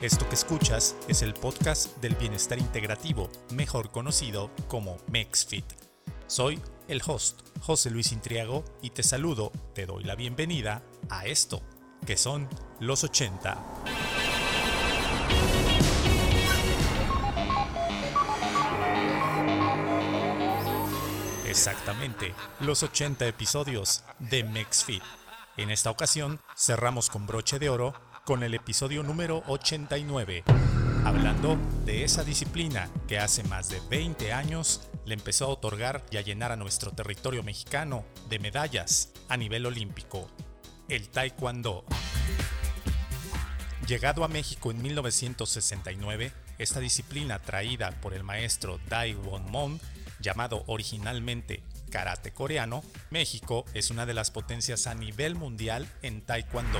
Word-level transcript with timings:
Esto 0.00 0.26
que 0.26 0.34
escuchas 0.34 0.96
es 1.08 1.20
el 1.20 1.34
podcast 1.34 1.98
del 1.98 2.14
bienestar 2.14 2.58
integrativo, 2.58 3.28
mejor 3.52 3.90
conocido 3.90 4.50
como 4.66 4.96
MexFit. 5.08 5.66
Soy 6.26 6.58
el 6.88 7.02
host, 7.06 7.42
José 7.60 7.90
Luis 7.90 8.10
Intriago, 8.10 8.64
y 8.80 8.90
te 8.90 9.02
saludo, 9.02 9.52
te 9.74 9.84
doy 9.84 10.04
la 10.04 10.14
bienvenida 10.14 10.82
a 11.10 11.26
esto, 11.26 11.60
que 12.06 12.16
son 12.16 12.48
los 12.78 13.04
80. 13.04 13.62
Exactamente, 21.46 22.32
los 22.60 22.82
80 22.82 23.26
episodios 23.26 24.02
de 24.18 24.44
MexFit. 24.44 25.02
En 25.58 25.70
esta 25.70 25.90
ocasión 25.90 26.40
cerramos 26.56 27.10
con 27.10 27.26
broche 27.26 27.58
de 27.58 27.68
oro 27.68 27.92
con 28.30 28.44
el 28.44 28.54
episodio 28.54 29.02
número 29.02 29.42
89, 29.48 30.44
hablando 31.04 31.58
de 31.84 32.04
esa 32.04 32.22
disciplina 32.22 32.88
que 33.08 33.18
hace 33.18 33.42
más 33.42 33.68
de 33.68 33.80
20 33.90 34.32
años 34.32 34.88
le 35.04 35.14
empezó 35.14 35.46
a 35.46 35.48
otorgar 35.48 36.06
y 36.12 36.16
a 36.16 36.20
llenar 36.20 36.52
a 36.52 36.56
nuestro 36.56 36.92
territorio 36.92 37.42
mexicano 37.42 38.04
de 38.28 38.38
medallas 38.38 39.12
a 39.28 39.36
nivel 39.36 39.66
olímpico, 39.66 40.28
el 40.88 41.08
Taekwondo. 41.08 41.84
Llegado 43.88 44.22
a 44.22 44.28
México 44.28 44.70
en 44.70 44.80
1969, 44.80 46.32
esta 46.58 46.78
disciplina 46.78 47.40
traída 47.40 47.90
por 48.00 48.14
el 48.14 48.22
maestro 48.22 48.78
Dai 48.88 49.12
Won 49.14 49.50
Mon, 49.50 49.80
llamado 50.20 50.62
originalmente 50.68 51.64
karate 51.90 52.30
coreano, 52.30 52.84
México 53.10 53.64
es 53.74 53.90
una 53.90 54.06
de 54.06 54.14
las 54.14 54.30
potencias 54.30 54.86
a 54.86 54.94
nivel 54.94 55.34
mundial 55.34 55.88
en 56.02 56.22
Taekwondo. 56.22 56.78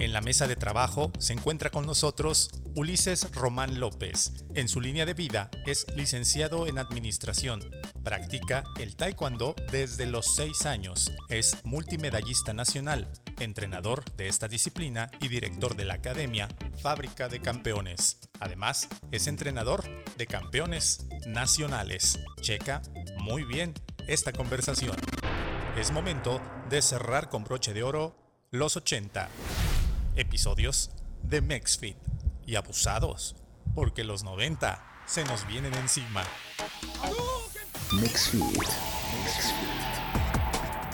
En 0.00 0.14
la 0.14 0.22
mesa 0.22 0.48
de 0.48 0.56
trabajo 0.56 1.12
se 1.18 1.34
encuentra 1.34 1.68
con 1.68 1.84
nosotros 1.84 2.48
Ulises 2.74 3.30
Román 3.34 3.80
López. 3.80 4.32
En 4.54 4.66
su 4.66 4.80
línea 4.80 5.04
de 5.04 5.12
vida 5.12 5.50
es 5.66 5.86
licenciado 5.94 6.66
en 6.66 6.78
Administración. 6.78 7.60
Practica 8.02 8.64
el 8.78 8.96
taekwondo 8.96 9.54
desde 9.70 10.06
los 10.06 10.34
6 10.36 10.64
años. 10.64 11.12
Es 11.28 11.58
multimedallista 11.64 12.54
nacional, 12.54 13.12
entrenador 13.40 14.02
de 14.16 14.28
esta 14.28 14.48
disciplina 14.48 15.10
y 15.20 15.28
director 15.28 15.76
de 15.76 15.84
la 15.84 15.94
Academia 15.94 16.48
Fábrica 16.80 17.28
de 17.28 17.40
Campeones. 17.40 18.20
Además, 18.40 18.88
es 19.12 19.26
entrenador 19.26 19.84
de 20.16 20.26
campeones 20.26 21.06
nacionales. 21.26 22.18
Checa 22.40 22.80
muy 23.18 23.44
bien 23.44 23.74
esta 24.08 24.32
conversación. 24.32 24.96
Es 25.76 25.92
momento 25.92 26.40
de 26.70 26.80
cerrar 26.80 27.28
con 27.28 27.44
broche 27.44 27.74
de 27.74 27.82
oro 27.82 28.16
los 28.50 28.78
80 28.78 29.28
episodios 30.16 30.90
de 31.22 31.40
MexFit 31.40 31.96
y 32.46 32.56
abusados, 32.56 33.36
porque 33.74 34.04
los 34.04 34.24
90 34.24 34.82
se 35.06 35.24
nos 35.24 35.46
vienen 35.46 35.74
encima. 35.74 36.24
MexFit. 37.92 38.68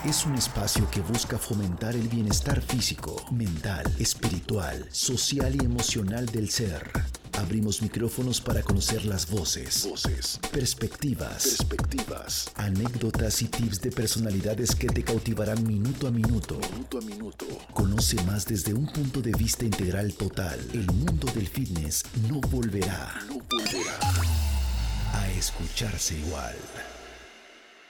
Es 0.05 0.25
un 0.25 0.37
espacio 0.37 0.89
que 0.91 1.01
busca 1.01 1.37
fomentar 1.39 1.95
el 1.95 2.09
bienestar 2.09 2.61
físico, 2.61 3.17
mental, 3.33 3.85
espiritual, 3.99 4.87
social 4.93 5.57
y 5.57 5.65
emocional 5.65 6.27
del 6.27 6.51
ser 6.51 6.91
Abrimos 7.39 7.83
micrófonos 7.83 8.41
para 8.41 8.63
conocer 8.63 9.05
las 9.05 9.31
voces, 9.31 9.87
voces, 9.87 10.41
perspectivas, 10.53 11.59
perspectivas, 11.69 12.51
anécdotas 12.57 13.43
y 13.43 13.49
tips 13.49 13.83
de 13.83 13.91
personalidades 13.91 14.75
que 14.75 14.87
te 14.87 15.05
cautivarán 15.05 15.63
minuto 15.67 16.09
a 16.09 16.11
minuto. 16.11 16.59
Minuto 16.73 16.99
a 16.99 17.01
minuto. 17.03 17.47
Conoce 17.75 18.17
más 18.25 18.47
desde 18.47 18.73
un 18.73 18.87
punto 18.87 19.21
de 19.21 19.33
vista 19.33 19.67
integral 19.67 20.15
total. 20.15 20.59
El 20.73 20.87
mundo 20.87 21.31
del 21.35 21.47
fitness 21.47 22.05
no 22.27 22.41
volverá, 22.41 23.15
no 23.29 23.35
volverá 23.35 23.99
a 25.13 25.31
escucharse 25.33 26.19
igual. 26.19 26.57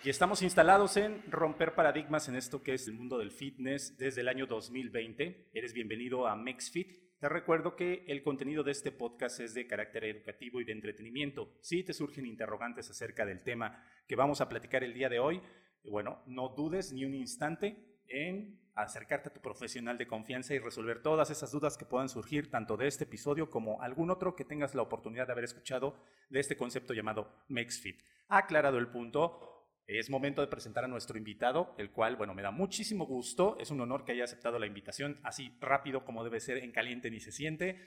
Y 0.03 0.11
estamos 0.11 0.43
instalados 0.43 0.97
en 0.97 1.23
romper 1.31 1.75
paradigmas 1.77 2.29
en 2.29 2.35
esto 2.35 2.65
que 2.65 2.75
es 2.75 2.89
el 2.89 2.95
mundo 2.95 3.19
del 3.19 3.31
fitness 3.31 3.97
desde 3.97 4.23
el 4.23 4.29
año 4.29 4.47
2020. 4.47 5.51
Eres 5.55 5.73
bienvenido 5.73 6.27
a 6.27 6.35
MexFit 6.35 7.06
te 7.19 7.29
recuerdo 7.31 7.77
que 7.77 8.05
el 8.09 8.23
contenido 8.23 8.63
de 8.63 8.73
este 8.73 8.93
podcast 8.93 9.41
es 9.41 9.55
de 9.55 9.67
carácter 9.67 10.05
educativo 10.05 10.61
y 10.61 10.65
de 10.65 10.73
entretenimiento. 10.73 11.57
Si 11.63 11.83
te 11.83 11.95
surgen 11.95 12.27
interrogantes 12.27 12.91
acerca 12.91 13.25
del 13.25 13.43
tema 13.43 13.83
que 14.07 14.17
vamos 14.17 14.43
a 14.43 14.49
platicar 14.49 14.85
el 14.85 14.93
día 14.93 15.09
de 15.09 15.19
hoy, 15.19 15.41
bueno, 15.85 16.23
no 16.27 16.51
dudes 16.51 16.93
ni 16.93 17.05
un 17.07 17.15
instante 17.15 18.03
en 18.09 18.61
acercarte 18.75 19.31
a 19.31 19.33
tu 19.33 19.41
profesional 19.41 19.97
de 19.97 20.07
confianza 20.07 20.55
y 20.55 20.59
resolver 20.59 21.01
todas 21.01 21.31
esas 21.31 21.51
dudas 21.51 21.79
que 21.79 21.87
puedan 21.87 22.11
surgir 22.11 22.51
tanto 22.51 22.77
de 22.77 22.87
este 22.87 23.05
episodio 23.05 23.49
como 23.49 23.81
algún 23.81 24.11
otro 24.11 24.37
que 24.37 24.45
tengas 24.45 24.75
la 24.75 24.83
oportunidad 24.83 25.27
de 25.27 25.33
haber 25.33 25.45
escuchado 25.45 25.97
de 26.29 26.41
este 26.41 26.57
concepto 26.59 26.93
llamado 26.93 27.33
MexFit. 27.49 28.03
Aclarado 28.29 28.77
el 28.77 28.89
punto, 28.89 29.56
es 29.87 30.11
momento 30.11 30.41
de 30.41 30.49
presentar 30.49 30.85
a 30.85 30.89
nuestro 30.89 31.17
invitado, 31.17 31.75
el 31.79 31.93
cual, 31.93 32.17
bueno, 32.17 32.35
me 32.35 32.43
da 32.43 32.51
muchísimo 32.51 33.07
gusto. 33.07 33.57
Es 33.61 33.71
un 33.71 33.81
honor 33.81 34.05
que 34.05 34.13
haya 34.13 34.25
aceptado 34.25 34.59
la 34.59 34.67
invitación 34.67 35.21
así 35.23 35.57
rápido 35.61 36.05
como 36.05 36.25
debe 36.25 36.41
ser, 36.41 36.59
en 36.59 36.73
caliente 36.73 37.11
ni 37.11 37.21
se 37.21 37.31
siente. 37.31 37.81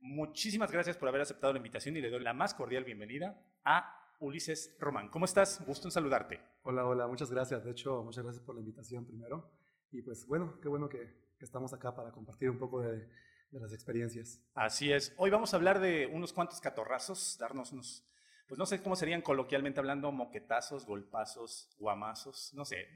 Muchísimas 0.00 0.70
gracias 0.70 0.98
por 0.98 1.08
haber 1.08 1.22
aceptado 1.22 1.54
la 1.54 1.58
invitación 1.58 1.96
y 1.96 2.02
le 2.02 2.10
doy 2.10 2.22
la 2.22 2.34
más 2.34 2.52
cordial 2.52 2.84
bienvenida 2.84 3.42
a 3.64 4.14
Ulises 4.20 4.76
Román. 4.78 5.08
¿Cómo 5.08 5.24
estás? 5.24 5.64
Gusto 5.66 5.88
en 5.88 5.92
saludarte. 5.92 6.40
Hola, 6.62 6.84
hola, 6.84 7.06
muchas 7.06 7.30
gracias. 7.30 7.64
De 7.64 7.70
hecho, 7.70 8.02
muchas 8.04 8.24
gracias 8.24 8.44
por 8.44 8.54
la 8.54 8.60
invitación 8.60 9.06
primero. 9.06 9.50
Y 9.90 10.02
pues 10.02 10.26
bueno, 10.26 10.58
qué 10.60 10.68
bueno 10.68 10.88
que, 10.88 11.24
estamos 11.40 11.72
acá 11.72 11.94
para 11.94 12.12
compartir 12.12 12.50
un 12.50 12.58
poco 12.58 12.80
de, 12.80 13.08
de 13.50 13.60
las 13.60 13.72
experiencias. 13.72 14.42
Así 14.54 14.92
es. 14.92 15.14
Hoy 15.16 15.30
vamos 15.30 15.54
a 15.54 15.56
hablar 15.56 15.80
de 15.80 16.06
unos 16.06 16.32
cuantos 16.32 16.60
catorrazos, 16.60 17.36
darnos 17.38 17.72
unos 17.72 18.06
pues 18.46 18.58
no 18.58 18.66
sé 18.66 18.82
cómo 18.82 18.96
serían 18.96 19.22
coloquialmente 19.22 19.80
hablando, 19.80 20.12
moquetazos, 20.12 20.86
golpazos, 20.86 21.74
guamazos, 21.78 22.52
no 22.54 22.64
sé. 22.64 22.86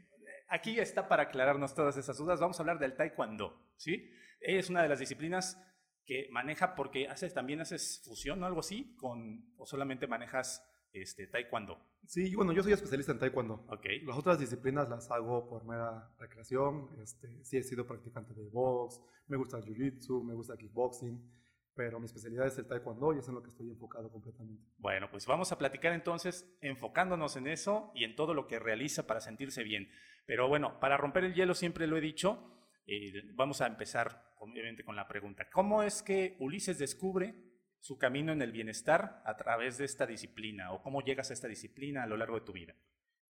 Aquí 0.48 0.78
está 0.78 1.08
para 1.08 1.24
aclararnos 1.24 1.74
todas 1.74 1.96
esas 1.96 2.16
dudas. 2.16 2.40
Vamos 2.40 2.58
a 2.58 2.62
hablar 2.62 2.78
del 2.78 2.96
taekwondo, 2.96 3.72
¿sí? 3.76 4.10
Es 4.40 4.70
una 4.70 4.82
de 4.82 4.88
las 4.88 5.00
disciplinas 5.00 5.60
que 6.04 6.28
maneja 6.30 6.74
porque 6.74 7.08
haces, 7.08 7.34
también 7.34 7.60
haces 7.60 8.02
fusión 8.04 8.42
o 8.42 8.46
algo 8.46 8.60
así, 8.60 8.94
con, 8.96 9.54
o 9.56 9.66
solamente 9.66 10.06
manejas 10.06 10.64
este, 10.92 11.26
taekwondo. 11.26 11.78
Sí, 12.06 12.34
bueno, 12.34 12.52
yo 12.52 12.62
soy 12.62 12.72
especialista 12.72 13.12
en 13.12 13.18
taekwondo. 13.18 13.66
Okay. 13.68 14.00
Las 14.00 14.18
otras 14.18 14.38
disciplinas 14.38 14.88
las 14.88 15.10
hago 15.10 15.48
por 15.48 15.64
mera 15.64 16.12
recreación. 16.18 16.88
Este, 17.02 17.44
sí 17.44 17.58
he 17.58 17.62
sido 17.62 17.86
practicante 17.86 18.34
de 18.34 18.48
box, 18.48 19.00
me 19.26 19.36
gusta 19.36 19.58
el 19.58 19.64
jiu-jitsu, 19.64 20.24
me 20.24 20.34
gusta 20.34 20.54
el 20.54 20.58
kickboxing 20.58 21.40
pero 21.74 21.98
mi 21.98 22.06
especialidad 22.06 22.46
es 22.46 22.58
el 22.58 22.66
taekwondo 22.66 23.14
y 23.14 23.18
es 23.18 23.28
en 23.28 23.34
lo 23.34 23.42
que 23.42 23.50
estoy 23.50 23.68
enfocado 23.68 24.10
completamente. 24.10 24.62
Bueno, 24.78 25.10
pues 25.10 25.26
vamos 25.26 25.52
a 25.52 25.58
platicar 25.58 25.92
entonces 25.92 26.46
enfocándonos 26.60 27.36
en 27.36 27.46
eso 27.46 27.92
y 27.94 28.04
en 28.04 28.16
todo 28.16 28.34
lo 28.34 28.46
que 28.46 28.58
realiza 28.58 29.06
para 29.06 29.20
sentirse 29.20 29.62
bien. 29.62 29.90
Pero 30.26 30.48
bueno, 30.48 30.78
para 30.80 30.96
romper 30.96 31.24
el 31.24 31.34
hielo 31.34 31.54
siempre 31.54 31.86
lo 31.86 31.96
he 31.96 32.00
dicho, 32.00 32.60
eh, 32.86 33.12
vamos 33.34 33.60
a 33.60 33.66
empezar 33.66 34.30
obviamente 34.38 34.84
con 34.84 34.96
la 34.96 35.06
pregunta. 35.06 35.48
¿Cómo 35.52 35.82
es 35.82 36.02
que 36.02 36.36
Ulises 36.40 36.78
descubre 36.78 37.34
su 37.78 37.98
camino 37.98 38.32
en 38.32 38.42
el 38.42 38.52
bienestar 38.52 39.22
a 39.24 39.36
través 39.36 39.78
de 39.78 39.84
esta 39.84 40.06
disciplina 40.06 40.72
o 40.72 40.82
cómo 40.82 41.02
llegas 41.02 41.30
a 41.30 41.34
esta 41.34 41.48
disciplina 41.48 42.02
a 42.02 42.06
lo 42.06 42.16
largo 42.16 42.38
de 42.38 42.44
tu 42.44 42.52
vida? 42.52 42.74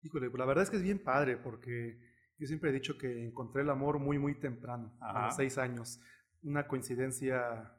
Híjole, 0.01 0.29
pues 0.29 0.39
la 0.39 0.45
verdad 0.45 0.63
es 0.63 0.69
que 0.69 0.77
es 0.77 0.83
bien 0.83 1.03
padre 1.03 1.37
porque 1.37 1.99
yo 2.37 2.47
siempre 2.47 2.69
he 2.69 2.73
dicho 2.73 2.97
que 2.97 3.25
encontré 3.25 3.63
el 3.63 3.69
amor 3.69 3.99
muy, 3.99 4.17
muy 4.17 4.39
temprano, 4.39 4.97
a 5.01 5.25
los 5.25 5.35
seis 5.35 5.57
años. 5.57 5.99
Una 6.41 6.67
coincidencia 6.67 7.75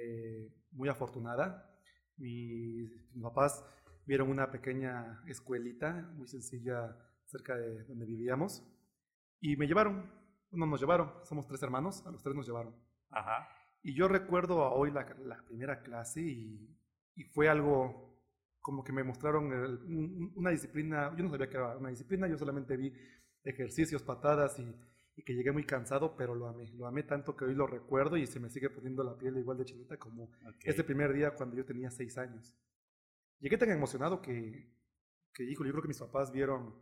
eh, 0.00 0.52
muy 0.72 0.88
afortunada. 0.88 1.68
Mis, 2.16 2.90
papás 3.22 3.64
vieron 4.06 4.30
una 4.30 4.50
pequeña 4.50 5.22
escuelita 5.26 5.92
muy 6.14 6.28
sencilla 6.28 6.96
cerca 7.26 7.56
de 7.56 7.84
donde 7.84 8.06
vivíamos 8.06 8.64
y 9.40 9.56
me 9.56 9.66
llevaron, 9.66 10.10
no 10.50 10.66
nos 10.66 10.80
llevaron, 10.80 11.12
somos 11.24 11.46
tres 11.46 11.62
hermanos, 11.62 12.04
a 12.06 12.10
los 12.10 12.22
tres 12.22 12.34
nos 12.34 12.46
llevaron. 12.46 12.74
Ajá. 13.10 13.48
Y 13.82 13.94
yo 13.94 14.08
recuerdo 14.08 14.62
a 14.62 14.72
hoy 14.72 14.90
la, 14.90 15.04
la 15.24 15.44
primera 15.44 15.82
clase 15.82 16.22
y, 16.22 16.76
y, 17.14 17.24
fue 17.24 17.48
algo 17.48 18.08
como 18.60 18.82
que 18.82 18.92
me 18.92 19.04
mostraron 19.04 20.32
una 20.34 20.50
disciplina, 20.50 21.14
yo 21.16 21.24
no 21.24 21.30
sabía 21.30 21.48
que 21.48 21.56
era 21.56 21.76
una 21.76 21.90
disciplina, 21.90 22.26
yo 22.28 22.36
solamente 22.36 22.76
vi 22.76 22.92
ejercicios, 23.44 24.02
patadas 24.02 24.58
y 24.58 24.74
y 25.18 25.22
que 25.22 25.34
llegué 25.34 25.50
muy 25.50 25.64
cansado, 25.64 26.14
pero 26.16 26.36
lo 26.36 26.46
amé. 26.46 26.70
Lo 26.74 26.86
amé 26.86 27.02
tanto 27.02 27.34
que 27.34 27.44
hoy 27.44 27.54
lo 27.54 27.66
recuerdo 27.66 28.16
y 28.16 28.24
se 28.24 28.38
me 28.38 28.48
sigue 28.48 28.70
poniendo 28.70 29.02
la 29.02 29.18
piel 29.18 29.36
igual 29.36 29.58
de 29.58 29.64
chinita 29.64 29.96
como 29.96 30.30
este 30.62 30.84
primer 30.84 31.12
día 31.12 31.32
cuando 31.32 31.56
yo 31.56 31.64
tenía 31.64 31.90
seis 31.90 32.16
años. 32.18 32.56
Llegué 33.40 33.58
tan 33.58 33.68
emocionado 33.70 34.22
que, 34.22 34.72
que 35.34 35.42
híjole, 35.42 35.68
yo 35.68 35.72
creo 35.72 35.82
que 35.82 35.88
mis 35.88 35.98
papás 35.98 36.30
vieron 36.30 36.72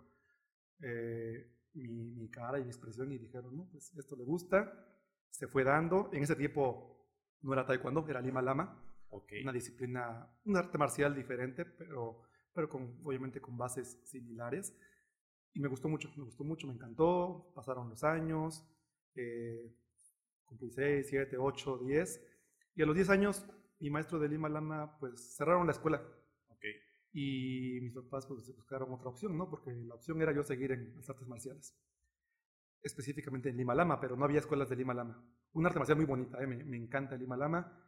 eh, 0.83 1.51
mi, 1.73 2.11
mi, 2.11 2.29
cara 2.29 2.59
y 2.59 2.65
mi 2.65 2.69
expresión 2.69 3.11
y 3.11 3.17
dijeron, 3.17 3.57
no, 3.57 3.71
pues 3.73 3.95
esto 3.97 4.15
le 4.17 4.25
gusta. 4.25 4.71
Se 5.31 5.49
fue 5.49 5.65
dando. 5.65 6.11
En 6.13 6.23
ese 6.23 6.37
tiempo 6.37 7.09
no 7.41 7.55
era 7.55 7.65
taekwondo, 7.65 8.07
era 8.07 8.21
lima 8.21 8.43
lama. 8.43 8.83
Una 9.43 9.53
disciplina, 9.53 10.29
un 10.45 10.59
arte 10.59 10.77
marcial 10.77 11.15
diferente, 11.15 11.65
pero, 11.65 12.25
pero 12.53 12.69
con, 12.69 13.01
obviamente 13.03 13.41
con 13.41 13.57
bases 13.57 13.99
similares 14.05 14.77
y 15.57 15.61
me 15.61 15.69
gustó 15.69 15.89
mucho, 15.89 16.11
me 16.17 16.25
gustó 16.25 16.45
mucho, 16.45 16.67
me 16.67 16.75
encantó, 16.75 17.51
pasaron 17.55 17.89
los 17.89 18.05
años, 18.05 18.63
eh, 19.15 19.75
cumplí 20.45 20.71
6, 20.71 21.07
7, 21.09 21.39
8, 21.39 21.79
10. 21.79 22.27
Y 22.75 22.83
a 22.83 22.87
los 22.87 22.95
10 22.95 23.09
años, 23.09 23.49
mi 23.79 23.89
maestro 23.89 24.19
de 24.19 24.29
Lima 24.29 24.51
Lama, 24.51 24.99
pues 24.99 25.35
cerraron 25.35 25.67
la 25.67 25.73
escuela. 25.73 26.03
Okay. 26.51 26.73
Y 27.15 27.81
mis 27.81 27.95
papás 27.95 28.27
pues 28.27 28.55
buscaron 28.55 28.93
otra 28.93 29.09
opción, 29.09 29.35
¿no? 29.39 29.49
Porque 29.49 29.73
la 29.73 29.95
opción 29.95 30.21
era 30.21 30.31
yo 30.35 30.45
seguir 30.45 30.73
en 30.73 30.95
las 30.95 31.09
artes 31.09 31.27
marciales. 31.27 31.75
Específicamente 32.83 33.49
en 33.49 33.57
Lima 33.57 33.75
Lama, 33.75 33.99
pero 33.99 34.15
no 34.15 34.27
había 34.27 34.41
escuelas 34.41 34.69
de 34.69 34.77
Lima 34.77 34.93
Lama. 34.93 35.27
Un 35.55 35.65
arte 35.65 35.79
marcial 35.79 35.97
muy 35.97 36.05
bonita, 36.05 36.39
¿eh? 36.43 36.47
me, 36.47 36.63
me 36.65 36.77
encanta 36.77 37.17
Lima 37.17 37.39
Lama. 37.39 37.83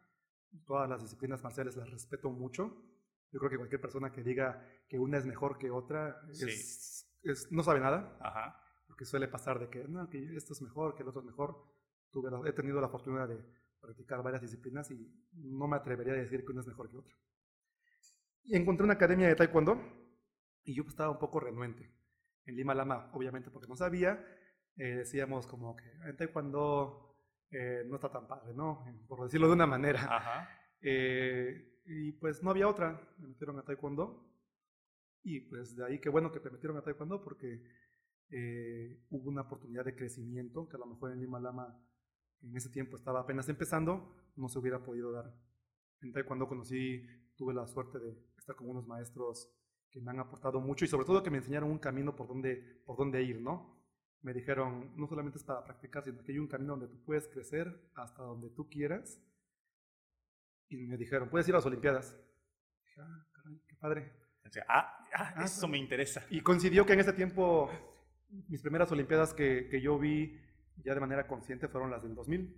Todas 0.64 0.88
las 0.88 1.02
disciplinas 1.02 1.42
marciales 1.42 1.76
las 1.76 1.90
respeto 1.90 2.30
mucho. 2.30 2.82
Yo 3.30 3.38
creo 3.40 3.50
que 3.50 3.58
cualquier 3.58 3.80
persona 3.80 4.10
que 4.10 4.22
diga 4.22 4.66
que 4.88 4.98
una 4.98 5.18
es 5.18 5.26
mejor 5.26 5.58
que 5.58 5.70
otra 5.70 6.22
es, 6.30 6.97
es, 7.22 7.50
no 7.50 7.62
sabe 7.62 7.80
nada. 7.80 8.16
Ajá. 8.20 8.60
Porque 8.86 9.04
suele 9.04 9.28
pasar 9.28 9.58
de 9.58 9.68
que, 9.68 9.84
no, 9.84 10.08
que 10.08 10.36
esto 10.36 10.52
es 10.52 10.62
mejor, 10.62 10.94
que 10.94 11.02
el 11.02 11.08
otro 11.08 11.20
es 11.20 11.26
mejor. 11.26 11.62
Tuve, 12.10 12.30
he 12.48 12.52
tenido 12.52 12.80
la 12.80 12.88
fortuna 12.88 13.26
de 13.26 13.44
practicar 13.80 14.22
varias 14.22 14.42
disciplinas 14.42 14.90
y 14.90 15.08
no 15.32 15.68
me 15.68 15.76
atrevería 15.76 16.14
a 16.14 16.16
decir 16.16 16.44
que 16.44 16.52
una 16.52 16.62
es 16.62 16.66
mejor 16.66 16.90
que 16.90 16.96
otra. 16.96 17.14
Y 18.44 18.56
encontré 18.56 18.84
una 18.84 18.94
academia 18.94 19.28
de 19.28 19.34
taekwondo 19.34 19.80
y 20.64 20.74
yo 20.74 20.84
estaba 20.86 21.10
un 21.10 21.18
poco 21.18 21.40
renuente. 21.40 21.94
En 22.46 22.56
Lima 22.56 22.74
Lama, 22.74 23.10
obviamente 23.12 23.50
porque 23.50 23.68
no 23.68 23.76
sabía, 23.76 24.24
eh, 24.76 24.96
decíamos 24.96 25.46
como 25.46 25.76
que 25.76 25.84
en 26.04 26.16
taekwondo 26.16 27.08
eh, 27.50 27.84
no 27.86 27.96
está 27.96 28.10
tan 28.10 28.26
padre, 28.26 28.54
¿no? 28.54 28.84
Por 29.06 29.22
decirlo 29.22 29.48
de 29.48 29.52
una 29.54 29.66
manera. 29.66 30.00
Ajá. 30.00 30.48
Eh, 30.80 31.82
y 31.86 32.12
pues 32.12 32.42
no 32.42 32.50
había 32.50 32.68
otra, 32.68 33.00
me 33.18 33.28
metieron 33.28 33.58
a 33.58 33.62
taekwondo. 33.62 34.27
Y 35.22 35.40
pues 35.40 35.76
de 35.76 35.84
ahí 35.84 36.00
qué 36.00 36.08
bueno 36.08 36.32
que 36.32 36.40
me 36.40 36.50
metieron 36.50 36.76
a 36.76 36.82
taekwondo 36.82 37.22
porque 37.22 37.62
hubo 39.10 39.28
una 39.28 39.42
oportunidad 39.42 39.84
de 39.84 39.96
crecimiento 39.96 40.68
que 40.68 40.76
a 40.76 40.80
lo 40.80 40.86
mejor 40.86 41.12
en 41.12 41.20
Lima 41.20 41.40
Lama 41.40 41.78
en 42.42 42.56
ese 42.56 42.68
tiempo 42.70 42.96
estaba 42.96 43.20
apenas 43.20 43.48
empezando, 43.48 44.14
no 44.36 44.48
se 44.48 44.58
hubiera 44.58 44.82
podido 44.82 45.12
dar. 45.12 45.34
En 46.00 46.12
taekwondo 46.12 46.46
conocí, 46.46 47.04
tuve 47.36 47.54
la 47.54 47.66
suerte 47.66 47.98
de 47.98 48.16
estar 48.38 48.54
con 48.54 48.68
unos 48.68 48.86
maestros 48.86 49.50
que 49.90 50.00
me 50.00 50.10
han 50.10 50.20
aportado 50.20 50.60
mucho 50.60 50.84
y 50.84 50.88
sobre 50.88 51.06
todo 51.06 51.22
que 51.22 51.30
me 51.30 51.38
enseñaron 51.38 51.70
un 51.70 51.78
camino 51.78 52.14
por 52.14 52.28
donde, 52.28 52.82
por 52.84 52.96
donde 52.96 53.22
ir, 53.22 53.40
¿no? 53.40 53.76
Me 54.20 54.34
dijeron, 54.34 54.92
no 54.96 55.06
solamente 55.06 55.38
es 55.38 55.44
para 55.44 55.64
practicar, 55.64 56.04
sino 56.04 56.22
que 56.22 56.32
hay 56.32 56.38
un 56.38 56.48
camino 56.48 56.76
donde 56.76 56.88
tú 56.88 57.02
puedes 57.04 57.28
crecer 57.28 57.90
hasta 57.94 58.22
donde 58.22 58.50
tú 58.50 58.68
quieras. 58.68 59.20
Y 60.68 60.86
me 60.86 60.96
dijeron, 60.96 61.30
puedes 61.30 61.48
ir 61.48 61.54
a 61.54 61.58
las 61.58 61.66
Olimpiadas. 61.66 62.14
Dije, 62.84 63.00
ah, 63.00 63.26
caray, 63.32 63.62
qué 63.66 63.76
padre. 63.76 64.12
Ah, 64.68 65.06
ah, 65.14 65.34
ah 65.36 65.44
eso 65.44 65.68
me 65.68 65.78
interesa. 65.78 66.24
Y 66.30 66.40
coincidió 66.40 66.86
que 66.86 66.92
en 66.94 67.00
ese 67.00 67.12
tiempo, 67.12 67.70
mis 68.48 68.62
primeras 68.62 68.90
Olimpiadas 68.92 69.34
que, 69.34 69.68
que 69.70 69.80
yo 69.80 69.98
vi 69.98 70.40
ya 70.84 70.94
de 70.94 71.00
manera 71.00 71.26
consciente 71.26 71.68
fueron 71.68 71.90
las 71.90 72.02
del 72.02 72.14
2000. 72.14 72.54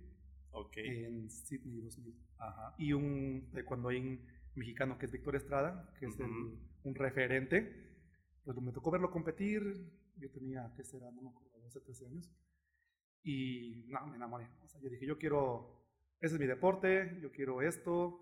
Ok. 0.51 0.77
En 0.77 1.29
Sydney 1.29 1.81
2000. 1.81 2.15
Ajá. 2.37 2.75
Y 2.77 2.93
un 2.93 3.51
cuando 3.65 3.89
hay 3.89 3.97
un 3.97 4.25
mexicano 4.55 4.97
que 4.97 5.05
es 5.05 5.11
Víctor 5.11 5.35
Estrada, 5.35 5.93
que 5.99 6.05
es 6.05 6.17
un 6.19 6.95
referente. 6.95 7.89
Pues 8.43 8.57
me 8.57 8.71
tocó 8.71 8.91
verlo 8.91 9.11
competir. 9.11 9.61
Yo 10.17 10.29
tenía, 10.29 10.71
¿qué 10.75 10.83
será? 10.83 11.11
No 11.11 11.21
me 11.21 11.29
acuerdo, 11.29 11.59
12, 11.61 11.81
13 11.81 12.05
años. 12.07 12.29
Y 13.23 13.85
no, 13.87 14.05
me 14.07 14.15
enamoré. 14.15 14.47
O 14.63 14.67
sea, 14.67 14.81
yo 14.81 14.89
dije, 14.89 15.05
yo 15.05 15.17
quiero, 15.17 15.85
ese 16.19 16.35
es 16.35 16.39
mi 16.39 16.47
deporte, 16.47 17.17
yo 17.21 17.31
quiero 17.31 17.61
esto, 17.61 18.19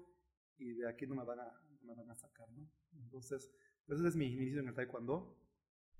y 0.58 0.74
de 0.74 0.90
aquí 0.90 1.08
no 1.08 1.16
me 1.16 1.24
van 1.24 1.40
a, 1.40 1.62
me 1.84 1.94
van 1.94 2.10
a 2.10 2.16
sacar, 2.16 2.50
¿no? 2.52 2.68
Entonces, 2.94 3.52
pues 3.86 4.00
ese 4.00 4.10
es 4.10 4.16
mi 4.16 4.28
inicio 4.28 4.62
en 4.62 4.68
el 4.68 4.76
taekwondo. 4.76 5.38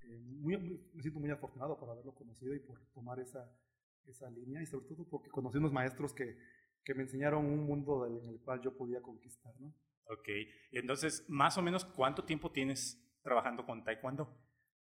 Eh, 0.02 0.18
muy, 0.18 0.56
me 0.94 1.02
siento 1.02 1.20
muy 1.20 1.30
afortunado 1.30 1.78
por 1.78 1.90
haberlo 1.90 2.14
conocido 2.14 2.54
y 2.54 2.60
por 2.60 2.80
tomar 2.92 3.20
esa, 3.20 3.50
esa 4.06 4.30
línea 4.30 4.62
y 4.62 4.66
sobre 4.66 4.86
todo 4.86 5.08
porque 5.08 5.30
conocí 5.30 5.58
unos 5.58 5.72
maestros 5.72 6.14
que, 6.14 6.38
que 6.84 6.94
me 6.94 7.02
enseñaron 7.02 7.44
un 7.44 7.64
mundo 7.66 8.06
en 8.06 8.28
el 8.28 8.40
cual 8.40 8.60
yo 8.62 8.76
podía 8.76 9.00
conquistar, 9.00 9.54
¿no? 9.60 9.74
Ok, 10.06 10.28
entonces, 10.72 11.24
más 11.28 11.56
o 11.56 11.62
menos, 11.62 11.84
¿cuánto 11.84 12.24
tiempo 12.24 12.50
tienes 12.50 13.00
trabajando 13.22 13.64
con 13.64 13.84
Taekwondo? 13.84 14.36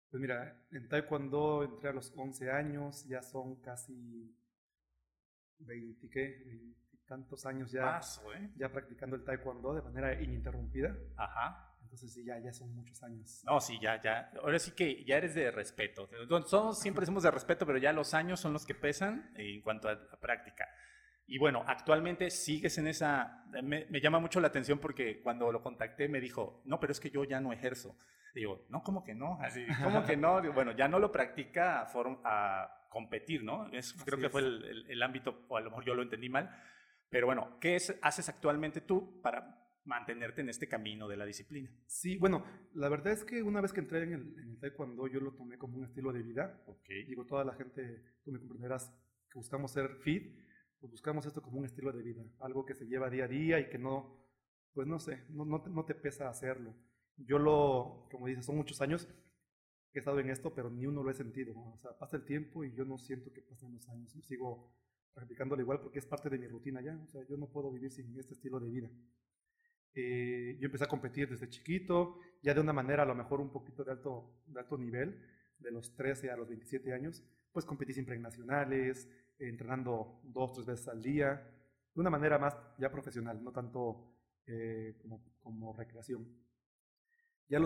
Pues 0.08 0.20
mira, 0.20 0.66
en 0.70 0.88
Taekwondo 0.88 1.64
entré 1.64 1.88
a 1.88 1.92
los 1.92 2.12
11 2.16 2.50
años, 2.50 3.04
ya 3.08 3.22
son 3.22 3.60
casi 3.60 4.36
20, 5.58 6.08
¿qué? 6.10 6.42
20 6.46 6.80
tantos 7.06 7.44
años 7.44 7.72
ya, 7.72 8.00
¿eh? 8.36 8.52
ya 8.56 8.70
practicando 8.70 9.16
el 9.16 9.24
Taekwondo 9.24 9.74
de 9.74 9.82
manera 9.82 10.22
ininterrumpida. 10.22 10.96
Ajá. 11.16 11.69
Entonces 11.90 12.12
sí, 12.12 12.24
ya, 12.24 12.38
ya 12.38 12.52
son 12.52 12.72
muchos 12.72 13.02
años. 13.02 13.42
No, 13.44 13.60
sí, 13.60 13.76
ya, 13.82 14.00
ya. 14.00 14.30
Ahora 14.40 14.60
sí 14.60 14.70
que 14.76 15.04
ya 15.04 15.16
eres 15.16 15.34
de 15.34 15.50
respeto. 15.50 16.08
Somos, 16.46 16.78
siempre 16.78 17.04
somos 17.04 17.24
de 17.24 17.32
respeto, 17.32 17.66
pero 17.66 17.78
ya 17.78 17.92
los 17.92 18.14
años 18.14 18.38
son 18.38 18.52
los 18.52 18.64
que 18.64 18.76
pesan 18.76 19.32
en 19.34 19.60
cuanto 19.60 19.88
a, 19.88 19.98
práctica. 20.20 20.68
Y 21.26 21.38
bueno, 21.38 21.64
actualmente 21.66 22.30
sigues 22.30 22.78
en 22.78 22.86
esa... 22.86 23.44
Me, 23.64 23.88
llama 24.00 24.20
mucho 24.20 24.38
la 24.38 24.46
atención 24.46 24.78
porque 24.78 25.20
cuando 25.20 25.50
lo 25.50 25.64
contacté 25.64 26.08
me 26.08 26.20
dijo, 26.20 26.62
no, 26.64 26.78
pero 26.78 26.92
es 26.92 27.00
que 27.00 27.10
yo 27.10 27.24
ya 27.24 27.40
no 27.40 27.52
ejerzo. 27.52 27.98
Digo, 28.36 28.66
no, 28.68 28.84
¿cómo 28.84 29.02
que 29.02 29.16
no? 29.16 29.40
Así, 29.40 29.66
¿cómo 29.82 30.04
que 30.04 30.16
no? 30.16 30.40
bueno, 30.52 30.70
ya 30.70 30.86
no 30.86 31.00
lo 31.00 31.10
practica 31.10 31.80
a, 31.80 31.90
a 32.22 32.86
competir, 32.88 33.42
¿no? 33.42 33.68
Eso 33.72 33.96
creo 34.04 34.20
que 34.20 34.30
fue 34.30 34.42
el, 34.42 34.86
el, 34.88 35.02
ámbito, 35.02 35.44
o 35.48 35.56
a 35.56 35.60
lo 35.60 35.70
mejor 35.70 35.84
yo 35.84 35.96
lo 35.96 36.02
entendí 36.02 36.28
mal. 36.28 36.56
Pero 37.08 37.26
bueno, 37.26 37.58
¿qué 37.60 37.74
es, 37.74 37.98
haces 38.00 38.28
actualmente 38.28 38.80
tú 38.80 39.20
para 39.20 39.59
mantenerte 39.90 40.40
en 40.40 40.48
este 40.48 40.68
camino 40.68 41.08
de 41.08 41.16
la 41.16 41.26
disciplina. 41.26 41.68
Sí, 41.86 42.16
bueno, 42.16 42.44
la 42.74 42.88
verdad 42.88 43.12
es 43.12 43.24
que 43.24 43.42
una 43.42 43.60
vez 43.60 43.72
que 43.72 43.80
entré 43.80 44.04
en 44.04 44.12
el, 44.12 44.58
taekwondo 44.60 45.08
yo 45.08 45.18
lo 45.18 45.32
tomé 45.32 45.58
como 45.58 45.78
un 45.78 45.84
estilo 45.84 46.12
de 46.12 46.22
vida. 46.22 46.62
Okay. 46.64 47.04
Digo, 47.04 47.26
toda 47.26 47.44
la 47.44 47.54
gente, 47.54 48.00
tú 48.24 48.30
me 48.30 48.38
comprenderás, 48.38 48.88
que 49.28 49.38
buscamos 49.38 49.72
ser 49.72 49.96
fit, 49.96 50.32
pues 50.78 50.92
buscamos 50.92 51.26
esto 51.26 51.42
como 51.42 51.58
un 51.58 51.64
estilo 51.64 51.92
de 51.92 52.02
vida, 52.02 52.22
algo 52.38 52.64
que 52.64 52.74
se 52.74 52.86
lleva 52.86 53.10
día 53.10 53.24
a 53.24 53.28
día 53.28 53.58
y 53.58 53.68
que 53.68 53.78
no, 53.78 54.16
pues 54.72 54.86
no 54.86 55.00
sé, 55.00 55.24
no, 55.28 55.44
no, 55.44 55.84
te 55.84 55.94
pesa 55.94 56.28
hacerlo. 56.28 56.72
Yo 57.16 57.38
lo, 57.38 58.08
como 58.12 58.28
dices, 58.28 58.46
son 58.46 58.56
muchos 58.56 58.80
años 58.80 59.06
que 59.92 59.98
he 59.98 60.00
estado 60.00 60.20
en 60.20 60.30
esto, 60.30 60.54
pero 60.54 60.70
ni 60.70 60.86
uno 60.86 61.02
lo 61.02 61.10
he 61.10 61.14
sentido. 61.14 61.52
O 61.58 61.78
sea, 61.78 61.98
pasa 61.98 62.16
el 62.16 62.24
tiempo 62.24 62.64
y 62.64 62.72
yo 62.74 62.84
no 62.84 62.96
siento 62.96 63.32
que 63.32 63.42
pasen 63.42 63.72
los 63.74 63.88
años. 63.88 64.14
Yo 64.14 64.22
sigo 64.22 64.72
practicándolo 65.12 65.60
igual 65.60 65.80
porque 65.80 65.98
es 65.98 66.06
parte 66.06 66.30
de 66.30 66.38
mi 66.38 66.46
rutina 66.46 66.80
ya. 66.80 66.96
O 66.96 67.08
sea, 67.08 67.26
yo 67.28 67.36
no 67.36 67.48
puedo 67.48 67.72
vivir 67.72 67.90
sin 67.90 68.16
este 68.18 68.34
estilo 68.34 68.60
de 68.60 68.70
vida. 68.70 68.90
Eh, 69.94 70.56
yo 70.60 70.66
empecé 70.66 70.84
a 70.84 70.88
competir 70.88 71.28
desde 71.28 71.48
chiquito, 71.48 72.18
ya 72.42 72.54
de 72.54 72.60
una 72.60 72.72
manera 72.72 73.02
a 73.02 73.06
lo 73.06 73.14
mejor 73.14 73.40
un 73.40 73.50
poquito 73.50 73.84
de 73.84 73.92
alto, 73.92 74.42
de 74.46 74.60
alto 74.60 74.78
nivel, 74.78 75.20
de 75.58 75.70
los 75.70 75.94
13 75.94 76.30
a 76.30 76.36
los 76.36 76.48
27 76.48 76.92
años, 76.92 77.22
pues 77.52 77.64
competí 77.64 77.92
siempre 77.92 78.14
en 78.14 78.22
nacionales, 78.22 79.08
entrenando 79.38 80.20
dos, 80.22 80.52
tres 80.52 80.66
veces 80.66 80.88
al 80.88 81.02
día, 81.02 81.34
de 81.94 82.00
una 82.00 82.10
manera 82.10 82.38
más 82.38 82.56
ya 82.78 82.90
profesional, 82.90 83.42
no 83.42 83.52
tanto 83.52 84.14
eh, 84.46 84.96
como, 85.00 85.22
como, 85.40 85.72
recreación. 85.72 86.26
Ya 87.48 87.58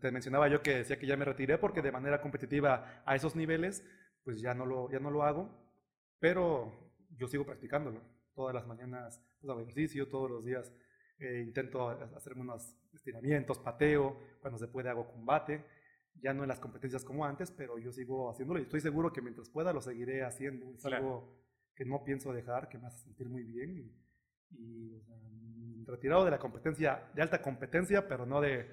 te 0.00 0.10
mencionaba 0.10 0.48
yo 0.48 0.60
que 0.60 0.78
decía 0.78 0.98
que 0.98 1.06
ya 1.06 1.16
me 1.16 1.24
retiré 1.24 1.56
porque 1.56 1.82
de 1.82 1.92
manera 1.92 2.20
competitiva 2.20 3.02
a 3.06 3.14
esos 3.14 3.36
niveles, 3.36 3.84
pues 4.24 4.40
ya 4.40 4.54
no 4.54 4.66
lo, 4.66 4.90
ya 4.90 4.98
no 4.98 5.10
lo 5.10 5.22
hago, 5.22 5.48
pero 6.18 6.92
yo 7.16 7.28
sigo 7.28 7.46
practicándolo. 7.46 8.02
Todas 8.34 8.54
las 8.54 8.66
mañanas 8.66 9.22
pues, 9.40 9.50
hago 9.50 9.60
ejercicio, 9.60 10.08
todos 10.08 10.28
los 10.30 10.44
días 10.44 10.72
eh, 11.20 11.42
intento 11.46 11.88
hacerme 12.16 12.42
unos 12.42 12.74
estiramientos, 12.94 13.58
pateo, 13.58 14.18
cuando 14.40 14.58
se 14.58 14.68
puede 14.68 14.88
hago 14.88 15.06
combate, 15.06 15.64
ya 16.14 16.32
no 16.32 16.42
en 16.42 16.48
las 16.48 16.60
competencias 16.60 17.04
como 17.04 17.24
antes, 17.24 17.50
pero 17.50 17.78
yo 17.78 17.92
sigo 17.92 18.30
haciéndolo 18.30 18.58
y 18.58 18.62
estoy 18.62 18.80
seguro 18.80 19.12
que 19.12 19.20
mientras 19.22 19.48
pueda 19.48 19.72
lo 19.72 19.80
seguiré 19.80 20.24
haciendo. 20.24 20.72
Es 20.74 20.84
algo 20.86 21.38
que 21.74 21.84
no 21.84 22.02
pienso 22.04 22.32
dejar, 22.32 22.68
que 22.68 22.78
me 22.78 22.86
hace 22.86 23.04
sentir 23.04 23.28
muy 23.28 23.42
bien 23.42 23.92
y, 24.50 25.02
retirado 25.86 26.24
de 26.24 26.30
la 26.30 26.38
competencia, 26.38 27.10
de 27.14 27.22
alta 27.22 27.42
competencia, 27.42 28.06
pero 28.06 28.24
no 28.24 28.40
de, 28.40 28.70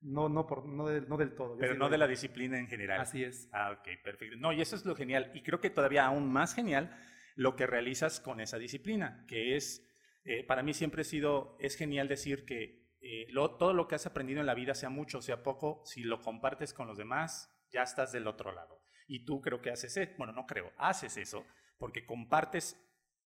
no, 0.00 0.28
no, 0.28 0.46
por, 0.46 0.66
no, 0.66 0.90
no 0.90 1.16
del 1.16 1.34
todo. 1.34 1.56
pero 1.56 1.74
no 1.74 1.88
de 1.88 1.98
la 1.98 2.08
disciplina 2.08 2.58
en 2.58 2.66
general. 2.66 3.00
Así 3.00 3.22
es. 3.22 3.48
Ah, 3.52 3.70
ok, 3.78 4.02
perfecto. 4.02 4.36
No, 4.36 4.52
y 4.52 4.60
eso 4.60 4.74
es 4.74 4.84
lo 4.84 4.96
genial. 4.96 5.30
Y 5.34 5.42
creo 5.42 5.60
que 5.60 5.70
todavía 5.70 6.06
aún 6.06 6.32
más 6.32 6.54
genial 6.54 6.96
lo 7.36 7.54
que 7.54 7.66
realizas 7.66 8.18
con 8.18 8.40
esa 8.40 8.58
disciplina, 8.58 9.24
que 9.28 9.54
es 9.54 9.87
eh, 10.28 10.44
para 10.44 10.62
mí 10.62 10.74
siempre 10.74 11.00
ha 11.00 11.04
sido, 11.04 11.56
es 11.58 11.74
genial 11.74 12.06
decir 12.06 12.44
que 12.44 12.86
eh, 13.00 13.28
todo 13.32 13.72
lo 13.72 13.88
que 13.88 13.94
has 13.94 14.04
aprendido 14.04 14.40
en 14.40 14.46
la 14.46 14.52
vida, 14.52 14.74
sea 14.74 14.90
mucho 14.90 15.22
sea 15.22 15.42
poco, 15.42 15.80
si 15.86 16.02
lo 16.02 16.20
compartes 16.20 16.74
con 16.74 16.86
los 16.86 16.98
demás, 16.98 17.50
ya 17.70 17.82
estás 17.82 18.12
del 18.12 18.26
otro 18.26 18.52
lado. 18.52 18.82
Y 19.06 19.24
tú 19.24 19.40
creo 19.40 19.62
que 19.62 19.70
haces 19.70 19.96
eso, 19.96 20.12
bueno, 20.18 20.34
no 20.34 20.44
creo, 20.44 20.70
haces 20.76 21.16
eso, 21.16 21.46
porque 21.78 22.04
compartes 22.04 22.78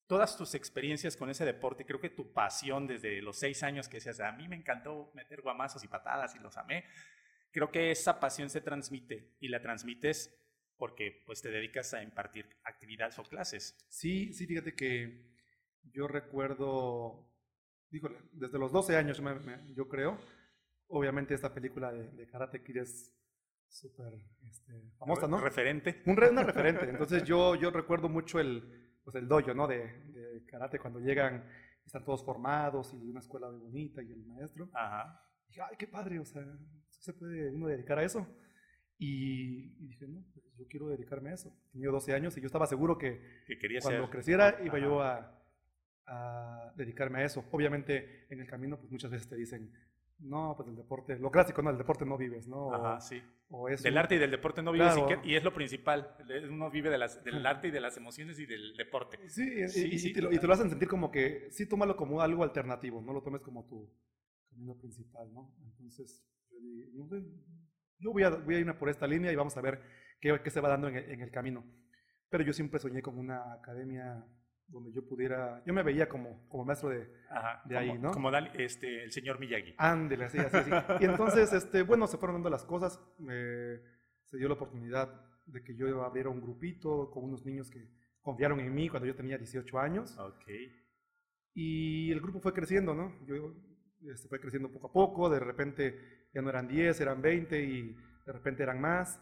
todas 0.07 0.37
tus 0.37 0.55
experiencias 0.55 1.17
con 1.17 1.29
ese 1.29 1.45
deporte, 1.45 1.85
creo 1.85 1.99
que 1.99 2.11
tu 2.11 2.33
pasión 2.33 2.87
desde 2.87 3.21
los 3.21 3.37
seis 3.37 3.65
años 3.65 3.89
que 3.89 3.97
decías, 3.97 4.21
a 4.21 4.31
mí 4.31 4.47
me 4.47 4.55
encantó 4.55 5.11
meter 5.15 5.43
guamazos 5.43 5.83
y 5.83 5.89
patadas 5.89 6.37
y 6.37 6.39
los 6.39 6.57
amé, 6.57 6.85
creo 7.51 7.73
que 7.73 7.91
esa 7.91 8.21
pasión 8.21 8.49
se 8.49 8.61
transmite 8.61 9.35
y 9.41 9.49
la 9.49 9.61
transmites 9.61 10.39
porque 10.77 11.25
pues 11.27 11.43
te 11.43 11.51
dedicas 11.51 11.95
a 11.95 12.03
impartir 12.05 12.49
actividades 12.63 13.19
o 13.19 13.25
clases. 13.25 13.77
Sí, 13.89 14.33
sí, 14.33 14.47
fíjate 14.47 14.77
que 14.77 15.32
yo 15.93 16.09
recuerdo, 16.09 17.29
díjole, 17.91 18.19
desde 18.33 18.59
los 18.59 18.73
12 18.73 18.97
años 18.97 19.23
yo 19.75 19.89
creo, 19.89 20.19
obviamente 20.89 21.35
esta 21.35 21.53
película 21.53 21.93
de, 21.93 22.27
Karate 22.27 22.63
Kid 22.63 22.79
es 22.79 23.15
súper 23.69 24.13
este, 24.49 24.93
famosa, 24.99 25.27
¿no? 25.27 25.41
Referente. 25.41 26.03
Un, 26.07 26.23
una 26.23 26.43
referente. 26.43 26.89
Entonces 26.89 27.25
yo, 27.25 27.55
yo 27.55 27.71
recuerdo 27.71 28.09
mucho 28.09 28.39
el, 28.39 28.99
pues 29.03 29.17
el 29.17 29.29
dojo, 29.29 29.55
¿no? 29.55 29.67
De, 29.67 29.79
de 30.13 30.45
karate, 30.47 30.79
cuando 30.79 31.01
llegan, 31.01 31.49
están 31.85 32.05
todos 32.05 32.25
formados 32.25 32.95
y 32.95 33.09
una 33.09 33.21
escuela 33.21 33.51
muy 33.51 33.61
bonita 33.61 34.03
y 34.03 34.13
el 34.13 34.25
maestro. 34.27 34.69
Ajá. 34.75 35.21
dije, 35.49 35.61
ay, 35.63 35.77
qué 35.79 35.87
padre, 35.87 36.19
o 36.19 36.25
sea, 36.25 36.43
¿sí 36.89 37.03
se 37.03 37.13
puede 37.15 37.51
uno 37.51 37.67
dedicar 37.67 37.99
a 37.99 38.05
eso? 38.05 38.27
Y, 38.99 39.85
y 39.85 39.89
dije, 39.89 40.07
no, 40.07 40.25
pues 40.33 40.45
yo 40.57 40.67
quiero 40.69 40.89
dedicarme 40.89 41.31
a 41.31 41.35
eso. 41.35 41.53
Tenía 41.73 41.91
12 41.91 42.15
años 42.15 42.37
y 42.37 42.41
yo 42.41 42.47
estaba 42.47 42.67
seguro 42.67 42.99
que 42.99 43.43
Que 43.47 43.59
quería 43.59 43.81
cuando 43.81 44.03
ser. 44.03 44.11
creciera 44.11 44.59
iba 44.63 44.79
yo 44.79 45.03
a, 45.03 45.42
a 46.07 46.73
dedicarme 46.77 47.21
a 47.21 47.25
eso. 47.25 47.45
Obviamente 47.51 48.27
en 48.31 48.41
el 48.41 48.47
camino 48.47 48.79
pues 48.79 48.91
muchas 48.91 49.11
veces 49.11 49.29
te 49.29 49.37
dicen, 49.37 49.73
no, 50.19 50.55
pues 50.57 50.69
el 50.69 50.77
deporte, 50.77 51.19
lo 51.19 51.31
clásico, 51.31 51.63
no, 51.63 51.71
el 51.71 51.79
deporte 51.79 52.05
no 52.07 52.17
vives, 52.17 52.47
¿no? 52.47 52.67
O, 52.69 52.75
Ajá, 52.75 53.01
sí. 53.01 53.21
o 53.51 53.69
es 53.69 53.83
Del 53.83 53.99
arte 53.99 54.15
y 54.15 54.19
del 54.19 54.31
deporte 54.31 54.63
no 54.63 54.71
vives 54.71 54.93
Claro. 54.95 55.11
y, 55.11 55.21
que- 55.23 55.29
y 55.29 55.35
es 55.35 55.43
lo 55.43 55.53
principal. 55.53 56.17
Uno 56.49 56.71
vive 56.71 56.91
de 56.91 56.99
las- 56.99 57.25
del 57.25 57.45
arte 57.45 57.69
y 57.69 57.71
de 57.73 57.81
las 57.81 57.97
emociones 57.97 58.39
y 58.39 58.47
del 58.47 58.77
deporte. 58.77 59.19
Sí, 59.29 59.43
y- 59.65 59.69
Sí, 59.69 59.89
y, 59.91 59.95
y 59.95 59.99
sí, 59.99 60.13
te 60.13 60.23
lo, 60.23 60.33
y 60.33 60.39
te 60.39 60.47
lo 60.47 60.53
hacen 60.53 60.71
sentir 60.71 60.89
como 60.89 61.11
que 61.11 61.49
sí, 61.51 61.67
tómalo 61.69 61.97
como 61.97 62.21
algo 62.21 62.45
alternativo, 62.45 63.03
no 63.03 63.13
lo 63.13 63.23
tomes 63.23 63.41
como 63.43 63.67
tu 63.67 63.91
camino 64.51 64.77
principal, 64.77 65.33
¿no? 65.33 65.53
Entonces, 65.67 66.25
yo, 67.99 68.13
voy, 68.13 68.23
a, 68.23 68.31
voy 68.31 68.55
a 68.55 68.59
irme 68.61 68.75
por 68.75 68.89
esta 68.89 69.07
línea 69.07 69.33
y 69.33 69.37
vamos 69.37 69.57
a 69.57 69.61
ver 69.61 69.81
qué, 70.21 70.41
qué 70.43 70.51
se 70.51 70.61
va 70.61 70.69
dando 70.69 70.89
en 70.89 70.97
el, 70.97 71.11
en 71.11 71.21
el 71.21 71.31
camino. 71.31 71.65
Pero 72.29 72.45
yo 72.45 72.53
siempre 72.53 72.79
soñé 72.81 73.03
con 73.03 73.19
una 73.19 73.53
academia 73.55 74.25
donde 74.73 74.91
yo 74.93 75.07
pudiera, 75.07 75.63
yo 75.67 75.73
me 75.75 75.83
veía 75.83 76.09
como, 76.09 76.49
como 76.49 76.65
maestro 76.65 76.89
de, 76.89 77.07
Ajá. 77.31 77.63
De 77.67 77.77
ahí, 77.77 77.89
como, 77.89 78.01
¿no? 78.01 78.11
Como 78.13 78.31
Dali- 78.31 78.51
este, 78.59 79.05
el 79.05 79.13
señor 79.13 79.39
Miyagi. 79.39 79.75
Ándele, 79.79 80.25
así, 80.25 80.39
así, 80.39 80.57
así. 80.57 80.71
Y 81.01 81.05
entonces, 81.05 81.53
este, 81.53 81.83
bueno, 81.83 82.07
se 82.07 82.17
fueron 82.19 82.37
dando 82.37 82.51
las 82.51 82.65
cosas. 82.65 82.99
eh, 83.31 83.81
se 84.25 84.39
dio 84.39 84.49
la 84.49 84.55
oportunidad 84.55 85.09
de 85.47 85.63
que 85.63 85.77
yo 85.77 86.03
abriera 86.05 86.31
un 86.31 86.41
grupito 86.41 87.11
con 87.11 87.25
unos 87.25 87.45
niños 87.45 87.71
que 87.71 87.87
confiaron 88.23 88.61
en 88.61 88.75
mí 88.75 88.89
cuando 88.89 89.07
yo 89.07 89.15
tenía 89.15 89.37
18 89.37 89.79
años. 89.79 90.17
Ok. 90.19 90.49
Y 91.55 92.11
el 92.11 92.21
grupo 92.21 92.41
fue 92.41 92.55
creciendo, 92.55 92.95
¿no? 92.95 93.13
Yo 93.27 93.55
este, 94.11 94.29
fue 94.29 94.41
creciendo 94.41 94.71
poco 94.71 94.87
a 94.87 94.93
poco. 94.93 95.29
De 95.29 95.39
repente 95.41 96.29
ya 96.33 96.41
no 96.41 96.49
eran 96.49 96.67
10, 96.69 96.99
eran 97.01 97.21
20 97.21 97.63
y 97.63 97.95
de 98.27 98.33
repente 98.33 98.63
eran 98.63 98.81
más. 98.81 99.21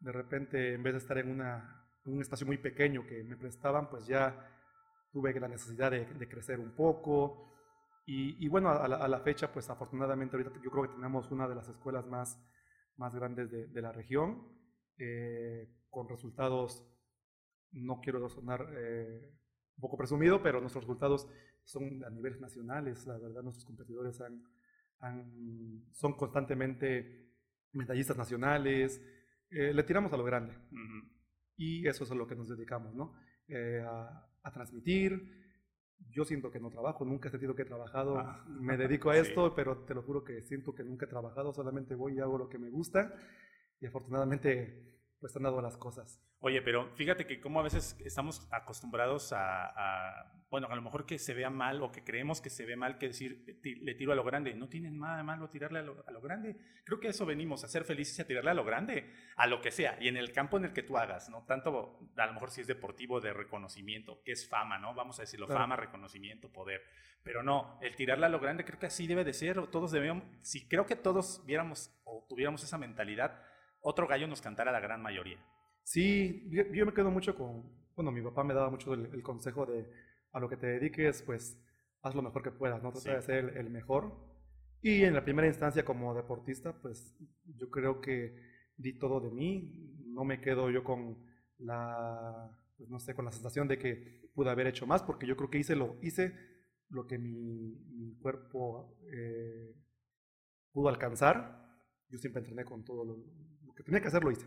De 0.00 0.10
repente, 0.12 0.74
en 0.74 0.82
vez 0.82 0.94
de 0.94 0.98
estar 0.98 1.18
en, 1.18 1.30
una, 1.30 1.86
en 2.04 2.14
un 2.14 2.20
espacio 2.20 2.46
muy 2.46 2.58
pequeño 2.58 3.06
que 3.06 3.22
me 3.22 3.36
prestaban, 3.36 3.88
pues 3.90 4.06
ya 4.06 4.34
tuve 5.12 5.38
la 5.40 5.48
necesidad 5.48 5.90
de, 5.90 6.04
de 6.06 6.28
crecer 6.28 6.60
un 6.60 6.74
poco. 6.74 7.52
Y, 8.06 8.44
y 8.44 8.48
bueno, 8.48 8.70
a 8.70 8.88
la, 8.88 8.96
a 8.96 9.08
la 9.08 9.20
fecha, 9.20 9.52
pues 9.52 9.68
afortunadamente 9.68 10.36
ahorita 10.36 10.60
yo 10.62 10.70
creo 10.70 10.84
que 10.84 10.94
tenemos 10.94 11.30
una 11.30 11.46
de 11.48 11.54
las 11.54 11.68
escuelas 11.68 12.06
más, 12.06 12.38
más 12.96 13.14
grandes 13.14 13.50
de, 13.50 13.66
de 13.66 13.82
la 13.82 13.92
región, 13.92 14.48
eh, 14.98 15.68
con 15.90 16.08
resultados, 16.08 16.84
no 17.72 18.00
quiero 18.00 18.26
sonar 18.28 18.66
eh, 18.76 19.30
un 19.76 19.80
poco 19.80 19.96
presumido, 19.98 20.42
pero 20.42 20.60
nuestros 20.60 20.84
resultados 20.84 21.28
son 21.64 22.02
a 22.04 22.10
niveles 22.10 22.40
nacionales, 22.40 23.06
la 23.06 23.18
verdad 23.18 23.42
nuestros 23.42 23.66
competidores 23.66 24.20
han, 24.20 24.42
han- 25.00 25.84
son 25.92 26.14
constantemente 26.16 27.34
medallistas 27.72 28.16
nacionales, 28.16 29.00
eh, 29.50 29.72
le 29.74 29.82
tiramos 29.82 30.12
a 30.12 30.16
lo 30.16 30.24
grande. 30.24 30.54
Ujú. 30.72 31.08
Y 31.56 31.86
eso 31.86 32.04
es 32.04 32.10
a 32.10 32.14
lo 32.14 32.26
que 32.26 32.36
nos 32.36 32.48
dedicamos, 32.48 32.94
¿no? 32.94 33.14
Eh, 33.48 33.82
a, 33.86 34.26
a 34.48 34.52
transmitir. 34.52 35.36
Yo 36.10 36.24
siento 36.24 36.50
que 36.50 36.60
no 36.60 36.70
trabajo, 36.70 37.04
nunca 37.04 37.28
he 37.28 37.30
sentido 37.30 37.54
que 37.54 37.62
he 37.62 37.66
trabajado, 37.66 38.18
Ah, 38.18 38.44
me 38.48 38.76
dedico 38.76 39.10
a 39.10 39.14
sí. 39.14 39.20
esto, 39.20 39.54
pero 39.54 39.78
te 39.84 39.94
lo 39.94 40.02
juro 40.02 40.24
que 40.24 40.42
siento 40.42 40.74
que 40.74 40.84
nunca 40.84 41.06
he 41.06 41.08
trabajado, 41.08 41.52
solamente 41.52 41.94
voy 41.94 42.14
y 42.16 42.20
hago 42.20 42.38
lo 42.38 42.48
que 42.48 42.58
me 42.58 42.70
gusta 42.70 43.14
y 43.80 43.86
afortunadamente 43.86 44.94
pues 45.20 45.34
han 45.36 45.42
dado 45.44 45.60
las 45.60 45.76
cosas. 45.76 46.20
Oye, 46.40 46.62
pero 46.62 46.94
fíjate 46.94 47.26
que 47.26 47.40
como 47.40 47.58
a 47.58 47.64
veces 47.64 47.96
estamos 48.04 48.46
acostumbrados 48.52 49.32
a, 49.32 49.66
a- 49.66 50.32
bueno, 50.50 50.68
a 50.70 50.76
lo 50.76 50.80
mejor 50.82 51.04
que 51.04 51.18
se 51.18 51.34
vea 51.34 51.50
mal 51.50 51.82
o 51.82 51.90
que 51.92 52.04
creemos 52.04 52.40
que 52.40 52.48
se 52.48 52.64
ve 52.64 52.74
mal 52.76 52.96
que 52.96 53.08
decir, 53.08 53.44
eh, 53.48 53.76
le 53.82 53.94
tiro 53.96 54.12
a 54.12 54.14
lo 54.14 54.24
grande. 54.24 54.54
No 54.54 54.68
tiene 54.68 54.90
nada 54.90 55.18
de 55.18 55.22
malo 55.24 55.50
tirarle 55.50 55.80
a 55.80 55.82
lo, 55.82 56.04
a 56.06 56.10
lo 56.12 56.20
grande. 56.22 56.56
Creo 56.84 57.00
que 57.00 57.08
a 57.08 57.10
eso 57.10 57.26
venimos, 57.26 57.64
a 57.64 57.68
ser 57.68 57.84
felices 57.84 58.18
y 58.18 58.22
a 58.22 58.26
tirarle 58.26 58.52
a 58.52 58.54
lo 58.54 58.64
grande, 58.64 59.12
a 59.36 59.46
lo 59.46 59.60
que 59.60 59.70
sea, 59.72 59.98
y 60.00 60.08
en 60.08 60.16
el 60.16 60.32
campo 60.32 60.56
en 60.56 60.64
el 60.66 60.72
que 60.72 60.82
tú 60.84 60.96
hagas, 60.96 61.28
¿no? 61.28 61.44
Tanto, 61.44 61.98
a 62.16 62.26
lo 62.26 62.32
mejor 62.32 62.50
si 62.50 62.60
es 62.62 62.66
deportivo, 62.66 63.20
de 63.20 63.32
reconocimiento, 63.34 64.22
que 64.24 64.32
es 64.32 64.48
fama, 64.48 64.78
¿no? 64.78 64.94
Vamos 64.94 65.18
a 65.18 65.22
decirlo, 65.22 65.46
Claro. 65.46 65.60
fama, 65.60 65.76
reconocimiento, 65.76 66.50
poder. 66.50 66.80
Pero 67.24 67.42
no, 67.42 67.78
el 67.82 67.94
tirarle 67.94 68.24
a 68.26 68.30
lo 68.30 68.38
grande 68.40 68.64
creo 68.64 68.78
que 68.78 68.86
así 68.86 69.06
debe 69.06 69.24
de 69.24 69.34
ser, 69.34 69.66
todos 69.66 69.90
debemos, 69.90 70.24
si 70.40 70.66
creo 70.66 70.86
que 70.86 70.96
todos 70.96 71.44
viéramos 71.44 71.90
o 72.04 72.24
tuviéramos 72.26 72.62
esa 72.62 72.78
mentalidad, 72.78 73.42
otro 73.80 74.06
gallo 74.06 74.26
nos 74.28 74.40
cantara 74.40 74.72
la 74.72 74.80
gran 74.80 75.02
mayoría. 75.02 75.38
Sí, 75.90 76.46
yo, 76.50 76.64
yo 76.72 76.84
me 76.84 76.92
quedo 76.92 77.10
mucho 77.10 77.34
con, 77.34 77.64
bueno, 77.96 78.12
mi 78.12 78.20
papá 78.20 78.44
me 78.44 78.52
daba 78.52 78.68
mucho 78.70 78.92
el, 78.92 79.06
el 79.06 79.22
consejo 79.22 79.64
de 79.64 79.88
a 80.32 80.38
lo 80.40 80.48
que 80.48 80.58
te 80.58 80.66
dediques, 80.66 81.22
pues 81.22 81.58
haz 82.02 82.14
lo 82.14 82.20
mejor 82.20 82.42
que 82.42 82.50
puedas, 82.50 82.82
no 82.82 82.92
trata 82.92 83.00
Sí. 83.00 83.10
de 83.14 83.22
ser 83.22 83.36
el, 83.38 83.56
el 83.56 83.70
mejor. 83.70 84.14
Y 84.82 85.04
en 85.04 85.14
la 85.14 85.24
primera 85.24 85.48
instancia 85.48 85.84
como 85.86 86.14
deportista, 86.14 86.78
pues 86.82 87.16
yo 87.56 87.70
creo 87.70 88.00
que 88.02 88.36
di 88.76 88.98
todo 88.98 89.18
de 89.20 89.30
mí, 89.30 89.72
no 90.08 90.24
me 90.24 90.40
quedo 90.42 90.68
yo 90.70 90.84
con 90.84 91.24
la, 91.58 92.50
pues 92.76 92.90
no 92.90 93.00
sé, 93.00 93.14
con 93.14 93.24
la 93.24 93.32
sensación 93.32 93.66
de 93.66 93.78
que 93.78 94.30
pude 94.34 94.50
haber 94.50 94.66
hecho 94.66 94.86
más, 94.86 95.02
porque 95.02 95.26
yo 95.26 95.36
creo 95.38 95.48
que 95.50 95.58
hice 95.58 95.74
lo, 95.74 95.96
hice 96.02 96.34
lo 96.90 97.06
que 97.06 97.16
mi, 97.18 97.76
mi 97.96 98.14
cuerpo 98.18 98.98
eh, 99.10 99.74
pudo 100.72 100.88
alcanzar. 100.88 101.66
Yo 102.10 102.18
siempre 102.18 102.40
entrené 102.40 102.64
con 102.64 102.84
todo 102.84 103.04
lo, 103.04 103.16
lo 103.66 103.74
que 103.74 103.82
tenía 103.82 104.00
que 104.02 104.08
hacer, 104.08 104.22
lo 104.24 104.30
hice. 104.30 104.46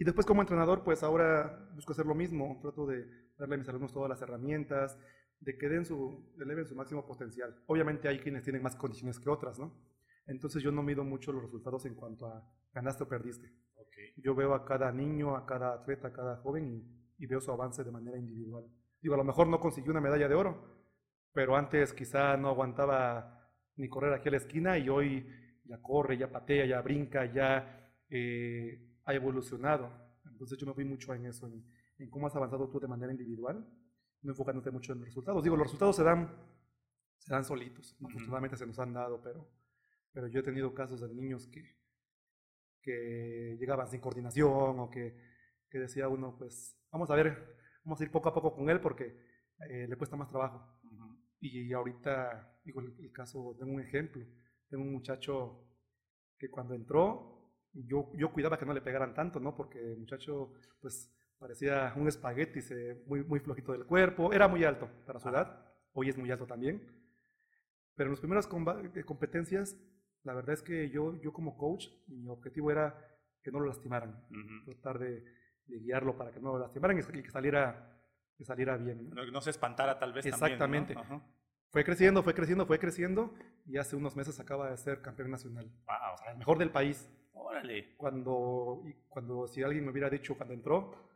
Y 0.00 0.04
después 0.04 0.24
como 0.24 0.40
entrenador, 0.40 0.82
pues 0.82 1.02
ahora 1.02 1.68
busco 1.74 1.92
hacer 1.92 2.06
lo 2.06 2.14
mismo, 2.14 2.58
trato 2.62 2.86
de 2.86 3.04
darle 3.36 3.56
a 3.56 3.58
mis 3.58 3.68
alumnos 3.68 3.92
todas 3.92 4.08
las 4.08 4.22
herramientas, 4.22 4.98
de 5.40 5.58
que 5.58 5.68
den 5.68 5.84
su, 5.84 6.32
eleven 6.40 6.66
su 6.66 6.74
máximo 6.74 7.06
potencial. 7.06 7.54
Obviamente 7.66 8.08
hay 8.08 8.18
quienes 8.18 8.42
tienen 8.42 8.62
más 8.62 8.76
condiciones 8.76 9.20
que 9.20 9.28
otras, 9.28 9.58
¿no? 9.58 9.78
Entonces 10.26 10.62
yo 10.62 10.72
no 10.72 10.82
mido 10.82 11.04
mucho 11.04 11.32
los 11.32 11.42
resultados 11.42 11.84
en 11.84 11.96
cuanto 11.96 12.26
a 12.28 12.50
ganaste 12.72 13.04
o 13.04 13.08
perdiste. 13.08 13.52
Yo 14.16 14.34
veo 14.34 14.54
a 14.54 14.64
cada 14.64 14.90
niño, 14.90 15.36
a 15.36 15.44
cada 15.44 15.74
atleta, 15.74 16.08
a 16.08 16.12
cada 16.14 16.36
joven 16.38 16.66
y, 17.18 17.22
y 17.22 17.26
veo 17.26 17.42
su 17.42 17.52
avance 17.52 17.84
de 17.84 17.90
manera 17.90 18.16
individual. 18.16 18.64
Digo, 19.02 19.16
a 19.16 19.18
lo 19.18 19.24
mejor 19.24 19.48
no 19.48 19.60
consiguió 19.60 19.90
una 19.90 20.00
medalla 20.00 20.28
de 20.28 20.34
oro, 20.34 20.64
pero 21.34 21.56
antes 21.56 21.92
quizá 21.92 22.38
no 22.38 22.48
aguantaba 22.48 23.52
ni 23.76 23.90
correr 23.90 24.14
aquí 24.14 24.28
a 24.28 24.32
la 24.32 24.38
esquina 24.38 24.78
y 24.78 24.88
hoy 24.88 25.28
ya 25.66 25.76
corre, 25.82 26.16
ya 26.16 26.32
patea, 26.32 26.64
ya 26.64 26.80
brinca, 26.80 27.26
ya 27.26 27.92
eh, 28.08 28.89
ha 29.10 29.14
evolucionado. 29.14 29.90
Entonces 30.24 30.58
yo 30.58 30.66
me 30.66 30.74
fui 30.74 30.84
mucho 30.84 31.12
en 31.14 31.26
eso, 31.26 31.46
en, 31.46 31.64
en 31.98 32.10
cómo 32.10 32.26
has 32.26 32.36
avanzado 32.36 32.68
tú 32.68 32.80
de 32.80 32.88
manera 32.88 33.12
individual, 33.12 33.66
no 34.22 34.32
enfocándote 34.32 34.70
mucho 34.70 34.92
en 34.92 35.00
los 35.00 35.08
resultados. 35.08 35.42
Digo, 35.42 35.56
los 35.56 35.66
resultados 35.66 35.96
se 35.96 36.04
dan, 36.04 36.30
se 37.18 37.32
dan 37.32 37.44
solitos, 37.44 37.96
afortunadamente 38.04 38.56
se 38.56 38.66
nos 38.66 38.78
han 38.78 38.92
dado, 38.92 39.20
pero, 39.22 39.48
pero 40.12 40.28
yo 40.28 40.40
he 40.40 40.42
tenido 40.42 40.72
casos 40.74 41.00
de 41.00 41.14
niños 41.14 41.46
que, 41.48 41.76
que 42.82 43.56
llegaban 43.58 43.88
sin 43.88 44.00
coordinación 44.00 44.78
o 44.78 44.90
que, 44.90 45.16
que 45.68 45.78
decía 45.78 46.08
uno, 46.08 46.36
pues 46.38 46.76
vamos 46.90 47.10
a 47.10 47.14
ver, 47.14 47.56
vamos 47.84 48.00
a 48.00 48.04
ir 48.04 48.10
poco 48.10 48.28
a 48.28 48.34
poco 48.34 48.54
con 48.54 48.68
él 48.70 48.80
porque 48.80 49.04
eh, 49.68 49.86
le 49.88 49.96
cuesta 49.96 50.16
más 50.16 50.28
trabajo. 50.28 50.78
Ujú. 50.84 51.16
Y 51.40 51.72
ahorita, 51.72 52.60
digo, 52.64 52.80
el, 52.80 52.94
el 52.98 53.12
caso, 53.12 53.56
tengo 53.58 53.72
un 53.72 53.80
ejemplo, 53.80 54.22
tengo 54.68 54.84
un 54.84 54.92
muchacho 54.92 55.66
que 56.38 56.50
cuando 56.50 56.74
entró, 56.74 57.39
yo, 57.72 58.10
yo 58.14 58.32
cuidaba 58.32 58.58
que 58.58 58.66
no 58.66 58.72
le 58.74 58.80
pegaran 58.80 59.14
tanto, 59.14 59.40
¿no? 59.40 59.54
Porque 59.56 59.78
el 59.92 59.98
muchacho, 59.98 60.52
pues, 60.80 61.12
parecía 61.38 61.92
un 61.96 62.08
espagueti, 62.08 62.60
se- 62.60 63.02
muy, 63.06 63.22
muy 63.24 63.40
flojito 63.40 63.72
del 63.72 63.86
cuerpo, 63.86 64.32
era 64.32 64.48
muy 64.48 64.64
alto 64.64 64.88
para 65.06 65.20
su 65.20 65.28
edad, 65.28 65.64
hoy 65.92 66.08
es 66.08 66.18
muy 66.18 66.30
alto 66.30 66.46
también. 66.46 66.80
Pero 67.94 68.08
en 68.08 68.12
las 68.12 68.20
primeras 68.20 68.48
eh, 68.94 69.04
competencias, 69.04 69.76
la 70.24 70.34
verdad 70.34 70.54
es 70.54 70.62
que 70.62 70.90
yo, 70.90 71.20
yo 71.22 71.32
como 71.32 71.56
coach, 71.56 71.86
mi 72.08 72.28
objetivo 72.28 72.70
era 72.70 72.94
que 73.42 73.50
no 73.50 73.60
lo 73.60 73.66
lastimaran, 73.66 74.22
Ujú. 74.30 74.72
tratar 74.72 74.98
de, 74.98 75.24
de 75.66 75.78
guiarlo 75.80 76.16
para 76.16 76.30
que 76.30 76.40
no 76.40 76.52
lo 76.52 76.58
lastimaran 76.58 76.98
y 76.98 77.22
que 77.22 77.30
saliera, 77.30 77.98
que 78.36 78.44
saliera 78.44 78.76
bien. 78.76 79.10
¿no? 79.10 79.24
No, 79.26 79.40
se 79.40 79.50
espantara 79.50 79.98
tal 79.98 80.12
vez 80.12 80.26
Exactamente. 80.26 80.94
también. 80.94 81.18
¿no? 81.20 81.40
Fue 81.70 81.84
creciendo, 81.84 82.22
fue 82.22 82.34
creciendo, 82.34 82.66
fue 82.66 82.78
creciendo 82.78 83.32
y 83.64 83.76
hace 83.78 83.96
unos 83.96 84.16
meses 84.16 84.40
acaba 84.40 84.70
de 84.70 84.76
ser 84.76 85.00
campeón 85.00 85.30
nacional. 85.30 85.66
Wow. 85.86 86.14
O 86.14 86.18
sea, 86.18 86.32
el 86.32 86.38
mejor 86.38 86.58
del 86.58 86.70
país. 86.70 87.08
Órale. 87.32 87.96
Cuando, 87.96 88.82
y 88.86 88.92
cuando 89.08 89.46
si 89.46 89.62
alguien 89.62 89.84
me 89.84 89.90
hubiera 89.92 90.10
dicho 90.10 90.36
cuando 90.36 90.54
entró, 90.54 91.08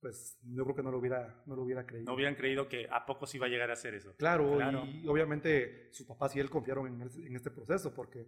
pues 0.00 0.38
yo 0.42 0.64
creo 0.64 0.76
que 0.76 0.82
no 0.82 0.90
lo 0.90 0.98
hubiera, 0.98 1.42
no 1.46 1.56
lo 1.56 1.62
hubiera 1.62 1.86
creído. 1.86 2.06
No 2.06 2.14
hubieran 2.14 2.34
creído 2.34 2.68
que 2.68 2.86
a 2.90 3.06
poco 3.06 3.26
se 3.26 3.38
iba 3.38 3.46
a 3.46 3.48
llegar 3.48 3.70
a 3.70 3.74
hacer 3.74 3.94
eso. 3.94 4.14
Claro, 4.16 4.56
Claro. 4.56 4.84
y 4.86 5.06
obviamente 5.08 5.88
sus 5.92 6.06
papás 6.06 6.36
y 6.36 6.40
él 6.40 6.50
confiaron 6.50 6.86
en, 6.88 7.00
el- 7.02 7.26
en 7.26 7.36
este 7.36 7.50
proceso 7.50 7.94
porque 7.94 8.26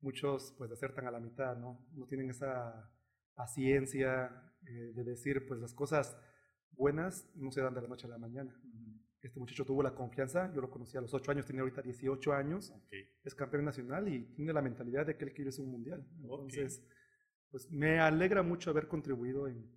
muchos 0.00 0.54
pues 0.56 0.70
desertan 0.70 1.06
a 1.08 1.10
la 1.10 1.18
mitad, 1.20 1.56
¿no? 1.56 1.86
No 1.94 2.06
tienen 2.06 2.30
esa 2.30 2.88
paciencia 3.34 4.30
eh, 4.66 4.92
de 4.94 5.04
decir 5.04 5.46
pues 5.48 5.60
las 5.60 5.74
cosas 5.74 6.16
buenas 6.72 7.28
no 7.34 7.50
se 7.50 7.60
dan 7.60 7.74
de 7.74 7.82
la 7.82 7.88
noche 7.88 8.06
a 8.06 8.10
la 8.10 8.18
mañana. 8.18 8.54
Este 9.26 9.40
muchacho 9.40 9.64
tuvo 9.64 9.82
la 9.82 9.92
confianza, 9.92 10.52
yo 10.54 10.60
lo 10.60 10.70
conocí 10.70 10.96
a 10.96 11.00
los 11.00 11.12
8 11.12 11.32
años, 11.32 11.44
tiene 11.44 11.60
ahorita 11.60 11.82
18 11.82 12.32
años, 12.32 12.72
es 13.24 13.34
campeón 13.34 13.64
nacional 13.64 14.06
y 14.06 14.24
tiene 14.34 14.52
la 14.52 14.62
mentalidad 14.62 15.04
de 15.04 15.16
que 15.16 15.24
él 15.24 15.32
quiere 15.32 15.50
ser 15.50 15.64
un 15.64 15.72
mundial. 15.72 16.06
Entonces, 16.22 16.86
pues 17.50 17.68
me 17.70 17.98
alegra 17.98 18.44
mucho 18.44 18.70
haber 18.70 18.86
contribuido 18.86 19.48
en, 19.48 19.68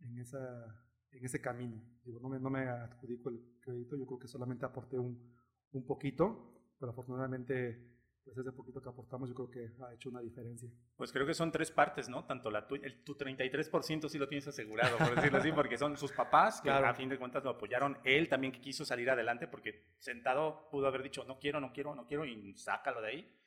en 0.00 0.18
esa, 0.18 0.66
en 1.12 1.24
ese 1.24 1.40
camino. 1.40 1.82
Digo, 2.04 2.20
no 2.20 2.28
me, 2.28 2.38
no 2.38 2.50
me 2.50 2.68
adjudico 2.68 3.30
el 3.30 3.40
crédito, 3.60 3.96
yo 3.96 4.04
creo 4.04 4.18
que 4.18 4.28
solamente 4.28 4.66
aporté 4.66 4.98
un, 4.98 5.18
un 5.72 5.86
poquito, 5.86 6.52
pero 6.78 6.92
afortunadamente 6.92 7.89
pues 8.24 8.36
ese 8.36 8.52
poquito 8.52 8.80
que 8.80 8.88
aportamos 8.88 9.28
yo 9.28 9.34
creo 9.34 9.50
que 9.50 9.84
ha 9.84 9.94
hecho 9.94 10.10
una 10.10 10.20
diferencia. 10.20 10.68
Pues 10.96 11.12
creo 11.12 11.26
que 11.26 11.34
son 11.34 11.50
tres 11.50 11.70
partes, 11.70 12.08
¿no? 12.08 12.24
Tanto 12.24 12.50
la 12.50 12.66
tu, 12.66 12.74
el, 12.74 13.02
tu 13.02 13.14
33% 13.16 14.08
sí 14.08 14.18
lo 14.18 14.28
tienes 14.28 14.46
asegurado, 14.46 14.98
por 14.98 15.14
decirlo 15.14 15.38
así, 15.38 15.52
porque 15.52 15.78
son 15.78 15.96
sus 15.96 16.12
papás, 16.12 16.60
que 16.60 16.68
claro. 16.68 16.86
a 16.86 16.94
fin 16.94 17.08
de 17.08 17.18
cuentas 17.18 17.42
lo 17.44 17.50
apoyaron, 17.50 17.98
él 18.04 18.28
también 18.28 18.52
que 18.52 18.60
quiso 18.60 18.84
salir 18.84 19.10
adelante, 19.10 19.48
porque 19.48 19.94
sentado 19.98 20.68
pudo 20.70 20.86
haber 20.86 21.02
dicho, 21.02 21.24
no 21.24 21.38
quiero, 21.38 21.60
no 21.60 21.72
quiero, 21.72 21.94
no 21.94 22.06
quiero, 22.06 22.24
y 22.24 22.54
sácalo 22.56 23.00
de 23.00 23.08
ahí, 23.08 23.38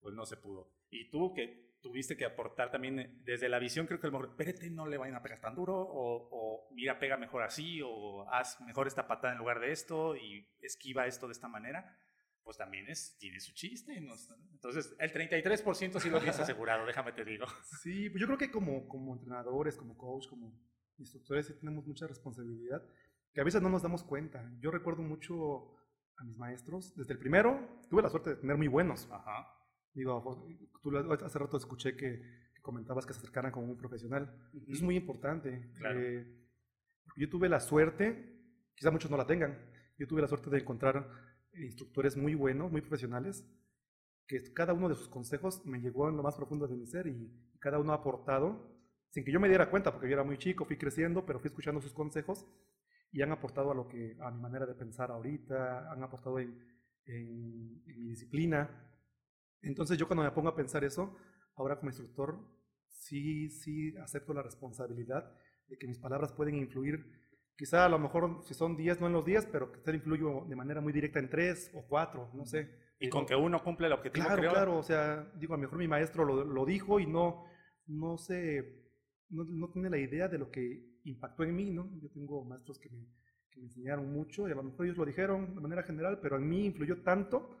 pues 0.00 0.14
no 0.14 0.26
se 0.26 0.36
pudo. 0.36 0.72
Y 0.90 1.10
tú 1.10 1.32
que 1.34 1.70
tuviste 1.80 2.14
que 2.16 2.26
aportar 2.26 2.70
también 2.70 3.22
desde 3.24 3.48
la 3.48 3.58
visión, 3.58 3.86
creo 3.86 3.98
que 4.00 4.06
el 4.06 4.12
mejor, 4.12 4.28
espérate, 4.28 4.68
no 4.68 4.86
le 4.86 4.98
vayan 4.98 5.16
a 5.16 5.22
pegar 5.22 5.40
tan 5.40 5.54
duro, 5.54 5.74
o, 5.78 6.28
o, 6.30 6.68
mira, 6.74 6.98
pega 6.98 7.16
mejor 7.16 7.42
así, 7.42 7.80
o 7.82 8.28
haz 8.30 8.60
mejor 8.60 8.86
esta 8.86 9.08
patada 9.08 9.32
en 9.32 9.38
lugar 9.38 9.60
de 9.60 9.72
esto, 9.72 10.14
y 10.14 10.46
esquiva 10.60 11.06
esto 11.06 11.26
de 11.26 11.32
esta 11.32 11.48
manera 11.48 11.96
pues 12.50 12.58
también 12.58 12.88
es, 12.88 13.16
tiene 13.16 13.38
su 13.38 13.52
chiste. 13.52 14.00
¿no? 14.00 14.12
Entonces, 14.52 14.92
el 14.98 15.12
33% 15.12 16.00
sí 16.00 16.10
lo 16.10 16.18
tienes 16.18 16.40
asegurado, 16.40 16.84
déjame 16.84 17.12
te 17.12 17.24
digo. 17.24 17.46
Sí, 17.80 18.10
pues 18.10 18.20
yo 18.20 18.26
creo 18.26 18.38
que 18.38 18.50
como, 18.50 18.88
como 18.88 19.14
entrenadores, 19.14 19.76
como 19.76 19.96
coach, 19.96 20.26
como 20.26 20.60
instructores, 20.98 21.46
sí 21.46 21.54
tenemos 21.60 21.86
mucha 21.86 22.08
responsabilidad, 22.08 22.82
que 23.32 23.40
a 23.40 23.44
veces 23.44 23.62
no 23.62 23.68
nos 23.68 23.82
damos 23.82 24.02
cuenta. 24.02 24.50
Yo 24.58 24.72
recuerdo 24.72 25.00
mucho 25.00 25.76
a 26.16 26.24
mis 26.24 26.36
maestros, 26.38 26.92
desde 26.96 27.12
el 27.12 27.20
primero 27.20 27.84
tuve 27.88 28.02
la 28.02 28.10
suerte 28.10 28.30
de 28.30 28.36
tener 28.36 28.56
muy 28.56 28.66
buenos. 28.66 29.08
Ajá. 29.12 29.46
Digo, 29.94 30.44
tú 30.82 30.90
hace 31.24 31.38
rato 31.38 31.56
escuché 31.56 31.96
que, 31.96 32.20
que 32.52 32.62
comentabas 32.62 33.06
que 33.06 33.12
se 33.12 33.20
acercaran 33.20 33.52
como 33.52 33.68
un 33.68 33.76
profesional. 33.76 34.50
Es 34.66 34.82
muy 34.82 34.96
importante. 34.96 35.70
Claro. 35.76 36.00
Eh, 36.00 36.26
yo 37.16 37.30
tuve 37.30 37.48
la 37.48 37.60
suerte, 37.60 38.40
quizá 38.74 38.90
muchos 38.90 39.08
no 39.08 39.16
la 39.16 39.26
tengan, 39.28 39.56
yo 39.96 40.08
tuve 40.08 40.20
la 40.20 40.26
suerte 40.26 40.50
de 40.50 40.58
encontrar 40.58 41.29
instructores 41.64 42.16
muy 42.16 42.34
buenos, 42.34 42.70
muy 42.70 42.80
profesionales, 42.80 43.46
que 44.26 44.52
cada 44.52 44.72
uno 44.72 44.88
de 44.88 44.94
sus 44.94 45.08
consejos 45.08 45.64
me 45.66 45.80
llegó 45.80 46.08
en 46.08 46.16
lo 46.16 46.22
más 46.22 46.36
profundo 46.36 46.66
de 46.66 46.76
mi 46.76 46.86
ser 46.86 47.06
y 47.06 47.30
cada 47.58 47.78
uno 47.78 47.92
ha 47.92 47.96
aportado, 47.96 48.78
sin 49.10 49.24
que 49.24 49.32
yo 49.32 49.40
me 49.40 49.48
diera 49.48 49.70
cuenta, 49.70 49.92
porque 49.92 50.08
yo 50.08 50.14
era 50.14 50.24
muy 50.24 50.38
chico, 50.38 50.64
fui 50.64 50.76
creciendo, 50.76 51.26
pero 51.26 51.40
fui 51.40 51.48
escuchando 51.48 51.80
sus 51.80 51.92
consejos 51.92 52.46
y 53.12 53.22
han 53.22 53.32
aportado 53.32 53.72
a 53.72 53.74
lo 53.74 53.88
que 53.88 54.16
a 54.20 54.30
mi 54.30 54.40
manera 54.40 54.66
de 54.66 54.74
pensar 54.74 55.10
ahorita, 55.10 55.90
han 55.90 56.02
aportado 56.02 56.38
en, 56.38 56.54
mi 57.06 58.08
disciplina. 58.08 58.70
Entonces 59.62 59.98
yo 59.98 60.06
cuando 60.06 60.22
me 60.22 60.30
pongo 60.30 60.48
a 60.48 60.54
pensar 60.54 60.84
eso, 60.84 61.16
ahora 61.56 61.76
como 61.76 61.90
instructor, 61.90 62.38
sí, 62.88 63.50
sí 63.50 63.96
acepto 63.96 64.32
la 64.32 64.42
responsabilidad 64.42 65.36
de 65.66 65.76
que 65.76 65.88
mis 65.88 65.98
palabras 65.98 66.32
pueden 66.32 66.54
influir 66.54 67.04
Quizá 67.60 67.84
a 67.84 67.90
lo 67.90 67.98
mejor 67.98 68.40
si 68.42 68.54
son 68.54 68.74
10, 68.74 69.02
no 69.02 69.08
en 69.08 69.12
los 69.12 69.22
10, 69.22 69.44
pero 69.52 69.70
que 69.70 69.90
influyo 69.92 70.46
de 70.48 70.56
manera 70.56 70.80
muy 70.80 70.94
directa 70.94 71.18
en 71.18 71.28
3 71.28 71.72
o 71.74 71.84
4, 71.86 72.30
no 72.32 72.46
sé. 72.46 72.70
Y 72.98 73.10
con 73.10 73.26
que 73.26 73.36
uno 73.36 73.62
cumple 73.62 73.86
el 73.86 73.92
objetivo. 73.92 74.24
Claro, 74.24 74.40
creo. 74.40 74.50
claro, 74.50 74.78
o 74.78 74.82
sea, 74.82 75.30
digo, 75.36 75.52
a 75.52 75.56
lo 75.58 75.64
mejor 75.64 75.76
mi 75.76 75.86
maestro 75.86 76.24
lo, 76.24 76.42
lo 76.42 76.64
dijo 76.64 76.98
y 77.00 77.06
no, 77.06 77.44
no 77.86 78.16
sé, 78.16 78.94
no, 79.28 79.44
no, 79.44 79.68
tiene 79.68 79.90
la 79.90 79.98
idea 79.98 80.26
de 80.26 80.38
lo 80.38 80.50
que 80.50 81.00
impactó 81.04 81.42
en 81.42 81.54
mí, 81.54 81.70
¿no? 81.70 82.00
Yo 82.00 82.08
tengo 82.08 82.42
maestros 82.46 82.78
que 82.78 82.88
me, 82.88 83.04
que 83.50 83.60
me 83.60 83.66
enseñaron 83.66 84.10
mucho 84.10 84.48
y 84.48 84.52
a 84.52 84.54
lo 84.54 84.62
mejor 84.62 84.86
ellos 84.86 84.96
lo 84.96 85.04
dijeron 85.04 85.54
de 85.54 85.60
manera 85.60 85.82
general, 85.82 86.18
pero 86.22 86.38
en 86.38 86.48
mí 86.48 86.64
influyó 86.64 87.02
tanto 87.02 87.58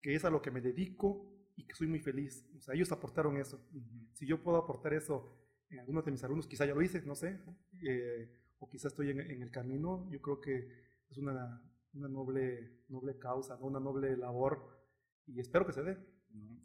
que 0.00 0.14
es 0.14 0.24
a 0.24 0.30
lo 0.30 0.40
que 0.40 0.50
me 0.50 0.62
dedico 0.62 1.30
y 1.54 1.66
que 1.66 1.74
soy 1.74 1.86
muy 1.86 2.00
feliz. 2.00 2.48
O 2.56 2.62
sea, 2.62 2.74
ellos 2.74 2.90
aportaron 2.92 3.36
eso. 3.36 3.62
Uh 3.74 3.78
-huh. 3.78 4.08
Si 4.14 4.26
yo 4.26 4.42
puedo 4.42 4.56
aportar 4.56 4.94
eso 4.94 5.38
en 5.68 5.80
algunos 5.80 6.02
de 6.02 6.12
mis 6.12 6.24
alumnos, 6.24 6.46
quizá 6.46 6.64
ya 6.64 6.74
lo 6.74 6.80
hice, 6.80 7.02
no 7.02 7.14
sé. 7.14 7.38
Eh, 7.86 8.41
o 8.62 8.70
quizás 8.70 8.92
estoy 8.92 9.10
en, 9.10 9.20
en, 9.20 9.42
el 9.42 9.50
camino, 9.50 10.08
yo 10.10 10.20
creo 10.20 10.40
que 10.40 10.68
es 11.10 11.18
una, 11.18 11.60
una 11.94 12.08
noble, 12.08 12.84
noble 12.88 13.18
causa, 13.18 13.56
una 13.56 13.80
noble 13.80 14.16
labor 14.16 14.86
y 15.26 15.40
espero 15.40 15.66
que 15.66 15.72
se 15.72 15.82
dé. 15.82 15.98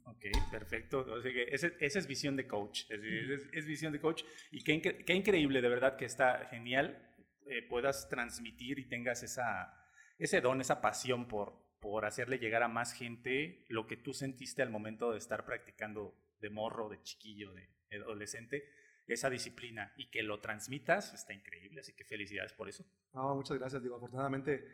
Ok, 0.04 0.26
perfecto. 0.52 1.00
O 1.00 1.22
sea 1.22 1.34
que 1.34 1.44
esa, 1.52 1.68
esa, 1.80 2.00
es 2.00 2.08
visión 2.08 2.36
de 2.36 2.48
coach, 2.48 2.84
es, 2.90 3.02
es, 3.02 3.50
es 3.52 3.66
visión 3.66 3.92
de 3.92 4.00
coach 4.00 4.24
y 4.52 4.64
qué, 4.64 4.80
qué, 4.82 5.14
increíble 5.14 5.60
de 5.60 5.70
verdad 5.70 5.98
que 5.98 6.06
está 6.06 6.46
genial 6.46 7.04
eh, 7.48 7.64
puedas 7.68 8.08
transmitir 8.08 8.80
y 8.80 8.88
tengas 8.88 9.24
esa, 9.24 9.74
ese 10.20 10.40
don, 10.40 10.62
esa 10.62 10.80
pasión 10.80 11.28
por, 11.28 11.60
por 11.82 12.06
hacerle 12.06 12.38
llegar 12.38 12.62
a 12.64 12.68
más 12.68 12.94
gente 12.94 13.66
lo 13.70 13.88
que 13.88 13.98
tú 13.98 14.14
sentiste 14.14 14.62
al 14.62 14.70
momento 14.70 15.12
de 15.12 15.18
estar 15.18 15.46
practicando 15.46 16.16
de 16.40 16.52
morro, 16.52 16.90
de 16.90 17.02
chiquillo, 17.02 17.54
de 17.54 17.68
adolescente 17.98 18.64
esa 19.08 19.30
disciplina 19.30 19.94
y 19.96 20.10
que 20.10 20.22
lo 20.22 20.40
transmitas 20.40 21.14
está 21.14 21.34
increíble, 21.34 21.80
así 21.80 21.94
que 21.94 22.04
felicidades 22.04 22.54
por 22.54 22.68
eso. 22.68 22.86
Muchas 23.14 23.58
gracias, 23.58 23.82
digo, 23.82 23.96
afortunadamente, 23.96 24.68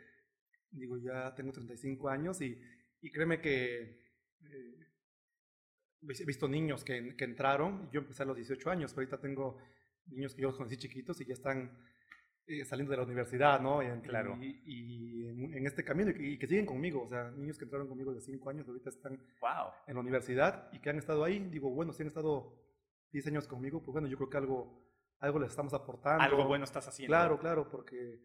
digo, 0.70 0.98
ya 0.98 1.34
tengo 1.34 1.52
35 1.52 2.08
años 2.08 2.40
y, 2.40 2.60
y 3.00 3.10
créeme 3.10 3.40
que 3.40 3.80
eh, 4.42 4.86
he 6.02 6.24
visto 6.24 6.48
niños 6.48 6.84
que, 6.84 7.16
que, 7.16 7.24
entraron, 7.24 7.90
yo 7.92 8.00
empecé 8.00 8.24
a 8.24 8.26
los 8.26 8.36
18 8.36 8.70
años, 8.70 8.92
pero 8.92 9.02
ahorita 9.02 9.20
tengo 9.20 9.58
niños 10.06 10.34
que 10.34 10.42
yo 10.42 10.56
conocí 10.56 10.76
chiquitos 10.76 11.20
y 11.20 11.26
ya 11.26 11.34
están 11.34 11.70
eh, 12.46 12.64
saliendo 12.64 12.90
de 12.90 12.98
la 12.98 13.04
universidad, 13.04 13.60
¿no? 13.60 13.82
Y, 13.82 14.00
claro. 14.02 14.36
Y, 14.40 14.60
y 14.66 15.28
en, 15.28 15.54
en, 15.54 15.66
este 15.66 15.84
camino 15.84 16.10
y 16.10 16.14
que, 16.14 16.22
y 16.22 16.38
que, 16.38 16.46
siguen 16.46 16.66
conmigo, 16.66 17.04
o 17.04 17.08
sea, 17.08 17.30
niños 17.30 17.56
que 17.56 17.64
entraron 17.64 17.88
conmigo 17.88 18.12
de 18.12 18.20
5 18.20 18.50
años, 18.50 18.68
ahorita 18.68 18.90
están 18.90 19.16
wow. 19.40 19.70
en 19.86 19.94
la 19.94 20.00
universidad 20.00 20.68
y 20.72 20.80
que 20.80 20.90
han 20.90 20.98
estado 20.98 21.24
ahí, 21.24 21.38
digo, 21.50 21.70
bueno, 21.70 21.92
si 21.92 22.02
han 22.02 22.08
estado 22.08 22.52
10 23.14 23.28
años 23.28 23.46
conmigo, 23.46 23.80
pues 23.80 23.92
bueno, 23.92 24.08
yo 24.08 24.16
creo 24.16 24.28
que 24.28 24.36
algo, 24.36 24.84
algo 25.20 25.38
les 25.38 25.50
estamos 25.50 25.72
aportando. 25.72 26.22
Algo 26.22 26.46
bueno 26.46 26.64
estás 26.64 26.88
haciendo. 26.88 27.12
Claro, 27.12 27.38
claro, 27.38 27.70
porque 27.70 28.20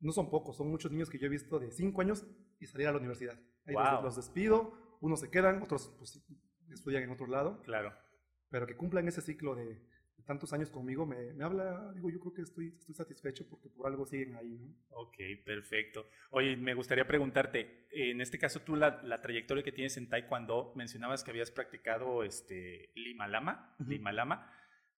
no 0.00 0.12
son 0.12 0.30
pocos, 0.30 0.56
son 0.56 0.70
muchos 0.70 0.90
niños 0.90 1.10
que 1.10 1.18
yo 1.18 1.26
he 1.26 1.28
visto 1.30 1.58
de 1.58 1.70
5 1.70 2.00
años 2.00 2.26
y 2.58 2.66
salir 2.66 2.88
a 2.88 2.92
la 2.92 2.98
universidad. 2.98 3.38
Ahí 3.66 3.74
wow. 3.74 3.84
los, 3.84 4.04
los, 4.04 4.16
despido, 4.16 4.72
unos 5.02 5.20
se 5.20 5.30
quedan, 5.30 5.62
otros 5.62 5.94
pues, 5.98 6.24
estudian 6.70 7.02
en 7.02 7.10
otro 7.10 7.26
lado. 7.26 7.60
Claro. 7.62 7.92
Pero 8.48 8.66
que 8.66 8.76
cumplan 8.76 9.06
ese 9.08 9.20
ciclo 9.20 9.54
de, 9.54 9.64
de 9.64 9.93
tantos 10.24 10.52
años 10.52 10.70
conmigo, 10.70 11.06
me, 11.06 11.32
me, 11.32 11.44
habla, 11.44 11.92
digo, 11.94 12.10
yo 12.10 12.20
creo 12.20 12.32
que 12.32 12.42
estoy, 12.42 12.74
estoy 12.78 12.94
satisfecho 12.94 13.46
porque 13.48 13.68
por 13.68 13.86
algo 13.86 14.06
siguen 14.06 14.34
ahí, 14.36 14.58
¿no? 14.58 14.74
Ok, 14.90 15.16
perfecto. 15.44 16.06
Oye, 16.30 16.56
me 16.56 16.74
gustaría 16.74 17.06
preguntarte, 17.06 17.86
en 17.90 18.20
este 18.20 18.38
caso 18.38 18.60
tú 18.60 18.76
la, 18.76 19.02
la 19.02 19.20
trayectoria 19.20 19.62
que 19.62 19.72
tienes 19.72 19.96
en 19.96 20.08
Taekwondo, 20.08 20.72
mencionabas 20.76 21.24
que 21.24 21.30
habías 21.30 21.50
practicado 21.50 22.24
este, 22.24 22.90
Lima 22.94 23.28
Lama, 23.28 23.74
uh 23.78 23.82
-huh. 23.82 23.88
Lima 23.88 24.12
Lama. 24.12 24.50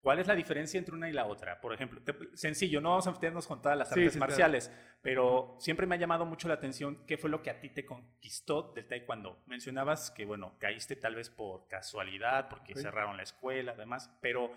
¿Cuál 0.06 0.20
es 0.20 0.28
la 0.28 0.36
diferencia 0.36 0.78
entre 0.78 0.94
una 0.94 1.10
y 1.10 1.12
la 1.12 1.26
otra? 1.26 1.60
Por 1.60 1.74
ejemplo, 1.74 2.00
te, 2.00 2.14
sencillo, 2.34 2.80
no 2.80 2.90
vamos 2.90 3.08
a 3.08 3.10
meternos 3.10 3.44
con 3.44 3.60
todas 3.60 3.76
las 3.76 3.90
artes 3.90 4.04
sí, 4.04 4.10
sí, 4.12 4.18
marciales, 4.20 4.68
claro. 4.68 4.82
pero 5.02 5.56
siempre 5.58 5.84
me 5.84 5.96
ha 5.96 5.98
llamado 5.98 6.24
mucho 6.24 6.46
la 6.46 6.54
atención 6.54 7.04
qué 7.08 7.18
fue 7.18 7.28
lo 7.28 7.42
que 7.42 7.50
a 7.50 7.58
ti 7.58 7.70
te 7.70 7.84
conquistó 7.84 8.72
del 8.72 8.86
taekwondo. 8.86 9.42
Mencionabas 9.46 10.12
que, 10.12 10.24
bueno, 10.24 10.56
caíste 10.60 10.94
tal 10.94 11.16
vez 11.16 11.28
por 11.28 11.66
casualidad, 11.66 12.48
porque 12.48 12.74
okay. 12.74 12.84
cerraron 12.84 13.16
la 13.16 13.24
escuela, 13.24 13.72
además, 13.72 14.16
pero 14.20 14.52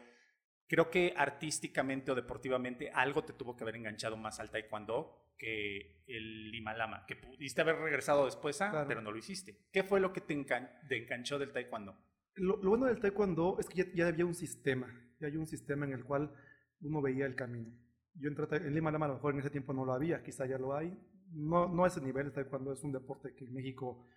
creo 0.70 0.92
que 0.92 1.14
artísticamente 1.18 2.12
o 2.12 2.16
deportivamente 2.16 2.92
algo 2.92 3.24
te 3.24 3.34
tuvo 3.34 3.58
que 3.58 3.64
haber 3.64 3.76
enganchado 3.76 4.16
más 4.16 4.40
al 4.40 4.52
taekwondo 4.52 5.34
que 5.36 6.04
el 6.06 6.52
Lima 6.52 6.76
Lama, 6.76 7.06
que 7.08 7.16
pudiste 7.16 7.62
haber 7.62 7.78
regresado 7.78 8.26
después 8.26 8.62
a, 8.62 8.70
claro. 8.70 8.88
pero 8.88 9.02
no 9.02 9.12
lo 9.12 9.18
hiciste. 9.18 9.58
¿Qué 9.72 9.84
fue 9.84 10.00
lo 10.00 10.14
que 10.14 10.22
te, 10.22 10.34
engan 10.34 10.70
te 10.88 10.98
enganchó 10.98 11.40
del 11.40 11.52
taekwondo? 11.52 11.98
Lo, 12.36 12.58
lo, 12.58 12.70
bueno 12.70 12.86
del 12.86 13.00
taekwondo 13.00 13.58
es 13.60 13.68
que 13.68 13.84
ya, 13.84 13.86
ya, 13.96 14.08
había 14.08 14.26
un 14.26 14.36
sistema, 14.36 14.88
ya 15.20 15.28
hay 15.28 15.38
un 15.38 15.48
sistema 15.48 15.86
en 15.86 15.94
el 15.94 16.04
cual 16.04 16.32
uno 16.82 17.02
veía 17.02 17.26
el 17.26 17.36
camino. 17.36 17.74
Yo 18.14 18.30
entré 18.30 18.46
en 18.58 18.76
Lima 18.76 18.92
Lama, 18.92 19.06
a 19.06 19.10
lo 19.10 19.16
mejor 19.16 19.34
en 19.34 19.40
ese 19.40 19.50
tiempo 19.50 19.74
no 19.74 19.86
lo 19.86 19.94
había, 19.94 20.22
quizá 20.22 20.46
ya 20.46 20.60
lo 20.60 20.76
hay. 20.76 20.96
No, 21.32 21.68
no 21.68 21.84
a 21.84 21.88
ese 21.88 22.02
nivel, 22.02 22.28
el 22.28 22.34
taekwondo 22.34 22.74
es 22.74 22.84
un 22.84 22.92
deporte 22.92 23.34
que 23.34 23.46
en 23.46 23.54
México 23.54 24.08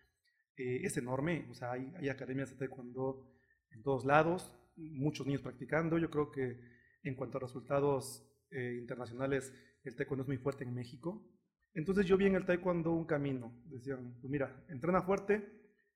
eh, 0.57 0.81
es 0.83 0.97
enorme, 0.99 1.47
o 1.51 1.55
sea, 1.55 1.73
hay, 1.73 1.91
hay 1.97 2.11
academias 2.11 2.51
de 2.51 2.57
taekwondo 2.57 3.33
en 3.71 3.83
todos 3.83 4.05
lados, 4.05 4.55
muchos 4.77 5.27
niños 5.27 5.43
practicando. 5.43 5.99
Yo 5.99 6.11
creo 6.11 6.31
que 6.31 6.61
en 7.03 7.15
cuanto 7.15 7.39
a 7.39 7.43
resultados 7.43 8.27
eh, 8.51 8.77
internacionales, 8.79 9.53
el 9.85 9.97
taekwondo 9.97 10.23
es 10.23 10.29
muy 10.29 10.39
fuerte 10.39 10.65
en 10.65 10.75
México. 10.75 11.29
Entonces 11.75 12.07
yo 12.07 12.17
vi 12.17 12.27
en 12.27 12.35
el 12.35 12.45
taekwondo 12.45 12.93
un 12.93 13.07
camino. 13.07 13.53
Decían, 13.67 14.17
pues 14.21 14.31
mira, 14.31 14.65
entrena 14.69 15.03
fuerte, 15.03 15.43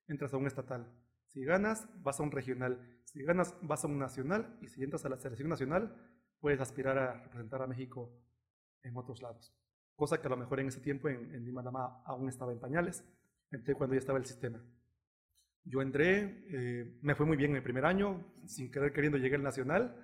entras 0.08 0.32
a 0.32 0.36
un 0.36 0.46
estatal. 0.46 0.90
Si 1.26 1.44
ganas, 1.44 1.88
vas 2.02 2.18
a 2.18 2.22
un 2.22 2.30
regional. 2.30 3.00
Si 3.04 3.22
ganas, 3.22 3.54
vas 3.62 3.84
a 3.84 3.88
un 3.88 3.98
nacional. 3.98 4.58
Y 4.62 4.68
si 4.68 4.82
entras 4.82 5.04
a 5.04 5.08
la 5.08 5.18
selección 5.18 5.48
nacional, 5.48 5.94
puedes 6.40 6.60
aspirar 6.60 6.98
a 6.98 7.22
representar 7.24 7.62
a 7.62 7.66
México 7.66 8.10
en 8.82 8.96
otros 8.96 9.22
lados. 9.22 9.54
Cosa 9.94 10.20
que 10.20 10.26
a 10.26 10.30
lo 10.30 10.36
mejor 10.36 10.60
en 10.60 10.68
ese 10.68 10.80
tiempo 10.80 11.08
en, 11.08 11.34
en 11.34 11.44
Lima 11.44 11.62
Lama 11.62 12.02
aún 12.04 12.28
estaba 12.28 12.52
en 12.52 12.60
pañales. 12.60 13.04
En 13.50 13.64
taekwondo 13.64 13.94
ya 13.94 14.00
estaba 14.00 14.18
el 14.18 14.26
sistema. 14.26 14.62
Yo 15.66 15.82
entré, 15.82 16.44
eh, 16.50 16.98
me 17.02 17.14
fue 17.14 17.26
muy 17.26 17.36
bien 17.36 17.50
en 17.50 17.56
el 17.56 17.62
primer 17.62 17.84
año, 17.84 18.24
sin 18.46 18.70
querer 18.70 18.92
queriendo 18.92 19.18
llegué 19.18 19.36
al 19.36 19.42
nacional. 19.42 19.96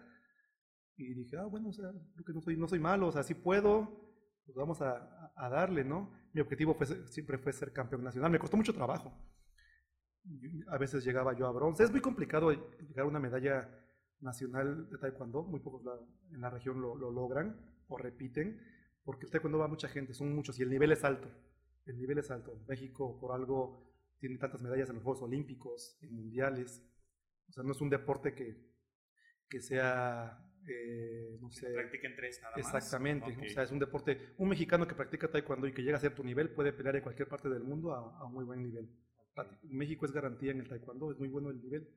Y 0.97 1.15
dije, 1.15 1.37
ah, 1.39 1.47
bueno, 1.47 1.71
creo 1.73 2.25
que 2.25 2.33
no 2.33 2.41
soy, 2.41 2.57
no 2.57 2.69
soy 2.69 2.81
malo, 2.81 3.09
o 3.09 3.13
sea, 3.13 3.23
sí 3.23 3.35
puedo, 3.35 3.89
pues 4.45 4.57
vamos 4.57 4.83
a, 4.83 5.33
a 5.37 5.49
darle, 5.49 5.85
¿no? 5.85 6.13
Mi 6.33 6.41
objetivo 6.41 6.75
fue, 6.75 6.87
siempre 7.09 7.39
fue 7.39 7.53
ser 7.53 7.73
campeón 7.73 8.03
nacional. 8.05 8.31
Me 8.31 8.39
costó 8.39 8.57
mucho 8.57 8.75
trabajo. 8.75 9.13
A 10.69 10.79
veces 10.79 11.05
llegaba 11.05 11.37
yo 11.37 11.47
a 11.47 11.53
bronce. 11.53 11.85
Es 11.85 11.91
muy 11.91 12.01
complicado 12.01 12.51
llegar 12.51 13.05
a 13.05 13.09
una 13.09 13.21
medalla 13.21 13.69
nacional 14.21 14.89
de 14.89 14.99
taekwondo, 14.99 15.43
muy 15.43 15.61
pocos 15.61 15.83
en 16.33 16.41
la 16.41 16.51
región 16.51 16.81
lo, 16.81 16.97
lo, 16.97 17.11
logran. 17.11 17.57
o 17.89 17.99
repiten, 17.99 18.61
porque 19.05 19.27
el 19.27 19.33
taekwondo 19.33 19.59
va 19.59 19.69
mucha 19.69 19.89
gente, 19.89 20.15
son 20.15 20.35
muchos 20.35 20.59
y 20.59 20.63
el 20.63 20.71
nivel 20.71 20.93
es 20.93 21.05
alto. 21.05 21.29
El 21.85 21.99
nivel 21.99 22.19
es 22.19 22.31
alto. 22.31 22.57
México 22.69 23.19
por 23.21 23.33
algo 23.33 23.92
tiene 24.23 24.39
tantas 24.39 24.63
medallas 24.63 24.89
en 24.89 24.95
los 24.95 25.05
Juegos 25.05 25.23
Olímpicos, 25.23 25.99
en 26.01 26.15
mundiales. 26.15 26.81
O 27.49 27.53
sea, 27.53 27.65
no 27.65 27.73
es 27.73 27.81
un 27.81 27.91
deporte 27.91 28.33
que, 28.33 28.57
que 29.49 29.61
sea, 29.61 30.39
eh, 30.65 31.37
no 31.41 31.51
sé... 31.51 31.73
practiquen 31.73 32.15
tres 32.15 32.39
nada 32.41 32.57
más. 32.57 32.65
Exactamente. 32.65 33.37
O 33.37 33.51
sea, 33.51 33.65
es 33.65 33.73
un 33.73 33.81
deporte... 33.81 34.35
Un 34.39 34.49
mexicano 34.51 34.87
que 34.87 34.95
practica 34.95 35.29
taekwondo 35.29 35.67
y 35.67 35.73
que 35.73 35.83
llega 35.83 35.97
a 35.97 36.01
ser 36.01 36.15
tu 36.15 36.23
nivel 36.23 36.51
puede 36.51 36.73
pelear 36.73 36.95
en 36.95 37.03
cualquier 37.03 37.27
parte 37.27 37.49
del 37.49 37.65
mundo 37.65 37.93
a, 37.93 38.21
a 38.21 38.29
muy 38.29 38.45
buen 38.45 38.63
nivel. 38.63 38.89
México 39.65 40.07
es 40.07 40.13
garantía 40.13 40.53
en 40.53 40.61
el 40.61 40.69
taekwondo, 40.69 41.11
es 41.11 41.19
muy 41.19 41.29
bueno 41.29 41.51
el 41.51 41.61
nivel. 41.61 41.93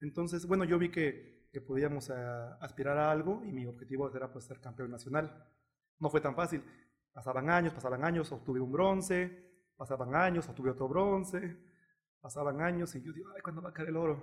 Entonces, 0.00 0.44
bueno, 0.46 0.64
yo 0.64 0.80
vi 0.80 0.90
que, 0.90 1.46
que 1.52 1.60
podíamos 1.60 2.10
eh, 2.10 2.14
aspirar 2.60 2.98
a 2.98 3.12
algo 3.12 3.40
y 3.44 3.52
mi 3.52 3.66
objetivo 3.66 4.12
era 4.12 4.32
pues 4.32 4.46
ser 4.46 4.58
campeón 4.58 4.90
nacional. 4.90 5.48
No 6.00 6.10
fue 6.10 6.20
tan 6.20 6.34
fácil. 6.34 6.60
Pasaban 7.12 7.48
años, 7.50 7.72
pasaban 7.72 8.02
años, 8.02 8.32
obtuve 8.32 8.58
un 8.58 8.72
bronce, 8.72 9.51
pasaban 9.82 10.14
años, 10.14 10.48
obtuve 10.48 10.70
otro 10.70 10.86
bronce, 10.86 11.56
pasaban 12.20 12.60
años 12.60 12.94
y 12.94 13.02
yo 13.02 13.12
digo, 13.12 13.30
ay, 13.34 13.40
¿cuándo 13.42 13.60
va 13.60 13.70
a 13.70 13.72
caer 13.72 13.88
el 13.88 13.96
oro? 13.96 14.22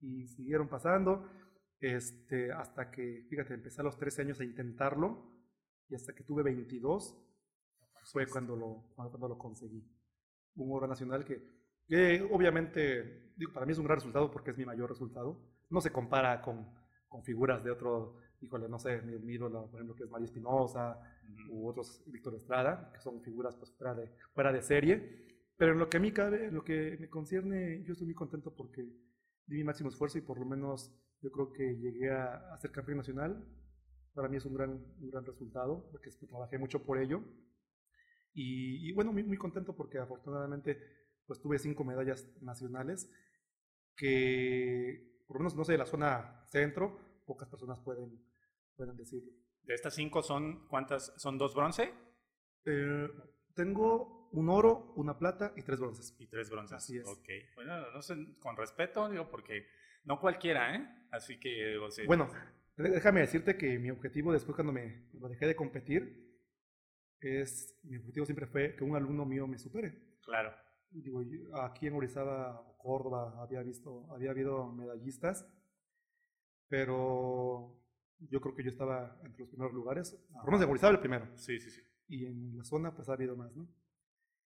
Y 0.00 0.26
siguieron 0.26 0.66
pasando 0.68 1.30
este, 1.78 2.50
hasta 2.50 2.90
que, 2.90 3.24
fíjate, 3.30 3.54
empecé 3.54 3.82
a 3.82 3.84
los 3.84 3.96
13 3.96 4.22
años 4.22 4.40
a 4.40 4.44
intentarlo 4.44 5.32
y 5.88 5.94
hasta 5.94 6.12
que 6.12 6.24
tuve 6.24 6.42
22 6.42 7.16
fue 8.10 8.26
cuando 8.26 8.56
lo, 8.56 8.92
cuando 8.96 9.28
lo 9.28 9.38
conseguí. 9.38 9.88
Un 10.56 10.72
oro 10.72 10.88
nacional 10.88 11.24
que 11.24 11.54
que 11.86 12.28
obviamente, 12.32 13.32
digo, 13.36 13.52
para 13.52 13.64
mí 13.64 13.70
es 13.70 13.78
un 13.78 13.84
gran 13.84 13.98
resultado 13.98 14.28
porque 14.28 14.50
es 14.50 14.58
mi 14.58 14.64
mayor 14.64 14.90
resultado. 14.90 15.40
No 15.70 15.80
se 15.80 15.92
compara 15.92 16.42
con, 16.42 16.68
con 17.06 17.22
figuras 17.22 17.62
de 17.62 17.70
otro, 17.70 18.18
híjole, 18.46 18.68
no 18.68 18.78
sé, 18.78 19.02
mi, 19.02 19.34
ídolo, 19.34 19.68
por 19.70 19.80
ejemplo, 19.80 19.94
que 19.94 20.04
es 20.04 20.10
María 20.10 20.26
Espinosa, 20.26 20.98
u 21.50 21.68
otros, 21.68 22.02
Víctor 22.06 22.34
Estrada, 22.34 22.90
que 22.92 23.00
son 23.00 23.22
figuras 23.22 23.56
pues, 23.56 23.72
fuera, 23.76 23.94
de, 23.94 24.10
fuera 24.32 24.52
de 24.52 24.62
serie. 24.62 25.26
Pero 25.56 25.72
en 25.72 25.78
lo 25.78 25.88
que 25.88 25.96
a 25.96 26.00
mí 26.00 26.12
cabe, 26.12 26.46
en 26.46 26.54
lo 26.54 26.64
que 26.64 26.96
me 27.00 27.08
concierne, 27.08 27.82
yo 27.84 27.92
estoy 27.92 28.06
muy 28.06 28.14
contento 28.14 28.54
porque 28.54 28.82
di 29.46 29.56
mi 29.56 29.64
máximo 29.64 29.88
esfuerzo 29.88 30.18
y 30.18 30.22
por 30.22 30.38
lo 30.38 30.44
menos 30.44 30.92
yo 31.22 31.30
creo 31.30 31.52
que 31.52 31.76
llegué 31.76 32.10
a, 32.10 32.54
a 32.54 32.58
ser 32.58 32.70
campeón 32.70 32.98
nacional. 32.98 33.44
Para 34.14 34.28
mí 34.28 34.36
es 34.36 34.44
un 34.44 34.54
gran, 34.54 34.70
un 34.70 35.10
gran 35.10 35.24
resultado 35.24 35.88
porque 35.90 36.10
trabajé 36.28 36.58
mucho 36.58 36.84
por 36.84 36.98
ello. 36.98 37.22
Y, 38.32 38.88
y 38.88 38.92
bueno, 38.92 39.12
muy, 39.12 39.22
muy 39.22 39.38
contento 39.38 39.74
porque 39.74 39.98
afortunadamente 39.98 40.78
pues 41.26 41.40
tuve 41.40 41.58
cinco 41.58 41.84
medallas 41.84 42.28
nacionales 42.42 43.10
que, 43.96 45.22
por 45.26 45.36
lo 45.36 45.40
menos, 45.40 45.56
no 45.56 45.64
sé, 45.64 45.72
de 45.72 45.78
la 45.78 45.86
zona 45.86 46.44
centro, 46.46 46.98
pocas 47.26 47.48
personas 47.48 47.80
pueden, 47.80 48.22
pueden 48.76 48.96
decirlo. 48.96 49.32
¿De 49.62 49.74
estas 49.74 49.94
cinco 49.94 50.22
son 50.22 50.66
cuántas? 50.68 51.12
¿Son 51.16 51.38
dos 51.38 51.54
bronce? 51.54 51.92
Eh, 52.64 53.08
tengo 53.54 54.28
un 54.32 54.48
oro, 54.48 54.92
una 54.96 55.18
plata 55.18 55.52
y 55.56 55.62
tres 55.62 55.80
bronces. 55.80 56.14
Y 56.18 56.26
tres 56.26 56.50
bronces. 56.50 56.76
Así 56.76 56.98
es. 56.98 57.06
Ok. 57.06 57.28
Bueno, 57.54 57.90
no 57.90 58.02
sé, 58.02 58.14
con 58.38 58.56
respeto, 58.56 59.08
digo, 59.08 59.28
porque 59.28 59.66
no 60.04 60.20
cualquiera, 60.20 60.76
¿eh? 60.76 61.08
Así 61.10 61.40
que, 61.40 61.78
Bueno, 62.06 62.28
déjame 62.76 63.20
decirte 63.20 63.56
que 63.56 63.78
mi 63.78 63.90
objetivo 63.90 64.32
después 64.32 64.54
cuando 64.54 64.72
me, 64.72 65.08
cuando 65.10 65.28
dejé 65.28 65.46
de 65.46 65.56
competir 65.56 66.26
es, 67.20 67.78
mi 67.84 67.96
objetivo 67.96 68.26
siempre 68.26 68.46
fue 68.46 68.76
que 68.76 68.84
un 68.84 68.94
alumno 68.94 69.24
mío 69.24 69.46
me 69.46 69.58
supere. 69.58 70.18
Claro 70.22 70.52
digo, 70.90 71.22
aquí 71.60 71.86
en 71.86 71.94
Orizaba 71.94 72.62
Córdoba 72.78 73.34
había 73.42 73.62
visto, 73.62 74.06
había 74.12 74.30
habido 74.30 74.68
medallistas, 74.72 75.46
pero 76.68 77.82
yo 78.18 78.40
creo 78.40 78.54
que 78.54 78.62
yo 78.62 78.70
estaba 78.70 79.20
entre 79.24 79.40
los 79.40 79.48
primeros 79.48 79.74
lugares, 79.74 80.18
por 80.32 80.46
menos 80.46 80.62
en 80.62 80.70
Orizaba 80.70 80.92
el 80.92 81.00
primero. 81.00 81.28
Sí, 81.36 81.58
sí, 81.60 81.70
sí. 81.70 81.82
Y 82.08 82.26
en 82.26 82.56
la 82.56 82.64
zona 82.64 82.94
pues 82.94 83.08
ha 83.08 83.14
habido 83.14 83.36
más, 83.36 83.54
¿no? 83.56 83.68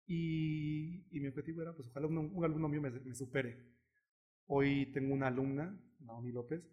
Y, 0.06 1.06
y 1.12 1.20
mi 1.20 1.28
objetivo 1.28 1.62
era, 1.62 1.74
pues 1.74 1.88
ojalá 1.90 2.08
un, 2.08 2.44
alumno 2.44 2.70
mío 2.70 2.82
me, 2.82 2.92
me, 2.92 3.14
supere. 3.14 3.58
Hoy 4.46 4.92
tengo 4.94 5.14
una 5.14 5.28
alumna, 5.28 5.78
Naomi 6.00 6.32
López, 6.32 6.64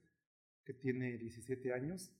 que 0.64 0.74
tiene 0.74 1.18
17 1.18 1.72
años 1.72 2.12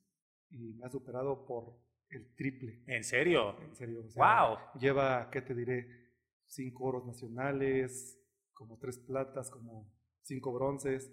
y 0.51 0.75
me 0.75 0.87
ha 0.87 0.91
superado 0.91 1.47
por 1.47 1.79
el 2.11 2.35
triple. 2.35 2.83
¿En 2.87 3.05
serio? 3.05 3.61
En 3.61 3.75
serio. 3.75 4.03
¡Wow! 4.17 4.59
Lleva, 4.81 5.31
¿qué 5.31 5.43
te 5.43 5.55
diré? 5.55 6.05
cinco 6.47 6.85
oros 6.85 7.07
nacionales, 7.07 8.19
como 8.53 8.79
tres 8.79 8.99
platas, 8.99 9.51
como 9.51 9.93
cinco 10.23 10.53
bronces. 10.53 11.13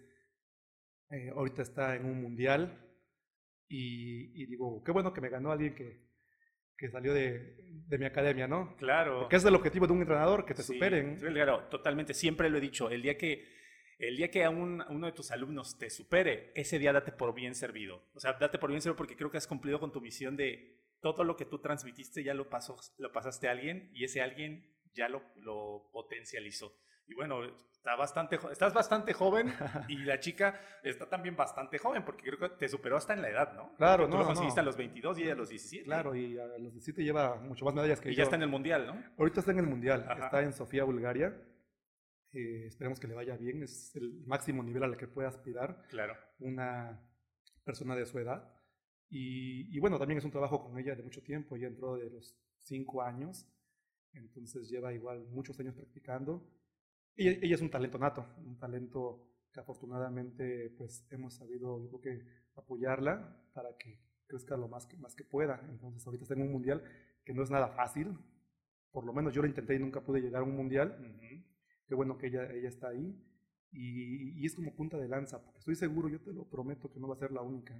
Eh, 1.09 1.29
ahorita 1.29 1.61
está 1.61 1.95
en 1.95 2.05
un 2.05 2.21
mundial 2.21 2.90
y, 3.73 4.45
digo, 4.47 4.83
qué 4.83 4.91
bueno 4.91 5.13
que 5.13 5.21
me 5.21 5.29
ganó 5.29 5.51
alguien 5.51 5.73
que, 5.73 6.01
que 6.77 6.89
salió 6.89 7.13
de, 7.13 7.55
de, 7.87 7.97
mi 7.97 8.05
academia, 8.05 8.45
¿no? 8.45 8.75
Claro. 8.75 9.29
Que 9.29 9.37
es 9.37 9.45
el 9.45 9.55
objetivo 9.55 9.87
de 9.87 9.93
un 9.93 10.01
entrenador, 10.01 10.45
que 10.45 10.53
te 10.53 10.61
superen. 10.61 11.15
Claro, 11.17 11.69
totalmente. 11.69 12.13
Siempre 12.13 12.49
lo 12.49 12.57
he 12.57 12.61
dicho, 12.61 12.89
el 12.89 13.01
día 13.01 13.17
que, 13.17 13.47
el 13.97 14.17
día 14.17 14.29
que 14.29 14.43
a, 14.43 14.49
un, 14.49 14.83
uno 14.89 15.07
de 15.07 15.13
tus 15.13 15.31
alumnos 15.31 15.77
te 15.77 15.89
supere, 15.89 16.51
ese 16.53 16.79
día 16.79 16.91
date 16.91 17.13
por 17.13 17.33
bien 17.33 17.55
servido. 17.55 18.03
O 18.13 18.19
sea, 18.19 18.33
date 18.33 18.59
por 18.59 18.69
bien 18.69 18.81
servido 18.81 18.97
porque 18.97 19.15
creo 19.15 19.31
que 19.31 19.37
has 19.37 19.47
cumplido 19.47 19.79
con 19.79 19.93
tu 19.93 20.01
misión 20.01 20.35
de 20.35 20.77
todo 20.99 21.23
lo 21.23 21.37
que 21.37 21.45
tú 21.45 21.59
transmitiste 21.59 22.23
ya 22.23 22.33
lo, 22.33 22.49
pasó, 22.49 22.77
lo 22.97 23.11
pasaste 23.13 23.47
a 23.47 23.51
alguien 23.51 23.89
y 23.93 24.03
ese 24.03 24.21
alguien 24.21 24.75
ya 24.93 25.07
lo, 25.07 25.23
lo 25.37 25.89
potencializó. 25.93 26.75
Y 27.11 27.13
bueno, 27.13 27.43
está 27.73 27.97
bastante, 27.97 28.39
estás 28.53 28.73
bastante 28.73 29.11
joven 29.11 29.51
y 29.89 29.97
la 29.97 30.17
chica 30.17 30.57
está 30.81 31.09
también 31.09 31.35
bastante 31.35 31.77
joven 31.77 32.05
porque 32.05 32.23
creo 32.23 32.39
que 32.39 32.55
te 32.55 32.69
superó 32.69 32.95
hasta 32.95 33.13
en 33.13 33.21
la 33.21 33.29
edad, 33.29 33.53
¿no? 33.53 33.75
Claro, 33.75 34.07
no. 34.07 34.11
Tú 34.11 34.17
lo 34.19 34.25
conseguiste 34.27 34.61
a 34.61 34.63
los 34.63 34.77
22 34.77 35.19
y 35.19 35.23
ella 35.23 35.33
a 35.33 35.35
los 35.35 35.49
17. 35.49 35.83
Claro, 35.83 36.15
y 36.15 36.39
a 36.39 36.45
los 36.57 36.71
17 36.71 37.03
lleva 37.03 37.35
mucho 37.35 37.65
más 37.65 37.73
medallas 37.73 37.99
que 37.99 38.09
y 38.09 38.13
yo. 38.13 38.19
ya 38.19 38.23
está 38.23 38.37
en 38.37 38.43
el 38.43 38.47
mundial, 38.47 38.87
¿no? 38.87 39.03
Ahorita 39.17 39.41
está 39.41 39.51
en 39.51 39.59
el 39.59 39.67
mundial, 39.67 40.07
está 40.23 40.41
en 40.41 40.53
Sofía, 40.53 40.85
Bulgaria. 40.85 41.35
Eh, 42.31 42.67
esperemos 42.67 42.97
que 42.97 43.07
le 43.07 43.13
vaya 43.13 43.35
bien, 43.35 43.61
es 43.61 43.93
el 43.97 44.23
máximo 44.25 44.63
nivel 44.63 44.83
al 44.83 44.95
que 44.95 45.09
puede 45.09 45.27
aspirar. 45.27 45.85
Claro. 45.89 46.15
Una 46.39 46.97
persona 47.65 47.93
de 47.93 48.05
su 48.05 48.17
edad. 48.19 48.53
Y, 49.09 49.75
y 49.75 49.79
bueno, 49.81 49.99
también 49.99 50.19
es 50.19 50.23
un 50.23 50.31
trabajo 50.31 50.63
con 50.63 50.79
ella 50.79 50.95
de 50.95 51.03
mucho 51.03 51.21
tiempo, 51.21 51.57
ya 51.57 51.67
entró 51.67 51.97
de 51.97 52.09
los 52.09 52.37
5 52.59 53.01
años 53.01 53.51
entonces 54.13 54.69
lleva 54.69 54.93
igual 54.93 55.25
muchos 55.29 55.59
años 55.59 55.75
practicando. 55.75 56.45
Y 57.15 57.27
ella 57.27 57.55
es 57.55 57.61
un 57.61 57.69
talento 57.69 57.97
nato, 57.97 58.25
un 58.45 58.57
talento 58.57 59.27
que 59.51 59.59
afortunadamente 59.59 60.73
pues 60.77 61.05
hemos 61.11 61.35
sabido, 61.35 61.81
yo 61.81 61.89
creo 61.89 62.01
que 62.01 62.25
apoyarla 62.55 63.37
para 63.53 63.75
que 63.77 63.99
crezca 64.27 64.55
lo 64.55 64.67
más 64.67 64.85
que, 64.85 64.97
más 64.97 65.15
que 65.15 65.23
pueda. 65.23 65.61
Entonces 65.69 66.05
ahorita 66.05 66.23
está 66.23 66.35
en 66.35 66.43
un 66.43 66.51
mundial 66.51 66.83
que 67.23 67.33
no 67.33 67.43
es 67.43 67.51
nada 67.51 67.67
fácil, 67.69 68.17
por 68.91 69.05
lo 69.05 69.13
menos 69.13 69.33
yo 69.33 69.41
lo 69.41 69.47
intenté 69.47 69.75
y 69.75 69.79
nunca 69.79 70.01
pude 70.01 70.21
llegar 70.21 70.41
a 70.41 70.45
un 70.45 70.55
mundial. 70.55 70.97
Qué 71.87 71.95
bueno 71.95 72.17
que 72.17 72.27
ella, 72.27 72.49
ella 72.51 72.69
está 72.69 72.89
ahí. 72.89 73.17
Y, 73.73 74.41
y, 74.41 74.45
es 74.45 74.53
como 74.53 74.75
punta 74.75 74.97
de 74.97 75.07
lanza, 75.07 75.41
porque 75.41 75.59
estoy 75.59 75.75
seguro, 75.75 76.09
yo 76.09 76.19
te 76.19 76.33
lo 76.33 76.43
prometo, 76.43 76.91
que 76.91 76.99
no 76.99 77.07
va 77.07 77.15
a 77.15 77.19
ser 77.19 77.31
la 77.31 77.41
única. 77.41 77.73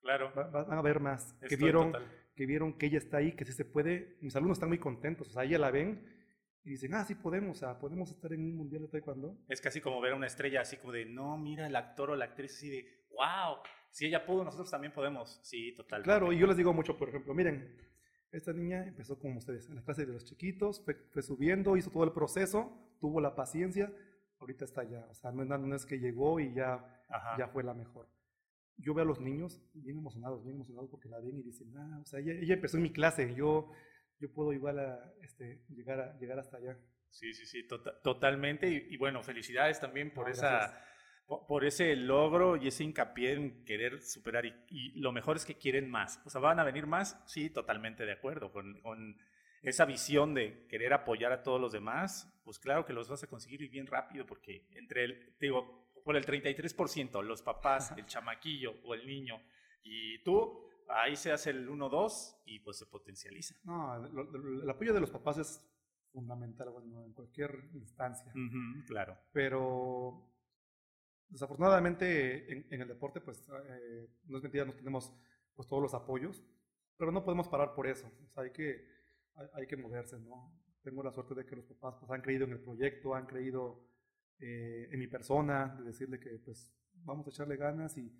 Claro. 0.00 0.32
van 0.34 0.72
a 0.72 0.78
haber 0.78 0.98
más 0.98 1.32
que 1.48 1.54
vieron, 1.54 1.92
que 2.34 2.44
vieron 2.44 2.76
que 2.76 2.86
ella 2.86 2.98
está 2.98 3.18
ahí, 3.18 3.32
que 3.32 3.44
sí 3.44 3.52
se 3.52 3.64
puede. 3.64 4.18
Mis 4.20 4.34
alumnos 4.34 4.56
están 4.56 4.68
muy 4.68 4.78
contentos, 4.78 5.28
o 5.28 5.32
sea, 5.32 5.44
ella 5.44 5.58
la 5.58 5.70
ven 5.70 6.04
y 6.64 6.70
dicen, 6.70 6.94
ah, 6.94 7.04
sí 7.04 7.14
podemos, 7.14 7.58
sea, 7.58 7.78
podemos 7.78 8.10
estar 8.10 8.32
en 8.32 8.40
un 8.40 8.56
mundial 8.56 8.82
de 8.82 8.88
taekwondo. 8.88 9.36
Es 9.48 9.60
casi 9.60 9.80
como 9.80 10.00
ver 10.00 10.12
a 10.12 10.16
una 10.16 10.26
estrella 10.26 10.60
así 10.60 10.76
como 10.76 10.92
de, 10.92 11.04
no, 11.04 11.36
mira 11.36 11.66
el 11.66 11.74
actor 11.74 12.10
o 12.10 12.16
la 12.16 12.26
actriz 12.26 12.54
así 12.54 12.68
de, 12.68 13.06
wow, 13.10 13.56
si 13.90 14.06
ella 14.06 14.24
pudo, 14.24 14.44
nosotros 14.44 14.70
también 14.70 14.92
podemos. 14.92 15.40
Sí, 15.42 15.74
total. 15.74 16.02
Claro, 16.02 16.32
y 16.32 16.38
yo 16.38 16.46
les 16.46 16.56
digo 16.56 16.72
mucho, 16.72 16.96
por 16.96 17.08
ejemplo, 17.08 17.34
miren, 17.34 17.76
esta 18.30 18.52
niña 18.52 18.86
empezó 18.86 19.18
como 19.18 19.38
ustedes, 19.38 19.68
en 19.68 19.76
la 19.76 19.82
clase 19.82 20.06
de 20.06 20.12
los 20.12 20.24
chiquitos, 20.24 20.84
fue, 20.84 21.22
subiendo, 21.22 21.76
hizo 21.76 21.90
todo 21.90 22.04
el 22.04 22.12
proceso, 22.12 22.96
tuvo 23.00 23.20
la 23.20 23.34
paciencia, 23.34 23.92
ahorita 24.38 24.64
está 24.64 24.84
ya, 24.84 25.04
o 25.10 25.14
sea, 25.14 25.32
no, 25.32 25.44
no 25.44 25.76
es 25.76 25.84
que 25.84 25.98
llegó 25.98 26.40
y 26.40 26.54
ya, 26.54 27.04
ya 27.38 27.48
fue 27.48 27.62
la 27.62 27.74
mejor 27.74 28.08
yo 28.82 28.94
veo 28.94 29.04
a 29.04 29.06
los 29.06 29.20
niños 29.20 29.60
bien 29.74 29.98
emocionados, 29.98 30.42
bien 30.42 30.56
emocionados 30.56 30.90
porque 30.90 31.08
la 31.08 31.20
ven 31.20 31.38
y 31.38 31.42
dicen, 31.42 31.72
ah, 31.76 32.00
o 32.02 32.04
sea, 32.04 32.20
ella, 32.20 32.54
empezó 32.54 32.76
en 32.76 32.82
mi 32.82 32.92
clase, 32.92 33.34
yo, 33.34 33.70
yo 34.22 34.32
puedo 34.32 34.52
igual 34.52 34.78
a, 34.78 35.12
este, 35.20 35.64
llegar, 35.68 36.00
a, 36.00 36.16
llegar 36.18 36.38
hasta 36.38 36.56
allá. 36.58 36.78
Sí, 37.10 37.34
sí, 37.34 37.44
sí, 37.44 37.66
tota, 37.66 38.00
totalmente. 38.00 38.68
Y, 38.68 38.96
bueno, 38.96 39.22
felicidades 39.22 39.80
también 39.80 40.14
por, 40.14 40.30
esa, 40.30 40.80
por, 41.26 41.64
ese 41.64 41.96
logro 41.96 42.56
y 42.56 42.68
ese 42.68 42.84
hincapié 42.84 43.32
en 43.32 43.64
querer 43.64 44.00
superar. 44.00 44.46
Y, 44.46 45.00
lo 45.00 45.10
mejor 45.10 45.36
es 45.36 45.44
que 45.44 45.58
quieren 45.58 45.90
más. 45.90 46.22
O 46.24 46.30
sea, 46.30 46.40
¿van 46.40 46.60
a 46.60 46.64
venir 46.64 46.86
más? 46.86 47.20
Sí, 47.26 47.50
totalmente 47.50 48.06
de 48.06 48.12
acuerdo. 48.12 48.52
Con, 48.52 48.80
con 48.80 49.18
esa 49.60 49.84
visión 49.84 50.34
de 50.34 50.66
querer 50.68 50.92
apoyar 50.92 51.32
a 51.32 51.42
todos 51.42 51.60
los 51.60 51.72
demás, 51.72 52.32
pues 52.44 52.60
claro 52.60 52.86
que 52.86 52.92
los 52.92 53.08
vas 53.08 53.24
a 53.24 53.26
conseguir 53.26 53.68
bien 53.68 53.88
rápido 53.88 54.24
porque 54.24 54.68
entre 54.70 55.04
el, 55.04 55.36
digo, 55.40 55.90
por 56.04 56.16
el 56.16 56.24
33%, 56.24 57.22
los 57.22 57.42
papás, 57.42 57.92
el 57.96 58.06
chamaquillo 58.06 58.74
o 58.84 58.94
el 58.94 59.06
niño, 59.06 59.40
y 59.84 60.22
tú, 60.22 60.68
ahí 60.94 61.16
se 61.16 61.32
hace 61.32 61.50
el 61.50 61.68
1-2 61.68 62.42
y 62.46 62.60
pues 62.60 62.78
se 62.78 62.86
potencializa. 62.86 63.54
No, 63.64 63.96
el 63.96 64.68
apoyo 64.68 64.92
de 64.92 65.00
los 65.00 65.10
papás 65.10 65.38
es 65.38 65.64
fundamental, 66.12 66.70
bueno, 66.70 67.04
en 67.04 67.12
cualquier 67.12 67.70
instancia. 67.74 68.32
claro. 68.86 69.18
Pero 69.32 70.28
desafortunadamente 71.28 72.52
en, 72.74 72.82
el 72.82 72.88
deporte, 72.88 73.20
pues 73.20 73.48
eh, 73.68 74.08
no 74.24 74.36
es 74.36 74.42
mentira, 74.42 74.64
no 74.64 74.74
tenemos 74.74 75.12
pues 75.54 75.68
todos 75.68 75.82
los 75.82 75.94
apoyos. 75.94 76.42
pero 76.96 77.10
no 77.10 77.24
podemos 77.24 77.48
parar 77.48 77.74
por 77.74 77.86
eso. 77.86 78.06
O 78.06 78.28
sea, 78.30 78.44
hay 78.44 78.52
que, 78.52 78.86
hay, 79.34 79.46
hay 79.54 79.66
que 79.66 79.76
moverse, 79.76 80.18
¿no? 80.18 80.52
Tengo 80.82 81.02
la 81.02 81.12
suerte 81.12 81.34
de 81.34 81.46
que 81.46 81.56
los 81.56 81.64
papás 81.64 81.96
pues, 81.98 82.10
han 82.10 82.22
creído 82.22 82.44
en 82.44 82.52
el 82.52 82.60
proyecto, 82.60 83.14
han 83.14 83.26
creído 83.26 83.88
eh, 84.38 84.88
en 84.90 84.98
mi 84.98 85.06
persona, 85.06 85.76
de 85.78 85.84
decirle 85.84 86.18
que 86.18 86.30
pues 86.44 86.74
vamos 87.04 87.26
a 87.26 87.30
echarle 87.30 87.56
ganas 87.56 87.96
y, 87.96 88.12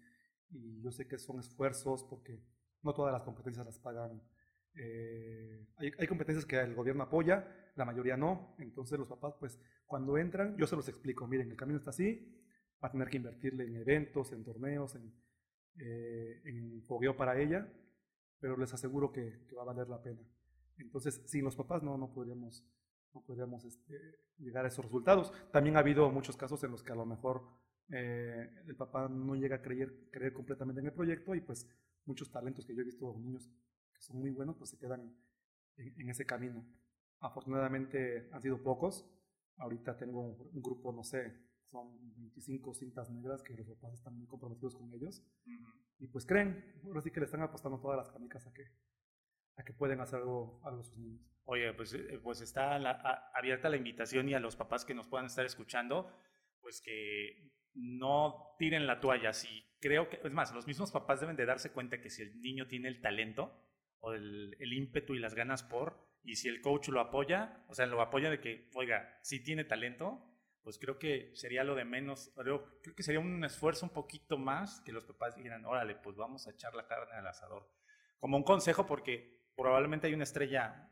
y, 0.51 0.81
yo 0.81 0.93
sé 0.93 1.09
que 1.09 1.19
son 1.19 1.41
esfuerzos 1.41 2.05
porque 2.05 2.41
no 2.83 2.95
todas 2.95 3.13
las 3.13 3.23
competencias 3.23 3.65
las 3.65 3.79
pagan. 3.79 4.23
Eh, 4.75 5.67
hay, 5.77 5.93
hay, 5.99 6.07
competencias 6.07 6.47
que 6.47 6.59
el 6.59 6.75
gobierno 6.75 7.03
apoya, 7.03 7.47
la 7.77 7.85
mayoría 7.85 8.17
no, 8.17 8.55
entonces 8.59 8.99
los 8.99 9.09
papás 9.09 9.35
pues 9.39 9.61
cuando 9.87 10.17
entran 10.17 10.57
yo 10.57 10.67
se 10.67 10.77
los 10.77 10.89
explico, 10.89 11.27
miren, 11.27 11.51
el 11.51 11.57
camino 11.57 11.79
está 11.79 11.91
así, 11.91 12.43
va 12.83 12.89
a 12.89 12.91
tener 12.93 13.09
que 13.09 13.19
invertirle 13.19 13.65
en 13.65 13.77
eventos, 13.77 14.33
en 14.33 14.45
torneos, 14.45 14.95
en, 14.95 15.13
eh, 15.79 16.83
fogueo 16.87 17.17
para 17.17 17.39
ella, 17.39 17.71
pero 18.41 18.57
les 18.57 18.73
aseguro 18.73 19.13
que, 19.13 19.47
que, 19.47 19.55
va 19.55 19.63
a 19.63 19.67
valer 19.67 19.89
la 19.89 20.03
pena. 20.03 20.21
Entonces, 20.79 21.23
sin 21.27 21.45
los 21.45 21.55
papás 21.55 21.83
no, 21.83 21.97
no 21.97 22.13
podríamos, 22.13 22.67
no 23.15 23.23
podríamos 23.23 23.65
este, 23.65 23.95
llegar 24.39 24.65
a 24.65 24.69
esos 24.69 24.85
resultados. 24.85 25.33
También 25.53 25.77
ha 25.77 25.81
habido 25.81 26.11
muchos 26.11 26.37
casos 26.37 26.63
en 26.65 26.73
los 26.73 26.83
que 26.83 26.93
a 26.93 26.97
lo 26.97 27.07
mejor 27.07 27.43
eh, 27.91 28.51
el 28.67 28.77
papá 28.77 29.09
no 29.09 29.35
llega 29.37 29.57
a 29.57 29.63
creer, 29.63 30.09
creer 30.11 30.33
completamente 30.33 30.81
en 30.81 30.87
el 30.87 30.93
proyecto 30.93 31.35
y 31.35 31.41
pues 31.41 31.69
muchos 32.05 32.31
talentos 32.31 32.67
que 32.67 32.75
yo 32.75 32.83
he 32.83 32.85
visto, 32.85 33.17
niños 33.19 33.49
que 33.95 34.03
son 34.03 34.19
muy 34.19 34.31
buenos, 34.31 34.57
pues 34.57 34.71
se 34.71 34.79
quedan 34.79 35.15
en, 35.77 36.01
en 36.01 36.09
ese 36.11 36.27
camino. 36.27 36.67
Afortunadamente 37.21 38.29
han 38.33 38.43
sido 38.43 38.63
pocos. 38.63 39.09
Ahorita 39.57 39.97
tengo 39.97 40.21
un, 40.21 40.51
un 40.55 40.63
grupo, 40.63 40.93
no 40.93 41.05
sé, 41.05 41.53
son 41.73 41.99
25 42.17 42.75
cintas 42.75 43.11
negras 43.11 43.43
que 43.43 43.55
los 43.55 43.67
papás 43.67 43.95
están 43.95 44.17
muy 44.17 44.27
comprometidos 44.27 44.77
con 44.77 44.93
ellos. 44.93 45.25
Uh 45.47 45.51
-huh. 45.51 45.75
Y 46.01 46.07
pues 46.09 46.27
creen, 46.27 46.81
ahora 46.85 47.01
sí 47.01 47.11
que 47.11 47.21
le 47.21 47.27
están 47.27 47.43
apostando 47.43 47.81
todas 47.81 47.97
las 47.97 48.11
canicas 48.11 48.47
a 48.47 48.53
que, 48.53 48.65
a 49.57 49.65
que 49.65 49.73
pueden 49.73 50.01
hacer 50.01 50.19
algo, 50.21 50.61
algo 50.65 50.83
sus 50.85 50.99
niños. 50.99 51.23
Oye, 51.45 51.73
pues, 51.73 51.97
pues 52.23 52.41
está 52.43 52.79
la, 52.79 52.91
a, 52.91 53.31
abierta 53.35 53.71
la 53.71 53.77
invitación 53.77 54.29
y 54.29 54.35
a 54.35 54.41
los 54.41 54.55
papás 54.55 54.85
que 54.85 54.95
nos 54.95 55.09
puedan 55.09 55.27
estar 55.27 55.47
escuchando, 55.47 56.13
pues 56.61 56.83
que 56.83 57.51
no 57.75 58.55
tiren 58.59 58.87
la 58.87 59.01
toalla. 59.01 59.33
Si 59.33 59.65
creo 59.83 60.09
que, 60.09 60.21
es 60.25 60.33
más, 60.33 60.55
los 60.55 60.67
mismos 60.67 60.93
papás 60.93 61.21
deben 61.21 61.37
de 61.37 61.45
darse 61.45 61.73
cuenta 61.73 62.01
que 62.01 62.09
si 62.09 62.23
el 62.23 62.41
niño 62.41 62.69
tiene 62.69 62.89
el 62.89 63.03
talento 63.03 63.53
o 63.99 64.15
el, 64.15 64.57
el 64.59 64.73
ímpetu 64.73 65.15
y 65.15 65.19
las 65.19 65.35
ganas 65.35 65.63
por, 65.63 66.09
y 66.23 66.37
si 66.37 66.49
el 66.49 66.63
coach 66.63 66.89
lo 66.89 67.01
apoya, 67.01 67.65
o 67.69 67.75
sea, 67.75 67.87
lo 67.87 68.01
apoya 68.01 68.31
de 68.31 68.41
que, 68.41 68.71
oiga, 68.75 69.19
si 69.23 69.43
tiene 69.43 69.65
talento, 69.65 70.25
pues 70.63 70.79
creo 70.79 70.99
que 70.99 71.33
sería 71.35 71.65
lo 71.65 71.75
de 71.75 71.85
menos, 71.85 72.33
creo, 72.37 72.81
creo, 72.81 72.95
que 72.95 73.03
sería 73.03 73.21
un 73.21 73.45
esfuerzo 73.45 73.85
un 73.85 73.93
poquito 73.93 74.39
más 74.39 74.81
que 74.83 74.93
los 74.93 75.05
papás 75.05 75.35
dijeran, 75.35 75.65
órale, 75.65 75.97
pues 75.97 76.17
vamos 76.17 76.47
a 76.47 76.53
echar 76.53 76.75
la 76.75 76.87
carne 76.87 77.17
al 77.17 77.27
asador. 77.27 77.69
Como 78.21 78.37
un 78.37 78.45
consejo, 78.45 78.87
porque 78.87 79.51
probablemente 79.57 80.07
hay 80.07 80.15
una 80.15 80.23
estrella 80.23 80.89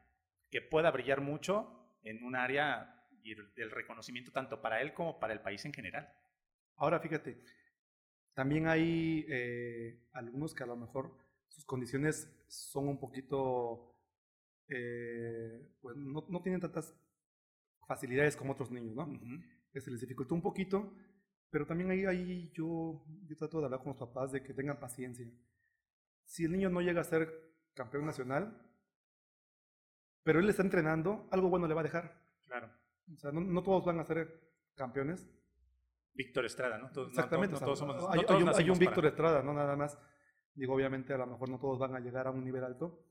que 0.50 0.61
pueda 0.61 0.90
brillar 0.90 1.20
mucho 1.20 1.96
en 2.03 2.24
un 2.24 2.35
área 2.35 2.96
y 3.22 3.35
reconocimiento 3.35 4.33
tanto 4.33 4.61
para 4.61 4.81
él 4.81 4.92
como 4.94 5.20
para 5.20 5.33
el 5.33 5.40
país 5.40 5.64
en 5.64 5.72
general. 5.72 6.12
Ahora, 6.76 6.98
fíjate, 6.98 7.40
también 8.34 8.68
hay 8.68 9.26
eh, 9.28 10.08
algunos 10.12 10.54
que 10.54 10.62
a 10.62 10.66
lo 10.66 10.76
mejor 10.76 11.16
sus 11.48 11.64
condiciones 11.64 12.30
son 12.48 12.88
un 12.88 12.98
poquito, 12.98 13.94
eh, 14.68 15.74
pues 15.80 15.96
no, 15.96 16.24
no, 16.28 16.42
tienen 16.42 16.60
tantas 16.60 16.94
facilidades 17.86 18.36
como 18.36 18.52
otros 18.52 18.70
niños, 18.70 18.94
¿no? 18.94 19.04
Uh 19.04 19.14
-huh 19.14 19.60
se 19.78 19.90
les 19.90 20.00
dificultó 20.00 20.34
un 20.34 20.42
poquito, 20.42 20.92
pero 21.50 21.66
también 21.66 21.90
ahí, 21.90 22.04
ahí 22.06 22.50
yo, 22.52 23.04
yo 23.26 23.36
trato 23.36 23.58
de 23.58 23.66
hablar 23.66 23.80
con 23.80 23.90
los 23.90 23.98
papás 23.98 24.32
de 24.32 24.42
que 24.42 24.54
tengan 24.54 24.80
paciencia. 24.80 25.30
Si 26.24 26.44
el 26.44 26.52
niño 26.52 26.70
no 26.70 26.80
llega 26.80 27.02
a 27.02 27.04
ser 27.04 27.28
campeón 27.74 28.06
nacional, 28.06 28.66
pero 30.22 30.40
él 30.40 30.48
está 30.48 30.62
entrenando, 30.62 31.28
algo 31.30 31.48
bueno 31.48 31.68
le 31.68 31.74
va 31.74 31.82
a 31.82 31.84
dejar. 31.84 32.20
Claro. 32.46 32.70
O 33.12 33.18
sea, 33.18 33.30
no, 33.30 33.40
no 33.40 33.62
todos 33.62 33.84
van 33.84 34.00
a 34.00 34.04
ser 34.04 34.40
campeones. 34.74 35.28
Víctor 36.14 36.44
Estrada, 36.44 36.78
¿no? 36.78 36.90
Todos, 36.90 37.08
Exactamente. 37.10 37.54
No, 37.54 37.60
no, 37.60 37.64
todos 37.66 37.78
somos, 37.78 37.96
hay, 38.10 38.24
todos 38.24 38.40
hay, 38.40 38.42
un, 38.42 38.48
hay 38.48 38.70
un 38.70 38.78
Víctor 38.78 39.06
Estrada, 39.06 39.42
no 39.42 39.52
nada 39.52 39.76
más. 39.76 39.98
Digo, 40.54 40.74
obviamente 40.74 41.12
a 41.14 41.18
lo 41.18 41.26
mejor 41.26 41.48
no 41.48 41.58
todos 41.58 41.78
van 41.78 41.94
a 41.94 42.00
llegar 42.00 42.26
a 42.26 42.30
un 42.30 42.44
nivel 42.44 42.64
alto, 42.64 43.06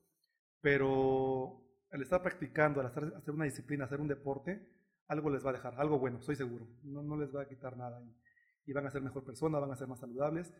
pero 0.60 1.70
al 1.90 2.02
estar 2.02 2.22
practicando, 2.22 2.80
al 2.80 2.86
hacer, 2.86 3.12
hacer 3.16 3.34
una 3.34 3.44
disciplina, 3.44 3.84
hacer 3.84 4.00
un 4.00 4.08
deporte, 4.08 4.68
algo 5.08 5.30
les 5.30 5.44
va 5.44 5.50
a 5.50 5.54
dejar, 5.54 5.74
algo 5.80 5.98
bueno, 5.98 6.18
estoy 6.18 6.36
seguro. 6.36 6.68
No, 6.84 7.16
les 7.16 7.34
va 7.34 7.42
a 7.42 7.48
quitar 7.48 7.76
nada. 7.76 8.00
Y, 8.02 8.70
y, 8.70 8.72
van 8.72 8.86
a 8.86 8.90
ser 8.90 9.02
mejor 9.02 9.24
personas, 9.24 9.60
van 9.60 9.72
a 9.72 9.76
ser 9.76 9.88
más 9.88 9.98
saludables. 9.98 10.52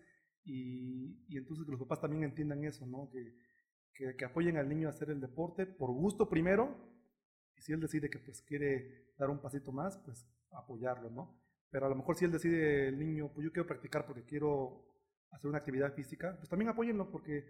Y, 0.44 1.24
y, 1.28 1.36
entonces 1.36 1.64
que 1.64 1.70
los 1.70 1.80
papás 1.80 2.00
también 2.00 2.24
entiendan 2.24 2.64
eso, 2.64 2.86
¿no? 2.86 3.08
Que, 3.12 3.36
que, 3.94 4.16
que, 4.16 4.24
apoyen 4.24 4.56
al 4.56 4.68
niño 4.68 4.88
a 4.88 4.90
hacer 4.90 5.10
el 5.10 5.20
deporte 5.20 5.66
por 5.66 5.92
gusto 5.92 6.28
primero. 6.28 6.76
Y 7.56 7.60
si 7.62 7.72
él 7.72 7.80
decide 7.80 8.10
que 8.10 8.18
pues 8.18 8.42
quiere 8.42 9.12
dar 9.16 9.30
un 9.30 9.40
pasito 9.40 9.70
más, 9.70 9.98
pues 9.98 10.26
apoyarlo, 10.50 11.10
¿no? 11.10 11.40
Pero 11.70 11.86
a 11.86 11.88
lo 11.88 11.94
mejor 11.94 12.16
si 12.16 12.24
él 12.24 12.32
decide 12.32 12.88
el 12.88 12.98
niño, 12.98 13.30
pues 13.32 13.44
yo 13.44 13.52
quiero 13.52 13.66
practicar 13.66 14.06
porque 14.06 14.24
quiero 14.24 14.84
hacer 15.30 15.48
una 15.48 15.58
actividad 15.58 15.94
física, 15.94 16.34
pues 16.36 16.48
también 16.48 16.70
apóyenlo 16.70 17.10
porque 17.10 17.46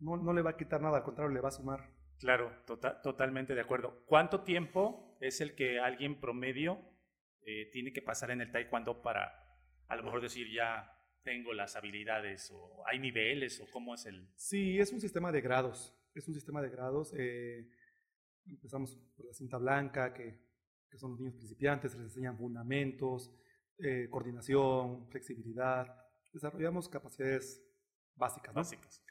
no, 0.00 0.16
no 0.16 0.32
le 0.32 0.42
va 0.42 0.50
a 0.50 0.56
quitar 0.56 0.80
nada, 0.80 0.98
al 0.98 1.04
contrario, 1.04 1.32
le 1.32 1.40
va 1.40 1.48
a 1.48 1.52
sumar. 1.52 1.90
Claro, 2.18 2.52
total, 2.66 3.00
totalmente 3.02 3.54
de 3.54 3.60
acuerdo. 3.60 4.04
¿Cuánto 4.06 4.42
tiempo 4.42 5.16
es 5.20 5.40
el 5.40 5.54
que 5.54 5.80
alguien 5.80 6.20
promedio 6.20 6.78
eh, 7.44 7.70
tiene 7.72 7.92
que 7.92 8.02
pasar 8.02 8.30
en 8.30 8.40
el 8.42 8.52
taekwondo 8.52 9.02
para 9.02 9.42
a 9.88 9.96
lo 9.96 10.04
mejor 10.04 10.20
decir 10.22 10.46
ya 10.52 10.90
tengo 11.22 11.52
las 11.52 11.76
habilidades 11.76 12.50
o 12.52 12.82
hay 12.86 12.98
niveles 12.98 13.60
o 13.60 13.70
cómo 13.70 13.94
es 13.94 14.06
el... 14.06 14.28
Sí, 14.36 14.78
es 14.78 14.92
un 14.92 15.00
sistema 15.00 15.30
de 15.32 15.40
grados, 15.40 15.94
es 16.14 16.26
un 16.28 16.34
sistema 16.34 16.62
de 16.62 16.70
grados. 16.70 17.12
Eh, 17.16 17.68
empezamos 18.46 18.96
por 19.16 19.26
la 19.26 19.32
cinta 19.32 19.58
blanca, 19.58 20.12
que, 20.12 20.38
que, 20.90 20.98
son 20.98 21.10
los 21.10 21.20
niños 21.20 21.34
principiantes, 21.34 21.94
les 21.94 22.04
enseñan 22.04 22.38
fundamentos, 22.38 23.30
eh, 23.78 24.08
coordinación, 24.10 25.08
flexibilidad, 25.08 25.86
desarrollamos 26.32 26.88
capacidades 26.88 27.62
básicas. 28.14 28.54
¿no? 28.54 28.60
Básicas. 28.60 29.04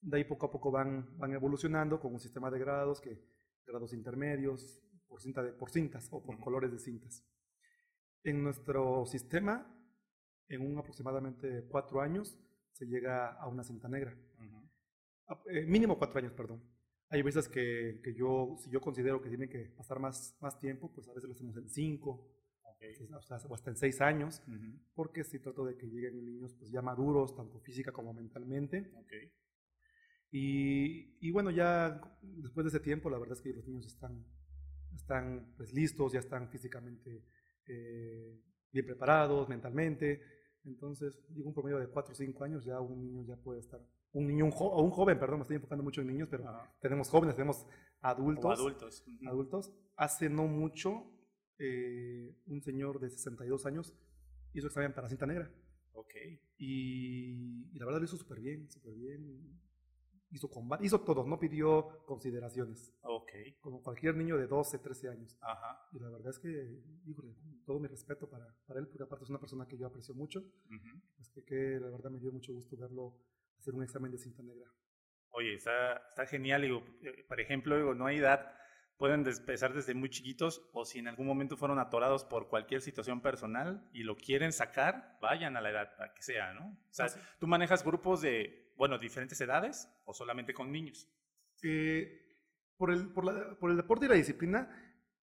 De 0.00 0.16
ahí 0.18 0.24
poco 0.24 0.46
a 0.46 0.50
poco 0.50 0.70
van, 0.70 1.16
van 1.18 1.32
evolucionando 1.32 1.98
con 2.00 2.12
un 2.12 2.20
sistema 2.20 2.50
de 2.50 2.58
grados, 2.58 3.00
que 3.00 3.20
grados 3.66 3.92
intermedios, 3.92 4.80
por, 5.08 5.20
cinta 5.20 5.42
de, 5.42 5.52
por 5.52 5.70
cintas 5.70 6.08
o 6.12 6.22
por 6.24 6.38
colores 6.38 6.70
de 6.70 6.78
cintas. 6.78 7.24
En 8.22 8.42
nuestro 8.42 9.06
sistema, 9.06 9.66
en 10.48 10.60
un 10.60 10.78
aproximadamente 10.78 11.66
cuatro 11.68 12.00
años, 12.00 12.38
se 12.72 12.86
llega 12.86 13.32
a 13.32 13.48
una 13.48 13.64
cinta 13.64 13.88
negra. 13.88 14.16
Uh 14.38 14.42
-huh. 14.42 15.42
eh, 15.46 15.66
mínimo 15.66 15.98
cuatro 15.98 16.18
años, 16.18 16.32
perdón. 16.32 16.62
Hay 17.08 17.22
veces 17.22 17.48
que, 17.48 18.00
que, 18.02 18.14
yo, 18.14 18.56
si 18.58 18.70
yo 18.70 18.80
considero 18.80 19.22
que 19.22 19.28
tienen 19.28 19.48
que 19.48 19.70
pasar 19.76 20.00
más, 20.00 20.36
más 20.40 20.58
tiempo, 20.58 20.92
pues 20.92 21.08
a 21.08 21.12
veces 21.12 21.28
lo 21.28 21.34
hacemos 21.34 21.56
en 21.56 21.68
cinco, 21.68 22.35
okay. 22.76 22.94
o, 23.12 23.22
sea, 23.22 23.36
hasta 23.36 23.70
en 23.70 23.76
seis 23.76 24.00
años, 24.00 24.42
uh 24.46 24.52
-huh. 24.52 24.80
porque 24.94 25.24
si 25.24 25.38
trato 25.38 25.64
de 25.64 25.76
que 25.76 25.86
lleguen 25.86 26.24
niños 26.24 26.54
pues 26.54 26.70
ya 26.70 26.82
maduros, 26.82 27.34
tanto 27.34 27.60
física 27.60 27.92
como 27.92 28.12
mentalmente. 28.12 28.92
Okay. 29.04 29.32
Y, 30.30 31.16
y, 31.20 31.30
bueno, 31.30 31.50
ya 31.50 32.00
después 32.22 32.64
de 32.64 32.68
ese 32.68 32.80
tiempo, 32.80 33.08
la 33.08 33.18
verdad 33.18 33.36
es 33.36 33.42
que 33.42 33.52
los 33.52 33.66
niños 33.66 33.86
están, 33.86 34.24
están 34.94 35.54
pues, 35.56 35.72
listos, 35.72 36.12
ya 36.12 36.20
están 36.20 36.48
físicamente 36.50 37.24
eh, 37.66 38.42
bien 38.72 38.86
preparados, 38.86 39.48
mentalmente. 39.48 40.20
Entonces, 40.64 41.18
digo, 41.28 41.48
un 41.48 41.54
promedio 41.54 41.78
de 41.78 41.88
4 41.88 42.12
o 42.12 42.14
5 42.14 42.44
años, 42.44 42.64
ya 42.64 42.80
un 42.80 43.00
niño 43.00 43.22
ya 43.24 43.36
puede 43.36 43.60
estar, 43.60 43.80
un 44.12 44.26
niño 44.26 44.46
un 44.46 44.52
o 44.56 44.82
un 44.82 44.90
joven, 44.90 45.18
perdón, 45.18 45.38
me 45.38 45.42
estoy 45.42 45.56
enfocando 45.56 45.84
mucho 45.84 46.00
en 46.00 46.08
niños, 46.08 46.28
pero 46.28 46.44
tenemos 46.80 47.08
jóvenes, 47.08 47.36
tenemos 47.36 47.64
adultos. 48.00 48.44
O 48.44 48.62
adultos. 48.62 49.04
Uh 49.06 49.10
-huh. 49.10 49.28
Adultos. 49.28 49.72
Hace 49.96 50.28
no 50.28 50.46
mucho, 50.48 51.04
eh, 51.58 52.34
un 52.46 52.62
señor 52.62 53.00
de 53.00 53.10
62 53.10 53.66
años 53.66 53.94
hizo 54.52 54.66
examen 54.66 54.92
para 54.92 55.08
cinta 55.08 55.26
negra. 55.26 55.50
Ok. 55.92 56.14
Y, 56.58 57.70
y 57.72 57.78
la 57.78 57.86
verdad 57.86 58.00
lo 58.00 58.06
hizo 58.06 58.16
súper 58.16 58.40
bien, 58.40 58.70
súper 58.70 58.94
bien 58.94 59.60
hizo 60.30 60.50
combate, 60.50 60.84
hizo 60.84 61.00
todo, 61.00 61.24
no 61.24 61.38
pidió 61.38 62.04
consideraciones. 62.04 62.94
Ok. 63.02 63.30
Como 63.60 63.82
cualquier 63.82 64.16
niño 64.16 64.36
de 64.36 64.46
12, 64.46 64.78
13 64.78 65.08
años. 65.08 65.38
Ajá. 65.40 65.88
Y 65.92 65.98
la 65.98 66.10
verdad 66.10 66.30
es 66.30 66.38
que, 66.38 66.82
híjole, 67.06 67.34
todo 67.64 67.78
mi 67.78 67.88
respeto 67.88 68.28
para, 68.28 68.46
para 68.66 68.80
él, 68.80 68.88
porque 68.88 69.04
aparte 69.04 69.24
es 69.24 69.30
una 69.30 69.40
persona 69.40 69.66
que 69.66 69.76
yo 69.76 69.86
aprecio 69.86 70.14
mucho. 70.14 70.40
Uh 70.40 70.74
-huh. 70.74 71.02
Es 71.20 71.30
que, 71.30 71.44
que, 71.44 71.80
la 71.80 71.90
verdad 71.90 72.10
me 72.10 72.18
dio 72.18 72.32
mucho 72.32 72.52
gusto 72.52 72.76
verlo 72.76 73.16
hacer 73.58 73.74
un 73.74 73.82
examen 73.82 74.10
de 74.10 74.18
cinta 74.18 74.42
negra. 74.42 74.70
Oye, 75.30 75.54
está, 75.54 75.96
está 76.08 76.26
genial. 76.26 76.62
Digo, 76.62 76.82
eh, 77.02 77.24
por 77.28 77.40
ejemplo, 77.40 77.76
digo, 77.76 77.94
no 77.94 78.06
hay 78.06 78.18
edad. 78.18 78.52
Pueden 78.96 79.26
empezar 79.26 79.74
desde 79.74 79.94
muy 79.94 80.08
chiquitos 80.08 80.68
o 80.72 80.84
si 80.84 80.98
en 80.98 81.08
algún 81.08 81.26
momento 81.26 81.56
fueron 81.56 81.78
atorados 81.78 82.24
por 82.24 82.48
cualquier 82.48 82.80
situación 82.80 83.20
personal 83.20 83.88
y 83.92 84.04
lo 84.04 84.16
quieren 84.16 84.52
sacar, 84.52 85.18
vayan 85.20 85.56
a 85.56 85.60
la 85.60 85.70
edad 85.70 86.00
a 86.00 86.14
que 86.14 86.22
sea, 86.22 86.54
¿no? 86.54 86.66
O 86.68 86.94
sea, 86.94 87.08
sí. 87.08 87.20
tú 87.38 87.46
manejas 87.46 87.84
grupos 87.84 88.22
de 88.22 88.66
bueno, 88.76 88.98
diferentes 88.98 89.40
edades 89.40 89.90
o 90.04 90.12
solamente 90.12 90.54
con 90.54 90.70
niños? 90.70 91.08
Eh, 91.62 92.22
por, 92.76 92.92
el, 92.92 93.12
por, 93.12 93.24
la, 93.24 93.58
por, 93.58 93.70
el 93.70 93.76
deporte 93.76 94.06
y 94.06 94.08
la 94.08 94.14
disciplina, 94.14 94.68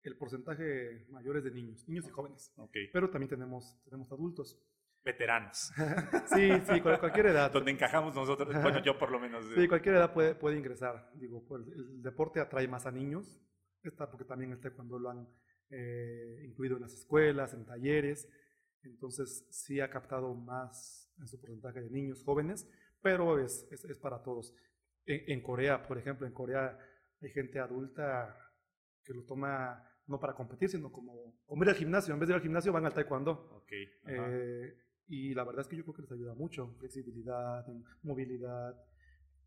el 0.03 0.17
porcentaje 0.17 1.07
mayor 1.11 1.39
es 1.39 1.45
de 1.45 1.51
niños, 1.53 1.89
niños 1.89 2.07
y 2.07 2.11
jóvenes. 2.11 2.53
Okay. 2.57 2.89
Pero 2.93 3.11
también 3.11 3.31
tenemos, 3.31 3.79
tenemos 3.85 4.11
adultos. 4.13 4.61
veteranos. 5.05 5.73
sí, 6.35 6.51
sí, 6.69 6.81
cualquier 6.81 7.27
edad. 7.27 7.53
Donde 7.53 7.71
encajamos 7.71 8.15
nosotros, 8.15 8.53
bueno, 8.63 8.83
yo 8.83 8.99
por 8.99 9.11
lo 9.11 9.21
menos. 9.21 9.45
Sí, 9.55 9.69
cualquier 9.69 9.97
edad 9.97 10.13
puede, 10.13 10.35
puede 10.35 10.57
ingresar. 10.59 11.11
Digo, 11.15 11.45
pues, 11.47 11.67
el 11.69 12.03
deporte 12.03 12.41
atrae 12.41 12.67
más 12.67 12.87
a 12.87 12.91
niños, 12.91 13.41
está 13.89 14.11
porque 14.11 14.25
también 14.25 14.53
el 14.53 14.73
cuando 14.73 14.99
lo 14.99 15.11
han 15.11 15.29
eh, 15.71 16.45
incluido 16.45 16.77
en 16.77 16.83
las 16.83 16.93
escuelas, 16.93 17.55
en 17.55 17.65
talleres, 17.65 18.29
entonces 18.83 19.47
sí 19.51 19.81
ha 19.81 19.91
captado 19.91 20.35
más 20.35 21.13
en 21.19 21.27
su 21.27 21.41
porcentaje 21.41 21.81
de 21.81 21.91
niños 21.91 22.23
jóvenes, 22.25 22.69
pero 23.03 23.39
es, 23.39 23.67
es, 23.71 23.85
es 23.85 23.99
para 23.99 24.23
todos. 24.23 24.55
En, 25.05 25.23
en, 25.33 25.43
Corea, 25.43 25.87
por 25.87 25.99
ejemplo, 25.99 26.27
en 26.27 26.33
Corea 26.33 26.79
hay 27.21 27.31
gente 27.31 27.59
adulta 27.59 28.37
que 29.05 29.15
lo 29.15 29.25
toma 29.25 29.83
no 30.07 30.21
para 30.21 30.35
competir, 30.35 30.69
sino 30.69 30.91
como, 30.91 31.41
como 31.47 31.63
ir 31.63 31.71
al 31.71 31.77
gimnasio. 31.77 32.15
En 32.15 32.21
vez 32.21 32.29
de 32.29 32.33
ir 32.33 32.37
al 32.37 32.43
gimnasio 32.43 32.73
van 32.73 32.87
al 32.87 32.95
taekwondo. 32.95 33.63
Okay, 33.63 33.87
eh, 34.07 34.77
y 35.09 35.35
la 35.35 35.45
verdad 35.45 35.63
es 35.63 35.69
que 35.69 35.77
yo 35.77 35.83
creo 35.83 35.95
que 35.95 36.03
les 36.03 36.13
ayuda 36.13 36.35
mucho. 36.35 36.75
Flexibilidad, 36.79 37.65
movilidad. 38.03 38.75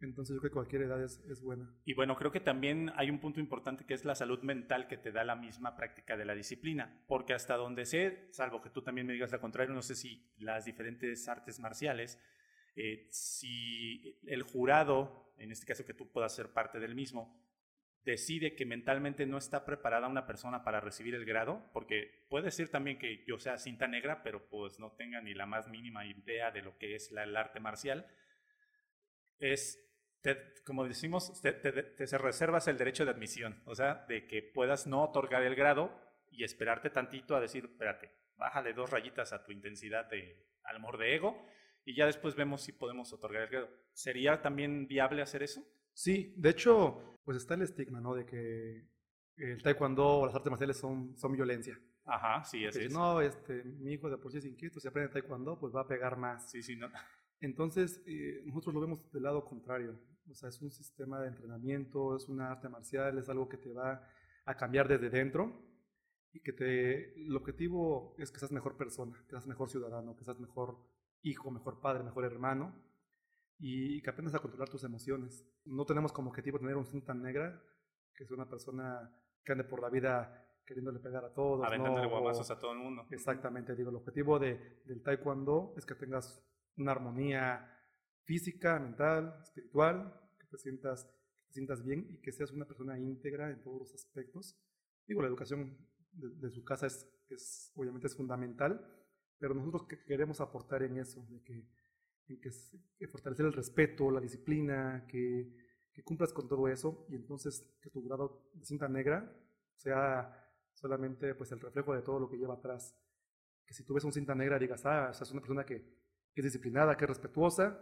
Entonces 0.01 0.33
yo 0.33 0.39
creo 0.39 0.51
que 0.51 0.53
cualquier 0.53 0.83
edad 0.83 1.03
es, 1.03 1.19
es, 1.29 1.41
buena. 1.41 1.69
Y 1.83 1.93
bueno, 1.93 2.15
creo 2.15 2.31
que 2.31 2.39
también 2.39 2.91
hay 2.95 3.09
un 3.09 3.19
punto 3.19 3.39
importante 3.39 3.85
que 3.85 3.93
es 3.93 4.05
la 4.05 4.15
salud 4.15 4.41
mental 4.43 4.87
que 4.87 4.97
te 4.97 5.11
da 5.11 5.23
la 5.23 5.35
misma 5.35 5.75
práctica 5.75 6.15
de 6.15 6.25
la 6.25 6.35
disciplina. 6.35 7.03
Porque 7.07 7.33
hasta 7.33 7.57
donde 7.57 7.85
sé, 7.85 8.29
salvo 8.31 8.61
que 8.61 8.69
tú 8.69 8.81
también 8.81 9.07
me 9.07 9.13
digas 9.13 9.31
lo 9.31 9.41
contrario, 9.41 9.73
no 9.73 9.81
sé 9.81 9.95
si 9.95 10.31
las 10.37 10.65
diferentes 10.65 11.27
artes 11.27 11.59
marciales, 11.59 12.17
eh, 12.75 13.07
si 13.11 14.17
el 14.25 14.43
jurado, 14.43 15.33
en 15.37 15.51
este 15.51 15.65
caso 15.65 15.85
que 15.85 15.93
tú 15.93 16.09
puedas 16.11 16.33
ser 16.33 16.53
parte 16.53 16.79
del 16.79 16.95
mismo, 16.95 17.37
decide 18.03 18.55
que 18.55 18.65
mentalmente 18.65 19.25
no 19.25 19.37
está 19.37 19.65
preparada 19.65 20.07
una 20.07 20.25
persona 20.25 20.63
para 20.63 20.79
recibir 20.79 21.15
el 21.15 21.25
grado, 21.25 21.69
porque 21.73 22.25
puede 22.29 22.51
ser 22.51 22.69
también 22.69 22.97
que 22.97 23.23
yo 23.27 23.37
sea 23.37 23.57
cinta 23.57 23.87
negra, 23.87 24.23
pero 24.23 24.47
pues 24.49 24.79
no 24.79 24.93
tenga 24.93 25.21
ni 25.21 25.33
la 25.33 25.45
más 25.45 25.67
mínima 25.67 26.05
idea 26.05 26.51
de 26.51 26.61
lo 26.61 26.77
que 26.77 26.95
es 26.95 27.11
la, 27.11 27.23
el 27.23 27.35
arte 27.35 27.59
marcial, 27.59 28.07
es, 29.39 29.88
como 30.65 30.87
decimos, 30.87 31.41
te, 31.41 31.53
te, 31.53 32.17
reservas 32.17 32.67
el 32.67 32.77
derecho 32.77 33.05
de 33.05 33.11
admisión, 33.11 33.61
o 33.65 33.75
sea, 33.75 34.05
de 34.07 34.27
que 34.27 34.41
puedas 34.41 34.87
no 34.87 35.03
otorgar 35.03 35.43
el 35.43 35.55
grado 35.55 35.91
y 36.31 36.43
esperarte 36.43 36.89
tantito 36.89 37.35
a 37.35 37.41
decir, 37.41 37.65
espérate, 37.65 38.11
bájale 38.37 38.73
dos 38.73 38.89
rayitas 38.89 39.33
a 39.33 39.43
tu 39.43 39.51
intensidad 39.51 40.09
de 40.09 40.45
amor 40.63 40.97
de 40.97 41.15
ego 41.15 41.45
y 41.85 41.95
ya 41.95 42.05
después 42.05 42.35
vemos 42.35 42.61
si 42.61 42.71
podemos 42.71 43.11
otorgar 43.13 43.43
el 43.43 43.49
grado. 43.49 43.69
¿Sería 43.93 44.41
también 44.41 44.87
viable 44.87 45.21
hacer 45.21 45.43
eso? 45.43 45.63
Sí, 45.93 46.33
de 46.37 46.49
hecho, 46.49 47.17
pues 47.23 47.37
está 47.37 47.55
el 47.55 47.63
estigma, 47.63 47.99
¿no? 47.99 48.13
De 48.15 48.25
que 48.25 48.87
el 49.37 49.61
taekwondo 49.63 50.19
o 50.19 50.25
las 50.25 50.35
artes 50.35 50.49
marciales 50.49 50.77
son, 50.77 51.17
son 51.17 51.31
violencia. 51.31 51.79
Ajá, 52.05 52.43
sí, 52.43 52.65
así 52.65 52.85
es. 52.85 52.93
No, 52.93 53.21
este, 53.21 53.63
mi 53.63 53.93
hijo 53.93 54.09
de 54.09 54.17
por 54.17 54.31
sí 54.31 54.39
es 54.39 54.45
inquieto, 54.45 54.79
si 54.79 54.87
aprende 54.87 55.13
taekwondo, 55.13 55.59
pues 55.59 55.75
va 55.75 55.81
a 55.81 55.87
pegar 55.87 56.17
más. 56.17 56.49
Sí, 56.49 56.61
sí, 56.63 56.75
no. 56.75 56.89
Entonces, 57.41 58.01
eh, 58.05 58.41
nosotros 58.45 58.73
lo 58.73 58.81
vemos 58.81 59.11
del 59.11 59.23
lado 59.23 59.45
contrario. 59.45 59.99
O 60.29 60.33
sea, 60.33 60.49
es 60.49 60.61
un 60.61 60.71
sistema 60.71 61.19
de 61.21 61.29
entrenamiento, 61.29 62.15
es 62.15 62.27
una 62.29 62.51
arte 62.51 62.69
marcial, 62.69 63.17
es 63.17 63.29
algo 63.29 63.49
que 63.49 63.57
te 63.57 63.71
va 63.71 64.07
a 64.45 64.55
cambiar 64.55 64.87
desde 64.87 65.09
dentro 65.09 65.69
y 66.31 66.41
que 66.41 66.53
te, 66.53 67.13
el 67.25 67.35
objetivo 67.35 68.15
es 68.17 68.31
que 68.31 68.39
seas 68.39 68.51
mejor 68.51 68.77
persona, 68.77 69.17
que 69.25 69.31
seas 69.31 69.47
mejor 69.47 69.69
ciudadano, 69.69 70.15
que 70.15 70.23
seas 70.23 70.39
mejor 70.39 70.77
hijo, 71.21 71.49
mejor 71.49 71.81
padre, 71.81 72.03
mejor 72.03 72.25
hermano 72.25 72.75
y 73.57 74.01
que 74.01 74.09
aprendas 74.09 74.35
a 74.35 74.39
controlar 74.39 74.69
tus 74.69 74.83
emociones. 74.83 75.45
No 75.65 75.85
tenemos 75.85 76.13
como 76.13 76.29
objetivo 76.29 76.59
tener 76.59 76.77
un 76.77 76.85
cinta 76.85 77.13
negra, 77.13 77.61
que 78.15 78.23
es 78.23 78.31
una 78.31 78.47
persona 78.47 79.11
que 79.43 79.51
ande 79.51 79.63
por 79.65 79.81
la 79.81 79.89
vida 79.89 80.45
queriéndole 80.65 80.99
pegar 80.99 81.25
a 81.25 81.33
todos. 81.33 81.65
Aventándole 81.65 82.05
no, 82.05 82.11
guamazos 82.11 82.49
a 82.51 82.59
todo 82.59 82.71
el 82.73 82.77
mundo. 82.77 83.05
Exactamente, 83.09 83.75
digo, 83.75 83.89
el 83.89 83.97
objetivo 83.97 84.39
de, 84.39 84.81
del 84.85 85.01
taekwondo 85.01 85.73
es 85.75 85.85
que 85.85 85.95
tengas 85.95 86.41
una 86.79 86.91
armonía 86.91 87.69
física, 88.23 88.79
mental, 88.79 89.39
espiritual, 89.43 90.13
que 90.39 90.47
te 90.47 90.57
sientas, 90.57 91.05
que 91.35 91.43
te 91.47 91.53
sientas 91.53 91.83
bien 91.83 92.07
y 92.11 92.21
que 92.21 92.31
seas 92.31 92.51
una 92.51 92.65
persona 92.65 92.97
íntegra 92.99 93.49
en 93.51 93.61
todos 93.61 93.79
los 93.79 93.93
aspectos. 93.93 94.57
Digo, 95.07 95.21
la 95.21 95.27
educación 95.27 95.77
de, 96.11 96.49
su 96.49 96.63
casa 96.63 96.87
es, 96.87 97.07
es, 97.29 97.71
obviamente 97.75 98.07
es 98.07 98.15
fundamental, 98.15 98.85
pero 99.37 99.53
nosotros 99.53 99.87
queremos 100.05 100.41
aportar 100.41 100.83
en 100.83 100.97
eso, 100.97 101.25
de 101.29 101.41
que 101.43 101.67
que, 102.37 102.51
que 102.97 103.07
fortalecer 103.07 103.45
el 103.45 103.53
respeto, 103.53 104.11
la 104.11 104.19
disciplina, 104.19 105.05
que, 105.07 105.51
que, 105.91 106.03
cumplas 106.03 106.31
con 106.31 106.47
todo 106.47 106.67
eso 106.67 107.05
y 107.09 107.15
entonces 107.15 107.65
que 107.81 107.89
tu 107.89 108.03
grado 108.03 108.51
de 108.53 108.65
cinta 108.65 108.87
negra 108.87 109.35
sea 109.75 110.31
solamente 110.73 111.33
pues 111.35 111.51
el 111.51 111.59
reflejo 111.59 111.95
de 111.95 112.01
todo 112.01 112.19
lo 112.19 112.29
que 112.29 112.37
lleva 112.37 112.55
atrás. 112.55 112.95
Que 113.65 113.73
si 113.73 113.83
tú 113.83 113.93
ves 113.93 114.03
un 114.03 114.13
cinta 114.13 114.35
negra 114.35 114.59
digas, 114.59 114.85
ah, 114.85 115.11
o 115.17 115.23
es 115.23 115.31
una 115.31 115.41
persona 115.41 115.65
que, 115.65 115.83
que, 116.41 116.47
es 116.47 116.53
disciplinada, 116.53 116.95
que 116.95 117.05
es 117.05 117.09
respetuosa. 117.09 117.79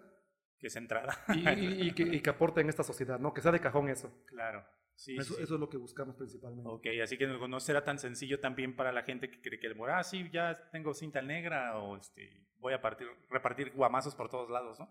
Que 0.59 0.67
es 0.67 0.73
centrada. 0.73 1.17
Y, 1.35 1.87
y, 1.87 1.91
que, 1.93 2.03
y 2.03 2.21
que 2.21 2.29
aporta 2.29 2.61
en 2.61 2.69
esta 2.69 2.83
sociedad, 2.83 3.19
¿no? 3.19 3.33
Que 3.33 3.41
sea 3.41 3.51
de 3.51 3.59
cajón 3.59 3.89
eso. 3.89 4.11
Claro. 4.25 4.65
Sí, 4.95 5.15
eso, 5.15 5.35
sí. 5.35 5.43
eso, 5.43 5.53
es 5.53 5.59
lo 5.59 5.69
que 5.69 5.77
buscamos 5.77 6.15
principalmente. 6.15 6.67
Ok, 6.67 6.87
así 7.03 7.17
que 7.17 7.27
no 7.27 7.59
será 7.59 7.83
tan 7.83 7.99
sencillo 7.99 8.39
también 8.39 8.75
para 8.75 8.91
la 8.91 9.03
gente 9.03 9.29
que 9.29 9.41
cree 9.41 9.59
que, 9.59 9.71
ah, 9.89 10.03
sí, 10.03 10.27
ya 10.31 10.69
tengo 10.71 10.95
cinta 10.95 11.21
negra 11.21 11.77
o 11.77 11.97
este, 11.97 12.47
voy 12.57 12.73
a 12.73 12.81
partir, 12.81 13.07
repartir 13.29 13.71
guamazos 13.73 14.15
por 14.15 14.29
todos 14.29 14.49
lados, 14.49 14.79
¿no? 14.79 14.89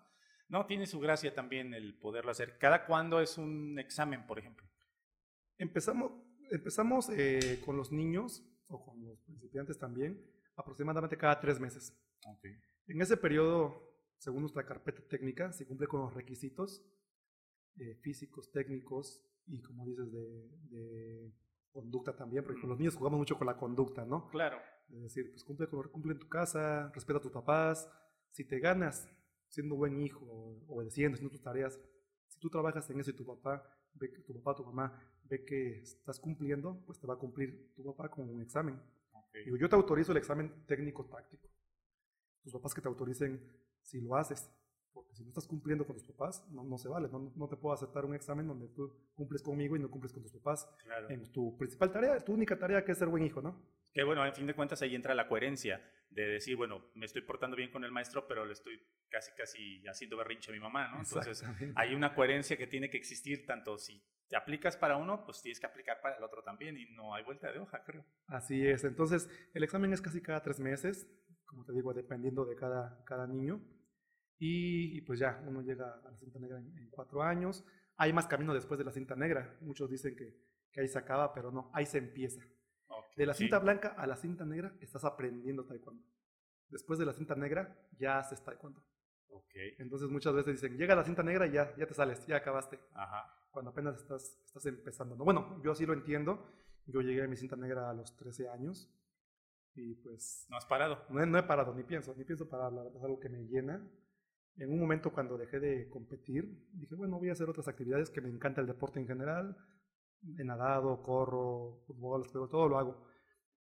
No, 0.49 0.67
tiene 0.67 0.87
su 0.87 1.01
gracia 1.01 1.35
también 1.35 1.75
el 1.75 1.99
poderlo 1.99 2.31
hacer. 2.31 2.57
¿Cada 2.59 2.87
cuándo 2.87 3.21
es 3.21 3.37
un 3.37 3.81
examen, 3.81 4.27
por 4.29 4.39
ejemplo? 4.39 4.65
Empezamos, 5.59 6.13
empezamos 6.53 7.09
eh, 7.11 7.61
con 7.65 7.77
los 7.77 7.91
niños 7.91 8.45
o 8.69 8.85
con 8.85 9.05
los 9.05 9.21
principiantes 9.23 9.77
también 9.77 10.25
aproximadamente 10.55 11.17
cada 11.17 11.41
tres 11.41 11.61
meses. 11.61 11.93
Okay. 12.25 12.57
En 12.89 13.01
ese 13.01 13.17
periodo, 13.17 13.97
según 14.19 14.43
nuestra 14.43 14.65
carpeta 14.65 15.03
técnica, 15.09 15.53
se 15.53 15.67
cumple 15.67 15.87
con 15.87 16.01
los 16.01 16.15
requisitos 16.15 16.85
eh, 17.79 17.95
físicos, 18.03 18.51
técnicos, 18.53 19.23
y 19.47 19.63
como 19.63 19.85
dices, 19.85 20.11
de, 20.13 20.49
de 20.71 21.33
conducta 21.71 22.17
también, 22.17 22.45
porque 22.45 22.61
con 22.61 22.71
los 22.71 22.79
niños 22.79 22.97
jugamos 22.97 23.19
mucho 23.19 23.37
con 23.37 23.47
la 23.47 23.57
conducta, 23.57 24.05
¿no? 24.05 24.29
Claro. 24.31 24.59
Es 24.89 25.03
decir, 25.03 25.31
pues 25.31 25.45
cumple, 25.45 25.67
cumple 25.69 26.13
en 26.13 26.19
tu 26.19 26.29
casa, 26.29 26.91
respeta 26.95 27.19
a 27.19 27.23
tus 27.23 27.33
papás, 27.33 27.89
si 28.31 28.45
te 28.45 28.61
ganas 28.61 29.09
siendo 29.49 29.77
buen 29.77 30.01
hijo, 30.01 30.25
obedeciendo, 30.69 31.15
haciendo 31.15 31.33
tus 31.33 31.43
tareas, 31.43 31.79
si 32.29 32.39
tú 32.39 32.49
trabajas 32.49 32.89
en 32.91 33.01
eso 33.01 33.11
y 33.11 33.15
tu 33.15 33.27
papá 33.27 33.63
ve 33.95 34.13
que 34.13 34.21
tu 34.21 34.35
papá, 34.35 34.55
tu 34.57 34.65
mamá 34.65 34.93
ve 35.25 35.45
que 35.45 35.81
estás 35.81 36.21
cumpliendo, 36.21 36.83
pues 36.87 36.99
te 36.99 37.07
va 37.07 37.15
a 37.15 37.19
cumplir 37.19 37.73
tu 37.75 37.85
papá 37.85 38.11
con 38.11 38.29
un 38.29 38.43
examen. 38.43 38.81
Okay. 39.13 39.45
Digo, 39.45 39.57
yo 39.57 39.69
te 39.69 39.77
autorizo 39.77 40.13
el 40.13 40.19
examen 40.19 40.65
técnico 40.67 41.05
táctico. 41.07 41.49
Tus 42.47 42.53
papás 42.53 42.73
que 42.73 42.81
te 42.81 42.87
autoricen 42.87 43.43
si 43.83 44.01
lo 44.01 44.15
haces. 44.15 44.49
Porque 44.93 45.17
si 45.17 45.25
no 45.25 45.31
estás 45.31 45.49
cumpliendo 45.49 45.85
con 45.85 45.97
tus 45.97 46.07
papás, 46.07 46.47
no, 46.53 46.63
no 46.63 46.79
se 46.79 46.89
vale. 46.89 47.09
No, 47.09 47.33
no, 47.35 47.49
te 47.49 47.57
puedo 47.57 47.75
aceptar 47.75 48.05
un 48.05 48.15
examen 48.15 48.47
donde 48.47 48.69
tú 48.69 48.89
cumples 49.17 49.43
conmigo 49.43 49.75
y 49.75 49.81
no 49.81 49.91
cumples 49.91 50.13
con 50.13 50.23
tus 50.23 50.31
papás. 50.31 50.69
Claro. 50.85 51.11
En 51.11 51.33
tu 51.33 51.59
principal 51.59 51.91
tarea, 51.91 52.25
tu 52.25 52.33
única 52.33 52.57
tarea 52.57 52.85
que 52.85 52.93
es 52.93 52.99
ser 52.99 53.09
buen 53.09 53.25
hijo, 53.25 53.43
¿no? 53.43 53.61
Que 53.93 54.05
bueno, 54.05 54.25
en 54.25 54.33
fin 54.33 54.47
de 54.47 54.55
cuentas 54.55 54.81
ahí 54.81 54.95
entra 54.95 55.13
la 55.13 55.27
coherencia 55.27 55.83
de 56.09 56.25
decir, 56.25 56.55
bueno, 56.57 56.85
me 56.95 57.07
estoy 57.07 57.23
portando 57.23 57.57
bien 57.57 57.73
con 57.73 57.83
el 57.83 57.91
maestro, 57.91 58.29
pero 58.29 58.47
le 58.47 58.53
estoy 58.53 58.81
casi, 59.09 59.33
casi 59.37 59.85
haciendo 59.89 60.17
berrinche 60.17 60.53
a 60.53 60.55
mi 60.55 60.61
mamá, 60.61 60.87
¿no? 60.87 61.01
Entonces 61.01 61.45
hay 61.75 61.95
una 61.97 62.15
coherencia 62.15 62.57
que 62.57 62.69
tiene 62.69 62.89
que 62.89 62.97
existir 62.97 63.45
tanto 63.45 63.77
si 63.77 64.01
te 64.29 64.37
aplicas 64.37 64.77
para 64.77 64.97
uno, 64.97 65.25
pues 65.25 65.41
tienes 65.43 65.61
que 65.61 65.67
aplicar 65.67 66.01
para 66.01 66.17
el 66.17 66.25
otro 66.25 66.43
también 66.43 66.77
y 66.77 66.87
no 66.93 67.15
hay 67.15 67.25
vuelta 67.25 67.51
de 67.53 67.59
hoja, 67.59 67.83
creo. 67.85 68.05
Así 68.27 68.67
es. 68.67 68.85
Entonces, 68.85 69.29
el 69.55 69.63
examen 69.63 69.93
es 69.93 70.01
casi 70.01 70.21
cada 70.21 70.43
tres 70.43 70.59
meses, 70.59 71.07
como 71.47 71.65
te 71.65 71.73
digo, 71.73 71.95
dependiendo 71.95 72.45
de 72.45 72.57
cada, 72.57 73.03
cada 73.05 73.27
niño. 73.27 73.61
Y, 74.39 74.99
y, 74.99 75.01
pues 75.01 75.19
ya, 75.19 75.43
uno 75.47 75.63
llega 75.63 76.01
a 76.05 76.11
la 76.11 76.19
cinta 76.19 76.39
negra 76.39 76.59
en, 76.59 76.77
en, 76.77 76.91
cuatro 76.91 77.23
años. 77.23 77.65
Hay 77.97 78.13
más 78.13 78.27
camino 78.27 78.53
después 78.53 78.77
de 78.77 78.85
la 78.85 78.93
cinta 78.93 79.17
negra. 79.17 79.57
Muchos 79.63 79.91
dicen 79.91 80.15
que, 80.15 80.37
que 80.71 80.83
ahí 80.83 80.89
se 80.89 80.99
acaba, 80.99 81.33
pero 81.33 81.51
no, 81.51 81.71
ahí 81.73 81.87
se 81.87 81.97
empieza. 81.97 82.43
Okay, 82.87 83.17
de 83.17 83.27
la 83.27 83.33
sí. 83.33 83.45
cinta 83.45 83.59
blanca 83.59 83.89
a 83.97 84.07
la 84.07 84.17
cinta 84.17 84.45
negra 84.45 84.77
estás 84.81 85.05
aprendiendo 85.05 85.65
taekwondo. 85.65 86.05
Después 86.69 86.99
de 86.99 87.07
la 87.07 87.15
cinta 87.15 87.35
negra 87.35 87.75
ya 87.99 88.19
haces 88.19 88.45
taekwondo. 88.45 88.85
Okay. 89.29 89.75
Entonces 89.79 90.11
muchas 90.11 90.35
veces 90.35 90.61
dicen, 90.61 90.77
llega 90.77 90.95
la 90.95 91.05
cinta 91.05 91.23
negra 91.23 91.47
y 91.47 91.53
ya, 91.53 91.75
ya 91.77 91.87
te 91.87 91.95
sales, 91.95 92.27
ya 92.27 92.37
acabaste. 92.37 92.79
Ajá. 92.93 93.35
Cuando 93.51 93.71
apenas 93.71 93.97
estás, 93.97 94.39
estás 94.45 94.67
empezando. 94.67 95.17
No, 95.17 95.25
bueno, 95.25 95.63
yo 95.65 95.73
así 95.73 95.87
lo 95.87 95.95
entiendo. 95.95 96.47
Yo 96.87 97.01
llegué 97.01 97.23
a 97.23 97.29
mi 97.29 97.37
cinta 97.37 97.57
negra 97.57 97.89
a 97.89 97.95
los 97.95 98.15
13 98.17 98.51
años. 98.51 98.93
Y 99.77 99.95
pues... 99.97 100.47
No 100.51 100.57
has 100.57 100.67
parado. 100.67 101.05
No 101.11 101.23
he, 101.23 101.27
no 101.27 101.39
he 101.39 101.43
parado, 101.43 101.75
ni 101.75 101.85
pienso, 101.85 102.15
ni 102.17 102.25
pienso 102.25 102.49
parar. 102.49 102.73
La 102.73 102.83
verdad 102.83 102.99
es 102.99 103.05
algo 103.05 103.21
que 103.21 103.29
me 103.29 103.45
llena. 103.45 103.87
En 104.57 104.73
un 104.73 104.81
momento 104.81 105.13
cuando 105.13 105.37
dejé 105.37 105.61
de 105.61 105.89
competir, 105.91 106.67
dije, 106.73 106.95
bueno, 106.95 107.19
voy 107.19 107.29
a 107.29 107.33
hacer 107.33 107.49
otras 107.49 107.69
actividades 107.69 108.11
que 108.11 108.23
me 108.23 108.31
encanta 108.31 108.63
el 108.63 108.67
deporte 108.67 108.99
en 108.99 109.07
general. 109.07 109.57
He 110.39 110.45
nadado, 110.45 111.03
corro, 111.03 111.83
fútbol, 111.87 112.31
todo 112.33 112.69
lo 112.69 112.79
hago. 112.79 113.07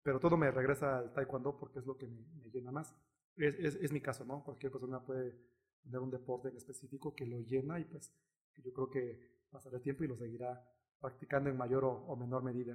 Pero 0.02 0.18
todo 0.18 0.36
me 0.36 0.50
regresa 0.50 0.98
al 0.98 1.12
taekwondo 1.12 1.58
porque 1.58 1.80
es 1.80 1.86
lo 1.86 1.96
que 1.96 2.06
me, 2.06 2.24
me 2.42 2.50
llena 2.50 2.70
más. 2.70 2.94
Es, 3.36 3.54
es, 3.56 3.74
es, 3.76 3.92
mi 3.92 4.00
caso, 4.00 4.24
¿no? 4.24 4.42
Cualquier 4.42 4.72
persona 4.72 5.04
puede 5.04 5.36
tener 5.82 6.00
un 6.00 6.10
deporte 6.10 6.48
en 6.48 6.56
específico 6.56 7.14
que 7.14 7.26
lo 7.26 7.40
llena 7.40 7.78
y 7.78 7.84
pues 7.84 8.14
yo 8.56 8.72
creo 8.72 8.88
que 8.88 9.20
pasará 9.50 9.76
el 9.76 9.82
tiempo 9.82 10.04
y 10.04 10.08
lo 10.08 10.16
seguirá 10.16 10.64
practicando 10.98 11.50
en 11.50 11.56
mayor 11.56 11.84
o, 11.84 11.90
o 11.92 12.16
menor 12.16 12.42
medida. 12.42 12.74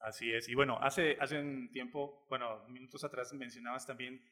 Así 0.00 0.32
es. 0.32 0.48
Y 0.48 0.54
bueno, 0.54 0.78
hace, 0.80 1.16
hace 1.20 1.38
un 1.40 1.70
tiempo, 1.70 2.26
bueno, 2.28 2.64
minutos 2.68 3.04
atrás 3.04 3.32
mencionabas 3.32 3.86
también 3.86 4.22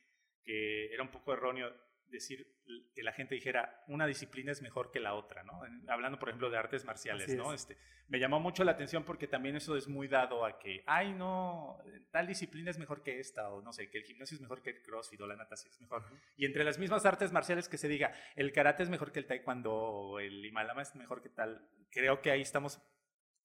que 0.45 0.93
era 0.93 1.03
un 1.03 1.11
poco 1.11 1.33
erróneo 1.33 1.73
decir 2.09 2.47
que 2.95 3.03
la 3.03 3.13
gente 3.13 3.35
dijera 3.35 3.83
una 3.89 4.07
disciplina 4.07 4.53
es 4.53 4.63
mejor 4.63 4.91
que 4.91 5.01
la 5.01 5.15
otra, 5.15 5.43
¿no? 5.43 5.61
Hablando, 5.89 6.19
por 6.19 6.29
ejemplo, 6.29 6.51
de 6.51 6.57
artes 6.57 6.85
marciales, 6.85 7.35
¿no? 7.35 7.53
Este, 7.53 7.77
me 8.09 8.21
llamó 8.21 8.39
mucho 8.39 8.63
la 8.65 8.73
atención 8.73 9.05
porque 9.05 9.27
también 9.27 9.57
eso 9.57 9.77
es 9.77 9.89
muy 9.89 10.07
dado 10.07 10.45
a 10.45 10.59
que, 10.59 10.85
ay, 10.87 11.13
no, 11.13 11.79
tal 12.11 12.27
disciplina 12.27 12.71
es 12.71 12.79
mejor 12.79 13.03
que 13.03 13.19
esta, 13.19 13.51
o 13.51 13.61
no 13.61 13.73
sé, 13.73 13.91
que 13.91 13.99
el 13.99 14.05
gimnasio 14.05 14.37
es 14.37 14.41
mejor 14.41 14.63
que 14.63 14.71
el 14.71 14.83
crossfit 14.83 15.21
o 15.21 15.27
la 15.27 15.37
natación 15.37 15.73
es 15.73 15.81
mejor. 15.81 16.05
Y 16.37 16.47
entre 16.47 16.65
las 16.65 16.79
mismas 16.79 17.05
artes 17.05 17.33
marciales 17.33 17.69
que 17.69 17.79
se 17.79 17.89
diga, 17.89 18.13
el 18.37 18.53
karate 18.53 18.85
es 18.85 18.89
mejor 18.89 19.11
que 19.11 19.19
el 19.19 19.27
taekwondo, 19.27 19.75
o 19.75 20.21
el 20.21 20.45
himalama 20.45 20.83
es 20.83 20.95
mejor 20.95 21.23
que 21.23 21.29
tal, 21.29 21.69
creo 21.91 22.23
que 22.23 22.31
ahí 22.31 22.43
estamos 22.43 22.81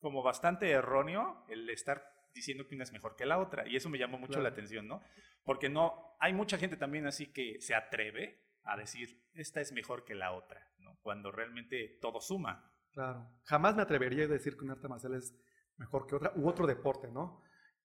como 0.02 0.24
bastante 0.24 0.70
erróneo 0.72 1.46
el 1.48 1.70
estar 1.70 2.04
diciendo 2.34 2.68
que 2.68 2.76
una 2.76 2.84
es 2.84 2.92
mejor 2.92 3.16
que 3.16 3.26
la 3.26 3.38
otra. 3.40 3.68
Y 3.68 3.76
eso 3.76 3.90
me 3.90 3.98
llamó 3.98 4.18
mucho 4.18 4.42
la 4.42 4.50
atención, 4.50 4.88
¿no? 4.88 5.02
Porque 5.44 5.70
no, 5.70 6.16
hay 6.20 6.34
mucha 6.34 6.58
gente 6.58 6.76
también 6.76 7.06
así 7.06 7.32
que 7.32 7.62
se 7.62 7.76
atreve 7.76 8.42
a 8.64 8.78
decir, 8.78 9.24
esta 9.34 9.62
es 9.62 9.72
mejor 9.72 10.04
que 10.04 10.16
la 10.16 10.34
otra, 10.34 10.68
¿no? 10.80 10.98
Cuando 11.02 11.32
realmente 11.32 12.00
todo 12.02 12.20
suma. 12.20 12.72
Claro. 12.92 13.28
Jamás 13.44 13.76
me 13.76 13.82
atrevería 13.82 14.26
a 14.26 14.28
decir 14.28 14.58
que 14.58 14.66
un 14.66 14.72
arte 14.72 14.88
marcial 14.88 15.16
es 15.16 15.36
mejor 15.78 16.08
que 16.08 16.16
otra, 16.16 16.34
u 16.36 16.48
otro 16.48 16.68
deporte, 16.68 17.10
¿no? 17.12 17.42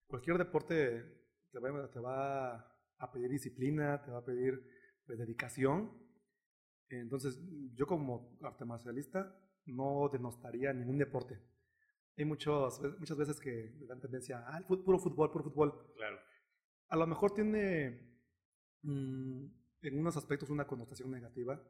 Cualquier 0.06 0.38
deporte 0.38 1.04
te 1.50 1.58
va, 1.58 1.90
te 1.90 2.00
va 2.00 2.54
a 2.98 3.12
pedir 3.12 3.30
disciplina, 3.30 4.02
te 4.02 4.10
va 4.10 4.18
a 4.18 4.24
pedir 4.24 4.62
pues, 5.04 5.18
dedicación. 5.18 5.92
Entonces, 6.88 7.40
yo 7.74 7.86
como 7.86 8.38
arte 8.42 8.64
marcialista 8.64 9.34
no 9.66 10.08
denostaría 10.12 10.72
ningún 10.72 10.98
deporte. 10.98 11.40
Hay 12.16 12.24
muchos, 12.24 12.80
muchas 12.98 13.16
veces 13.16 13.40
que 13.40 13.74
le 13.78 13.86
dan 13.86 14.00
tendencia 14.00 14.46
al 14.48 14.66
puro 14.66 14.98
fútbol, 14.98 15.30
puro 15.30 15.44
fútbol. 15.44 15.92
Claro. 15.96 16.18
A 16.88 16.96
lo 16.96 17.06
mejor 17.06 17.32
tiene 17.32 18.00
mm, 18.82 19.46
en 19.82 19.98
unos 19.98 20.16
aspectos 20.16 20.48
una 20.50 20.66
connotación 20.66 21.10
negativa, 21.10 21.62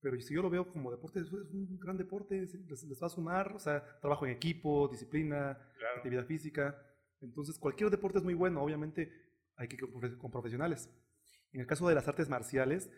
pero 0.00 0.20
si 0.20 0.34
yo 0.34 0.42
lo 0.42 0.50
veo 0.50 0.70
como 0.70 0.90
deporte, 0.90 1.20
es 1.20 1.32
un 1.32 1.78
gran 1.78 1.96
deporte, 1.96 2.42
les, 2.42 3.02
va 3.02 3.06
a 3.06 3.10
sumar, 3.10 3.52
o 3.56 3.58
sea, 3.58 3.82
trabajo 4.00 4.26
en 4.26 4.32
equipo, 4.32 4.86
disciplina, 4.88 5.58
actividad 5.96 6.26
física. 6.26 6.78
Entonces, 7.22 7.58
cualquier 7.58 7.88
deporte 7.88 8.18
es 8.18 8.24
muy 8.24 8.34
bueno, 8.34 8.62
obviamente 8.62 9.10
hay 9.56 9.66
que 9.66 9.76
ir 9.76 10.18
con 10.18 10.30
profesionales. 10.30 10.90
En 11.52 11.60
el 11.60 11.66
caso 11.66 11.88
de 11.88 11.94
las 11.94 12.06
artes 12.06 12.28
marciales, 12.28 12.90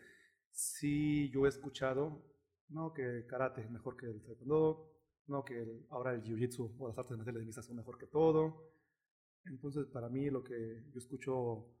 sí 0.51 1.29
yo 1.29 1.45
he 1.45 1.49
escuchado, 1.49 2.25
no, 2.67 2.91
que 2.93 3.25
karate 3.27 3.61
es 3.61 3.69
mejor 3.69 3.95
que 3.95 4.07
el 4.07 4.21
taekwondo, 4.25 4.96
no, 5.27 5.43
que 5.43 5.85
ahora 5.89 6.13
el 6.13 6.23
jiu-jitsu 6.23 6.75
o 6.79 6.87
las 6.87 6.97
artes 6.97 7.17
marciales 7.17 7.43
mixtas 7.43 7.65
son 7.65 7.75
mejor 7.75 7.97
que 7.97 8.07
todo. 8.07 8.71
Entonces, 9.45 9.85
para 9.87 10.09
mí 10.09 10.29
lo 10.29 10.43
que 10.43 10.83
yo 10.91 10.97
escucho 10.97 11.73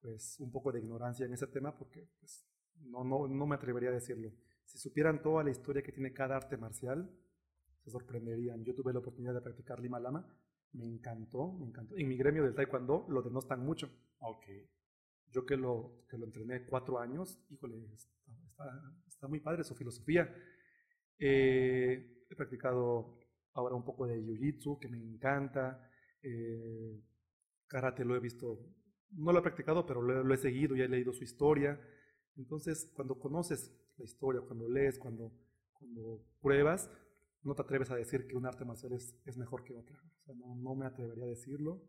pues 0.00 0.40
un 0.40 0.50
poco 0.50 0.72
de 0.72 0.80
ignorancia 0.80 1.24
en 1.26 1.32
ese 1.32 1.46
tema 1.46 1.76
porque 1.76 2.08
pues, 2.18 2.44
no, 2.82 3.04
no, 3.04 3.28
no 3.28 3.46
me 3.46 3.54
atrevería 3.54 3.90
a 3.90 3.92
decirlo. 3.92 4.32
Si 4.64 4.78
supieran 4.78 5.22
toda 5.22 5.44
la 5.44 5.50
historia 5.50 5.82
que 5.82 5.92
tiene 5.92 6.12
cada 6.12 6.36
arte 6.36 6.56
marcial, 6.56 7.08
se 7.84 7.90
sorprenderían. 7.90 8.64
Yo 8.64 8.74
tuve 8.74 8.92
la 8.92 9.00
oportunidad 9.00 9.34
de 9.34 9.40
practicar 9.40 9.80
Lima 9.80 10.00
Lama, 10.00 10.26
me 10.72 10.86
encantó, 10.86 11.52
me 11.52 11.66
encantó. 11.66 11.96
En 11.96 12.08
mi 12.08 12.16
gremio 12.16 12.42
del 12.42 12.54
Taekwondo 12.54 13.06
lo 13.08 13.22
denostan 13.22 13.64
mucho. 13.64 13.90
Ok. 14.18 14.46
Yo 15.30 15.46
que 15.46 15.56
lo, 15.56 16.04
que 16.08 16.18
lo 16.18 16.26
entrené 16.26 16.66
cuatro 16.66 16.98
años, 16.98 17.40
híjole, 17.50 17.86
está, 17.94 18.94
está, 19.06 19.28
muy 19.28 19.40
padre 19.40 19.64
su 19.64 19.74
filosofía. 19.74 20.32
Eh, 21.18 22.21
he 22.34 22.36
practicado 22.36 23.18
ahora 23.54 23.74
un 23.74 23.84
poco 23.84 24.06
de 24.06 24.20
Jiu-Jitsu, 24.20 24.78
que 24.78 24.88
me 24.88 24.98
encanta. 24.98 25.88
Eh, 26.22 27.00
karate 27.66 28.04
lo 28.04 28.16
he 28.16 28.20
visto 28.20 28.58
no 29.16 29.32
lo 29.32 29.38
he 29.38 29.42
practicado, 29.42 29.86
pero 29.86 30.02
lo, 30.02 30.34
he 30.34 30.38
seguido 30.38 30.76
y 30.76 30.82
he 30.82 30.88
leído 30.88 31.12
su 31.12 31.24
historia. 31.24 31.80
Entonces, 32.36 32.90
cuando 32.94 33.18
conoces 33.18 33.72
la 33.96 34.04
historia, 34.04 34.40
cuando 34.40 34.68
lees, 34.68 34.98
cuando, 34.98 35.32
pruebas, 36.40 36.90
no 37.42 37.54
te 37.54 37.62
atreves 37.62 37.90
a 37.90 37.96
decir 37.96 38.26
que 38.26 38.36
un 38.36 38.46
arte 38.46 38.64
marcial 38.64 38.92
es, 38.92 39.16
es 39.26 39.36
mejor 39.36 39.64
que 39.64 39.74
otra. 39.74 39.98
O 40.20 40.24
sea, 40.24 40.34
no, 40.34 40.74
me 40.74 40.86
atrevería 40.86 41.24
a 41.24 41.28
decirlo. 41.28 41.82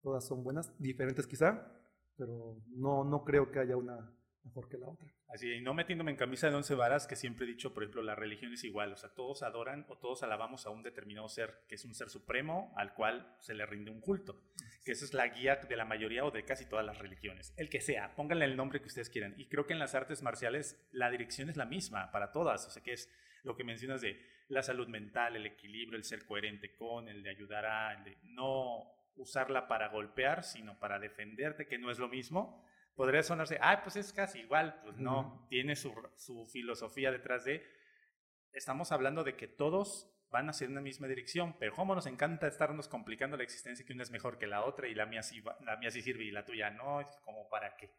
Todas 0.00 0.26
son 0.26 0.42
buenas, 0.42 0.72
diferentes 0.78 1.26
quizá, 1.26 1.70
pero 2.16 2.62
no 2.74 3.24
creo 3.24 3.50
que 3.50 3.58
haya 3.58 3.76
una, 3.76 4.16
mejor 4.44 4.68
que 4.68 4.78
la 4.78 4.88
otra. 4.88 5.06
Así, 5.28 5.52
y 5.52 5.60
no 5.60 5.74
metiéndome 5.74 6.10
en 6.10 6.16
camisa 6.16 6.48
de 6.48 6.56
once 6.56 6.74
varas, 6.74 7.06
que 7.06 7.16
siempre 7.16 7.44
he 7.44 7.48
dicho, 7.48 7.72
por 7.72 7.82
ejemplo, 7.82 8.02
la 8.02 8.14
religión 8.14 8.52
es 8.52 8.64
igual, 8.64 8.92
o 8.92 8.96
sea, 8.96 9.10
todos 9.10 9.42
adoran 9.42 9.86
o 9.88 9.96
todos 9.96 10.22
alabamos 10.22 10.66
a 10.66 10.70
un 10.70 10.82
determinado 10.82 11.28
ser, 11.28 11.64
que 11.68 11.76
es 11.76 11.84
un 11.84 11.94
ser 11.94 12.10
supremo 12.10 12.72
al 12.76 12.94
cual 12.94 13.36
se 13.40 13.54
le 13.54 13.66
rinde 13.66 13.90
un 13.90 14.00
culto, 14.00 14.42
que 14.84 14.92
esa 14.92 15.04
es 15.04 15.14
la 15.14 15.28
guía 15.28 15.56
de 15.56 15.76
la 15.76 15.84
mayoría 15.84 16.24
o 16.24 16.30
de 16.30 16.44
casi 16.44 16.66
todas 16.66 16.84
las 16.84 16.98
religiones, 16.98 17.54
el 17.56 17.68
que 17.68 17.80
sea, 17.80 18.14
pónganle 18.16 18.44
el 18.46 18.56
nombre 18.56 18.80
que 18.80 18.86
ustedes 18.86 19.10
quieran. 19.10 19.34
Y 19.38 19.46
creo 19.46 19.66
que 19.66 19.72
en 19.72 19.78
las 19.78 19.94
artes 19.94 20.22
marciales 20.22 20.88
la 20.92 21.10
dirección 21.10 21.48
es 21.48 21.56
la 21.56 21.66
misma 21.66 22.10
para 22.10 22.32
todas, 22.32 22.66
o 22.66 22.70
sea, 22.70 22.82
que 22.82 22.92
es 22.92 23.10
lo 23.42 23.56
que 23.56 23.64
mencionas 23.64 24.00
de 24.00 24.20
la 24.48 24.62
salud 24.62 24.88
mental, 24.88 25.36
el 25.36 25.46
equilibrio, 25.46 25.96
el 25.96 26.04
ser 26.04 26.26
coherente 26.26 26.74
con, 26.74 27.08
el 27.08 27.22
de 27.22 27.30
ayudar 27.30 27.66
a, 27.66 27.94
el 27.94 28.04
de 28.04 28.18
no 28.24 28.92
usarla 29.16 29.68
para 29.68 29.88
golpear, 29.88 30.42
sino 30.42 30.78
para 30.78 30.98
defenderte, 30.98 31.66
que 31.66 31.78
no 31.78 31.90
es 31.90 31.98
lo 31.98 32.08
mismo 32.08 32.64
podría 32.94 33.22
sonarse, 33.22 33.58
ah, 33.60 33.80
pues 33.82 33.96
es 33.96 34.12
casi 34.12 34.40
igual, 34.40 34.80
pues 34.84 34.98
no, 34.98 35.46
tiene 35.48 35.76
su, 35.76 35.92
su, 36.16 36.46
filosofía 36.46 37.10
detrás 37.10 37.44
de, 37.44 37.62
estamos 38.52 38.92
hablando 38.92 39.24
de 39.24 39.36
que 39.36 39.48
todos 39.48 40.10
van 40.30 40.48
hacia 40.48 40.68
una 40.68 40.80
misma 40.80 41.08
dirección, 41.08 41.56
pero 41.58 41.74
cómo 41.74 41.94
nos 41.94 42.06
encanta 42.06 42.46
estarnos 42.46 42.88
complicando 42.88 43.36
la 43.36 43.42
existencia 43.42 43.84
que 43.84 43.92
una 43.92 44.02
es 44.02 44.10
mejor 44.10 44.38
que 44.38 44.46
la 44.46 44.64
otra 44.64 44.86
y 44.88 44.94
la 44.94 45.06
mía 45.06 45.22
sí, 45.22 45.42
la 45.64 45.76
mía 45.76 45.90
sí 45.90 46.02
sirve 46.02 46.24
y 46.24 46.30
la 46.30 46.44
tuya 46.44 46.70
no, 46.70 47.00
como 47.24 47.48
para 47.48 47.76
qué. 47.76 47.90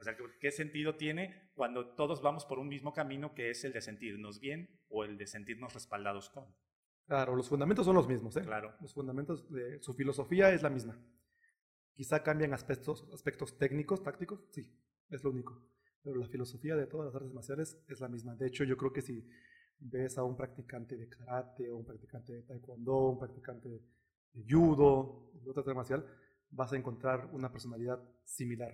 O 0.00 0.04
sea, 0.04 0.16
¿qué 0.40 0.50
sentido 0.50 0.96
tiene 0.96 1.50
cuando 1.54 1.94
todos 1.94 2.20
vamos 2.20 2.44
por 2.46 2.58
un 2.58 2.68
mismo 2.68 2.92
camino 2.92 3.34
que 3.34 3.50
es 3.50 3.64
el 3.64 3.72
de 3.72 3.80
sentirnos 3.80 4.40
bien 4.40 4.80
o 4.88 5.04
el 5.04 5.16
de 5.16 5.26
sentirnos 5.26 5.72
respaldados 5.72 6.30
con? 6.30 6.46
Claro, 7.06 7.36
los 7.36 7.48
fundamentos 7.48 7.84
son 7.84 7.94
los 7.94 8.08
mismos, 8.08 8.36
¿eh? 8.36 8.42
Claro. 8.42 8.74
Los 8.80 8.94
fundamentos 8.94 9.50
de 9.50 9.80
su 9.82 9.94
filosofía 9.94 10.50
es 10.50 10.62
la 10.62 10.70
misma. 10.70 10.98
Quizá 11.94 12.22
cambian 12.22 12.52
aspectos, 12.52 13.06
técnicos, 13.58 14.02
tácticos, 14.02 14.40
sí, 14.50 14.68
es 15.10 15.22
lo 15.22 15.30
único. 15.30 15.62
Pero 16.02 16.16
la 16.16 16.28
filosofía 16.28 16.76
de 16.76 16.86
todas 16.86 17.06
las 17.06 17.14
artes 17.14 17.32
marciales 17.32 17.82
es 17.88 18.00
la 18.00 18.08
misma. 18.08 18.34
De 18.34 18.48
hecho, 18.48 18.64
yo 18.64 18.76
creo 18.76 18.92
que 18.92 19.00
si 19.00 19.26
ves 19.78 20.18
a 20.18 20.24
un 20.24 20.36
practicante 20.36 20.96
de 20.96 21.08
karate, 21.08 21.70
o 21.70 21.76
un 21.76 21.84
practicante 21.84 22.32
de 22.32 22.42
taekwondo, 22.42 23.10
un 23.10 23.18
practicante 23.18 23.68
de 23.68 24.44
judo, 24.48 25.30
de 25.34 25.50
otra 25.50 25.60
arte 25.60 25.74
marcial, 25.74 26.06
vas 26.50 26.72
a 26.72 26.76
encontrar 26.76 27.28
una 27.32 27.50
personalidad 27.50 28.02
similar. 28.24 28.72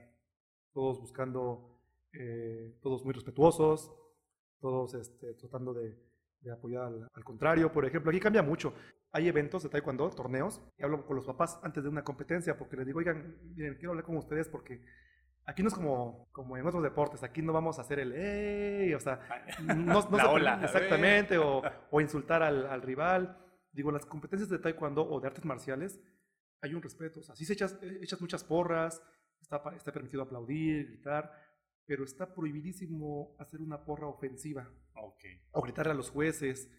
Todos 0.73 0.99
buscando, 1.01 1.83
eh, 2.13 2.79
todos 2.81 3.05
muy 3.05 3.13
respetuosos, 3.13 3.93
todos 4.61 4.95
este, 4.95 5.35
tratando 5.35 5.75
de 5.75 6.11
apoyar 6.51 6.85
al, 7.13 7.25
contrario. 7.25 7.73
Por 7.73 7.85
ejemplo, 7.85 8.11
aquí 8.11 8.21
cambia 8.21 8.43
mucho 8.43 8.73
hay 9.13 9.29
eventos 9.29 9.63
de 9.63 9.69
taekwondo, 9.69 10.09
torneos, 10.11 10.61
y 10.79 10.85
hablo 10.85 11.05
con 11.05 11.17
los 11.17 11.27
papás 11.27 11.59
antes 11.63 11.83
de 11.83 11.89
una 11.89 12.05
competencia 12.05 12.57
porque 12.57 12.77
les 12.77 12.87
digo, 12.87 12.99
oigan, 12.99 13.39
miren, 13.57 13.75
quiero 13.75 13.91
hablar 13.91 14.05
con 14.05 14.17
ustedes 14.17 14.49
porque 14.49 14.85
aquí 15.47 15.63
no 15.63 15.69
es 15.69 15.75
como, 15.75 16.29
como 16.33 16.57
en 16.57 16.67
otros 16.67 16.83
deportes, 16.83 17.23
aquí 17.23 17.43
no 17.43 17.53
vamos 17.53 17.79
a 17.79 17.83
hacer 17.83 17.99
el 17.99 18.13
¡ey! 18.13 18.95
O 18.95 19.01
sea, 19.01 19.21
no, 19.65 20.01
no 20.09 20.11
La 20.17 20.31
ola. 20.31 20.61
exactamente, 20.63 21.39
o, 21.39 21.63
o, 21.91 22.01
insultar 22.01 22.43
al, 22.43 22.67
al, 22.67 22.83
rival. 22.83 23.37
Digo, 23.73 23.91
en 23.91 23.95
las 23.95 24.07
competencias 24.07 24.49
de 24.49 24.59
taekwondo 24.59 25.09
o 25.09 25.21
de 25.21 25.27
artes 25.27 25.45
marciales 25.45 26.01
hay 26.61 26.75
un 26.75 26.83
respeto. 26.83 27.21
O 27.21 27.23
sea, 27.23 27.35
sí 27.35 27.45
se 27.45 27.55
echas, 27.55 27.79
echas 28.01 28.21
muchas 28.21 28.45
porras, 28.45 29.03
está, 29.41 29.61
está 29.77 29.93
permitido 29.93 30.23
aplaudir, 30.23 30.87
gritar, 30.87 31.33
pero 31.85 32.05
está 32.05 32.33
prohibidísimo 32.33 33.35
hacer 33.41 33.61
una 33.61 33.85
porra 33.85 34.07
ofensiva. 34.07 34.71
Okay. 34.95 35.41
O 35.53 35.63
gritarle 35.63 35.93
a 35.93 35.97
los 35.97 36.11
jueces 36.11 36.71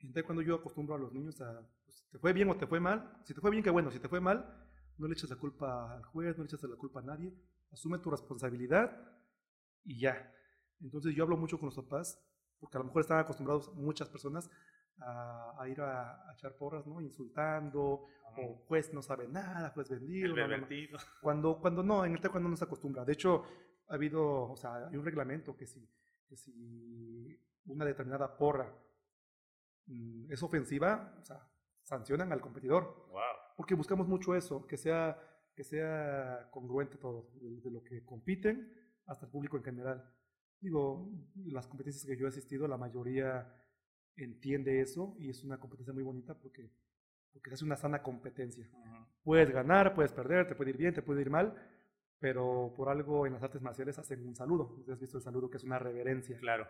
entonces, 0.00 0.24
cuando 0.24 0.42
yo 0.42 0.56
acostumbro 0.56 0.94
a 0.94 0.98
los 0.98 1.12
niños 1.12 1.40
a, 1.40 1.66
¿te 2.16 2.20
fue 2.20 2.32
bien 2.32 2.48
o 2.48 2.56
te 2.56 2.66
fue 2.66 2.80
mal? 2.80 3.20
Si 3.24 3.34
te 3.34 3.42
fue 3.42 3.50
bien, 3.50 3.62
qué 3.62 3.68
bueno. 3.68 3.90
Si 3.90 4.00
te 4.00 4.08
fue 4.08 4.20
mal, 4.20 4.42
no 4.96 5.06
le 5.06 5.12
eches 5.12 5.28
la 5.28 5.36
culpa 5.36 5.96
al 5.96 6.02
juez, 6.04 6.34
no 6.38 6.44
le 6.44 6.46
eches 6.46 6.62
la 6.62 6.76
culpa 6.76 7.00
a 7.00 7.02
nadie. 7.02 7.30
Asume 7.70 7.98
tu 7.98 8.10
responsabilidad 8.10 8.90
y 9.84 10.00
ya. 10.00 10.32
Entonces, 10.80 11.14
yo 11.14 11.24
hablo 11.24 11.36
mucho 11.36 11.58
con 11.58 11.66
los 11.66 11.76
papás, 11.76 12.18
porque 12.58 12.78
a 12.78 12.80
lo 12.80 12.86
mejor 12.86 13.02
están 13.02 13.18
acostumbrados 13.18 13.70
muchas 13.74 14.08
personas 14.08 14.48
a, 14.98 15.62
ir 15.68 15.78
a, 15.82 16.32
echar 16.32 16.56
porras, 16.56 16.86
¿no? 16.86 17.02
Insultando, 17.02 18.06
o 18.38 18.64
juez 18.66 18.94
no 18.94 19.02
sabe 19.02 19.28
nada, 19.28 19.68
juez 19.74 19.90
vendido. 19.90 20.34
Cuando, 21.20 21.60
cuando 21.60 21.82
no, 21.82 22.02
en 22.06 22.12
el 22.12 22.30
cuando 22.30 22.48
no 22.48 22.56
se 22.56 22.64
acostumbra. 22.64 23.04
De 23.04 23.12
hecho, 23.12 23.44
ha 23.88 23.94
habido, 23.94 24.50
o 24.50 24.56
sea, 24.56 24.88
hay 24.88 24.96
un 24.96 25.04
reglamento 25.04 25.54
que 25.54 25.66
si, 25.66 25.86
que 26.26 26.36
si 26.38 27.38
una 27.66 27.84
determinada 27.84 28.38
porra 28.38 28.74
Mm, 29.86 30.32
es 30.32 30.42
ofensiva, 30.42 31.14
o 31.20 31.24
sea, 31.24 31.48
sancionan 31.86 32.32
al 32.32 32.40
competidor. 32.40 33.06
Porque 33.56 33.74
buscamos 33.74 34.06
mucho 34.06 34.34
eso, 34.34 34.66
que 34.66 34.76
sea, 34.76 35.18
que 35.54 35.64
sea 35.64 36.48
congruente 36.50 36.98
todo, 36.98 37.30
de, 37.40 37.70
lo 37.70 37.82
que 37.82 38.04
compiten 38.04 38.70
hasta 39.06 39.26
el 39.26 39.32
público 39.32 39.56
en 39.56 39.62
general. 39.62 40.12
Digo, 40.60 41.08
las 41.46 41.66
competencias 41.66 42.04
que 42.04 42.16
yo 42.16 42.26
he 42.26 42.28
asistido, 42.28 42.66
la 42.66 42.76
mayoría 42.76 43.50
entiende 44.16 44.80
eso 44.80 45.14
y 45.18 45.30
es 45.30 45.44
una 45.44 45.58
competencia 45.58 45.94
muy 45.94 46.02
bonita 46.02 46.34
porque, 46.34 46.70
porque 47.32 47.54
es 47.54 47.62
una 47.62 47.76
sana 47.76 48.02
competencia. 48.02 48.68
Puedes 49.22 49.50
ganar, 49.50 49.94
puedes 49.94 50.12
perder, 50.12 50.48
te 50.48 50.54
puede 50.56 50.70
ir 50.70 50.76
bien, 50.76 50.92
te 50.92 51.02
puede 51.02 51.20
ir 51.20 51.30
mal, 51.30 51.54
pero 52.18 52.74
por 52.76 52.88
algo 52.88 53.26
en 53.26 53.34
las 53.34 53.42
artes 53.42 53.62
marciales 53.62 53.98
hacen 53.98 54.26
un 54.26 54.34
saludo. 54.34 54.84
¿Has 54.92 54.98
visto 54.98 55.18
el 55.18 55.22
saludo 55.22 55.48
que 55.48 55.58
es 55.58 55.64
una 55.64 55.78
reverencia? 55.78 56.36
Claro. 56.38 56.66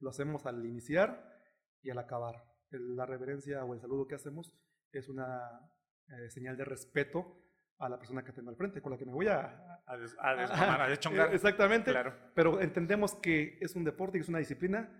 Lo 0.00 0.10
hacemos 0.10 0.46
al 0.46 0.64
iniciar 0.64 1.38
y 1.82 1.90
al 1.90 1.98
acabar. 1.98 2.55
La 2.70 3.06
reverencia 3.06 3.64
o 3.64 3.74
el 3.74 3.80
saludo 3.80 4.06
que 4.06 4.14
hacemos 4.14 4.52
es 4.92 5.08
una 5.08 5.60
eh, 6.08 6.30
señal 6.30 6.56
de 6.56 6.64
respeto 6.64 7.42
a 7.78 7.88
la 7.88 7.98
persona 7.98 8.24
que 8.24 8.32
tengo 8.32 8.50
al 8.50 8.56
frente, 8.56 8.80
con 8.80 8.92
la 8.92 8.98
que 8.98 9.04
me 9.04 9.12
voy 9.12 9.26
a... 9.28 9.82
A, 9.86 9.96
des, 9.96 10.16
a, 10.18 10.88
deschongar. 10.88 11.34
Exactamente. 11.34 11.90
Claro. 11.90 12.14
Pero 12.34 12.60
entendemos 12.60 13.14
que 13.14 13.58
es 13.60 13.76
un 13.76 13.84
deporte, 13.84 14.18
que 14.18 14.22
es 14.22 14.28
una 14.28 14.38
disciplina. 14.38 14.90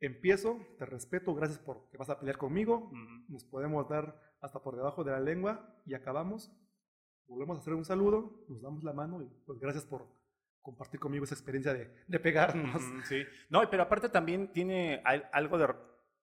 Empiezo, 0.00 0.58
te 0.78 0.86
respeto, 0.86 1.34
gracias 1.34 1.58
por 1.58 1.88
que 1.90 1.98
vas 1.98 2.10
a 2.10 2.18
pelear 2.18 2.38
conmigo. 2.38 2.90
Nos 3.28 3.44
podemos 3.44 3.88
dar 3.88 4.20
hasta 4.40 4.62
por 4.62 4.76
debajo 4.76 5.04
de 5.04 5.12
la 5.12 5.20
lengua 5.20 5.74
y 5.86 5.94
acabamos. 5.94 6.52
Volvemos 7.26 7.58
a 7.58 7.60
hacer 7.60 7.74
un 7.74 7.84
saludo, 7.84 8.44
nos 8.48 8.60
damos 8.60 8.82
la 8.82 8.92
mano 8.92 9.22
y 9.22 9.28
pues 9.46 9.58
gracias 9.58 9.84
por 9.84 10.08
compartir 10.62 11.00
conmigo 11.00 11.24
esa 11.24 11.34
experiencia 11.34 11.72
de, 11.72 11.90
de 12.06 12.20
pegarnos. 12.20 12.82
sí. 13.04 13.22
No, 13.48 13.68
pero 13.70 13.82
aparte 13.82 14.08
también 14.08 14.52
tiene 14.52 15.02
algo 15.32 15.58
de... 15.58 15.68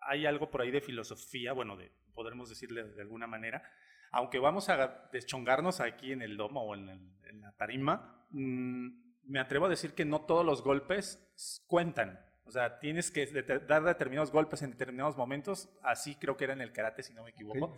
Hay 0.02 0.26
algo 0.26 0.50
por 0.50 0.62
ahí 0.62 0.72
de 0.72 0.82
filosofía, 0.82 1.54
bueno, 1.54 1.76
de, 1.76 1.91
podremos 2.14 2.50
decirle 2.50 2.84
de 2.84 3.02
alguna 3.02 3.28
manera, 3.28 3.64
aunque 4.12 4.39
vamos 4.39 4.70
a 4.70 5.10
deschongarnos 5.12 5.80
aquí 5.80 6.12
en 6.12 6.22
el 6.22 6.38
domo 6.38 6.64
o 6.64 6.76
en, 6.76 7.41
la 7.41 7.52
tarima, 7.54 8.26
mm, 8.32 8.88
me 9.24 9.39
atrevo 9.39 9.66
a 9.66 9.70
decir 9.70 9.93
que 9.93 10.06
no 10.06 10.22
todos 10.22 10.45
los 10.45 10.64
golpes 10.64 11.22
cuentan. 11.68 12.20
O 12.45 12.52
sea, 12.52 12.80
tienes 12.80 13.12
que 13.12 13.26
dar 13.68 13.84
determinados 13.84 14.32
golpes 14.32 14.62
en 14.62 14.72
determinados 14.72 15.18
momentos. 15.18 15.70
Así 15.84 16.16
creo 16.16 16.38
que 16.38 16.45
era 16.45 16.54
en 16.54 16.62
el 16.62 16.72
karate, 16.72 17.04
si 17.04 17.14
no 17.14 17.24
me 17.24 17.32
equivoco. 17.32 17.76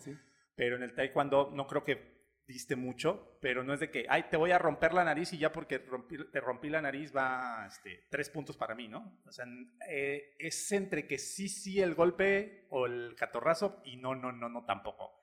Pero 0.56 0.76
en 0.76 0.84
el 0.84 0.94
taekwondo 0.94 1.50
no 1.52 1.66
creo 1.66 1.84
que 1.84 2.19
diste 2.50 2.76
mucho, 2.76 3.38
pero 3.42 3.64
no 3.64 3.76
es 3.76 3.80
de 3.80 3.92
que, 3.92 4.08
ay, 4.10 4.26
te 4.32 4.36
voy 4.36 4.50
a 4.50 4.58
romper 4.58 4.92
la 4.92 5.04
nariz 5.04 5.32
y 5.34 5.38
ya 5.38 5.52
porque 5.52 5.78
te 5.78 6.42
rompí 6.42 6.68
la 6.68 6.82
nariz 6.82 7.16
va 7.16 7.68
este, 7.68 8.08
tres 8.10 8.32
puntos 8.32 8.58
para 8.58 8.74
mí, 8.74 8.88
¿no? 8.88 9.22
O 9.28 9.32
sea, 9.32 9.46
eh, 9.88 10.36
es 10.40 10.72
entre 10.72 11.06
que 11.06 11.20
sí, 11.20 11.48
sí 11.48 11.80
el 11.80 11.94
golpe 11.94 12.66
o 12.72 12.88
el 12.88 13.16
catorrazo 13.16 13.84
y 13.86 13.98
no, 13.98 14.16
no, 14.16 14.32
no, 14.32 14.50
no 14.50 14.66
tampoco. 14.66 15.22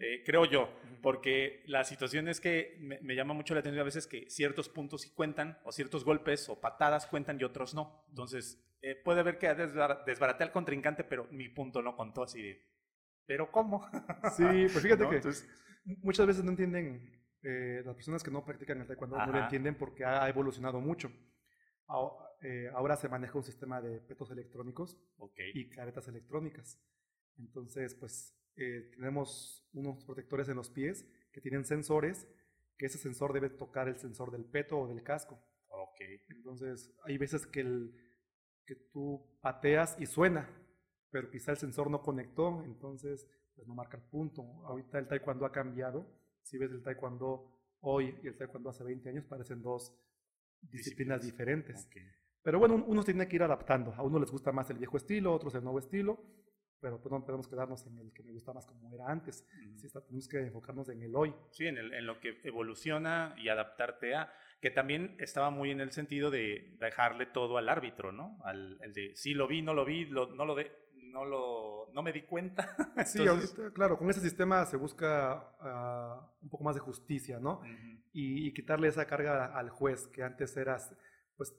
Eh, 0.00 0.24
creo 0.26 0.46
yo, 0.46 0.68
porque 1.00 1.62
la 1.66 1.84
situación 1.84 2.26
es 2.26 2.40
que 2.40 2.76
me, 2.80 3.14
llama 3.14 3.34
mucho 3.34 3.54
la 3.54 3.60
atención 3.60 3.80
a 3.80 3.84
veces 3.84 4.08
que 4.08 4.28
ciertos 4.28 4.68
puntos 4.68 5.02
sí 5.02 5.10
cuentan, 5.14 5.60
o 5.62 5.70
ciertos 5.70 6.04
golpes 6.04 6.48
o 6.48 6.60
patadas 6.60 7.06
cuentan 7.06 7.38
y 7.40 7.44
otros 7.44 7.74
no. 7.74 8.04
Entonces, 8.08 8.60
eh, 8.82 8.96
puede 8.96 9.20
haber 9.20 9.38
que 9.38 9.54
desbaraté 9.54 10.42
al 10.42 10.50
contrincante, 10.50 11.04
pero 11.04 11.28
mi 11.30 11.48
punto 11.48 11.82
no 11.82 11.94
contó 11.94 12.24
así 12.24 12.42
de, 12.42 12.66
¿pero 13.26 13.52
cómo? 13.52 13.88
Sí, 14.36 14.66
pues 14.72 14.82
fíjate 14.82 15.08
que 15.08 15.20
muchas 15.84 16.26
veces 16.26 16.44
no 16.44 16.50
entienden, 16.50 17.22
eh, 17.42 17.82
las 17.84 17.94
personas 17.94 18.22
que 18.22 18.30
no 18.30 18.44
practican 18.44 18.80
el 18.80 18.86
taekwondo 18.86 19.16
no 19.16 19.32
lo 19.32 19.38
entienden 19.38 19.76
porque 19.76 20.04
ha 20.04 20.28
evolucionado 20.28 20.80
mucho. 20.80 21.10
Ahora 21.86 22.96
se 22.96 23.08
maneja 23.08 23.38
un 23.38 23.44
sistema 23.44 23.80
de 23.80 24.00
petos 24.00 24.30
electrónicos 24.30 24.98
y 25.54 25.68
caretas 25.70 26.08
electrónicas. 26.08 26.78
Entonces, 27.38 27.94
pues 27.94 28.36
eh, 28.56 28.90
tenemos 28.94 29.66
unos 29.72 30.04
protectores 30.04 30.48
en 30.48 30.56
los 30.56 30.70
pies 30.70 31.06
que 31.32 31.40
tienen 31.40 31.64
sensores, 31.64 32.28
que 32.76 32.86
ese 32.86 32.98
sensor 32.98 33.32
debe 33.32 33.50
tocar 33.50 33.88
el 33.88 33.98
sensor 33.98 34.30
del 34.30 34.44
peto 34.44 34.78
o 34.78 34.88
del 34.88 35.02
casco. 35.02 35.40
Entonces, 36.28 36.92
hay 37.04 37.16
veces 37.16 37.46
que, 37.46 37.60
el, 37.60 37.94
que 38.66 38.74
tú 38.74 39.38
pateas 39.40 39.96
y 39.98 40.06
suena, 40.06 40.48
pero 41.10 41.30
quizá 41.30 41.52
el 41.52 41.56
sensor 41.56 41.90
no 41.90 42.02
conectó, 42.02 42.62
entonces 42.64 43.26
pues 43.54 43.66
no 43.66 43.74
marca 43.74 43.96
el 43.96 44.02
punto. 44.04 44.42
Ahorita 44.64 44.98
el 44.98 45.08
taekwondo 45.08 45.46
ha 45.46 45.52
cambiado. 45.52 46.06
Si 46.42 46.58
ves 46.58 46.70
el 46.70 46.82
taekwondo 46.82 47.76
hoy 47.80 48.18
y 48.22 48.28
el 48.28 48.36
taekwondo 48.36 48.70
hace 48.70 48.84
20 48.84 49.08
años, 49.08 49.24
parecen 49.24 49.62
dos 49.62 49.94
disciplinas, 50.60 51.22
diferentes. 51.22 51.88
Pero 52.42 52.58
bueno, 52.58 52.82
uno 52.86 53.02
tiene 53.02 53.26
que 53.28 53.36
ir 53.36 53.42
adaptando. 53.42 53.94
A 53.94 54.02
uno 54.02 54.18
les 54.18 54.30
gusta 54.30 54.52
más 54.52 54.68
el 54.70 54.78
viejo 54.78 54.96
estilo, 54.96 55.30
a 55.30 55.36
otros 55.36 55.54
el 55.54 55.64
nuevo 55.64 55.78
estilo 55.78 56.18
pero 56.84 57.00
pues 57.00 57.10
no 57.10 57.24
que 57.24 57.48
quedarnos 57.48 57.86
en 57.86 57.98
el 57.98 58.12
que 58.12 58.22
me 58.22 58.32
gusta 58.32 58.52
más 58.52 58.66
como 58.66 58.94
era 58.94 59.10
antes, 59.10 59.48
tenemos 60.06 60.28
que 60.28 60.36
enfocarnos 60.40 60.86
en 60.90 61.02
el 61.02 61.16
hoy. 61.16 61.34
Sí, 61.50 61.66
en, 61.66 61.78
el, 61.78 61.94
en, 61.94 62.04
lo 62.04 62.20
que 62.20 62.38
evoluciona 62.44 63.34
y 63.38 63.48
adaptarte 63.48 64.14
a, 64.14 64.30
que 64.60 64.70
también 64.70 65.16
estaba 65.18 65.48
muy 65.48 65.70
en 65.70 65.80
el 65.80 65.92
sentido 65.92 66.30
de 66.30 66.76
dejarle 66.78 67.24
todo 67.24 67.56
al 67.56 67.70
árbitro, 67.70 68.12
¿no? 68.12 68.38
Al 68.44 68.78
el 68.82 68.92
de 68.92 69.16
sí 69.16 69.32
lo 69.32 69.48
vi, 69.48 69.62
no 69.62 69.72
lo 69.72 69.86
vi, 69.86 70.04
no 70.10 70.44
lo 70.44 70.54
de, 70.54 70.72
no 71.14 71.24
lo, 71.24 71.88
no 71.94 72.02
me 72.02 72.12
di 72.12 72.22
cuenta. 72.22 72.76
sí, 73.06 73.26
ahorita, 73.26 73.70
claro, 73.72 73.96
con 73.96 74.10
ese 74.10 74.20
sistema 74.20 74.66
se 74.66 74.76
busca 74.76 75.54
ah, 75.60 76.30
un 76.42 76.50
poco 76.50 76.64
más 76.64 76.74
de 76.74 76.80
justicia, 76.80 77.38
¿no? 77.40 77.62
y, 78.12 78.46
y, 78.46 78.52
quitarle 78.52 78.88
esa 78.88 79.06
carga 79.06 79.56
al 79.56 79.70
juez, 79.70 80.06
que 80.08 80.22
antes 80.22 80.56
eras, 80.56 80.94
pues, 81.36 81.56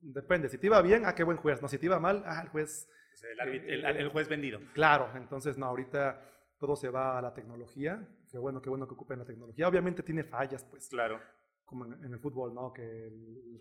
depende, 0.00 0.48
si 0.48 0.58
te 0.58 0.66
iba 0.66 0.80
bien, 0.80 1.04
ah, 1.06 1.14
qué 1.14 1.24
buen 1.24 1.38
juez, 1.38 1.60
no, 1.60 1.68
si 1.68 1.78
te 1.78 1.86
iba 1.86 1.98
mal, 1.98 2.22
ah, 2.24 2.42
el 2.42 2.48
juez 2.50 2.88
el, 3.38 4.08
juez 4.10 4.28
vendido. 4.28 4.60
Claro, 4.74 5.10
entonces 5.16 5.58
no, 5.58 5.66
ahorita 5.66 6.20
todo 6.58 6.76
se 6.76 6.88
va 6.88 7.18
a 7.18 7.22
la 7.22 7.34
tecnología. 7.34 8.06
Qué 8.30 8.38
bueno, 8.38 8.62
qué 8.62 8.70
bueno 8.70 8.86
que 8.86 8.94
ocupen 8.94 9.18
la 9.18 9.24
tecnología. 9.24 9.68
Obviamente 9.68 10.02
tiene 10.02 10.24
fallas, 10.24 10.64
pues. 10.64 10.88
Claro. 10.88 11.20
Como 11.64 11.86
en, 11.86 12.12
el 12.12 12.18
fútbol, 12.18 12.54
¿no? 12.54 12.72
Que 12.72 13.10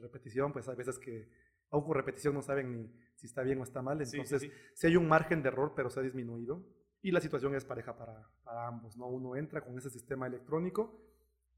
repetición, 0.01 0.51
pues 0.51 0.67
hay 0.67 0.75
veces 0.75 0.99
que 0.99 1.29
aún 1.71 1.83
con 1.83 1.95
repetición 1.95 2.33
no 2.33 2.41
saben 2.41 2.71
ni 2.71 2.91
si 3.15 3.27
está 3.27 3.41
bien 3.41 3.59
o 3.59 3.63
está 3.63 3.81
mal. 3.81 4.01
Entonces, 4.01 4.49
sí, 4.73 4.87
hay 4.87 4.95
un 4.95 5.07
margen 5.07 5.41
de 5.41 5.49
error, 5.49 5.73
pero 5.75 5.89
se 5.89 5.99
ha 5.99 6.03
disminuido. 6.03 6.63
Y 7.01 7.11
la 7.11 7.19
situación 7.19 7.55
es 7.55 7.65
pareja 7.65 7.97
para, 7.97 8.29
para 8.43 8.67
ambos, 8.67 8.95
¿no? 8.97 9.07
Uno 9.07 9.35
entra 9.35 9.61
con 9.61 9.77
ese 9.77 9.89
sistema 9.89 10.27
electrónico 10.27 11.01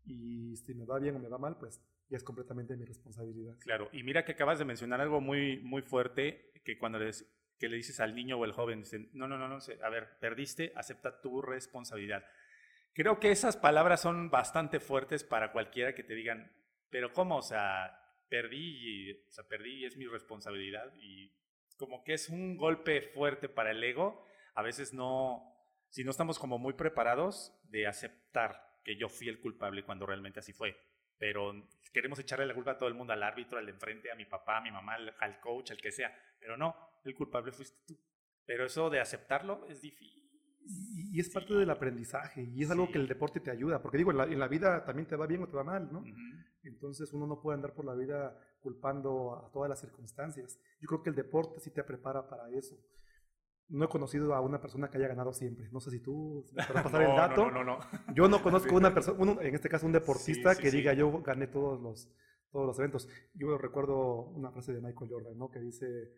y 0.05 0.55
si 0.57 0.73
me 0.73 0.85
va 0.85 0.99
bien 0.99 1.15
o 1.15 1.19
me 1.19 1.27
va 1.27 1.37
mal, 1.37 1.57
pues 1.57 1.81
ya 2.09 2.17
es 2.17 2.23
completamente 2.23 2.77
mi 2.77 2.85
responsabilidad. 2.85 3.57
Claro, 3.59 3.89
y 3.91 4.03
mira 4.03 4.23
que 4.23 4.33
acabas 4.33 4.59
de 4.59 4.65
mencionar 4.65 5.01
algo 5.01 5.19
muy, 5.19 5.59
muy 5.59 5.81
fuerte, 5.81 6.51
que 6.63 6.77
cuando 6.77 6.99
les 6.99 7.25
que 7.59 7.69
le 7.69 7.77
dices 7.77 8.01
al 8.01 8.13
niño 8.13 8.37
o 8.37 8.43
al 8.43 8.51
joven, 8.51 8.81
dicen, 8.81 9.09
no, 9.13 9.25
no, 9.25 9.37
no, 9.37 9.47
no, 9.47 9.57
a 9.57 9.89
ver, 9.89 10.17
perdiste, 10.19 10.73
acepta 10.75 11.21
tu 11.21 11.41
responsabilidad. 11.41 12.25
Creo 12.93 13.21
que 13.21 13.31
esas 13.31 13.55
palabras 13.55 14.01
son 14.01 14.29
bastante 14.29 14.81
fuertes 14.81 15.23
para 15.23 15.53
cualquiera 15.53 15.95
que 15.95 16.03
te 16.03 16.13
digan, 16.13 16.51
pero 16.89 17.13
¿cómo? 17.13 17.37
O 17.37 17.41
sea, 17.41 18.02
perdí, 18.33 18.57
y, 18.57 19.11
o 19.11 19.31
sea, 19.31 19.43
perdí 19.47 19.81
y 19.81 19.85
es 19.85 19.95
mi 19.95 20.07
responsabilidad. 20.07 20.91
Y 20.97 21.31
como 21.77 22.03
que 22.03 22.15
es 22.15 22.29
un 22.29 22.57
golpe 22.57 22.99
fuerte 22.99 23.47
para 23.47 23.69
el 23.69 23.83
ego. 23.83 24.25
A 24.55 24.63
veces 24.63 24.91
no, 24.91 25.55
si 25.89 26.03
no 26.03 26.09
estamos 26.09 26.39
como 26.39 26.57
muy 26.57 26.73
preparados 26.73 27.55
de 27.65 27.85
aceptar 27.85 28.79
que 28.83 28.95
yo 28.95 29.07
fui 29.07 29.29
el 29.29 29.39
culpable 29.39 29.83
cuando 29.83 30.07
realmente 30.07 30.39
así 30.39 30.51
fue. 30.51 30.75
Pero 31.19 31.69
queremos 31.93 32.17
echarle 32.17 32.47
la 32.47 32.55
culpa 32.55 32.71
a 32.71 32.77
todo 32.79 32.89
el 32.89 32.95
mundo, 32.95 33.13
al 33.13 33.21
árbitro, 33.21 33.59
al 33.59 33.67
de 33.67 33.73
enfrente, 33.73 34.11
a 34.11 34.15
mi 34.15 34.25
papá, 34.25 34.57
a 34.57 34.61
mi 34.61 34.71
mamá, 34.71 34.95
al 35.19 35.39
coach, 35.39 35.69
al 35.69 35.77
que 35.77 35.91
sea. 35.91 36.11
Pero 36.39 36.57
no, 36.57 36.75
el 37.05 37.13
culpable 37.13 37.51
fuiste 37.51 37.77
tú. 37.85 37.99
Pero 38.47 38.65
eso 38.65 38.89
de 38.89 38.99
aceptarlo 38.99 39.67
es 39.69 39.79
difícil. 39.79 40.23
Y, 40.65 41.19
es 41.19 41.29
parte 41.29 41.53
del 41.53 41.69
aprendizaje 41.69 42.41
y 42.41 42.63
es 42.63 42.71
algo 42.71 42.89
que 42.89 42.97
el 42.97 43.07
deporte 43.07 43.39
te 43.41 43.51
ayuda, 43.51 43.79
porque 43.79 43.97
digo, 43.97 44.11
en 44.11 44.39
la, 44.39 44.47
vida 44.47 44.83
también 44.85 45.07
te 45.07 45.15
va 45.15 45.27
bien 45.27 45.43
o 45.43 45.47
te 45.47 45.55
va 45.55 45.63
mal, 45.63 45.91
¿no? 45.91 46.03
Entonces 46.63 47.11
uno 47.13 47.27
no 47.27 47.41
puede 47.41 47.55
andar 47.55 47.73
por 47.73 47.85
la 47.85 47.93
vida 47.93 48.37
culpando 48.61 49.35
a 49.35 49.51
todas 49.51 49.69
las 49.69 49.79
circunstancias. 49.79 50.59
Yo 50.79 50.87
creo 50.87 51.03
que 51.03 51.09
el 51.09 51.15
deporte 51.15 51.59
sí 51.59 51.71
te 51.71 51.83
prepara 51.83 52.27
para 52.27 52.49
eso. 52.49 52.77
No 53.69 53.85
he 53.85 53.89
conocido 53.89 54.33
a 54.33 54.41
una 54.41 54.61
persona 54.61 54.89
que 54.89 54.97
haya 54.97 55.07
ganado 55.07 55.33
siempre. 55.33 55.69
No 55.71 55.79
sé 55.79 55.91
si 55.91 55.99
tú 55.99 56.45
me 56.53 56.63
pasar 56.83 57.01
el 57.01 57.15
dato. 57.15 57.51
No, 57.51 57.63
no, 57.63 57.77
no, 57.77 57.79
Yo 58.13 58.27
no 58.27 58.41
conozco 58.43 58.75
una 58.75 58.93
persona, 58.93 59.37
en 59.41 59.55
este 59.55 59.69
caso 59.69 59.85
un 59.85 59.93
deportista 59.93 60.55
que 60.55 60.71
diga 60.71 60.93
yo 60.93 61.21
gané 61.21 61.47
todos 61.47 61.81
los, 61.81 62.09
todos 62.51 62.65
los 62.65 62.79
eventos. 62.79 63.09
Yo 63.33 63.57
recuerdo 63.57 64.21
una 64.27 64.51
frase 64.51 64.73
de 64.73 64.81
Michael 64.81 65.11
Jordan, 65.11 65.37
¿no? 65.37 65.49
Que 65.49 65.59
dice 65.59 66.11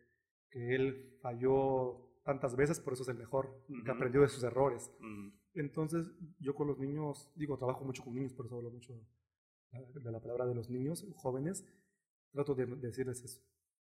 que 0.50 0.76
él 0.76 1.18
falló 1.22 2.06
tantas 2.24 2.56
veces, 2.56 2.80
por 2.80 2.93
eso 2.93 3.04
es 3.04 3.10
el 3.10 3.18
mejor, 3.18 3.64
que 3.86 3.91
aprendió 3.91 4.22
de 4.22 4.30
sus 4.30 4.43
errores. 4.43 4.91
Entonces, 5.54 6.12
yo 6.39 6.56
con 6.56 6.68
los 6.68 6.80
niños, 6.80 7.32
digo, 7.36 7.58
trabajo 7.58 7.86
mucho 7.86 8.04
con 8.04 8.16
niños, 8.16 8.34
por 8.34 8.48
eso 8.48 8.58
hablo 8.58 8.72
mucho 8.72 8.93
de 9.93 10.11
la 10.11 10.19
palabra 10.19 10.45
de 10.45 10.55
los 10.55 10.69
niños, 10.69 11.05
jóvenes, 11.15 11.65
trato 12.32 12.55
de, 12.55 12.65
decirles 12.65 13.23
eso. 13.23 13.41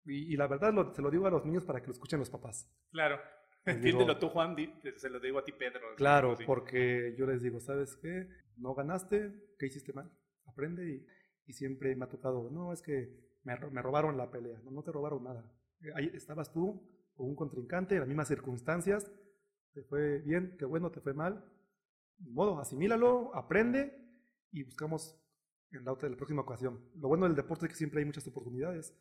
Y, 0.05 0.37
la 0.37 0.47
verdad 0.47 0.73
se 0.93 1.01
lo 1.01 1.11
digo 1.11 1.27
a 1.27 1.29
los 1.29 1.45
niños 1.45 1.65
para 1.65 1.81
que 1.81 1.87
lo 1.87 1.93
escuchen 1.93 2.19
los 2.19 2.29
papás. 2.29 2.69
Claro. 2.91 3.19
Entiéndelo 3.65 4.17
tú, 4.19 4.29
Juan, 4.29 4.55
se 4.95 5.09
lo 5.09 5.19
digo 5.19 5.39
a 5.39 5.43
ti, 5.43 5.51
Pedro. 5.51 5.95
Claro, 5.97 6.37
porque 6.45 7.13
yo 7.17 7.25
les 7.25 7.41
digo, 7.41 7.59
¿sabes 7.59 7.97
qué? 7.97 8.27
No 8.55 8.73
ganaste, 8.73 9.33
¿qué 9.59 9.65
hiciste 9.65 9.91
mal? 9.91 10.09
Aprende 10.45 10.89
y, 10.89 11.05
y 11.45 11.53
siempre 11.53 11.93
me 11.95 12.05
ha 12.05 12.09
tocado, 12.09 12.49
no, 12.49 12.71
es 12.71 12.81
que 12.81 13.39
me, 13.43 13.57
me 13.71 13.81
robaron 13.81 14.15
la 14.17 14.31
pelea. 14.31 14.61
No, 14.63 14.71
no 14.71 14.83
te 14.83 14.91
robaron 14.93 15.23
nada 15.23 15.43
ahí 15.95 16.11
estabas 16.13 16.51
tú 16.51 16.81
o 17.15 17.23
un 17.23 17.35
contrincante 17.35 17.95
en 17.95 18.01
las 18.01 18.07
mismas 18.07 18.27
circunstancias, 18.27 19.11
te 19.73 19.83
fue 19.83 20.19
bien, 20.19 20.55
qué 20.57 20.65
bueno, 20.65 20.91
te 20.91 21.01
fue 21.01 21.13
mal, 21.13 21.43
de 22.17 22.31
modo, 22.31 22.59
asimílalo, 22.59 23.35
aprende 23.35 23.93
y 24.51 24.63
buscamos 24.63 25.15
en 25.71 25.85
la 25.85 25.91
otra, 25.91 26.09
la 26.09 26.15
próxima 26.15 26.41
ocasión. 26.41 26.79
Lo 26.95 27.07
bueno 27.07 27.25
del 27.25 27.35
deporte 27.35 27.65
es 27.65 27.71
que 27.71 27.77
siempre 27.77 27.99
hay 27.99 28.05
muchas 28.05 28.27
oportunidades, 28.27 28.93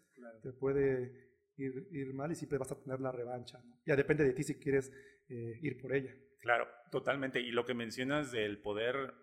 te 0.42 0.52
puede 0.52 1.30
ir, 1.56 1.88
ir, 1.92 2.12
mal 2.14 2.32
y 2.32 2.34
siempre 2.34 2.58
vas 2.58 2.72
a 2.72 2.80
tener 2.80 3.00
la 3.00 3.12
revancha. 3.12 3.62
Ya 3.84 3.96
depende 3.96 4.24
de 4.24 4.32
ti 4.32 4.42
si 4.42 4.58
quieres 4.58 4.92
eh, 5.28 5.58
ir 5.62 5.80
por 5.80 5.94
ella. 5.94 6.14
Claro, 6.40 6.68
totalmente. 6.90 7.40
Y 7.40 7.50
lo 7.50 7.64
que 7.64 7.74
mencionas 7.74 8.32
del 8.32 8.58
poder 8.58 9.14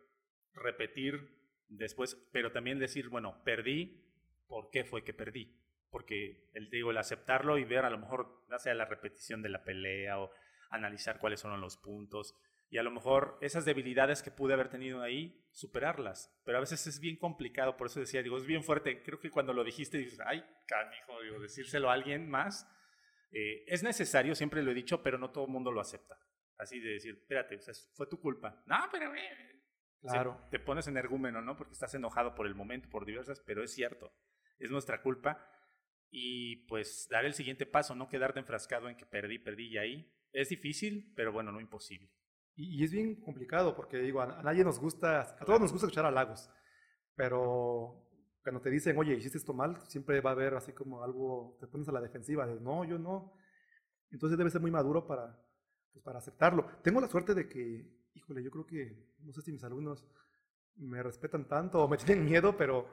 repetir 0.54 1.30
después, 1.70 2.16
pero 2.32 2.52
también 2.52 2.80
decir, 2.80 3.10
bueno, 3.10 3.42
perdí, 3.44 4.04
¿por 4.48 4.70
qué 4.70 4.84
fue 4.84 5.04
que 5.04 5.14
perdí? 5.14 5.60
Porque 5.90 6.50
el, 6.54 6.70
digo, 6.70 6.92
el 6.92 6.98
aceptarlo 6.98 7.58
y 7.58 7.66
ver 7.66 7.86
a 7.86 7.90
lo 7.90 7.98
mejor, 7.98 8.46
ya 8.50 8.60
sea 8.60 8.74
la 8.74 8.86
repetición 8.86 9.42
de 9.42 9.50
la 9.50 9.64
pelea 9.64 10.20
o 10.20 10.32
analizar 10.70 11.20
cuáles 11.20 11.40
son 11.40 11.60
los 11.62 11.78
puntos 11.78 12.36
y 12.70 12.78
a 12.78 12.84
lo 12.84 12.92
mejor 12.92 13.38
esas 13.42 13.66
debilidades 13.66 14.24
que 14.24 14.32
pude 14.32 14.54
haber 14.54 14.70
tenido 14.70 15.02
ahí, 15.02 15.46
superarlas. 15.52 16.36
Pero 16.44 16.58
a 16.58 16.62
veces 16.62 16.88
es 16.88 17.00
bien 17.00 17.18
complicado, 17.18 17.78
por 17.78 17.88
eso 17.88 18.00
decía, 18.00 18.24
digo, 18.24 18.38
es 18.38 18.46
bien 18.46 18.64
fuerte. 18.64 19.04
Creo 19.04 19.20
que 19.20 19.30
cuando 19.30 19.54
lo 19.54 19.64
dijiste, 19.64 20.00
dices, 20.00 20.20
ay, 20.26 20.44
canijo, 20.68 21.22
digo, 21.22 21.40
decírselo 21.40 21.90
a 21.90 21.94
alguien 21.94 22.30
más, 22.30 22.68
eh, 23.32 23.64
es 23.68 23.84
necesario, 23.84 24.36
siempre 24.36 24.64
lo 24.64 24.72
he 24.72 24.76
dicho, 24.76 25.04
pero 25.04 25.18
no 25.18 25.32
todo 25.32 25.46
el 25.46 25.52
mundo 25.52 25.72
lo 25.72 25.82
acepta. 25.82 26.18
Así 26.58 26.80
de 26.80 26.94
decir, 26.94 27.16
espérate, 27.16 27.56
o 27.56 27.62
sea, 27.62 27.74
fue 27.94 28.08
tu 28.08 28.20
culpa. 28.20 28.64
No, 28.66 28.78
pero... 28.92 29.14
Eh, 29.16 29.62
claro. 30.02 30.48
te 30.50 30.60
pones 30.60 30.88
energúmeno, 30.88 31.42
¿no? 31.42 31.56
Porque 31.56 31.74
estás 31.74 31.94
enojado 31.94 32.36
por 32.36 32.48
el 32.48 32.56
momento, 32.56 32.90
por 32.90 33.06
diversas, 33.06 33.40
pero 33.42 33.64
es 33.64 33.74
cierto, 33.74 34.14
es 34.60 34.72
nuestra 34.72 35.02
culpa. 35.02 35.48
Y 36.10 36.68
pues 36.68 37.08
dar 37.10 37.26
el 37.26 37.34
siguiente 37.34 37.66
paso, 37.66 37.96
no 37.96 38.08
quedarte 38.08 38.40
enfrascado 38.40 38.88
en 38.88 38.96
que 38.96 39.06
perdí, 39.06 39.40
perdí 39.40 39.70
y 39.70 39.78
ahí. 39.78 40.14
Es 40.32 40.50
difícil, 40.50 41.12
pero 41.16 41.32
bueno, 41.32 41.52
no 41.52 41.60
imposible. 41.60 42.12
Y, 42.56 42.84
es 42.84 42.92
bien 42.92 43.16
complicado 43.22 43.76
porque 43.76 43.98
digo, 43.98 44.22
a, 44.22 44.42
nadie 44.44 44.64
nos 44.64 44.80
gusta, 44.80 45.22
a 45.22 45.46
todos 45.46 45.60
nos 45.60 45.72
gusta 45.72 45.88
escuchar 45.88 46.06
halagos, 46.06 46.50
pero 47.16 48.04
cuando 48.44 48.62
te 48.62 48.70
dicen, 48.70 48.98
oye, 48.98 49.16
hiciste 49.16 49.38
esto 49.38 49.54
mal, 49.54 49.80
siempre 49.88 50.22
va 50.22 50.32
a 50.32 50.34
haber 50.34 50.54
así 50.54 50.74
como 50.74 51.04
algo, 51.04 51.58
te 51.60 51.68
pones 51.68 51.88
a 51.88 51.92
la 51.92 52.02
defensiva 52.02 52.46
de, 52.46 52.60
no, 52.60 52.84
yo 52.84 53.00
no. 53.00 53.34
Entonces 54.12 54.38
debe 54.38 54.50
ser 54.50 54.62
muy 54.62 54.70
maduro 54.70 55.08
para, 55.08 55.40
pues, 55.92 56.04
para 56.04 56.20
aceptarlo. 56.20 56.68
Tengo 56.84 57.02
la 57.02 57.08
suerte 57.08 57.34
de 57.34 57.48
que, 57.48 57.90
híjole, 58.14 58.44
yo 58.44 58.52
creo 58.52 58.66
que, 58.66 59.14
no 59.20 59.32
sé 59.32 59.42
si 59.42 59.52
mis 59.52 59.64
alumnos 59.64 60.06
me 60.76 61.02
respetan 61.02 61.48
tanto 61.48 61.84
o 61.84 61.88
me 61.88 61.98
tienen 61.98 62.26
miedo, 62.26 62.56
pero 62.56 62.88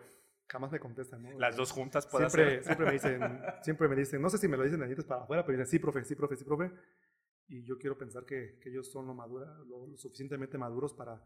jamás 0.49 0.71
me 0.71 0.81
contestan. 0.81 1.23
¿no? 1.23 1.39
Las 1.39 1.57
dos 1.57 1.73
juntas 1.73 2.07
pueden 2.07 2.31
siempre, 2.31 2.63
Siempre 2.63 2.87
me 2.87 2.93
dicen, 2.93 3.43
siempre 3.63 3.89
me 3.89 3.97
dicen, 3.97 4.23
no 4.23 4.31
sé 4.31 4.39
si 4.39 4.49
me 4.49 4.57
lo 4.57 4.65
dicen 4.65 4.81
de 4.81 4.87
dientes 4.87 5.05
para 5.05 5.25
afuera, 5.25 5.45
pero 5.45 5.59
dicen, 5.59 5.71
sí, 5.71 5.79
profe, 5.79 6.05
sí, 6.05 6.15
profe, 6.15 6.37
sí, 6.37 6.45
profe 6.45 6.71
y 7.51 7.65
yo 7.65 7.77
quiero 7.79 7.99
pensar 7.99 8.25
que, 8.25 8.59
que 8.61 8.69
ellos 8.71 8.91
son 8.91 9.07
lo, 9.07 9.15
madura, 9.15 9.59
lo, 9.67 9.97
suficientemente 9.97 10.57
maduros 10.57 10.95
para, 10.95 11.21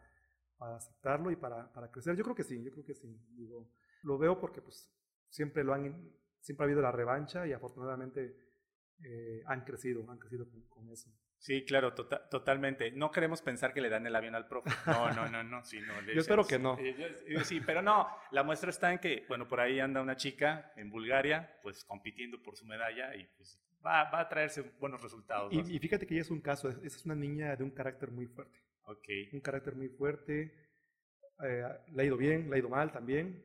para 0.57 0.77
aceptarlo 0.77 1.31
y 1.31 1.37
para, 1.37 1.71
para, 1.73 1.91
crecer. 1.91 2.17
Yo 2.17 2.25
creo 2.25 2.35
que 2.35 2.45
sí, 2.45 2.65
yo 2.65 2.71
creo 2.73 2.85
que 2.85 2.95
sí. 2.95 3.15
Digo, 3.37 3.71
lo 4.03 4.17
veo 4.17 4.41
porque 4.41 4.63
pues 4.63 4.91
siempre 5.29 5.63
lo 5.63 5.75
han, 5.75 6.11
siempre 6.41 6.65
ha 6.65 6.67
habido 6.67 6.81
la 6.81 6.93
revancha 6.93 7.47
y 7.47 7.53
afortunadamente 7.53 8.39
eh, 9.05 9.43
han 9.47 9.65
crecido, 9.65 10.11
han 10.11 10.19
crecido 10.19 10.47
con, 10.71 10.89
eso. 10.91 11.11
Sí, 11.37 11.63
claro, 11.67 11.93
tota, 11.93 12.27
totalmente. 12.31 12.91
No 12.91 13.11
queremos 13.11 13.43
pensar 13.43 13.75
que 13.75 13.83
le 13.83 13.91
dan 13.91 14.07
el 14.07 14.17
avión 14.17 14.35
al 14.35 14.49
profe. 14.49 14.71
No, 14.87 15.13
no, 15.13 15.29
no, 15.29 15.45
no. 15.45 15.63
Sí, 15.63 15.79
no 15.83 15.93
yo 16.15 16.21
espero 16.23 16.47
que 16.47 16.59
no. 16.59 16.79
Sí, 17.45 17.61
pero 17.61 17.83
no, 17.83 18.09
la 18.31 18.43
muestra 18.43 18.71
está 18.71 18.91
en 18.95 18.99
que, 18.99 19.27
bueno, 19.29 19.47
por 19.47 19.61
ahí 19.61 19.79
anda 19.79 20.01
una 20.01 20.17
chica 20.17 20.73
en 20.77 20.89
Bulgaria, 20.91 21.59
pues 21.63 21.85
compitiendo 21.85 22.43
por 22.43 22.57
su 22.57 22.65
medalla 22.65 23.15
y 23.15 23.27
pues 23.37 23.61
va, 23.85 24.11
va 24.11 24.21
a 24.21 24.29
traerse 24.29 24.63
buenos 24.81 25.03
resultados. 25.03 25.53
Y, 25.53 25.79
fíjate 25.79 26.07
que 26.07 26.15
ella 26.15 26.23
es 26.23 26.31
un 26.31 26.41
caso, 26.41 26.69
es 26.69 27.05
una 27.05 27.15
niña 27.15 27.55
de 27.57 27.65
un 27.65 27.71
carácter 27.71 28.11
muy 28.11 28.27
fuerte. 28.27 28.59
Ok. 28.87 29.09
Un 29.33 29.41
carácter 29.41 29.75
muy 29.75 29.89
fuerte. 29.89 30.53
Eh, 31.43 31.65
le 31.93 32.03
ha 32.03 32.07
ido 32.07 32.17
bien, 32.17 32.49
le 32.49 32.57
ha 32.57 32.59
ido 32.59 32.69
mal 32.69 32.93
también. 32.93 33.45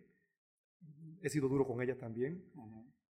He 1.21 1.29
sido 1.29 1.47
duro 1.47 1.65
con 1.65 1.81
ella 1.81 1.97
también. 1.97 2.51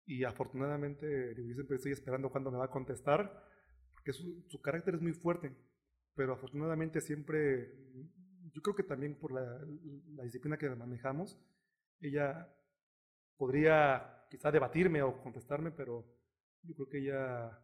Y 0.05 0.25
afortunadamente, 0.25 1.35
yo 1.37 1.55
siempre 1.55 1.77
estoy 1.77 1.93
esperando 1.93 2.31
cuando 2.31 2.51
me 2.51 2.59
va 2.59 2.65
a 2.65 2.71
contestar, 2.71 3.47
porque 3.93 4.13
su, 4.13 4.45
su 4.49 4.61
carácter 4.61 4.97
es 4.97 5.01
muy 5.01 5.13
fuerte. 5.13 5.55
Pero 6.15 6.35
afortunadamente 6.35 7.01
siempre, 7.01 7.73
yo 8.53 8.61
creo 8.61 8.75
que 8.75 8.83
también 8.83 9.19
por 9.19 9.33
la, 9.33 9.65
la 10.15 10.25
disciplina 10.25 10.59
que 10.59 10.69
manejamos, 10.71 11.41
ella 12.01 12.49
podría 13.37 14.27
quizá 14.31 14.51
debatirme 14.51 15.03
o 15.03 15.23
contestarme, 15.23 15.71
pero 15.71 16.05
yo 16.63 16.75
creo 16.75 16.89
que 16.89 16.99
ella 16.99 17.59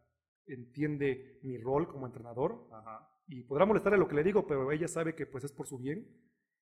entiende 0.46 1.38
mi 1.42 1.58
rol 1.58 1.88
como 1.88 2.06
entrenador 2.06 2.68
y 3.26 3.42
podrá 3.42 3.66
molestarle 3.66 3.98
lo 3.98 4.08
que 4.08 4.16
le 4.16 4.24
digo, 4.24 4.46
pero 4.46 4.70
ella 4.72 4.88
sabe 4.88 5.14
que 5.14 5.26
pues 5.26 5.44
es 5.44 5.52
por 5.52 5.66
su 5.66 5.78
bien 5.78 6.06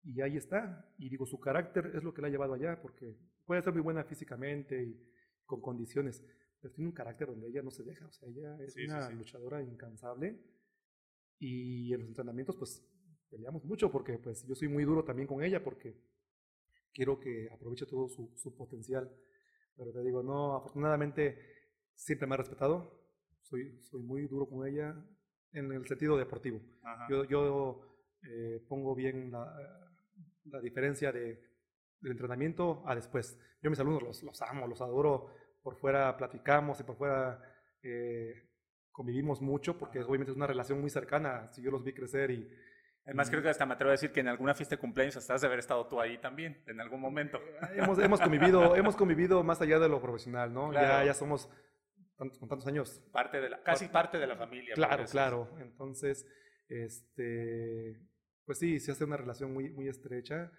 y 0.04 0.22
ahí 0.22 0.38
está. 0.38 0.94
Y 0.98 1.10
digo, 1.10 1.26
su 1.26 1.40
carácter 1.40 1.92
es 1.96 2.04
lo 2.04 2.14
que 2.14 2.22
la 2.22 2.28
ha 2.28 2.32
llevado 2.32 2.54
allá, 2.54 2.82
porque 2.82 3.18
puede 3.46 3.62
ser 3.62 3.74
muy 3.74 3.82
buena 3.82 4.04
físicamente 4.04 4.84
y 4.84 5.00
con 5.46 5.62
condiciones, 5.62 6.24
pero 6.60 6.74
tiene 6.74 6.90
un 6.90 6.96
carácter 6.96 7.28
donde 7.28 7.48
ella 7.48 7.62
no 7.62 7.72
se 7.72 7.84
deja, 7.84 8.06
o 8.06 8.12
sea, 8.12 8.30
ella 8.30 8.58
es 8.64 8.76
una 8.76 9.10
luchadora 9.10 9.62
incansable 9.64 10.40
y 11.40 11.94
en 11.94 12.02
los 12.02 12.10
entrenamientos 12.10 12.56
pues 12.58 12.86
peleamos 13.30 13.64
mucho 13.64 13.92
porque 13.92 14.18
pues 14.20 14.46
yo 14.46 14.56
soy 14.56 14.68
muy 14.68 14.84
duro 14.84 15.04
también 15.04 15.28
con 15.28 15.44
ella 15.44 15.64
porque 15.64 15.96
quiero 16.94 17.20
que 17.20 17.50
aproveche 17.52 17.86
todo 17.86 18.10
su, 18.10 18.32
su 18.36 18.56
potencial. 18.56 19.10
Pero 19.76 19.94
te 19.94 20.04
digo, 20.04 20.22
no, 20.22 20.58
afortunadamente 20.58 21.59
siempre 22.00 22.28
me 22.28 22.36
ha 22.36 22.38
respetado. 22.38 22.98
Soy, 23.42 23.78
soy 23.82 24.02
muy 24.02 24.28
duro 24.28 24.48
con 24.48 24.66
ella 24.68 24.96
en 25.52 25.72
el 25.72 25.86
sentido 25.88 26.18
deportivo. 26.18 26.62
Yo, 27.10 27.26
yo 27.26 27.82
eh, 28.24 28.64
pongo 28.68 28.96
bien 28.96 29.32
la, 29.32 29.46
la 30.46 30.60
diferencia 30.62 31.12
de, 31.12 31.42
del 32.00 32.12
entrenamiento 32.12 32.84
a 32.88 32.96
después. 32.96 33.38
Yo 33.62 33.70
mis 33.70 33.80
alumnos 33.80 34.04
los, 34.04 34.24
los 34.24 34.42
amo, 34.42 34.68
los 34.68 34.82
adoro. 34.82 35.28
Por 35.62 35.76
fuera 35.76 36.16
platicamos 36.16 36.80
y 36.80 36.84
por 36.84 36.96
fuera 36.96 37.42
eh, 37.84 38.34
convivimos 38.92 39.42
mucho 39.42 39.78
porque 39.78 40.00
obviamente 40.00 40.32
es 40.32 40.38
una 40.38 40.48
relación 40.48 40.80
muy 40.80 40.90
cercana. 40.90 41.52
Si 41.52 41.62
yo 41.62 41.70
los 41.70 41.84
vi 41.84 41.94
crecer 41.94 42.32
y, 42.32 42.50
Además, 43.06 43.32
creo 43.32 43.42
que 43.42 43.50
hasta 43.50 43.66
me 43.66 43.74
atrevo 43.74 43.90
a 43.90 43.94
decir 43.94 44.12
que 44.12 44.20
en 44.20 44.28
alguna 44.28 44.54
fiesta 44.54 44.76
de 44.76 44.80
cumpleaños 44.80 45.18
hasta 45.18 45.34
has 45.34 45.42
de 45.42 45.48
haber 45.48 45.58
estado 45.58 45.88
tú 45.88 46.00
ahí 46.00 46.20
también, 46.20 46.62
en 46.68 46.80
algún 46.80 47.02
momento. 47.02 47.40
Eh, 47.40 47.78
hemos, 47.78 47.98
hemos, 47.98 48.22
convivido, 48.22 48.76
hemos 48.76 48.96
convivido 48.96 49.44
más 49.44 49.60
allá 49.62 49.80
de 49.80 49.90
lo 49.90 50.00
profesional, 50.00 50.54
¿no? 50.54 50.72
Ya, 50.72 51.04
ya 51.04 51.16
somos 51.16 51.50
con 52.20 52.50
tantos 52.50 52.68
años. 52.68 53.02
Parte 53.12 53.40
de 53.40 53.50
la, 53.50 53.64
casi 53.64 53.88
parte 53.88 54.18
de 54.18 54.28
la 54.28 54.36
familia. 54.36 54.76
Claro, 54.76 55.06
claro. 55.06 55.58
Entonces, 55.60 56.28
este, 56.68 57.98
pues 58.46 58.60
sí, 58.60 58.80
se 58.80 58.92
hace 58.92 59.06
una 59.06 59.18
relación 59.18 59.54
muy, 59.54 59.70
muy 59.70 59.88
estrecha, 59.88 60.52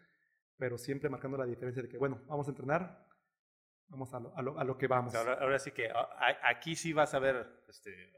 pero 0.56 0.78
siempre 0.78 1.11
marcando 1.11 1.36
la 1.36 1.46
diferencia 1.46 1.82
de 1.82 1.88
que, 1.88 1.98
bueno, 1.98 2.22
vamos 2.26 2.46
a 2.46 2.50
entrenar, 2.50 3.06
vamos 3.88 4.12
a 4.14 4.20
lo, 4.20 4.58
a 4.58 4.64
lo, 4.64 4.78
que 4.78 4.86
vamos. 4.86 5.14
Ahora, 5.14 5.58
sí 5.58 5.72
que 5.72 5.90
aquí 6.42 6.74
sí 6.74 6.94
vas 6.94 7.12
a 7.12 7.18
ver, 7.18 7.64
este, 7.68 8.11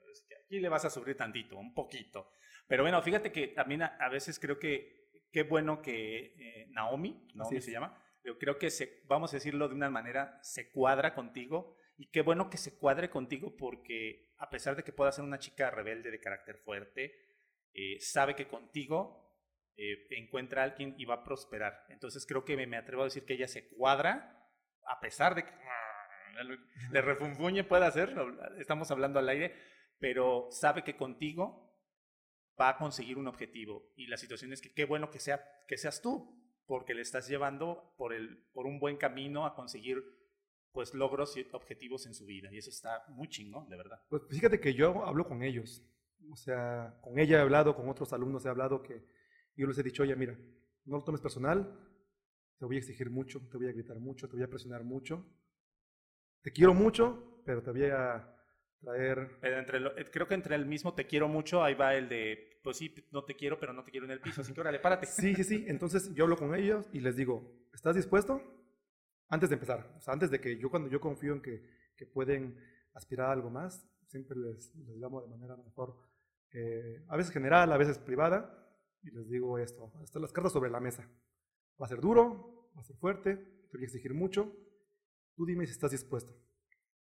aquí 0.45 0.61
le 0.61 0.69
vas 0.69 0.85
a 0.85 0.91
sufrir 0.91 1.17
tantito, 1.17 1.59
un 1.59 1.75
poquito. 1.75 2.31
Pero 2.69 2.85
bueno, 2.85 3.03
fíjate 3.03 3.33
que 3.33 3.49
también 3.49 3.83
a, 3.83 4.09
veces 4.09 4.39
creo 4.39 4.59
que 4.59 5.11
qué 5.33 5.43
bueno 5.43 5.83
que 5.83 6.35
eh, 6.39 6.69
Naomi, 6.71 7.27
Naomi 7.35 7.61
se 7.61 7.73
llama, 7.73 8.01
yo 8.23 8.39
creo 8.39 8.57
que 8.57 8.71
se, 8.71 9.03
vamos 9.07 9.33
a 9.33 9.37
decirlo 9.39 9.69
de 9.69 9.75
una 9.75 9.91
manera, 9.91 10.39
se 10.43 10.71
cuadra 10.71 11.15
contigo 11.15 11.77
y 12.03 12.07
qué 12.07 12.23
bueno 12.23 12.51
que 12.51 12.57
se 12.57 12.77
cuadre 12.79 13.09
contigo 13.11 13.55
porque 13.57 14.35
a 14.39 14.51
pesar 14.51 14.75
de 14.75 14.83
que 14.83 14.93
pueda 14.93 15.13
ser 15.13 15.23
una 15.23 15.39
chica 15.39 15.71
rebelde 15.71 16.11
de 16.11 16.19
carácter 16.19 16.57
fuerte, 16.59 17.15
eh, 17.73 18.01
sabe 18.01 18.35
que 18.35 18.49
contigo 18.49 19.33
eh, 19.77 20.09
encuentra 20.11 20.63
a 20.63 20.65
alguien 20.65 20.97
y 20.99 21.05
va 21.05 21.15
a 21.15 21.23
prosperar. 21.23 21.87
Entonces 21.91 22.27
creo 22.27 22.45
que 22.45 22.57
me, 22.57 22.77
atrevo 22.77 23.03
a 23.03 23.05
decir 23.05 23.25
que 23.25 23.35
ella 23.35 23.47
se 23.47 23.69
cuadra 23.69 24.51
a 24.85 24.99
pesar 24.99 25.37
de 25.37 25.45
que 25.45 25.53
le 26.91 27.03
refunfuñe 27.03 27.63
puede 27.63 27.87
hacer, 27.87 28.13
estamos 28.59 28.91
hablando 28.91 29.21
al 29.21 29.29
aire, 29.29 29.55
pero 30.01 30.49
sabe 30.51 30.83
que 30.83 30.97
contigo 30.97 31.73
va 32.61 32.71
a 32.71 32.79
conseguir 32.79 33.17
un 33.17 33.29
objetivo. 33.29 33.93
Y 33.95 34.09
la 34.09 34.17
situación 34.17 34.53
es 34.53 34.61
que 34.61 34.75
qué 34.75 34.87
bueno 34.87 35.09
que, 35.13 35.21
sea, 35.21 35.41
que 35.69 35.77
seas 35.77 36.03
tú, 36.03 36.37
porque 36.67 36.95
le 36.95 37.03
estás 37.03 37.29
llevando 37.29 37.95
por, 37.97 38.13
el, 38.13 38.45
por 38.53 38.67
un 38.67 38.81
buen 38.81 38.97
camino 38.97 39.47
a 39.47 39.55
conseguir 39.55 40.03
pues 40.73 40.95
logros 40.95 41.37
y 41.37 41.47
objetivos 41.53 42.07
en 42.07 42.15
su 42.15 42.27
vida. 42.27 42.49
Y 42.53 42.59
eso 42.59 42.71
está 42.71 43.05
muy 43.09 43.29
chingón, 43.29 43.69
de 43.69 43.77
verdad. 43.77 44.01
Pues 44.09 44.23
fíjate 44.29 44.61
que 44.61 44.75
yo 44.75 45.05
hablo 45.05 45.27
con 45.27 45.43
ellos. 45.43 45.83
O 46.31 46.37
sea, 46.37 46.99
con 47.03 47.19
ella 47.19 47.39
he 47.39 47.41
hablado, 47.41 47.75
con 47.75 47.89
otros 47.89 48.13
alumnos 48.13 48.45
he 48.47 48.49
hablado 48.49 48.83
que 48.83 49.05
yo 49.57 49.67
les 49.67 49.77
he 49.79 49.83
dicho, 49.83 50.03
oye, 50.03 50.17
mira, 50.17 50.39
no 50.85 50.97
lo 50.97 51.05
tomes 51.05 51.21
personal, 51.21 51.79
te 52.59 52.65
voy 52.65 52.77
a 52.77 52.79
exigir 52.79 53.11
mucho, 53.11 53.41
te 53.51 53.59
voy 53.59 53.69
a 53.69 53.73
gritar 53.73 53.99
mucho, 53.99 54.29
te 54.29 54.37
voy 54.37 54.45
a 54.45 54.49
presionar 54.49 54.85
mucho. 54.85 55.27
Te 56.43 56.53
quiero 56.53 56.75
mucho, 56.75 57.43
pero 57.45 57.63
te 57.63 57.71
voy 57.71 57.85
a 57.85 58.35
traer... 58.81 59.39
Entre 59.43 59.79
eh, 59.79 60.11
creo 60.11 60.27
que 60.27 60.35
entre 60.35 60.55
el 60.55 60.67
mismo 60.67 60.95
te 60.95 61.07
quiero 61.07 61.29
mucho, 61.29 61.63
ahí 61.63 61.75
va 61.75 61.95
el 61.95 62.09
de, 62.09 62.61
pues 62.63 62.79
sí, 62.79 62.95
no 63.11 63.25
te 63.25 63.35
quiero, 63.35 63.59
pero 63.59 63.73
no 63.73 63.85
te 63.85 63.91
quiero 63.91 64.07
en 64.07 64.13
el 64.13 64.21
piso, 64.21 64.41
así 64.41 64.53
que 64.53 64.61
órale, 64.61 64.79
párate. 64.79 65.07
Sí, 65.07 65.35
sí, 65.35 65.45
sí. 65.45 65.65
Entonces 65.69 66.13
yo 66.15 66.25
hablo 66.25 66.37
con 66.37 66.55
ellos 66.55 66.89
y 66.93 67.01
les 67.01 67.17
digo, 67.17 67.69
¿estás 67.73 67.95
dispuesto? 67.95 68.41
Antes 69.33 69.49
de 69.49 69.55
empezar, 69.55 69.95
o 69.97 70.01
sea, 70.03 70.13
antes 70.13 70.31
de 70.31 70.43
que 70.43 70.59
yo 70.59 70.69
cuando 70.71 70.91
yo 70.91 71.01
confío 71.01 71.33
en 71.33 71.41
que, 71.41 71.67
que 71.97 72.05
pueden 72.05 72.55
aspirar 72.93 73.31
a 73.31 73.33
algo 73.33 73.49
más, 73.49 73.89
siempre 74.07 74.37
les, 74.39 74.75
les 74.75 74.97
llamo 74.99 75.23
de 75.23 75.29
manera 75.29 75.57
mejor, 75.57 75.97
eh, 76.53 77.03
a 77.09 77.17
veces 77.17 77.33
general, 77.33 77.73
a 77.73 77.79
veces 77.79 77.99
privada, 77.99 78.63
y 79.03 79.11
les 79.11 79.31
digo 79.31 79.57
esto, 79.57 79.91
están 80.05 80.21
las 80.21 80.33
cartas 80.33 80.53
sobre 80.53 80.71
la 80.71 80.81
mesa. 80.81 81.09
Va 81.81 81.87
a 81.87 81.89
ser 81.89 82.03
duro, 82.03 82.69
va 82.77 82.83
a 82.83 82.85
ser 82.85 82.95
fuerte, 82.99 83.37
te 83.37 83.79
voy 83.79 83.85
a 83.85 83.87
exigir 83.87 84.13
mucho, 84.13 84.55
tú 85.35 85.47
dime 85.47 85.65
si 85.65 85.73
estás 85.73 85.93
dispuesto. 85.93 86.37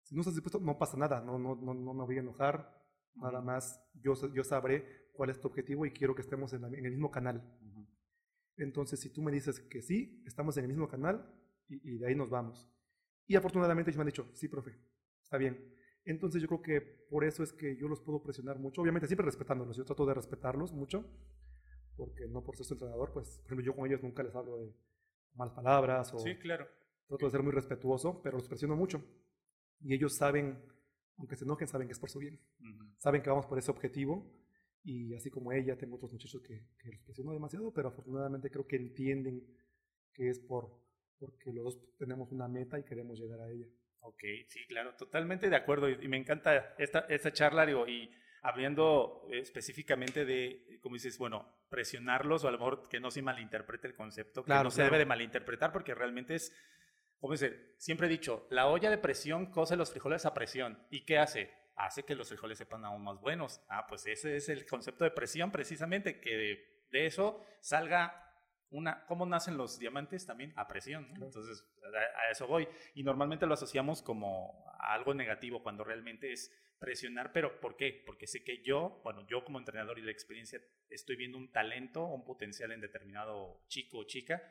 Si 0.04 0.16
no 0.16 0.22
estás 0.22 0.36
dispuesto, 0.36 0.62
no 0.62 0.78
pasa 0.78 0.96
nada, 0.96 1.20
no, 1.20 1.38
no, 1.38 1.56
no, 1.56 1.74
no 1.74 1.94
me 1.94 2.06
voy 2.06 2.16
a 2.16 2.22
enojar, 2.22 2.82
nada 3.16 3.42
más 3.42 3.84
yo, 3.96 4.14
yo 4.34 4.46
sabré 4.46 5.10
cuál 5.12 5.32
es 5.32 5.42
tu 5.42 5.50
objetivo 5.50 5.86
y 5.86 5.92
quiero 5.92 6.16
que 6.16 6.22
estemos 6.22 6.54
en, 6.54 6.64
el 6.64 6.92
mismo 6.92 7.12
canal. 7.12 7.44
Entonces, 8.56 9.02
si 9.02 9.10
tú 9.12 9.22
me 9.22 9.34
dices 9.34 9.60
que 9.60 9.82
sí, 9.82 10.24
estamos 10.26 10.56
en 10.56 10.64
el 10.64 10.70
mismo 10.70 10.88
canal 10.88 11.41
y, 11.72 11.98
de 11.98 12.08
ahí 12.08 12.16
nos 12.16 12.30
vamos. 12.30 12.70
Y 13.28 13.36
afortunadamente 13.36 13.92
ellos 13.92 13.98
me 13.98 14.02
han 14.02 14.08
dicho, 14.08 14.30
sí, 14.34 14.48
profe, 14.48 14.76
está 15.24 15.38
bien. 15.38 15.74
Entonces 16.04 16.42
yo 16.42 16.48
creo 16.48 16.62
que 16.62 16.82
por 16.82 17.24
eso 17.24 17.44
es 17.44 17.54
que 17.54 17.78
yo 17.78 17.88
los 17.88 18.02
puedo 18.02 18.22
presionar 18.22 18.60
mucho, 18.60 18.82
obviamente 18.82 19.08
siempre 19.08 19.26
respetándolos, 19.26 19.78
yo 19.78 19.86
trato 19.86 20.06
de 20.06 20.14
respetarlos 20.14 20.74
mucho, 20.74 21.06
porque 21.96 22.28
no 22.28 22.44
por 22.44 22.58
ser 22.58 22.66
su 22.66 22.74
entrenador, 22.74 23.12
pues, 23.14 23.38
por 23.38 23.46
ejemplo, 23.46 23.66
yo 23.66 23.76
con 23.76 23.86
ellos 23.86 24.02
nunca 24.02 24.24
les 24.24 24.36
hablo 24.36 24.58
de 24.58 24.74
malas 25.36 25.54
palabras 25.54 26.14
o... 26.14 26.20
Sí, 26.20 26.36
claro. 26.38 26.68
Trato 27.08 27.26
de 27.26 27.32
ser 27.32 27.44
muy 27.44 27.52
respetuoso, 27.52 28.22
pero 28.22 28.38
los 28.38 28.48
presiono 28.48 28.76
mucho. 28.76 29.04
Y 29.82 29.94
ellos 29.94 30.16
saben, 30.16 30.64
aunque 31.18 31.36
se 31.36 31.44
enojen, 31.44 31.68
saben 31.68 31.88
que 31.88 31.94
es 31.94 32.00
por 32.00 32.10
su 32.10 32.20
bien. 32.20 32.40
Saben 32.98 33.22
que 33.22 33.30
vamos 33.30 33.46
por 33.46 33.60
ese 33.60 33.70
objetivo. 33.70 34.32
Y 34.84 35.14
así 35.14 35.30
como 35.30 35.52
ella, 35.52 35.78
tengo 35.78 35.98
otros 35.98 36.14
muchachos 36.14 36.42
que, 36.42 36.66
que 36.80 36.90
los 36.90 37.02
presiono 37.04 37.34
demasiado, 37.34 37.72
pero 37.74 37.90
afortunadamente 37.90 38.50
creo 38.50 38.66
que 38.66 38.78
entienden 38.78 39.46
que 40.14 40.30
es 40.30 40.40
por 40.40 40.82
porque 41.22 41.54
los 41.54 41.64
dos 41.64 41.98
tenemos 41.98 42.32
una 42.32 42.48
meta 42.48 42.80
y 42.80 42.84
queremos 42.84 43.20
llegar 43.20 43.40
a 43.40 43.50
ella. 43.50 43.68
Ok, 44.00 44.24
sí, 44.48 44.66
claro, 44.68 44.96
totalmente 44.96 45.50
de 45.50 45.56
acuerdo. 45.56 45.88
Y, 45.88 46.08
me 46.08 46.18
encanta 46.18 46.74
esta, 46.80 47.02
esta 47.02 47.32
charla, 47.32 47.66
digo, 47.66 47.88
y 47.88 48.12
hablando 48.42 49.28
específicamente 49.32 50.26
de, 50.26 50.80
como 50.82 50.96
dices, 50.96 51.20
bueno, 51.20 51.48
presionarlos 51.70 52.44
o 52.44 52.48
a 52.48 52.52
lo 52.52 52.58
mejor 52.58 52.90
que 52.90 53.00
no 53.00 53.12
se 53.12 53.22
malinterprete 53.22 53.88
el 53.88 53.96
concepto, 53.96 54.44
claro, 54.44 54.62
que 54.62 54.64
no 54.64 54.72
se 54.72 54.84
debe 54.84 54.98
de 54.98 55.06
malinterpretar 55.06 55.72
porque 55.72 55.94
realmente 55.94 56.34
es, 56.34 56.52
como 57.20 57.34
dice, 57.34 57.76
siempre 57.78 58.08
he 58.08 58.10
dicho, 58.10 58.48
la 58.50 58.68
olla 58.68 58.90
de 58.90 58.98
presión 58.98 59.52
cose 59.52 59.78
los 59.78 59.92
frijoles 59.92 60.26
a 60.26 60.34
presión. 60.34 60.88
¿Y 60.90 61.06
qué 61.06 61.20
hace? 61.20 61.52
Hace 61.76 62.04
que 62.04 62.16
los 62.16 62.28
frijoles 62.30 62.58
sepan 62.58 62.84
aún 62.84 63.04
más 63.04 63.22
buenos. 63.22 63.62
Ah, 63.70 63.86
pues 63.88 64.08
ese 64.08 64.36
es 64.36 64.50
el 64.50 64.66
concepto 64.66 65.04
de 65.04 65.12
presión 65.12 65.52
precisamente, 65.52 66.20
que 66.20 66.36
de, 66.36 66.82
de 66.92 67.06
eso 67.06 67.46
salga 67.60 68.31
una, 68.72 69.06
¿cómo 69.06 69.26
nacen 69.26 69.58
los 69.58 69.78
diamantes? 69.78 70.26
También 70.26 70.54
a 70.56 70.68
presión. 70.68 71.08
Entonces, 71.14 71.66
a, 71.84 72.32
eso 72.32 72.48
voy. 72.48 72.68
Y 72.96 73.04
normalmente 73.04 73.46
lo 73.46 73.54
asociamos 73.54 74.02
como 74.02 74.66
algo 74.80 75.14
negativo 75.14 75.62
cuando 75.62 75.84
realmente 75.84 76.32
es 76.32 76.52
presionar, 76.80 77.32
pero 77.32 77.60
¿por 77.60 77.76
qué? 77.76 78.02
Porque 78.06 78.26
sé 78.26 78.44
que 78.44 78.64
yo, 78.64 79.02
bueno, 79.04 79.28
yo 79.28 79.44
como 79.44 79.60
entrenador 79.60 80.00
y 80.00 80.02
la 80.02 80.12
experiencia 80.12 80.60
estoy 80.90 81.16
viendo 81.16 81.38
un 81.38 81.52
talento, 81.52 82.06
un 82.06 82.26
potencial 82.26 82.72
en 82.72 82.82
determinado 82.82 83.64
chico 83.68 84.00
o 84.00 84.04
chica 84.06 84.42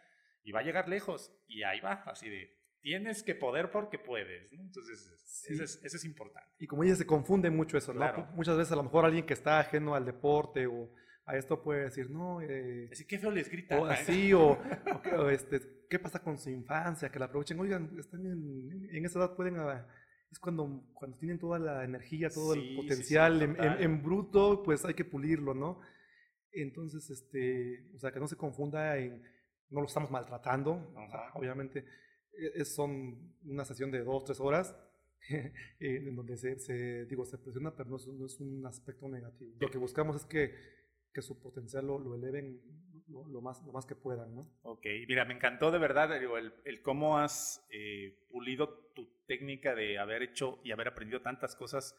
y 0.45 0.53
va 0.53 0.61
a 0.61 0.63
llegar 0.63 0.89
lejos 0.89 1.35
y 1.49 1.65
ahí 1.65 1.81
va, 1.81 2.05
así 2.07 2.29
de, 2.31 2.57
tienes 2.81 3.23
que 3.23 3.35
poder 3.35 3.71
porque 3.71 3.99
puedes, 3.99 4.53
Entonces, 4.53 5.45
eso, 5.49 5.97
es, 5.97 6.05
importante. 6.05 6.49
Y 6.59 6.67
como 6.67 6.85
ella 6.85 6.95
se 6.95 7.07
confunde 7.07 7.51
mucho 7.51 7.77
eso, 7.77 7.93
Muchas 8.35 8.57
veces 8.57 8.73
a 8.73 8.77
lo 8.77 8.85
mejor 8.85 9.05
alguien 9.05 9.27
que 9.27 9.35
está 9.35 9.59
ajeno 9.59 9.95
al 9.95 10.05
deporte 10.05 10.67
o 10.67 10.89
a 11.31 11.37
esto 11.37 11.63
puede 11.63 11.85
decir, 11.85 12.11
no. 12.11 12.41
Eh, 12.43 12.89
así 12.91 13.05
que 13.05 13.19
feo 13.19 13.31
les 13.31 13.49
grita. 13.49 13.81
O 13.81 13.87
así, 13.87 14.33
o, 14.35 14.59
este, 15.31 15.61
¿qué 15.89 15.99
pasa 15.99 16.23
con 16.23 16.39
su 16.39 16.51
infancia? 16.51 17.11
Que 17.11 17.19
la 17.19 17.27
aprovechen. 17.27 17.59
Oigan, 17.61 17.97
están 17.99 18.27
en, 18.27 18.89
en 18.93 19.05
esa 19.05 19.21
edad 19.21 19.37
pueden. 19.37 19.57
Ah, 19.59 19.87
es 20.31 20.39
cuando, 20.39 20.85
cuando 20.95 21.17
tienen 21.19 21.39
toda 21.39 21.59
la 21.59 21.85
energía, 21.85 22.29
todo 22.31 22.55
el 22.55 22.77
potencial 22.77 23.43
en, 23.43 24.03
bruto, 24.03 24.63
pues 24.63 24.85
hay 24.85 24.95
que 24.95 25.05
pulirlo, 25.05 25.55
¿no? 25.55 25.81
Entonces, 26.53 27.11
este, 27.11 27.91
o 27.97 27.99
sea, 27.99 28.13
que 28.13 28.21
no 28.21 28.29
se 28.29 28.37
confunda 28.37 28.97
en, 28.97 29.23
no 29.71 29.81
lo 29.81 29.87
estamos 29.89 30.09
maltratando, 30.09 30.95
obviamente 31.35 31.85
e, 32.33 32.61
es, 32.61 32.73
son 32.73 33.35
una 33.45 33.65
sesión 33.65 33.91
de 33.91 34.05
dos, 34.05 34.25
tres 34.25 34.39
horas, 34.39 34.77
en 35.81 36.15
donde 36.15 36.37
se, 36.37 36.61
se, 36.61 37.07
digo, 37.07 37.25
se 37.25 37.39
presiona, 37.39 37.75
pero 37.75 37.91
no 37.91 37.97
es, 37.97 38.07
no 38.07 38.27
es 38.27 38.39
un 38.39 38.65
aspecto 38.67 39.09
negativo. 39.09 39.57
Lo 39.59 39.69
que 39.69 39.79
buscamos 39.79 40.15
es 40.15 40.25
que 40.27 40.55
que 41.13 41.23
su 41.23 41.41
potencial 41.41 41.87
lo, 41.87 42.15
eleven 42.15 42.61
lo, 43.09 43.41
más, 43.41 43.63
lo 43.65 43.73
más 43.73 43.87
que 43.87 43.97
puedan, 43.97 44.35
¿no? 44.35 44.49
Ok, 44.63 44.87
mira, 45.09 45.25
me 45.25 45.35
encantó 45.35 45.71
de 45.71 45.79
verdad 45.79 46.17
el, 46.17 46.55
el 46.65 46.83
cómo 46.83 47.19
has 47.19 47.67
eh, 47.71 48.27
pulido 48.31 48.91
tu 48.95 49.09
técnica 49.27 49.75
de 49.75 49.99
haber 49.99 50.23
hecho 50.23 50.61
y 50.65 50.73
haber 50.73 50.89
aprendido 50.89 51.21
tantas 51.21 51.57
cosas 51.57 51.97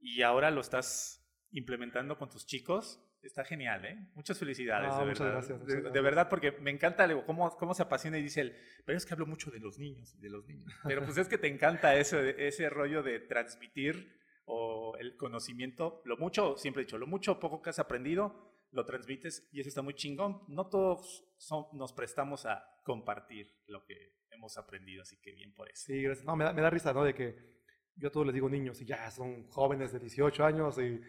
y 0.00 0.22
ahora 0.22 0.50
lo 0.50 0.60
estás 0.60 1.24
implementando 1.50 2.18
con 2.18 2.28
tus 2.28 2.46
chicos. 2.46 3.04
Está 3.20 3.44
genial, 3.44 3.84
¿eh? 3.84 3.98
Muchas 4.14 4.38
felicidades, 4.38 4.96
de 4.96 5.04
muchas 5.04 5.18
verdad. 5.18 5.32
Gracias, 5.32 5.92
de, 5.92 6.00
verdad, 6.00 6.28
porque 6.28 6.52
me 6.52 6.70
encanta 6.70 7.08
cómo, 7.26 7.50
cómo 7.56 7.74
se 7.74 7.82
apasiona 7.82 8.16
y 8.18 8.22
dice 8.22 8.42
él, 8.42 8.56
pero 8.86 8.96
es 8.96 9.04
que 9.04 9.12
hablo 9.12 9.26
mucho 9.26 9.50
de 9.50 9.58
los 9.58 9.76
niños, 9.76 10.20
de 10.20 10.30
los 10.30 10.46
niños. 10.46 10.72
Pero 10.84 11.04
pues 11.04 11.18
es 11.18 11.26
que 11.26 11.36
te 11.36 11.48
encanta 11.48 11.96
ese, 11.96 12.46
ese 12.46 12.70
rollo 12.70 13.02
de 13.02 13.18
transmitir 13.18 14.17
o 14.48 14.96
el 14.96 15.16
conocimiento, 15.16 16.00
lo 16.04 16.16
mucho, 16.16 16.56
siempre 16.56 16.82
he 16.82 16.84
dicho, 16.86 16.98
lo 16.98 17.06
mucho 17.06 17.32
o 17.32 17.40
poco 17.40 17.60
que 17.60 17.70
has 17.70 17.78
aprendido, 17.78 18.34
lo 18.70 18.84
transmites 18.84 19.48
y 19.52 19.60
eso 19.60 19.68
está 19.68 19.82
muy 19.82 19.94
chingón. 19.94 20.42
No 20.48 20.68
todos 20.68 21.24
nos 21.72 21.92
prestamos 21.92 22.46
a 22.46 22.62
compartir 22.84 23.46
lo 23.66 23.84
que 23.84 23.94
hemos 24.30 24.56
aprendido, 24.56 25.02
así 25.02 25.18
que 25.20 25.32
bien 25.32 25.52
por 25.54 25.70
eso. 25.70 25.84
Sí, 25.86 26.02
gracias. 26.02 26.26
No, 26.26 26.34
me 26.34 26.44
da, 26.44 26.52
me 26.52 26.62
da 26.62 26.70
risa, 26.70 26.92
¿no? 26.92 27.04
De 27.04 27.14
que 27.14 27.58
yo 27.96 28.08
a 28.08 28.10
todos 28.10 28.26
les 28.26 28.34
digo 28.34 28.48
niños 28.48 28.80
y 28.80 28.86
ya 28.86 29.10
son 29.10 29.48
jóvenes 29.48 29.92
de 29.92 29.98
18 29.98 30.44
años 30.44 30.78
y, 30.78 31.00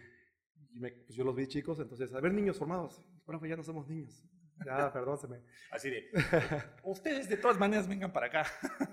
pues 1.06 1.16
yo 1.16 1.24
los 1.24 1.36
vi 1.36 1.48
chicos, 1.48 1.80
entonces, 1.80 2.14
a 2.14 2.20
ver, 2.20 2.34
niños 2.34 2.58
formados, 2.58 3.02
bueno, 3.26 3.40
pues 3.40 3.50
ya 3.50 3.56
no 3.56 3.64
somos 3.64 3.88
niños. 3.88 4.26
Ya, 4.66 4.91
perdón, 4.91 5.18
se 5.18 5.28
me... 5.28 5.41
Así 5.72 5.89
de, 5.89 6.10
ustedes 6.84 7.30
de 7.30 7.38
todas 7.38 7.57
maneras 7.57 7.88
vengan 7.88 8.12
para 8.12 8.28
acá. 8.28 8.45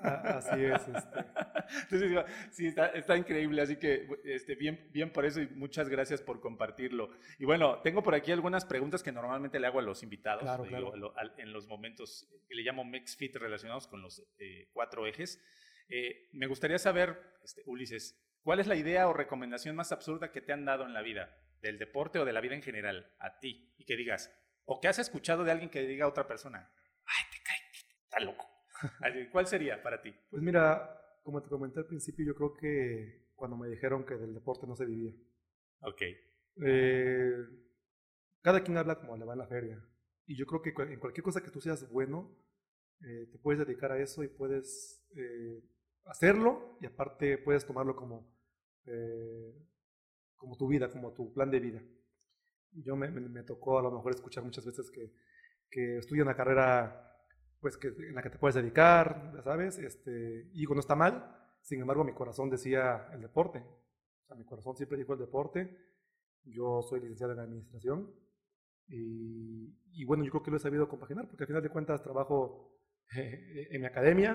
Así 0.03 0.65
es. 0.65 0.89
Este. 0.89 1.25
Entonces, 1.83 2.25
sí, 2.53 2.67
está, 2.67 2.87
está, 2.89 3.17
increíble, 3.17 3.63
así 3.63 3.77
que 3.77 4.09
este, 4.25 4.55
bien, 4.55 4.89
bien 4.93 5.13
por 5.13 5.25
eso 5.25 5.41
y 5.41 5.49
muchas 5.49 5.89
gracias 5.89 6.21
por 6.23 6.41
compartirlo. 6.41 7.11
Y 7.39 7.45
bueno, 7.45 7.81
tengo 7.83 8.03
por 8.03 8.15
aquí 8.15 8.33
algunas 8.33 8.65
preguntas 8.65 9.03
que 9.03 9.13
normalmente 9.13 9.59
le 9.59 9.67
hago 9.67 9.79
a 9.79 9.83
los 9.83 10.03
invitados 10.03 10.43
claro, 10.43 10.65
claro. 10.65 11.15
en 11.39 11.53
los 11.53 11.67
momentos 11.67 12.29
que 12.49 12.55
le 12.55 12.63
llamo 12.63 12.85
MexFit 12.85 13.37
relacionados 13.37 13.87
con 13.87 14.03
los 14.03 14.23
eh, 14.39 14.69
cuatro 14.73 15.07
ejes. 15.07 15.43
Eh, 15.89 16.29
me 16.33 16.47
gustaría 16.47 16.79
saber, 16.79 17.19
este, 17.45 17.63
Ulises, 17.67 18.21
¿cuál 18.43 18.61
es 18.61 18.67
la 18.67 18.77
idea 18.77 19.09
o 19.09 19.13
recomendación 19.13 19.77
más 19.77 19.93
absurda 19.93 20.33
que 20.33 20.41
te 20.41 20.53
han 20.53 20.65
dado 20.65 20.85
en 20.85 20.95
la 20.95 21.03
vida, 21.03 21.37
del 21.61 21.79
deporte 21.79 22.19
o 22.19 22.25
de 22.25 22.33
la 22.33 22.41
vida 22.41 22.55
en 22.55 22.63
general, 22.63 23.13
a 23.19 23.39
ti? 23.39 23.73
Y 23.79 23.85
que 23.85 23.97
digas, 23.97 24.33
o 24.67 24.81
que 24.81 24.89
has 24.89 24.99
escuchado 24.99 25.45
de 25.45 25.53
alguien 25.53 25.71
que 25.71 25.83
diga 25.83 26.05
a 26.05 26.09
otra 26.09 26.27
persona, 26.27 26.71
ay, 27.05 27.25
te 27.31 27.39
cae, 27.43 27.59
está 28.05 28.21
loco. 28.21 28.47
¿Cuál 29.33 29.47
sería 29.47 29.83
para 29.83 30.03
ti? 30.03 30.13
Pues 30.29 30.43
mira, 30.43 31.01
como 31.23 31.43
te 31.43 31.49
comenté 31.49 31.81
al 31.81 31.87
principio, 31.87 32.27
yo 32.27 32.35
creo 32.35 32.55
que 32.55 33.31
cuando 33.35 33.57
me 33.57 33.69
dijeron 33.69 34.05
que 34.05 34.17
del 34.17 34.35
deporte 34.35 34.67
no 34.67 34.77
se 34.77 34.85
vivía. 34.85 35.15
Ok. 35.81 36.03
Eh, 36.65 37.33
cada 38.43 38.63
quien 38.63 38.77
habla 38.77 38.99
como 38.99 39.17
le 39.17 39.25
va 39.25 39.35
en 39.35 39.39
la 39.39 39.47
feria. 39.47 39.83
Y 40.27 40.37
yo 40.37 40.47
creo 40.47 40.63
que 40.63 40.71
en 40.93 40.99
cualquier 40.99 41.23
cosa 41.23 41.43
que 41.43 41.51
tú 41.51 41.61
seas 41.61 41.89
bueno, 41.91 42.37
eh, 43.03 43.29
te 43.31 43.39
puedes 43.39 43.65
dedicar 43.65 43.93
a 43.93 44.01
eso 44.01 44.25
y 44.25 44.29
puedes 44.29 45.07
eh, 45.17 45.63
hacerlo 46.05 46.77
y 46.81 46.87
aparte 46.87 47.39
puedes 47.39 47.65
tomarlo 47.65 47.95
como, 47.95 48.35
como 50.35 50.57
tu 50.57 50.67
vida, 50.67 50.91
como 50.91 51.13
tu 51.13 51.33
plan 51.33 51.51
de 51.51 51.61
vida 51.61 51.83
yo 52.73 52.97
me, 52.97 53.43
tocó 53.43 53.79
a 53.79 53.83
lo 53.83 53.91
mejor 53.91 54.13
escuchar 54.13 54.45
muchas 54.45 54.65
veces 54.65 54.91
que, 54.91 55.13
que 55.71 55.99
estudia 55.99 56.23
una 56.23 56.37
carrera 56.37 57.03
pues 57.61 57.77
que, 57.77 57.89
en 57.89 58.15
la 58.15 58.23
que 58.23 58.31
te 58.31 58.39
puedes 58.39 58.55
dedicar, 58.55 59.33
ya 59.35 59.43
sabes, 59.43 59.79
este, 59.79 60.51
y 60.53 60.65
no 60.65 60.81
está 60.81 60.95
mal, 60.95 61.37
sin 61.63 61.81
embargo 61.81 62.05
mi 62.05 62.13
corazón 62.13 62.51
decía 62.51 63.09
el 63.13 63.23
deporte, 63.23 63.59
o 63.59 64.27
sea, 64.27 64.37
mi 64.37 64.45
corazón 64.45 64.77
siempre 64.77 64.99
dijo 64.99 65.15
el 65.15 65.19
deporte, 65.19 65.77
yo 66.45 66.83
soy 66.83 67.01
licenciado 67.01 67.33
en 67.33 67.41
administración 67.41 68.15
y, 68.89 69.75
y 69.93 70.05
bueno, 70.05 70.25
yo 70.25 70.31
creo 70.31 70.43
que 70.43 70.51
lo 70.51 70.59
he 70.59 70.61
sabido 70.61 70.89
compaginar 70.89 71.29
porque 71.29 71.45
al 71.45 71.49
final 71.49 71.63
de 71.63 71.71
cuentas 71.71 72.03
trabajo 72.03 72.79
en 73.17 73.81
mi 73.81 73.87
academia, 73.87 74.35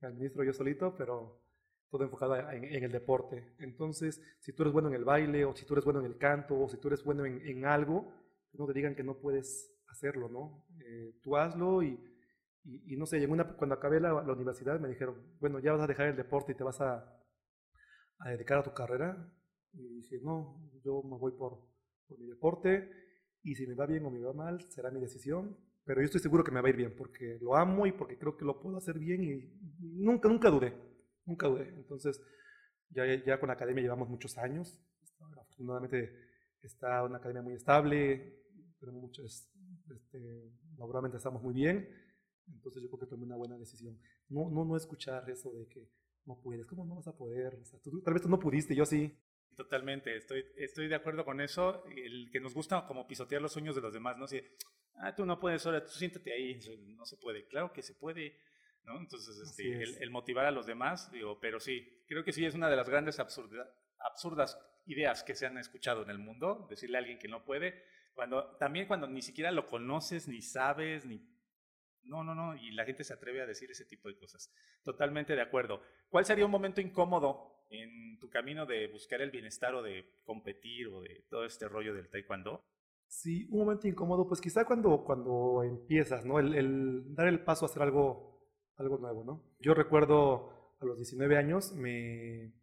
me 0.00 0.08
administro 0.08 0.44
yo 0.44 0.52
solito, 0.52 0.94
pero 0.96 1.47
todo 1.90 2.04
enfocado 2.04 2.36
en, 2.50 2.64
el 2.64 2.92
deporte. 2.92 3.54
Entonces, 3.58 4.20
si 4.40 4.52
tú 4.52 4.62
eres 4.62 4.72
bueno 4.72 4.88
en 4.88 4.94
el 4.94 5.04
baile, 5.04 5.44
o 5.44 5.54
si 5.54 5.64
tú 5.64 5.74
eres 5.74 5.84
bueno 5.84 6.00
en 6.00 6.06
el 6.06 6.18
canto, 6.18 6.58
o 6.58 6.68
si 6.68 6.78
tú 6.78 6.88
eres 6.88 7.02
bueno 7.02 7.24
en, 7.24 7.40
en 7.46 7.64
algo, 7.64 8.12
no 8.52 8.66
te 8.66 8.74
digan 8.74 8.94
que 8.94 9.04
no 9.04 9.18
puedes 9.18 9.74
hacerlo, 9.88 10.28
¿no? 10.28 10.66
Eh, 10.84 11.18
tú 11.22 11.36
hazlo 11.36 11.82
y, 11.82 11.98
y, 12.64 12.96
no 12.96 13.06
sé, 13.06 13.22
en 13.22 13.30
una, 13.30 13.56
cuando 13.56 13.74
acabé 13.74 14.00
la, 14.00 14.12
la, 14.22 14.32
universidad 14.32 14.78
me 14.78 14.88
dijeron, 14.88 15.16
bueno, 15.40 15.58
ya 15.60 15.72
vas 15.72 15.82
a 15.82 15.86
dejar 15.86 16.08
el 16.08 16.16
deporte 16.16 16.52
y 16.52 16.54
te 16.54 16.64
vas 16.64 16.80
a, 16.80 17.18
a 18.18 18.30
dedicar 18.30 18.58
a 18.58 18.62
tu 18.62 18.74
carrera. 18.74 19.32
Y 19.72 20.00
dije, 20.00 20.18
no, 20.22 20.70
yo 20.84 21.02
me 21.02 21.16
voy 21.16 21.32
por, 21.32 21.58
por 22.06 22.18
mi 22.18 22.26
deporte 22.26 22.90
y 23.42 23.54
si 23.54 23.66
me 23.66 23.74
va 23.74 23.86
bien 23.86 24.04
o 24.04 24.10
me 24.10 24.20
va 24.20 24.32
mal, 24.32 24.60
será 24.70 24.90
mi 24.90 25.00
decisión. 25.00 25.56
Pero 25.84 26.00
yo 26.02 26.06
estoy 26.06 26.20
seguro 26.20 26.44
que 26.44 26.50
me 26.50 26.60
va 26.60 26.66
a 26.66 26.70
ir 26.70 26.76
bien 26.76 26.94
porque 26.96 27.38
lo 27.40 27.56
amo 27.56 27.86
y 27.86 27.92
porque 27.92 28.18
creo 28.18 28.36
que 28.36 28.44
lo 28.44 28.60
puedo 28.60 28.76
hacer 28.76 28.98
bien 28.98 29.24
y 29.24 29.58
nunca, 29.78 30.28
nunca 30.28 30.50
dudé. 30.50 30.74
Nunca 31.28 31.46
dudé. 31.46 31.68
Entonces, 31.68 32.20
ya, 32.88 33.04
ya 33.04 33.38
con 33.38 33.48
la 33.48 33.52
academia 33.52 33.82
llevamos 33.82 34.08
muchos 34.08 34.38
años. 34.38 34.80
Afortunadamente 35.36 36.10
está 36.62 37.04
una 37.04 37.18
academia 37.18 37.42
muy 37.42 37.54
estable, 37.54 38.44
tenemos 38.80 39.02
muchos, 39.02 39.52
este, 39.94 40.52
laboralmente 40.78 41.18
estamos 41.18 41.42
muy 41.42 41.52
bien. 41.52 41.86
Entonces 42.46 42.82
yo 42.82 42.88
creo 42.88 43.00
que 43.00 43.06
tomé 43.06 43.24
una 43.24 43.36
buena 43.36 43.58
decisión. 43.58 43.98
No, 44.30 44.50
no, 44.50 44.64
no 44.64 44.74
escuchar 44.74 45.28
eso 45.28 45.52
de 45.52 45.68
que 45.68 45.90
no 46.24 46.40
puedes, 46.40 46.66
¿cómo 46.66 46.86
no 46.86 46.96
vas 46.96 47.08
a 47.08 47.16
poder? 47.16 47.56
O 47.56 47.64
sea, 47.64 47.78
tú, 47.80 48.00
tal 48.00 48.14
vez 48.14 48.22
tú 48.22 48.30
no 48.30 48.38
pudiste, 48.38 48.74
yo 48.74 48.86
sí. 48.86 49.14
Totalmente, 49.54 50.16
estoy, 50.16 50.44
estoy 50.56 50.88
de 50.88 50.94
acuerdo 50.94 51.26
con 51.26 51.42
eso. 51.42 51.84
El 51.94 52.30
que 52.32 52.40
nos 52.40 52.54
gusta 52.54 52.86
como 52.86 53.06
pisotear 53.06 53.42
los 53.42 53.52
sueños 53.52 53.74
de 53.74 53.82
los 53.82 53.92
demás, 53.92 54.16
¿no? 54.16 54.26
Si, 54.26 54.40
ah, 54.94 55.14
tú 55.14 55.26
no 55.26 55.38
puedes, 55.38 55.66
ahora 55.66 55.84
tú 55.84 55.90
siéntate 55.90 56.32
ahí, 56.32 56.58
no 56.96 57.04
se 57.04 57.18
puede. 57.18 57.46
Claro 57.48 57.70
que 57.72 57.82
se 57.82 57.94
puede, 57.94 58.34
¿no? 58.88 58.98
Entonces, 58.98 59.38
este, 59.38 60.02
el, 60.02 60.10
motivar 60.10 60.46
a 60.46 60.50
los 60.50 60.66
demás, 60.66 61.10
digo, 61.12 61.38
pero 61.40 61.60
sí, 61.60 62.02
creo 62.06 62.24
que 62.24 62.32
sí 62.32 62.44
es 62.44 62.54
una 62.54 62.68
de 62.68 62.76
las 62.76 62.88
grandes 62.88 63.20
absurdas 63.20 64.58
ideas 64.86 65.22
que 65.22 65.34
se 65.34 65.46
han 65.46 65.58
escuchado 65.58 66.02
en 66.02 66.10
el 66.10 66.18
mundo, 66.18 66.66
decirle 66.68 66.96
a 66.96 67.00
alguien 67.00 67.18
que 67.18 67.28
no 67.28 67.44
puede, 67.44 67.84
cuando, 68.14 68.56
también 68.56 68.88
cuando 68.88 69.06
ni 69.06 69.22
siquiera 69.22 69.52
lo 69.52 69.66
conoces, 69.66 70.26
ni 70.26 70.42
sabes, 70.42 71.06
ni... 71.06 71.22
No, 72.02 72.24
no, 72.24 72.34
no, 72.34 72.56
y 72.56 72.70
la 72.72 72.86
gente 72.86 73.04
se 73.04 73.12
atreve 73.12 73.42
a 73.42 73.46
decir 73.46 73.70
ese 73.70 73.84
tipo 73.84 74.08
de 74.08 74.16
cosas. 74.16 74.50
Totalmente 74.82 75.36
de 75.36 75.42
acuerdo. 75.42 75.82
¿Cuál 76.08 76.24
sería 76.24 76.46
un 76.46 76.50
momento 76.50 76.80
incómodo 76.80 77.66
en 77.70 78.18
tu 78.18 78.30
camino 78.30 78.64
de 78.64 78.88
buscar 78.88 79.20
el 79.20 79.30
bienestar 79.30 79.74
o 79.74 79.82
de 79.82 80.22
competir 80.24 80.88
o 80.88 81.02
de 81.02 81.26
todo 81.28 81.44
este 81.44 81.68
rollo 81.68 81.94
del 81.94 82.08
taekwondo? 82.08 82.64
Sí, 83.06 83.46
un 83.50 83.60
momento 83.60 83.88
incómodo, 83.88 84.26
pues 84.26 84.40
quizá 84.40 84.64
cuando, 84.64 85.02
cuando 85.04 85.62
empiezas, 85.64 86.24
¿no? 86.24 86.38
El, 86.38 86.54
el 86.54 87.14
dar 87.14 87.28
el 87.28 87.44
paso 87.44 87.64
a 87.64 87.68
hacer 87.68 87.82
algo, 87.82 88.37
algo 88.78 88.98
nuevo, 88.98 89.24
¿no? 89.24 89.42
Yo 89.60 89.74
recuerdo 89.74 90.74
a 90.80 90.84
los 90.84 90.96
19 90.96 91.36
años 91.36 91.72
me 91.72 92.54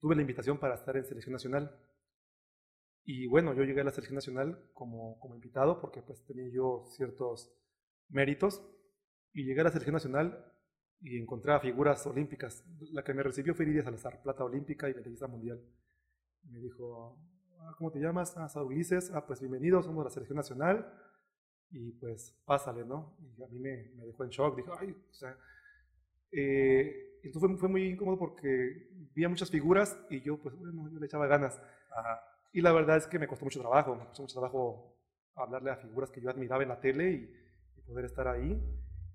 tuve 0.00 0.14
la 0.14 0.22
invitación 0.22 0.58
para 0.58 0.74
estar 0.74 0.96
en 0.96 1.04
selección 1.04 1.32
nacional. 1.32 1.76
Y 3.04 3.26
bueno, 3.26 3.52
yo 3.52 3.64
llegué 3.64 3.80
a 3.80 3.84
la 3.84 3.90
selección 3.90 4.14
nacional 4.14 4.70
como, 4.74 5.18
como 5.18 5.34
invitado 5.34 5.80
porque 5.80 6.02
pues 6.02 6.24
tenía 6.24 6.48
yo 6.52 6.84
ciertos 6.96 7.52
méritos. 8.08 8.62
Y 9.32 9.44
llegué 9.44 9.62
a 9.62 9.64
la 9.64 9.70
selección 9.70 9.94
nacional 9.94 10.52
y 11.00 11.18
encontré 11.18 11.52
a 11.52 11.60
figuras 11.60 12.06
olímpicas. 12.06 12.64
La 12.92 13.02
que 13.02 13.14
me 13.14 13.22
recibió 13.22 13.54
fue 13.54 13.66
Lidia 13.66 13.82
Salazar, 13.82 14.22
plata 14.22 14.44
olímpica 14.44 14.88
y 14.88 14.94
medallista 14.94 15.26
mundial. 15.26 15.60
Me 16.44 16.60
dijo, 16.60 17.18
ah, 17.58 17.74
¿cómo 17.78 17.90
te 17.90 17.98
llamas? 17.98 18.36
Ah, 18.36 18.48
Saúl 18.48 18.74
Ulises. 18.74 19.10
Ah, 19.12 19.26
pues 19.26 19.40
bienvenido, 19.40 19.82
somos 19.82 20.04
la 20.04 20.10
selección 20.10 20.36
nacional. 20.36 20.92
Y 21.72 21.92
pues 21.92 22.34
pásale, 22.44 22.84
¿no? 22.84 23.16
Y 23.36 23.42
a 23.42 23.48
mí 23.48 23.58
me, 23.58 23.90
me 23.96 24.06
dejó 24.06 24.24
en 24.24 24.30
shock. 24.30 24.56
Dijo, 24.56 24.72
ay, 24.78 24.90
o 24.90 25.14
sea, 25.14 25.36
eh, 26.30 27.18
entonces 27.22 27.50
fue, 27.50 27.58
fue, 27.58 27.68
muy 27.68 27.84
incómodo 27.88 28.18
porque 28.18 28.88
vi 29.14 29.26
muchas 29.26 29.50
figuras 29.50 29.98
y 30.10 30.20
yo, 30.20 30.38
pues 30.38 30.54
bueno, 30.56 30.90
yo 30.90 30.98
le 30.98 31.06
echaba 31.06 31.26
ganas. 31.26 31.60
Y 32.52 32.60
la 32.60 32.72
verdad 32.72 32.98
es 32.98 33.06
que 33.06 33.18
me 33.18 33.26
costó 33.26 33.44
mucho 33.44 33.60
trabajo, 33.60 33.94
me 33.94 34.04
costó 34.06 34.22
mucho 34.22 34.34
trabajo 34.34 34.98
hablarle 35.34 35.70
a 35.70 35.76
figuras 35.76 36.10
que 36.10 36.20
yo 36.20 36.30
admiraba 36.30 36.62
en 36.62 36.68
la 36.68 36.80
tele 36.80 37.10
y, 37.10 37.38
poder 37.86 38.04
estar 38.04 38.28
ahí. 38.28 38.62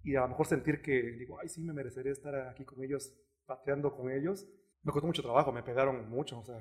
Y 0.03 0.15
a 0.15 0.21
lo 0.21 0.27
mejor 0.29 0.45
sentir 0.45 0.81
que, 0.81 1.01
digo, 1.13 1.39
ay, 1.39 1.47
sí, 1.47 1.63
me 1.63 1.73
merecería 1.73 2.11
estar 2.11 2.35
aquí 2.47 2.65
con 2.65 2.83
ellos, 2.83 3.13
pateando 3.45 3.95
con 3.95 4.11
ellos. 4.11 4.45
Me 4.83 4.91
costó 4.91 5.07
mucho 5.07 5.23
trabajo, 5.23 5.51
me 5.51 5.63
pegaron 5.63 6.09
mucho, 6.09 6.39
o 6.39 6.45
sea, 6.45 6.59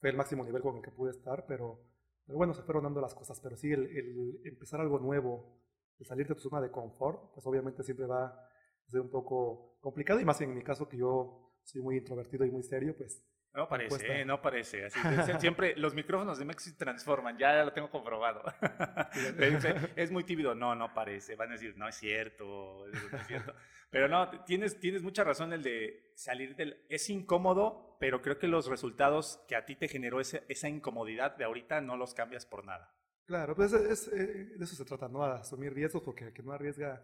fue 0.00 0.10
el 0.10 0.16
máximo 0.16 0.44
nivel 0.44 0.62
con 0.62 0.76
el 0.76 0.82
que 0.82 0.90
pude 0.90 1.12
estar, 1.12 1.46
pero, 1.46 1.80
pero 2.26 2.38
bueno, 2.38 2.52
se 2.54 2.62
fueron 2.62 2.84
dando 2.84 3.00
las 3.00 3.14
cosas. 3.14 3.40
Pero 3.40 3.56
sí, 3.56 3.72
el, 3.72 3.86
el 3.86 4.40
empezar 4.44 4.80
algo 4.80 4.98
nuevo, 4.98 5.60
el 5.98 6.06
salir 6.06 6.26
de 6.26 6.34
tu 6.34 6.40
zona 6.40 6.60
de 6.60 6.70
confort, 6.70 7.32
pues 7.32 7.46
obviamente 7.46 7.82
siempre 7.82 8.06
va 8.06 8.46
ser 8.88 9.00
un 9.00 9.10
poco 9.10 9.78
complicado 9.80 10.20
y 10.20 10.24
más 10.24 10.40
en 10.40 10.54
mi 10.54 10.62
caso 10.62 10.88
que 10.88 10.96
yo 10.96 11.52
soy 11.64 11.82
muy 11.82 11.98
introvertido 11.98 12.44
y 12.44 12.50
muy 12.50 12.62
serio, 12.62 12.94
pues... 12.96 13.22
No 13.56 13.66
parece, 13.66 14.24
no 14.26 14.42
parece. 14.42 14.84
Así, 14.84 15.00
siempre 15.40 15.74
los 15.76 15.94
micrófonos 15.94 16.38
de 16.38 16.44
Mex 16.44 16.64
se 16.64 16.72
transforman, 16.72 17.38
ya 17.38 17.64
lo 17.64 17.72
tengo 17.72 17.90
comprobado. 17.90 18.42
es 19.96 20.10
muy 20.10 20.24
tímido, 20.24 20.54
no, 20.54 20.74
no 20.74 20.92
parece. 20.92 21.36
Van 21.36 21.48
a 21.48 21.52
decir, 21.52 21.74
no 21.78 21.88
es 21.88 21.94
cierto, 21.94 22.84
no 22.92 23.18
es 23.18 23.26
cierto. 23.26 23.54
Pero 23.88 24.08
no, 24.08 24.44
tienes, 24.44 24.78
tienes 24.78 25.02
mucha 25.02 25.24
razón 25.24 25.54
el 25.54 25.62
de 25.62 26.12
salir 26.14 26.54
del... 26.54 26.84
Es 26.90 27.08
incómodo, 27.08 27.96
pero 27.98 28.20
creo 28.20 28.38
que 28.38 28.46
los 28.46 28.66
resultados 28.66 29.42
que 29.48 29.56
a 29.56 29.64
ti 29.64 29.74
te 29.74 29.88
generó 29.88 30.20
ese, 30.20 30.44
esa 30.48 30.68
incomodidad 30.68 31.34
de 31.36 31.44
ahorita 31.44 31.80
no 31.80 31.96
los 31.96 32.12
cambias 32.12 32.44
por 32.44 32.64
nada. 32.64 32.94
Claro, 33.24 33.56
pues 33.56 33.72
es, 33.72 34.08
eh, 34.08 34.52
de 34.56 34.64
eso 34.64 34.76
se 34.76 34.84
trata, 34.84 35.08
¿no? 35.08 35.24
Asumir 35.24 35.72
riesgos 35.72 36.02
porque 36.02 36.24
el 36.24 36.32
que 36.34 36.42
no 36.42 36.52
arriesga 36.52 37.02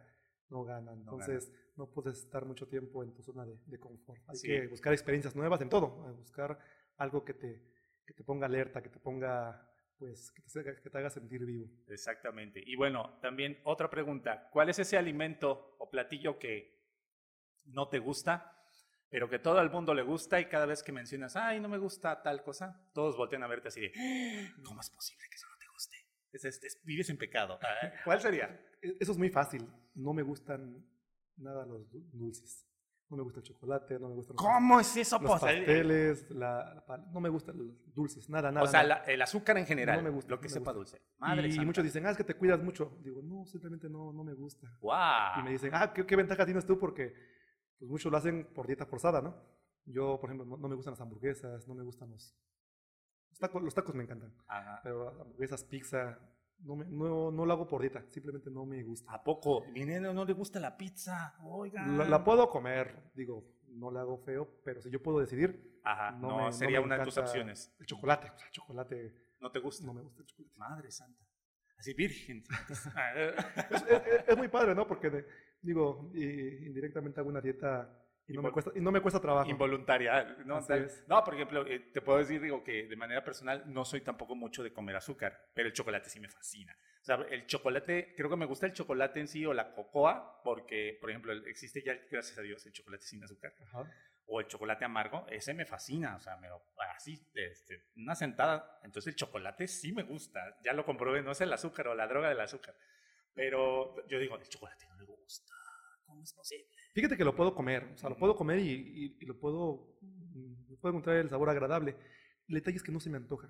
no 0.52 0.64
gana. 0.64 0.92
Entonces, 0.92 1.52
no, 1.76 1.90
puedes 1.90 2.18
estar 2.18 2.44
mucho 2.44 2.68
tiempo 2.68 3.02
en 3.02 3.12
tu 3.12 3.22
zona 3.22 3.44
de, 3.44 3.80
confort. 3.80 4.20
Hay 4.28 4.38
que 4.40 4.68
buscar 4.68 4.92
experiencias 4.92 5.34
nuevas 5.34 5.60
en 5.62 5.68
todo, 5.68 6.06
eh, 6.08 6.12
buscar 6.12 6.58
algo 6.98 7.24
que 7.24 7.34
te, 7.34 7.62
que 8.06 8.14
te 8.14 8.22
ponga 8.22 8.46
alerta, 8.46 8.82
que 8.82 8.90
te 8.90 9.00
ponga, 9.00 9.68
pues, 9.98 10.30
que 10.30 10.42
te, 10.42 10.82
que 10.82 10.90
te 10.90 10.98
haga 10.98 11.10
sentir 11.10 11.44
vivo. 11.44 11.68
Exactamente. 11.88 12.62
Y 12.64 12.76
bueno, 12.76 13.18
también 13.20 13.58
otra 13.64 13.90
pregunta. 13.90 14.48
¿Cuál 14.52 14.68
es 14.68 14.78
ese 14.78 14.96
alimento 14.96 15.74
o 15.78 15.90
platillo 15.90 16.38
que 16.38 16.80
no 17.64 17.88
te 17.88 17.98
gusta? 17.98 18.58
pero 19.08 19.28
que 19.28 19.38
todo 19.38 19.60
el 19.60 19.68
mundo 19.68 19.92
le 19.92 20.00
gusta 20.00 20.40
y 20.40 20.46
cada 20.46 20.64
vez 20.64 20.82
que 20.82 20.90
mencionas, 20.90 21.36
ay, 21.36 21.60
no 21.60 21.68
me 21.68 21.76
gusta 21.76 22.22
tal 22.22 22.42
cosa, 22.42 22.82
todos 22.94 23.14
voltean 23.14 23.42
a 23.42 23.46
verte 23.46 23.68
así 23.68 23.82
de, 23.82 23.92
¿cómo 24.64 24.80
es 24.80 24.88
posible 24.88 25.26
que 25.28 25.36
eso 25.36 25.46
no 25.50 25.58
te 25.58 25.66
guste? 25.68 25.96
Es, 26.32 26.80
vives 26.82 27.10
en 27.10 27.18
pecado. 27.18 27.60
¿Cuál 28.06 28.22
sería? 28.22 28.58
E, 28.82 28.96
eso 29.00 29.12
es 29.12 29.18
muy 29.18 29.30
fácil 29.30 29.66
no 29.94 30.12
me 30.12 30.22
gustan 30.22 30.84
nada 31.36 31.66
los 31.66 31.90
dulces. 32.12 32.68
No 33.08 33.18
me 33.18 33.24
gusta 33.24 33.40
el 33.40 33.44
chocolate, 33.44 33.98
no 33.98 34.08
me 34.08 34.14
gustan 34.14 34.36
los, 34.36 34.42
¿Cómo 34.42 34.80
es 34.80 34.96
eso 34.96 35.18
los 35.18 35.32
pasteles, 35.32 36.30
la, 36.30 36.82
no 37.12 37.20
me 37.20 37.28
gustan 37.28 37.58
los 37.58 37.94
dulces, 37.94 38.30
nada, 38.30 38.50
nada. 38.50 38.64
O 38.64 38.66
sea, 38.66 38.80
el 38.80 39.20
azúcar 39.20 39.58
en 39.58 39.66
general, 39.66 39.98
no 39.98 40.04
me 40.04 40.10
gusta, 40.10 40.30
lo 40.30 40.40
que 40.40 40.48
sepa 40.48 40.72
dulce. 40.72 40.98
Madre 41.18 41.46
y, 41.48 41.60
muchos 41.60 41.84
dicen, 41.84 42.06
ah, 42.06 42.10
es 42.10 42.16
que 42.16 42.24
te 42.24 42.34
cuidas 42.34 42.62
mucho. 42.62 42.98
Digo, 43.02 43.20
no, 43.22 43.44
simplemente 43.44 43.90
no, 43.90 44.14
no 44.14 44.24
me 44.24 44.32
gusta. 44.32 44.66
Wow. 44.80 45.40
Y 45.40 45.42
me 45.42 45.50
dicen, 45.50 45.72
ah, 45.74 45.92
¿qué, 45.92 46.16
ventaja 46.16 46.46
tienes 46.46 46.64
tú? 46.64 46.78
Porque 46.78 47.12
pues, 47.78 47.90
muchos 47.90 48.10
lo 48.10 48.16
hacen 48.16 48.48
por 48.54 48.66
dieta 48.66 48.86
forzada, 48.86 49.20
¿no? 49.20 49.36
Yo, 49.84 50.18
por 50.18 50.30
ejemplo, 50.30 50.56
no, 50.56 50.68
me 50.68 50.74
gustan 50.74 50.92
las 50.92 51.00
hamburguesas, 51.02 51.68
no 51.68 51.74
me 51.74 51.82
gustan 51.82 52.10
los... 52.10 52.34
Los 53.28 53.38
tacos, 53.38 53.62
los 53.62 53.74
tacos 53.74 53.94
me 53.94 54.04
encantan. 54.04 54.32
Ajá. 54.46 54.80
Pero 54.82 55.20
hamburguesas, 55.20 55.64
pizza, 55.64 56.18
no, 56.64 56.76
me, 56.76 56.84
no, 56.86 57.30
no 57.30 57.44
lo 57.44 57.52
hago 57.52 57.66
por 57.66 57.80
dieta, 57.80 58.04
simplemente 58.08 58.50
no 58.50 58.64
me 58.64 58.82
gusta. 58.82 59.12
¿A 59.12 59.22
poco? 59.22 59.64
Mi 59.72 59.84
nene 59.84 60.12
no 60.12 60.24
le 60.24 60.32
gusta 60.32 60.60
la 60.60 60.76
pizza, 60.76 61.34
oiga. 61.42 61.86
La, 61.86 62.22
puedo 62.22 62.48
comer, 62.48 63.10
digo, 63.14 63.44
no 63.68 63.90
la 63.90 64.00
hago 64.00 64.18
feo, 64.18 64.60
pero 64.64 64.80
si 64.80 64.90
yo 64.90 65.02
puedo 65.02 65.20
decidir. 65.20 65.80
Ajá, 65.84 66.12
no, 66.12 66.52
sería 66.52 66.80
una 66.80 66.98
de 66.98 67.04
tus 67.04 67.18
opciones. 67.18 67.74
El 67.78 67.86
chocolate, 67.86 68.30
o 68.30 68.38
sea, 68.38 68.46
el 68.46 68.52
chocolate. 68.52 69.14
¿No 69.40 69.50
te 69.50 69.58
gusta? 69.58 69.84
No 69.84 69.94
me 69.94 70.02
gusta 70.02 70.22
el 70.22 70.26
chocolate. 70.26 70.58
Madre 70.58 70.90
santa. 70.90 71.24
Así 71.76 71.94
virgen. 71.94 72.44
es, 74.28 74.36
muy 74.36 74.46
padre, 74.46 74.72
¿no? 74.72 74.86
Porque, 74.86 75.26
digo, 75.60 76.12
indirectamente 76.14 77.18
hago 77.18 77.28
una 77.28 77.40
dieta 77.40 78.01
y 78.28 78.34
no, 78.34 78.42
me 78.42 78.50
cuesta, 78.50 78.70
y 78.74 78.80
no 78.80 78.92
me 78.92 79.00
cuesta 79.00 79.20
trabajo. 79.20 79.50
Involuntaria. 79.50 80.36
No, 80.44 80.60
no 81.08 81.24
por 81.24 81.34
ejemplo, 81.34 81.66
eh, 81.66 81.90
te 81.92 82.00
puedo 82.00 82.18
decir, 82.18 82.40
digo, 82.40 82.62
que 82.62 82.86
de 82.86 82.96
manera 82.96 83.24
personal 83.24 83.64
no 83.66 83.84
soy 83.84 84.00
tampoco 84.00 84.34
mucho 84.34 84.62
de 84.62 84.72
comer 84.72 84.96
azúcar, 84.96 85.50
pero 85.54 85.68
el 85.68 85.74
chocolate 85.74 86.08
sí 86.08 86.20
me 86.20 86.28
fascina. 86.28 86.76
O 87.00 87.04
sea, 87.04 87.16
el 87.30 87.46
chocolate, 87.46 88.14
creo 88.16 88.30
que 88.30 88.36
me 88.36 88.46
gusta 88.46 88.66
el 88.66 88.72
chocolate 88.72 89.18
en 89.18 89.26
sí 89.26 89.44
o 89.44 89.52
la 89.52 89.74
cocoa, 89.74 90.40
porque, 90.44 90.96
por 91.00 91.10
ejemplo, 91.10 91.32
existe 91.46 91.82
ya, 91.82 91.94
gracias 92.10 92.38
a 92.38 92.42
Dios, 92.42 92.64
el 92.64 92.72
chocolate 92.72 93.04
sin 93.04 93.24
azúcar. 93.24 93.54
O 94.26 94.40
el 94.40 94.46
chocolate 94.46 94.84
amargo, 94.84 95.26
ese 95.28 95.52
me 95.52 95.66
fascina, 95.66 96.14
o 96.14 96.20
sea, 96.20 96.36
me 96.36 96.48
así, 96.94 97.28
este, 97.34 97.86
una 97.96 98.14
sentada. 98.14 98.78
Entonces 98.84 99.12
el 99.12 99.16
chocolate 99.16 99.66
sí 99.66 99.92
me 99.92 100.04
gusta, 100.04 100.58
ya 100.62 100.72
lo 100.72 100.86
comprobé, 100.86 101.22
no 101.22 101.32
es 101.32 101.40
el 101.40 101.52
azúcar 101.52 101.88
o 101.88 101.94
la 101.94 102.06
droga 102.06 102.28
del 102.28 102.40
azúcar. 102.40 102.76
Pero 103.34 104.06
yo 104.06 104.18
digo, 104.20 104.36
el 104.36 104.48
chocolate 104.48 104.86
no 104.86 104.96
me 104.96 105.04
gusta, 105.04 105.54
¿cómo 106.06 106.22
es 106.22 106.32
posible? 106.32 106.81
Fíjate 106.92 107.16
que 107.16 107.24
lo 107.24 107.34
puedo 107.34 107.54
comer, 107.54 107.90
o 107.94 107.96
sea, 107.96 108.10
lo 108.10 108.16
puedo 108.16 108.36
comer 108.36 108.58
y, 108.58 109.16
lo 109.26 109.38
puedo, 109.38 109.96
mm, 110.00 110.74
puedo 110.80 110.92
encontrar 110.92 111.16
el 111.16 111.30
sabor 111.30 111.48
agradable. 111.48 111.96
El 112.48 112.56
detalle 112.56 112.76
es 112.76 112.82
que 112.82 112.92
no 112.92 113.00
se 113.00 113.10
me 113.10 113.16
antoja. 113.16 113.48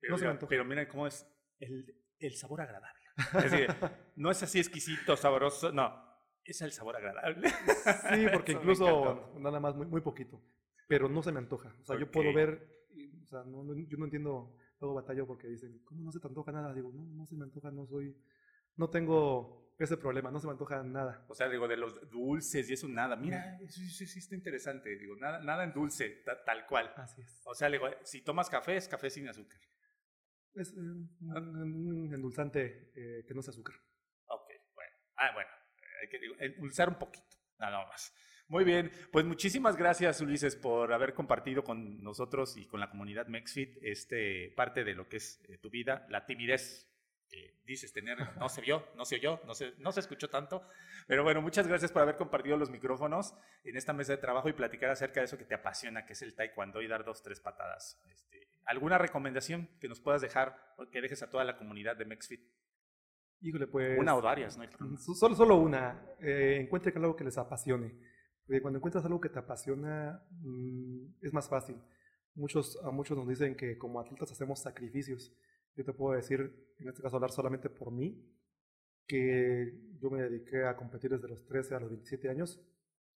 Pero, 0.00 0.12
no 0.12 0.18
se 0.18 0.24
me 0.24 0.30
antoja. 0.30 0.48
Pero 0.48 0.64
mira 0.64 0.88
cómo 0.88 1.06
es 1.06 1.26
el, 1.58 1.94
el 2.18 2.34
sabor 2.36 2.62
agradable. 2.62 3.00
Es 3.34 3.50
decir, 3.50 3.68
no 4.16 4.30
es 4.30 4.42
así 4.42 4.58
exquisito, 4.58 5.16
sabroso, 5.16 5.72
no, 5.72 6.10
es 6.44 6.60
el 6.62 6.72
sabor 6.72 6.96
agradable. 6.96 7.48
Sí, 7.48 8.26
porque 8.32 8.52
incluso 8.52 9.32
nada 9.38 9.60
más 9.60 9.76
muy, 9.76 9.86
muy 9.86 10.00
poquito, 10.00 10.40
pero 10.88 11.08
no 11.08 11.22
se 11.22 11.32
me 11.32 11.38
antoja. 11.38 11.74
O 11.80 11.84
sea, 11.84 11.98
yo 11.98 12.10
puedo 12.10 12.32
ver, 12.32 12.86
o 13.22 13.26
sea, 13.26 13.44
no, 13.44 13.74
yo 13.74 13.98
no 13.98 14.04
entiendo, 14.04 14.56
luego 14.80 14.94
batallo 14.94 15.26
porque 15.26 15.48
dicen, 15.48 15.80
¿cómo 15.84 16.02
no 16.02 16.12
se 16.12 16.20
te 16.20 16.28
antoja 16.28 16.52
nada? 16.52 16.74
Digo, 16.74 16.92
no, 16.92 17.04
no 17.04 17.26
se 17.26 17.36
me 17.36 17.44
antoja, 17.44 17.70
no 17.70 17.86
soy, 17.86 18.16
no 18.80 18.88
tengo 18.88 19.74
ese 19.78 19.98
problema, 19.98 20.30
no 20.30 20.40
se 20.40 20.46
me 20.46 20.52
antoja 20.52 20.82
nada. 20.82 21.24
O 21.28 21.34
sea, 21.34 21.48
digo, 21.48 21.68
de 21.68 21.76
los 21.76 22.10
dulces 22.10 22.68
y 22.68 22.72
eso 22.72 22.88
nada. 22.88 23.14
Mira, 23.14 23.58
eso 23.60 23.80
sí, 23.80 24.06
sí, 24.06 24.18
está 24.18 24.34
interesante. 24.34 24.96
Digo, 24.96 25.16
nada, 25.16 25.38
nada 25.40 25.64
en 25.64 25.72
dulce, 25.72 26.22
tal 26.46 26.66
cual. 26.66 26.90
Así 26.96 27.20
es. 27.20 27.42
O 27.44 27.54
sea, 27.54 27.68
digo, 27.68 27.88
si 28.02 28.22
tomas 28.22 28.48
café, 28.48 28.76
es 28.76 28.88
café 28.88 29.10
sin 29.10 29.28
azúcar. 29.28 29.60
Es 30.54 30.72
eh, 30.72 30.80
un, 30.80 32.10
endulzante 32.12 32.90
eh, 32.94 33.24
que 33.26 33.34
no 33.34 33.40
es 33.40 33.48
azúcar. 33.50 33.76
Ok, 34.26 34.48
bueno. 34.74 34.92
Ah, 35.16 35.30
bueno, 35.34 35.50
hay 36.00 36.08
que 36.08 36.44
endulzar 36.46 36.88
un 36.88 36.98
poquito, 36.98 37.36
nada 37.58 37.86
más. 37.86 38.14
Muy 38.48 38.64
bien, 38.64 38.90
pues 39.12 39.24
muchísimas 39.24 39.76
gracias 39.76 40.20
Ulises 40.20 40.56
por 40.56 40.92
haber 40.92 41.14
compartido 41.14 41.62
con 41.62 42.02
nosotros 42.02 42.56
y 42.56 42.66
con 42.66 42.80
la 42.80 42.90
comunidad 42.90 43.28
MexFit 43.28 43.78
este 43.80 44.52
parte 44.56 44.82
de 44.82 44.94
lo 44.94 45.08
que 45.08 45.18
es 45.18 45.40
eh, 45.48 45.58
tu 45.58 45.70
vida, 45.70 46.04
la 46.08 46.26
timidez 46.26 46.89
dices 47.64 47.92
tener, 47.92 48.18
no 48.38 48.48
se 48.48 48.60
vio, 48.60 48.84
no 48.96 49.04
se 49.04 49.16
oyó, 49.16 49.40
no 49.46 49.54
se, 49.54 49.72
no 49.78 49.92
se 49.92 50.00
escuchó 50.00 50.28
tanto. 50.28 50.62
Pero 51.06 51.22
bueno, 51.22 51.40
muchas 51.40 51.66
gracias 51.66 51.92
por 51.92 52.02
haber 52.02 52.16
compartido 52.16 52.56
los 52.56 52.70
micrófonos 52.70 53.34
en 53.64 53.76
esta 53.76 53.92
mesa 53.92 54.12
de 54.12 54.18
trabajo 54.18 54.48
y 54.48 54.52
platicar 54.52 54.90
acerca 54.90 55.20
de 55.20 55.26
eso 55.26 55.38
que 55.38 55.44
te 55.44 55.54
apasiona, 55.54 56.04
que 56.04 56.14
es 56.14 56.22
el 56.22 56.34
taekwondo 56.34 56.82
y 56.82 56.88
dar 56.88 57.04
dos, 57.04 57.22
tres 57.22 57.40
patadas. 57.40 58.00
Este, 58.10 58.48
¿Alguna 58.64 58.98
recomendación 58.98 59.68
que 59.80 59.88
nos 59.88 60.00
puedas 60.00 60.20
dejar 60.20 60.56
o 60.76 60.88
que 60.90 61.00
dejes 61.00 61.22
a 61.22 61.30
toda 61.30 61.44
la 61.44 61.56
comunidad 61.56 61.96
de 61.96 62.04
MexFit? 62.04 62.40
Híjole, 63.42 63.66
pues... 63.68 63.98
Una 63.98 64.16
o 64.16 64.20
varias, 64.20 64.58
¿no? 64.58 64.64
Solo, 64.98 65.34
solo 65.34 65.56
una. 65.56 66.04
Eh, 66.20 66.58
encuentre 66.60 66.92
algo 66.94 67.16
que 67.16 67.24
les 67.24 67.38
apasione. 67.38 67.94
Porque 68.46 68.60
cuando 68.60 68.78
encuentras 68.78 69.04
algo 69.04 69.20
que 69.20 69.30
te 69.30 69.38
apasiona, 69.38 70.22
mm, 70.30 71.14
es 71.22 71.32
más 71.32 71.48
fácil. 71.48 71.76
Muchos, 72.34 72.78
a 72.84 72.90
muchos 72.90 73.16
nos 73.16 73.28
dicen 73.28 73.56
que 73.56 73.78
como 73.78 74.00
atletas 74.00 74.30
hacemos 74.30 74.60
sacrificios. 74.60 75.32
Yo 75.80 75.86
te 75.86 75.94
puedo 75.94 76.14
decir, 76.14 76.40
en 76.78 76.88
este 76.90 77.00
caso 77.00 77.16
hablar 77.16 77.30
solamente 77.30 77.70
por 77.70 77.90
mí, 77.90 78.22
que 79.06 79.96
yo 79.98 80.10
me 80.10 80.20
dediqué 80.20 80.62
a 80.64 80.76
competir 80.76 81.10
desde 81.10 81.26
los 81.26 81.46
13 81.46 81.74
a 81.74 81.80
los 81.80 81.88
27 81.88 82.28
años 82.28 82.60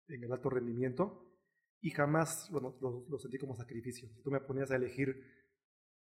en 0.08 0.24
el 0.24 0.32
alto 0.32 0.48
rendimiento 0.52 1.28
y 1.82 1.90
jamás 1.90 2.50
bueno, 2.52 2.78
lo, 2.80 3.18
sentí 3.18 3.40
como 3.40 3.56
sacrificio. 3.56 4.08
Si 4.14 4.22
tú 4.22 4.30
me 4.30 4.42
ponías 4.42 4.70
a 4.70 4.76
elegir 4.76 5.26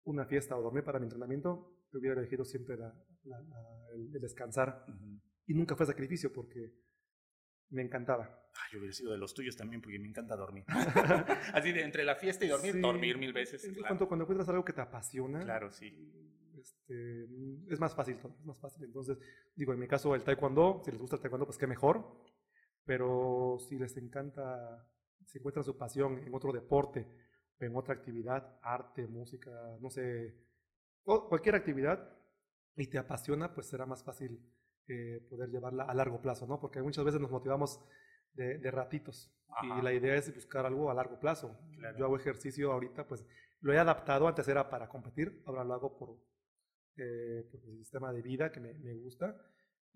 una 0.03 0.25
fiesta 0.25 0.57
o 0.57 0.61
dormir 0.61 0.83
para 0.83 0.99
mi 0.99 1.05
entrenamiento, 1.05 1.85
te 1.89 1.99
hubiera 1.99 2.19
elegido 2.19 2.43
siempre 2.43 2.75
el, 2.75 4.11
descansar. 4.19 4.85
Y 5.47 5.53
nunca 5.53 5.77
fue 5.77 5.85
sacrificio 5.85 6.33
porque 6.33 6.73
me 7.69 7.81
encantaba. 7.81 8.23
Ah, 8.55 8.67
yo 8.73 8.79
hubiera 8.79 8.93
sido 8.93 9.13
de 9.13 9.17
los 9.17 9.33
tuyos 9.33 9.55
también 9.55 9.81
porque 9.81 9.99
me 9.99 10.09
encanta 10.09 10.35
dormir. 10.35 10.65
Así 11.53 11.71
de 11.71 11.81
entre 11.81 12.03
la 12.03 12.17
fiesta 12.17 12.43
y 12.43 12.49
dormir, 12.49 12.81
dormir 12.81 13.17
mil 13.17 13.31
veces. 13.31 13.61
Claro. 13.61 13.95
Cuando, 14.07 14.23
encuentras 14.23 14.49
algo 14.49 14.65
que 14.65 14.73
te 14.73 14.81
apasiona, 14.81 15.39
claro, 15.39 15.71
sí. 15.71 15.95
Este, 16.61 17.23
es 17.69 17.79
más 17.79 17.95
fácil 17.95 18.17
todo, 18.19 18.35
es 18.39 18.45
más 18.45 18.59
fácil. 18.59 18.83
Entonces, 18.83 19.17
digo, 19.55 19.73
en 19.73 19.79
mi 19.79 19.87
caso 19.87 20.13
el 20.15 20.23
taekwondo, 20.23 20.81
si 20.85 20.91
les 20.91 21.01
gusta 21.01 21.15
el 21.15 21.21
taekwondo, 21.21 21.45
pues 21.45 21.57
qué 21.57 21.67
mejor. 21.67 22.05
Pero 22.85 23.57
si 23.67 23.77
les 23.77 23.97
encanta, 23.97 24.87
si 25.25 25.39
encuentran 25.39 25.65
su 25.65 25.77
pasión 25.77 26.19
en 26.19 26.33
otro 26.33 26.51
deporte, 26.51 27.07
en 27.59 27.75
otra 27.75 27.93
actividad, 27.93 28.59
arte, 28.61 29.07
música, 29.07 29.51
no 29.79 29.89
sé, 29.89 30.35
cualquier 31.03 31.55
actividad, 31.55 32.17
y 32.75 32.87
te 32.87 32.97
apasiona, 32.97 33.53
pues 33.53 33.67
será 33.67 33.85
más 33.85 34.03
fácil 34.03 34.39
eh, 34.87 35.25
poder 35.29 35.49
llevarla 35.49 35.83
a 35.83 35.93
largo 35.93 36.21
plazo, 36.21 36.47
¿no? 36.47 36.59
Porque 36.59 36.81
muchas 36.81 37.05
veces 37.05 37.21
nos 37.21 37.31
motivamos 37.31 37.79
de, 38.33 38.71
ratitos 38.71 39.29
y 39.61 39.81
la 39.81 39.93
idea 39.93 40.15
es 40.15 40.33
buscar 40.33 40.65
algo 40.65 40.89
a 40.89 40.93
largo 40.93 41.19
plazo. 41.19 41.59
Yo 41.97 42.05
hago 42.05 42.15
ejercicio 42.15 42.71
ahorita, 42.71 43.07
pues 43.07 43.25
lo 43.59 43.73
he 43.73 43.77
adaptado, 43.77 44.27
antes 44.27 44.47
era 44.47 44.69
para 44.69 44.87
competir, 44.87 45.43
ahora 45.45 45.63
lo 45.63 45.73
hago 45.73 45.97
por, 45.97 46.17
eh, 46.97 47.47
por 47.51 47.61
el 47.69 47.77
sistema 47.77 48.11
de 48.11 48.21
vida 48.21 48.51
que 48.51 48.59
me, 48.59 48.73
me, 48.73 48.93
gusta, 48.95 49.35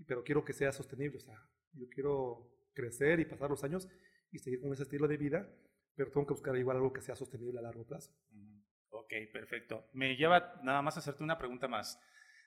pero 0.08 0.24
quiero 0.24 0.44
que 0.44 0.54
sea 0.54 0.72
sostenible, 0.72 1.18
o 1.18 1.22
sea, 1.22 1.36
yo 1.74 1.88
quiero 1.90 2.56
crecer 2.74 3.20
y 3.20 3.26
pasar 3.26 3.50
los 3.50 3.64
años 3.64 3.88
y 4.32 4.40
seguir 4.40 4.62
con 4.62 4.74
ese 4.74 4.84
estilo 4.84 5.08
de 5.08 5.18
vida, 5.18 5.50
pero 5.96 6.12
tengo 6.12 6.28
que 6.28 6.34
buscar 6.34 6.56
igual 6.56 6.78
algo 6.78 6.94
que 6.94 7.02
sea 7.02 7.16
sostenible 7.16 7.60
a 7.60 7.64
largo 7.64 7.86
plazo. 7.86 8.14
Ok, 8.90 9.14
perfecto. 9.32 9.90
Me 9.94 10.16
lleva 10.16 10.60
nada 10.64 10.82
más 10.82 10.96
a 10.96 11.00
hacerte 11.00 11.24
una 11.24 11.38
pregunta 11.38 11.68
más. 11.68 12.00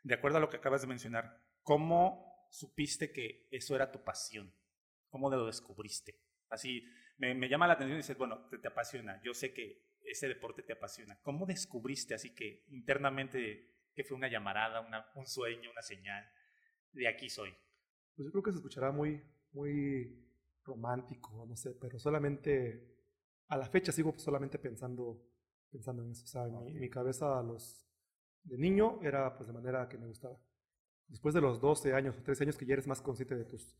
De 0.02 0.14
acuerdo 0.14 0.38
a 0.38 0.40
lo 0.40 0.48
que 0.48 0.56
acabas 0.56 0.82
de 0.82 0.86
mencionar, 0.86 1.42
¿cómo 1.62 2.46
supiste 2.50 3.12
que 3.12 3.48
eso 3.50 3.74
era 3.74 3.90
tu 3.90 4.02
pasión? 4.02 4.54
¿Cómo 5.08 5.30
lo 5.30 5.46
descubriste? 5.46 6.20
Así, 6.48 6.84
me, 7.18 7.34
me 7.34 7.48
llama 7.48 7.66
la 7.66 7.74
atención 7.74 7.96
y 7.96 8.02
dices, 8.02 8.16
bueno, 8.16 8.46
te, 8.48 8.58
te, 8.58 8.68
apasiona, 8.68 9.20
yo 9.22 9.34
sé 9.34 9.52
que 9.52 9.88
ese 10.04 10.28
deporte 10.28 10.62
te 10.62 10.72
apasiona. 10.72 11.18
¿Cómo 11.22 11.46
descubriste 11.46 12.14
así 12.14 12.34
que 12.34 12.64
internamente 12.68 13.77
que 13.98 14.04
fue 14.04 14.16
una 14.16 14.30
llamarada, 14.30 14.80
una, 14.80 15.04
un 15.16 15.26
sueño, 15.26 15.72
una 15.72 15.82
señal? 15.82 16.24
De 16.92 17.08
aquí 17.08 17.28
soy. 17.28 17.50
Pues 18.14 18.26
yo 18.26 18.30
creo 18.30 18.44
que 18.44 18.52
se 18.52 18.58
escuchará 18.58 18.92
muy, 18.92 19.20
muy 19.50 20.24
romántico, 20.62 21.44
no 21.48 21.56
sé, 21.56 21.74
pero 21.80 21.98
solamente 21.98 22.94
a 23.48 23.56
la 23.56 23.68
fecha 23.68 23.90
sigo 23.90 24.14
solamente 24.16 24.60
pensando, 24.60 25.20
pensando 25.68 26.04
en 26.04 26.12
eso. 26.12 26.22
O 26.22 26.28
sea, 26.28 26.44
en 26.44 26.78
mi, 26.78 26.88
cabeza 26.88 27.40
a 27.40 27.42
los 27.42 27.84
de 28.44 28.56
niño 28.56 29.00
era 29.02 29.36
pues 29.36 29.48
de 29.48 29.52
manera 29.52 29.88
que 29.88 29.98
me 29.98 30.06
gustaba. 30.06 30.38
Después 31.08 31.34
de 31.34 31.40
los 31.40 31.60
12 31.60 31.92
años 31.92 32.16
o 32.16 32.22
13 32.22 32.44
años 32.44 32.56
que 32.56 32.66
ya 32.66 32.74
eres 32.74 32.86
más 32.86 33.02
consciente 33.02 33.34
de 33.34 33.46
tus 33.46 33.76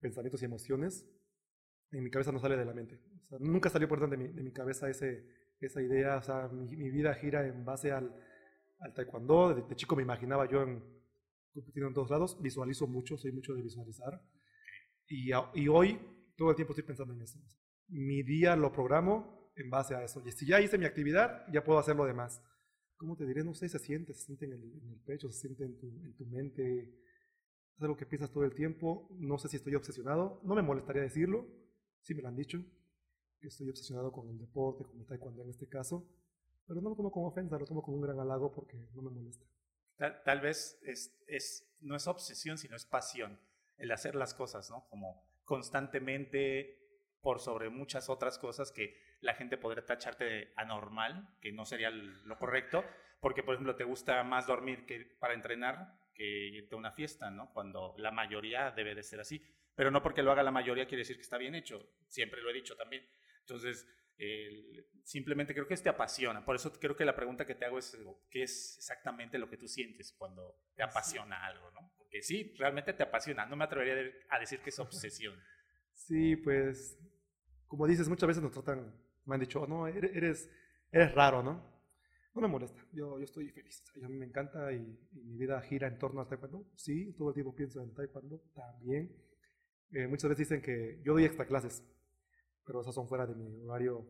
pensamientos 0.00 0.42
y 0.42 0.46
emociones, 0.46 1.06
en 1.92 2.02
mi 2.02 2.10
cabeza 2.10 2.32
no 2.32 2.40
sale 2.40 2.56
de 2.56 2.64
la 2.64 2.74
mente. 2.74 2.98
O 3.26 3.28
sea, 3.28 3.38
nunca 3.38 3.70
salió 3.70 3.88
por 3.88 4.10
de 4.10 4.16
mi, 4.16 4.26
de 4.26 4.42
mi 4.42 4.50
cabeza 4.50 4.90
ese, 4.90 5.54
esa 5.60 5.80
idea. 5.80 6.16
O 6.16 6.22
sea, 6.22 6.48
mi, 6.48 6.76
mi, 6.76 6.90
vida 6.90 7.14
gira 7.14 7.46
en 7.46 7.64
base 7.64 7.92
al, 7.92 8.12
al 8.82 8.92
taekwondo. 8.94 9.54
De, 9.54 9.76
chico 9.76 9.96
me 9.96 10.02
imaginaba 10.02 10.48
yo 10.48 10.62
en, 10.62 10.82
compitiendo 11.52 11.88
en 11.88 11.94
todos 11.94 12.10
lados. 12.10 12.40
Visualizo 12.40 12.86
mucho, 12.86 13.16
soy 13.16 13.32
mucho 13.32 13.54
de 13.54 13.62
visualizar. 13.62 14.20
Y, 15.08 15.30
y 15.54 15.68
hoy 15.68 15.98
todo 16.36 16.50
el 16.50 16.56
tiempo 16.56 16.72
estoy 16.72 16.84
pensando 16.84 17.14
en 17.14 17.22
eso. 17.22 17.38
Mi 17.88 18.22
día 18.22 18.56
lo 18.56 18.72
programo 18.72 19.52
en 19.56 19.70
base 19.70 19.94
a 19.94 20.04
eso. 20.04 20.22
Y 20.26 20.32
si 20.32 20.46
ya 20.46 20.60
hice 20.60 20.78
mi 20.78 20.84
actividad, 20.84 21.46
ya 21.52 21.64
puedo 21.64 21.78
hacer 21.78 21.96
lo 21.96 22.04
demás. 22.04 22.42
¿Cómo 22.96 23.16
te 23.16 23.26
diré? 23.26 23.44
No 23.44 23.54
sé, 23.54 23.68
se 23.68 23.78
siente, 23.78 24.14
se 24.14 24.26
siente 24.26 24.46
en 24.46 24.52
el, 24.52 24.62
en 24.62 24.90
el 24.90 25.00
pecho, 25.00 25.30
se 25.30 25.40
siente 25.40 25.64
en 25.64 25.78
tu, 25.78 25.86
en 25.88 26.14
tu 26.16 26.26
mente. 26.26 27.00
Es 27.76 27.82
algo 27.82 27.96
que 27.96 28.06
piensas 28.06 28.30
todo 28.30 28.44
el 28.44 28.54
tiempo. 28.54 29.08
No 29.18 29.38
sé 29.38 29.48
si 29.48 29.56
estoy 29.56 29.74
obsesionado. 29.74 30.40
No 30.44 30.54
me 30.54 30.62
molestaría 30.62 31.02
decirlo. 31.02 31.46
Sí 32.00 32.14
me 32.14 32.22
lo 32.22 32.28
han 32.28 32.36
dicho. 32.36 32.64
Estoy 33.40 33.68
obsesionado 33.70 34.12
con 34.12 34.28
el 34.28 34.38
deporte, 34.38 34.84
con 34.84 35.00
el 35.00 35.06
taekwondo 35.06 35.42
en 35.42 35.50
este 35.50 35.68
caso. 35.68 36.08
Pero 36.66 36.80
no 36.80 36.90
lo 36.90 36.96
tomo 36.96 37.10
como 37.10 37.28
ofensa, 37.28 37.58
lo 37.58 37.66
tomo 37.66 37.82
como 37.82 37.96
un 37.96 38.02
gran 38.02 38.18
halago 38.20 38.52
porque 38.52 38.76
no 38.94 39.02
me 39.02 39.10
molesta. 39.10 39.44
Tal, 40.24 40.40
vez 40.40 40.80
no 41.80 41.96
es 41.96 42.06
obsesión, 42.06 42.58
sino 42.58 42.76
es 42.76 42.84
pasión. 42.84 43.38
El 43.76 43.92
hacer 43.92 44.14
las 44.14 44.34
cosas, 44.34 44.70
¿no? 44.70 44.86
Como 44.88 45.24
constantemente 45.44 46.78
por 47.20 47.38
sobre 47.38 47.70
muchas 47.70 48.08
otras 48.08 48.38
cosas 48.38 48.72
que 48.72 48.96
la 49.20 49.34
gente 49.34 49.56
podría 49.56 49.86
tacharte 49.86 50.24
de 50.24 50.52
anormal, 50.56 51.36
que 51.40 51.52
no 51.52 51.64
sería 51.64 51.90
lo 51.90 52.38
correcto, 52.38 52.84
porque 53.20 53.44
por 53.44 53.54
ejemplo 53.54 53.76
te 53.76 53.84
gusta 53.84 54.22
más 54.24 54.46
dormir 54.46 54.84
que 54.86 55.16
para 55.20 55.34
entrenar 55.34 55.96
que 56.14 56.24
irte 56.24 56.74
a 56.74 56.78
una 56.78 56.90
fiesta, 56.90 57.30
¿no? 57.30 57.52
Cuando 57.52 57.94
la 57.96 58.10
mayoría 58.10 58.72
debe 58.72 58.94
de 58.94 59.02
ser 59.04 59.20
así, 59.20 59.40
pero 59.74 59.90
no 59.90 60.02
porque 60.02 60.22
lo 60.22 60.32
haga 60.32 60.42
la 60.42 60.50
mayoría 60.50 60.86
quiere 60.86 61.02
decir 61.02 61.16
que 61.16 61.22
está 61.22 61.38
bien 61.38 61.54
hecho, 61.54 61.88
siempre 62.08 62.42
lo 62.42 62.50
he 62.50 62.54
dicho 62.54 62.76
también. 62.76 63.06
Entonces, 63.40 63.86
simplemente 65.02 65.52
creo 65.52 65.66
que 65.66 65.76
te 65.76 65.88
apasiona, 65.88 66.44
por 66.44 66.54
eso 66.54 66.72
creo 66.72 66.96
que 66.96 67.04
la 67.04 67.16
pregunta 67.16 67.44
que 67.44 67.56
te 67.56 67.64
hago 67.64 67.78
es 67.78 67.96
qué 68.30 68.44
es 68.44 68.76
exactamente 68.78 69.38
lo 69.38 69.50
que 69.50 69.56
tú 69.56 69.66
sientes 69.66 70.14
cuando 70.16 70.56
te 70.74 70.82
apasiona 70.82 71.44
algo, 71.44 71.70
¿no? 71.72 71.92
que 72.12 72.22
sí, 72.22 72.54
realmente 72.58 72.92
te 72.92 73.02
apasiona. 73.02 73.46
No 73.46 73.56
me 73.56 73.64
atrevería 73.64 74.12
a 74.28 74.38
decir 74.38 74.60
que 74.60 74.68
es 74.68 74.78
obsesión. 74.78 75.34
Sí, 75.94 76.36
pues, 76.36 76.98
como 77.66 77.86
dices, 77.86 78.08
muchas 78.08 78.26
veces 78.26 78.42
nos 78.42 78.52
tratan, 78.52 78.94
me 79.24 79.34
han 79.34 79.40
dicho, 79.40 79.62
oh, 79.62 79.66
no, 79.66 79.86
eres, 79.86 80.50
eres 80.90 81.14
raro, 81.14 81.42
¿no? 81.42 81.72
No 82.34 82.42
me 82.42 82.48
molesta, 82.48 82.82
yo, 82.92 83.18
yo 83.18 83.24
estoy 83.24 83.48
feliz. 83.48 83.82
A 84.02 84.08
mí 84.08 84.18
me 84.18 84.26
encanta 84.26 84.72
y, 84.72 84.78
mi 85.24 85.38
vida 85.38 85.60
gira 85.62 85.88
en 85.88 85.98
torno 85.98 86.20
al 86.20 86.28
taekwondo. 86.28 86.66
Sí, 86.76 87.14
todo 87.14 87.28
el 87.28 87.34
tiempo 87.34 87.54
pienso 87.54 87.82
en 87.82 87.94
taekwondo 87.94 88.42
también. 88.54 89.10
Eh, 89.92 90.06
muchas 90.06 90.28
veces 90.28 90.48
dicen 90.48 90.62
que 90.62 91.00
yo 91.02 91.14
doy 91.14 91.24
extra 91.24 91.46
clases, 91.46 91.82
pero 92.64 92.80
esas 92.80 92.94
son 92.94 93.08
fuera 93.08 93.26
de 93.26 93.34
mi 93.34 93.66
horario 93.66 94.06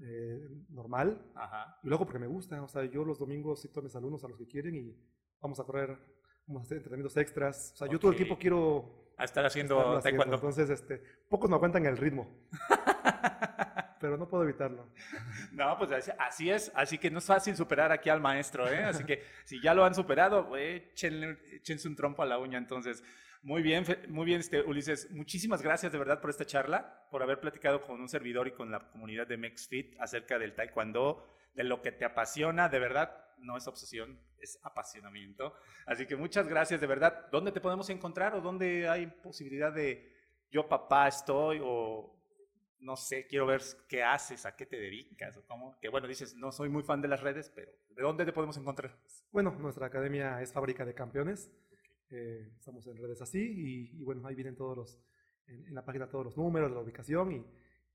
eh, 0.00 0.48
normal. 0.70 1.30
Ajá. 1.34 1.78
Y 1.82 1.88
luego 1.88 2.04
porque 2.04 2.18
me 2.18 2.26
gusta, 2.26 2.62
o 2.62 2.68
sea, 2.68 2.84
yo 2.84 3.04
los 3.04 3.18
domingos 3.18 3.62
cito 3.62 3.80
a 3.80 3.82
mis 3.82 3.94
alumnos 3.96 4.24
a 4.24 4.28
los 4.28 4.38
que 4.38 4.46
quieren 4.46 4.74
y 4.74 4.96
vamos 5.40 5.60
a 5.60 5.64
correr 5.64 5.98
vamos 6.46 6.62
a 6.62 6.64
hacer 6.64 6.78
entrenamientos 6.78 7.16
extras. 7.16 7.72
O 7.74 7.76
sea, 7.76 7.88
yo 7.88 7.98
todo 7.98 8.10
el 8.10 8.16
tiempo 8.16 8.38
quiero... 8.38 9.12
A 9.18 9.24
estar 9.24 9.44
haciendo 9.44 10.00
taekwondo. 10.00 10.34
Entonces, 10.34 10.70
este, 10.70 11.00
pocos 11.28 11.48
me 11.48 11.56
aguantan 11.56 11.84
el 11.86 11.96
ritmo. 11.96 12.28
pero 14.00 14.16
no 14.16 14.26
puedo 14.26 14.42
evitarlo. 14.42 14.88
No, 15.52 15.78
pues 15.78 16.10
así 16.18 16.50
es, 16.50 16.72
así 16.74 16.98
que 16.98 17.10
no 17.10 17.18
es 17.18 17.26
fácil 17.26 17.54
superar 17.54 17.92
aquí 17.92 18.10
al 18.10 18.20
maestro, 18.20 18.68
¿eh? 18.68 18.82
Así 18.82 19.04
que 19.04 19.22
si 19.44 19.62
ya 19.62 19.74
lo 19.74 19.84
han 19.84 19.94
superado, 19.94 20.56
échenle, 20.56 21.38
échense 21.52 21.86
un 21.86 21.94
trompo 21.94 22.22
a 22.22 22.26
la 22.26 22.38
uña. 22.38 22.58
Entonces, 22.58 23.04
muy 23.42 23.62
bien, 23.62 23.84
muy 24.08 24.24
bien, 24.24 24.40
este, 24.40 24.62
Ulises. 24.62 25.10
Muchísimas 25.10 25.62
gracias 25.62 25.90
de 25.92 25.98
verdad 25.98 26.20
por 26.20 26.30
esta 26.30 26.44
charla, 26.44 27.06
por 27.10 27.22
haber 27.22 27.40
platicado 27.40 27.82
con 27.82 28.00
un 28.00 28.08
servidor 28.08 28.46
y 28.46 28.52
con 28.52 28.70
la 28.70 28.90
comunidad 28.90 29.26
de 29.26 29.36
MexFit 29.36 30.00
acerca 30.00 30.38
del 30.38 30.54
taekwondo, 30.54 31.26
de 31.54 31.64
lo 31.64 31.82
que 31.82 31.92
te 31.92 32.04
apasiona, 32.04 32.68
de 32.68 32.78
verdad 32.78 33.22
no 33.38 33.56
es 33.56 33.66
obsesión, 33.66 34.18
es 34.38 34.58
apasionamiento. 34.62 35.54
Así 35.86 36.06
que 36.06 36.16
muchas 36.16 36.48
gracias, 36.48 36.80
de 36.80 36.86
verdad. 36.86 37.26
¿Dónde 37.30 37.52
te 37.52 37.60
podemos 37.60 37.90
encontrar 37.90 38.34
o 38.34 38.40
dónde 38.40 38.88
hay 38.88 39.06
posibilidad 39.06 39.72
de 39.72 40.12
yo 40.50 40.68
papá 40.68 41.08
estoy 41.08 41.60
o 41.62 42.16
no 42.80 42.96
sé, 42.96 43.26
quiero 43.26 43.46
ver 43.46 43.62
qué 43.88 44.02
haces, 44.02 44.44
a 44.44 44.56
qué 44.56 44.66
te 44.66 44.76
dedicas 44.76 45.36
o 45.36 45.44
cómo? 45.46 45.78
Que 45.80 45.88
bueno, 45.88 46.06
dices, 46.06 46.34
no 46.34 46.52
soy 46.52 46.68
muy 46.68 46.82
fan 46.82 47.00
de 47.00 47.08
las 47.08 47.20
redes, 47.20 47.50
pero 47.54 47.72
¿de 47.90 48.02
dónde 48.02 48.24
te 48.24 48.32
podemos 48.32 48.56
encontrar? 48.56 48.96
Bueno, 49.30 49.52
nuestra 49.58 49.86
academia 49.86 50.40
es 50.42 50.52
Fábrica 50.52 50.84
de 50.84 50.94
Campeones. 50.94 51.50
Eh, 52.12 52.52
estamos 52.58 52.86
en 52.86 52.96
redes 52.96 53.20
así 53.22 53.90
y, 53.98 54.04
bueno, 54.04 54.26
ahí 54.26 54.34
vienen 54.34 54.54
todos 54.54 54.76
los, 54.76 55.00
en, 55.46 55.74
la 55.74 55.84
página 55.84 56.08
todos 56.08 56.26
los 56.26 56.36
números, 56.36 56.70
la 56.70 56.80
ubicación 56.80 57.32
y 57.32 57.44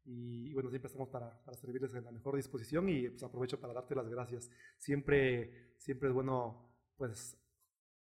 y, 0.09 0.53
bueno, 0.53 0.69
siempre 0.69 0.87
estamos 0.87 1.09
para, 1.09 1.37
para, 1.43 1.57
servirles 1.57 1.93
en 1.93 2.05
la 2.05 2.11
mejor 2.11 2.37
disposición 2.37 2.87
y 2.87 3.09
pues 3.09 3.23
aprovecho 3.23 3.59
para 3.59 3.73
darte 3.73 3.93
las 3.93 4.07
gracias. 4.07 4.49
Siempre, 4.77 5.73
siempre 5.77 6.07
es 6.07 6.15
bueno 6.15 6.65
pues 6.95 7.37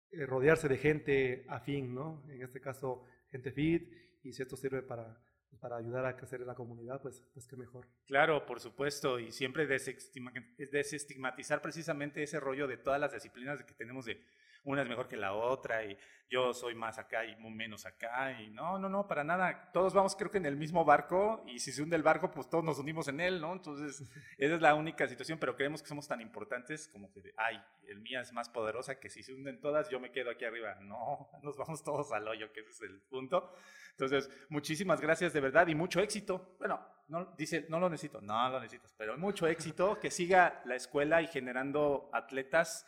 eh, 0.10 0.26
rodearse 0.26 0.68
de 0.68 0.78
gente 0.78 1.46
afín, 1.48 1.94
¿no? 1.94 2.24
En 2.30 2.42
este 2.42 2.60
caso, 2.60 3.06
gente 3.30 3.52
fit 3.52 3.94
y 4.24 4.34
si 4.34 4.42
esto 4.42 4.58
sirve 4.58 4.82
para, 4.82 5.24
para 5.60 5.78
ayudar 5.78 6.08
a 6.08 6.16
crecer 6.16 6.42
en 6.42 6.48
la 6.48 6.56
comunidad, 6.56 7.00
pues, 7.00 7.22
pues 7.32 7.46
qué 7.46 7.56
mejor. 7.56 7.88
Claro, 8.08 8.44
por 8.44 8.60
supuesto, 8.60 9.20
y 9.20 9.32
siempre 9.32 9.68
desestigmatizar 9.68 11.62
precisamente 11.62 12.24
ese 12.24 12.40
rollo 12.40 12.68
de 12.68 12.78
todas 12.78 13.00
las 13.00 13.14
disciplinas 13.14 13.64
que 13.64 13.76
tenemos 13.76 14.06
de 14.06 14.20
una 14.64 14.82
es 14.82 14.88
mejor 14.88 15.08
que 15.08 15.18
la 15.18 15.34
otra 15.34 15.84
y 15.84 15.98
yo 16.30 16.54
soy 16.54 16.74
más 16.74 16.98
acá 16.98 17.26
y 17.26 17.36
menos 17.36 17.86
acá 17.86 18.42
y 18.42 18.50
no, 18.50 18.80
no, 18.80 18.90
no, 18.90 19.08
para 19.08 19.24
nada. 19.24 19.70
Todos 19.72 19.94
vamos 19.94 20.16
creo 20.16 20.32
que 20.32 20.40
en 20.40 20.48
el 20.48 20.56
mismo 20.56 20.84
barco 20.84 21.44
y 21.46 21.60
si 21.60 21.72
se 21.72 21.84
hunde 21.84 21.96
el 21.96 22.02
barco, 22.02 22.32
pues 22.32 22.50
todos 22.50 22.64
nos 22.64 22.80
unimos 22.80 23.08
en 23.08 23.20
él, 23.20 23.40
¿no? 23.40 23.54
Entonces, 23.54 24.02
esa 24.38 24.56
es 24.56 24.62
la 24.62 24.74
única 24.74 25.08
situación, 25.08 25.38
pero 25.38 25.56
creemos 25.56 25.84
que 25.84 25.90
somos 25.90 26.08
tan 26.08 26.22
importantes 26.22 26.88
como 26.88 27.12
que, 27.12 27.34
ay, 27.38 27.62
el 27.88 28.00
mía 28.00 28.22
es 28.22 28.34
más 28.34 28.50
poderosa 28.50 29.00
que 29.00 29.10
si 29.10 29.22
se 29.22 29.34
hunden 29.34 29.60
todas, 29.60 29.90
yo 29.90 30.00
me 30.00 30.12
quedo 30.12 30.32
aquí 30.32 30.46
arriba. 30.46 30.76
No, 30.82 31.30
nos 31.44 31.56
vamos 31.56 31.84
todos 31.84 32.12
al 32.12 32.28
hoyo, 32.28 32.52
que 32.52 32.62
ese 32.62 32.72
es 32.72 32.82
el 32.82 33.02
punto. 33.02 33.54
Entonces, 33.92 34.30
muchísimas 34.50 35.00
gracias 35.00 35.34
de 35.34 35.40
verdad 35.40 35.68
y 35.68 35.76
mucho 35.76 36.00
éxito. 36.00 36.56
Bueno, 36.58 36.84
no, 37.10 37.26
dice, 37.38 37.68
no 37.70 37.80
lo 37.80 37.90
necesito, 37.90 38.22
no 38.22 38.50
lo 38.50 38.60
necesitas, 38.60 38.92
pero 38.98 39.16
mucho 39.20 39.46
éxito, 39.46 40.00
que 40.00 40.10
siga 40.10 40.64
la 40.66 40.76
escuela 40.76 41.22
y 41.22 41.28
generando 41.28 42.10
atletas 42.12 42.88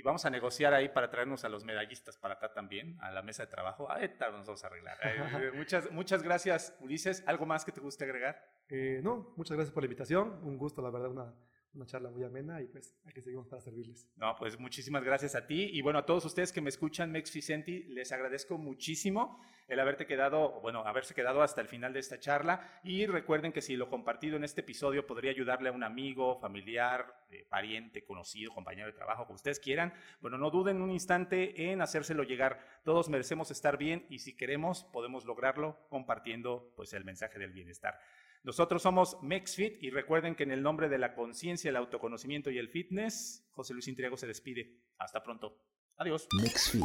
y 0.00 0.02
vamos 0.02 0.24
a 0.24 0.30
negociar 0.30 0.72
ahí 0.72 0.88
para 0.88 1.10
traernos 1.10 1.44
a 1.44 1.50
los 1.50 1.62
medallistas 1.62 2.16
para 2.16 2.34
acá 2.34 2.54
también, 2.54 2.96
a 3.02 3.10
la 3.10 3.20
mesa 3.20 3.44
de 3.44 3.50
trabajo. 3.50 3.92
Ahí 3.92 4.10
nos 4.18 4.46
vamos 4.46 4.64
a 4.64 4.66
arreglar. 4.66 4.98
Eh, 5.40 5.52
muchas, 5.54 5.90
muchas 5.90 6.22
gracias, 6.22 6.76
Ulises. 6.80 7.22
¿Algo 7.26 7.44
más 7.44 7.64
que 7.64 7.72
te 7.72 7.80
guste 7.80 8.04
agregar? 8.04 8.42
Eh, 8.68 9.00
no, 9.02 9.32
muchas 9.36 9.56
gracias 9.56 9.72
por 9.72 9.82
la 9.82 9.86
invitación. 9.86 10.40
Un 10.42 10.56
gusto, 10.56 10.80
la 10.80 10.90
verdad, 10.90 11.10
una, 11.10 11.34
una 11.74 11.86
charla 11.86 12.10
muy 12.10 12.24
amena 12.24 12.60
y 12.60 12.66
pues 12.66 12.96
aquí 13.04 13.20
seguimos 13.20 13.46
para 13.48 13.62
servirles. 13.62 14.08
No, 14.16 14.34
pues 14.38 14.58
muchísimas 14.58 15.04
gracias 15.04 15.34
a 15.34 15.46
ti 15.46 15.70
y 15.72 15.82
bueno, 15.82 16.00
a 16.00 16.06
todos 16.06 16.24
ustedes 16.24 16.52
que 16.52 16.60
me 16.60 16.68
escuchan, 16.68 17.12
Mex 17.12 17.32
Vicenti, 17.32 17.84
les 17.84 18.12
agradezco 18.12 18.58
muchísimo 18.58 19.40
el 19.70 19.78
haberse 19.78 20.04
quedado 20.04 21.42
hasta 21.42 21.60
el 21.60 21.68
final 21.68 21.92
de 21.92 22.00
esta 22.00 22.18
charla 22.18 22.80
y 22.82 23.06
recuerden 23.06 23.52
que 23.52 23.62
si 23.62 23.76
lo 23.76 23.88
compartido 23.88 24.36
en 24.36 24.42
este 24.42 24.62
episodio 24.62 25.06
podría 25.06 25.30
ayudarle 25.30 25.68
a 25.68 25.72
un 25.72 25.84
amigo, 25.84 26.40
familiar, 26.40 27.14
pariente, 27.48 28.04
conocido, 28.04 28.52
compañero 28.52 28.88
de 28.88 28.92
trabajo, 28.92 29.26
como 29.26 29.36
ustedes 29.36 29.60
quieran, 29.60 29.94
bueno, 30.20 30.38
no 30.38 30.50
duden 30.50 30.82
un 30.82 30.90
instante 30.90 31.70
en 31.70 31.82
hacérselo 31.82 32.24
llegar. 32.24 32.58
Todos 32.82 33.08
merecemos 33.08 33.52
estar 33.52 33.78
bien 33.78 34.06
y 34.10 34.18
si 34.18 34.36
queremos 34.36 34.84
podemos 34.92 35.24
lograrlo 35.24 35.78
compartiendo 35.88 36.72
pues 36.74 36.92
el 36.92 37.04
mensaje 37.04 37.38
del 37.38 37.52
bienestar. 37.52 38.00
Nosotros 38.42 38.82
somos 38.82 39.18
MexFit 39.22 39.82
y 39.82 39.90
recuerden 39.90 40.34
que 40.34 40.44
en 40.44 40.50
el 40.50 40.62
nombre 40.62 40.88
de 40.88 40.98
la 40.98 41.14
conciencia, 41.14 41.68
el 41.68 41.76
autoconocimiento 41.76 42.50
y 42.50 42.58
el 42.58 42.68
fitness, 42.68 43.46
José 43.50 43.74
Luis 43.74 43.88
Intriago 43.88 44.16
se 44.16 44.26
despide. 44.26 44.78
Hasta 44.98 45.22
pronto. 45.22 45.58
Adiós. 45.96 46.26
MexFit. 46.40 46.82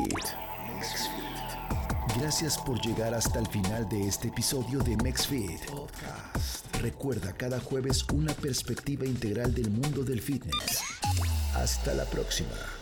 Gracias 2.19 2.57
por 2.57 2.79
llegar 2.81 3.13
hasta 3.13 3.39
el 3.39 3.47
final 3.47 3.87
de 3.87 4.07
este 4.07 4.27
episodio 4.27 4.79
de 4.79 4.97
MexFit 4.97 5.65
Podcast. 5.69 6.75
Recuerda 6.81 7.35
cada 7.35 7.59
jueves 7.59 8.05
una 8.13 8.33
perspectiva 8.33 9.05
integral 9.05 9.53
del 9.53 9.69
mundo 9.69 10.03
del 10.03 10.21
fitness. 10.21 10.81
Hasta 11.53 11.93
la 11.93 12.05
próxima. 12.05 12.74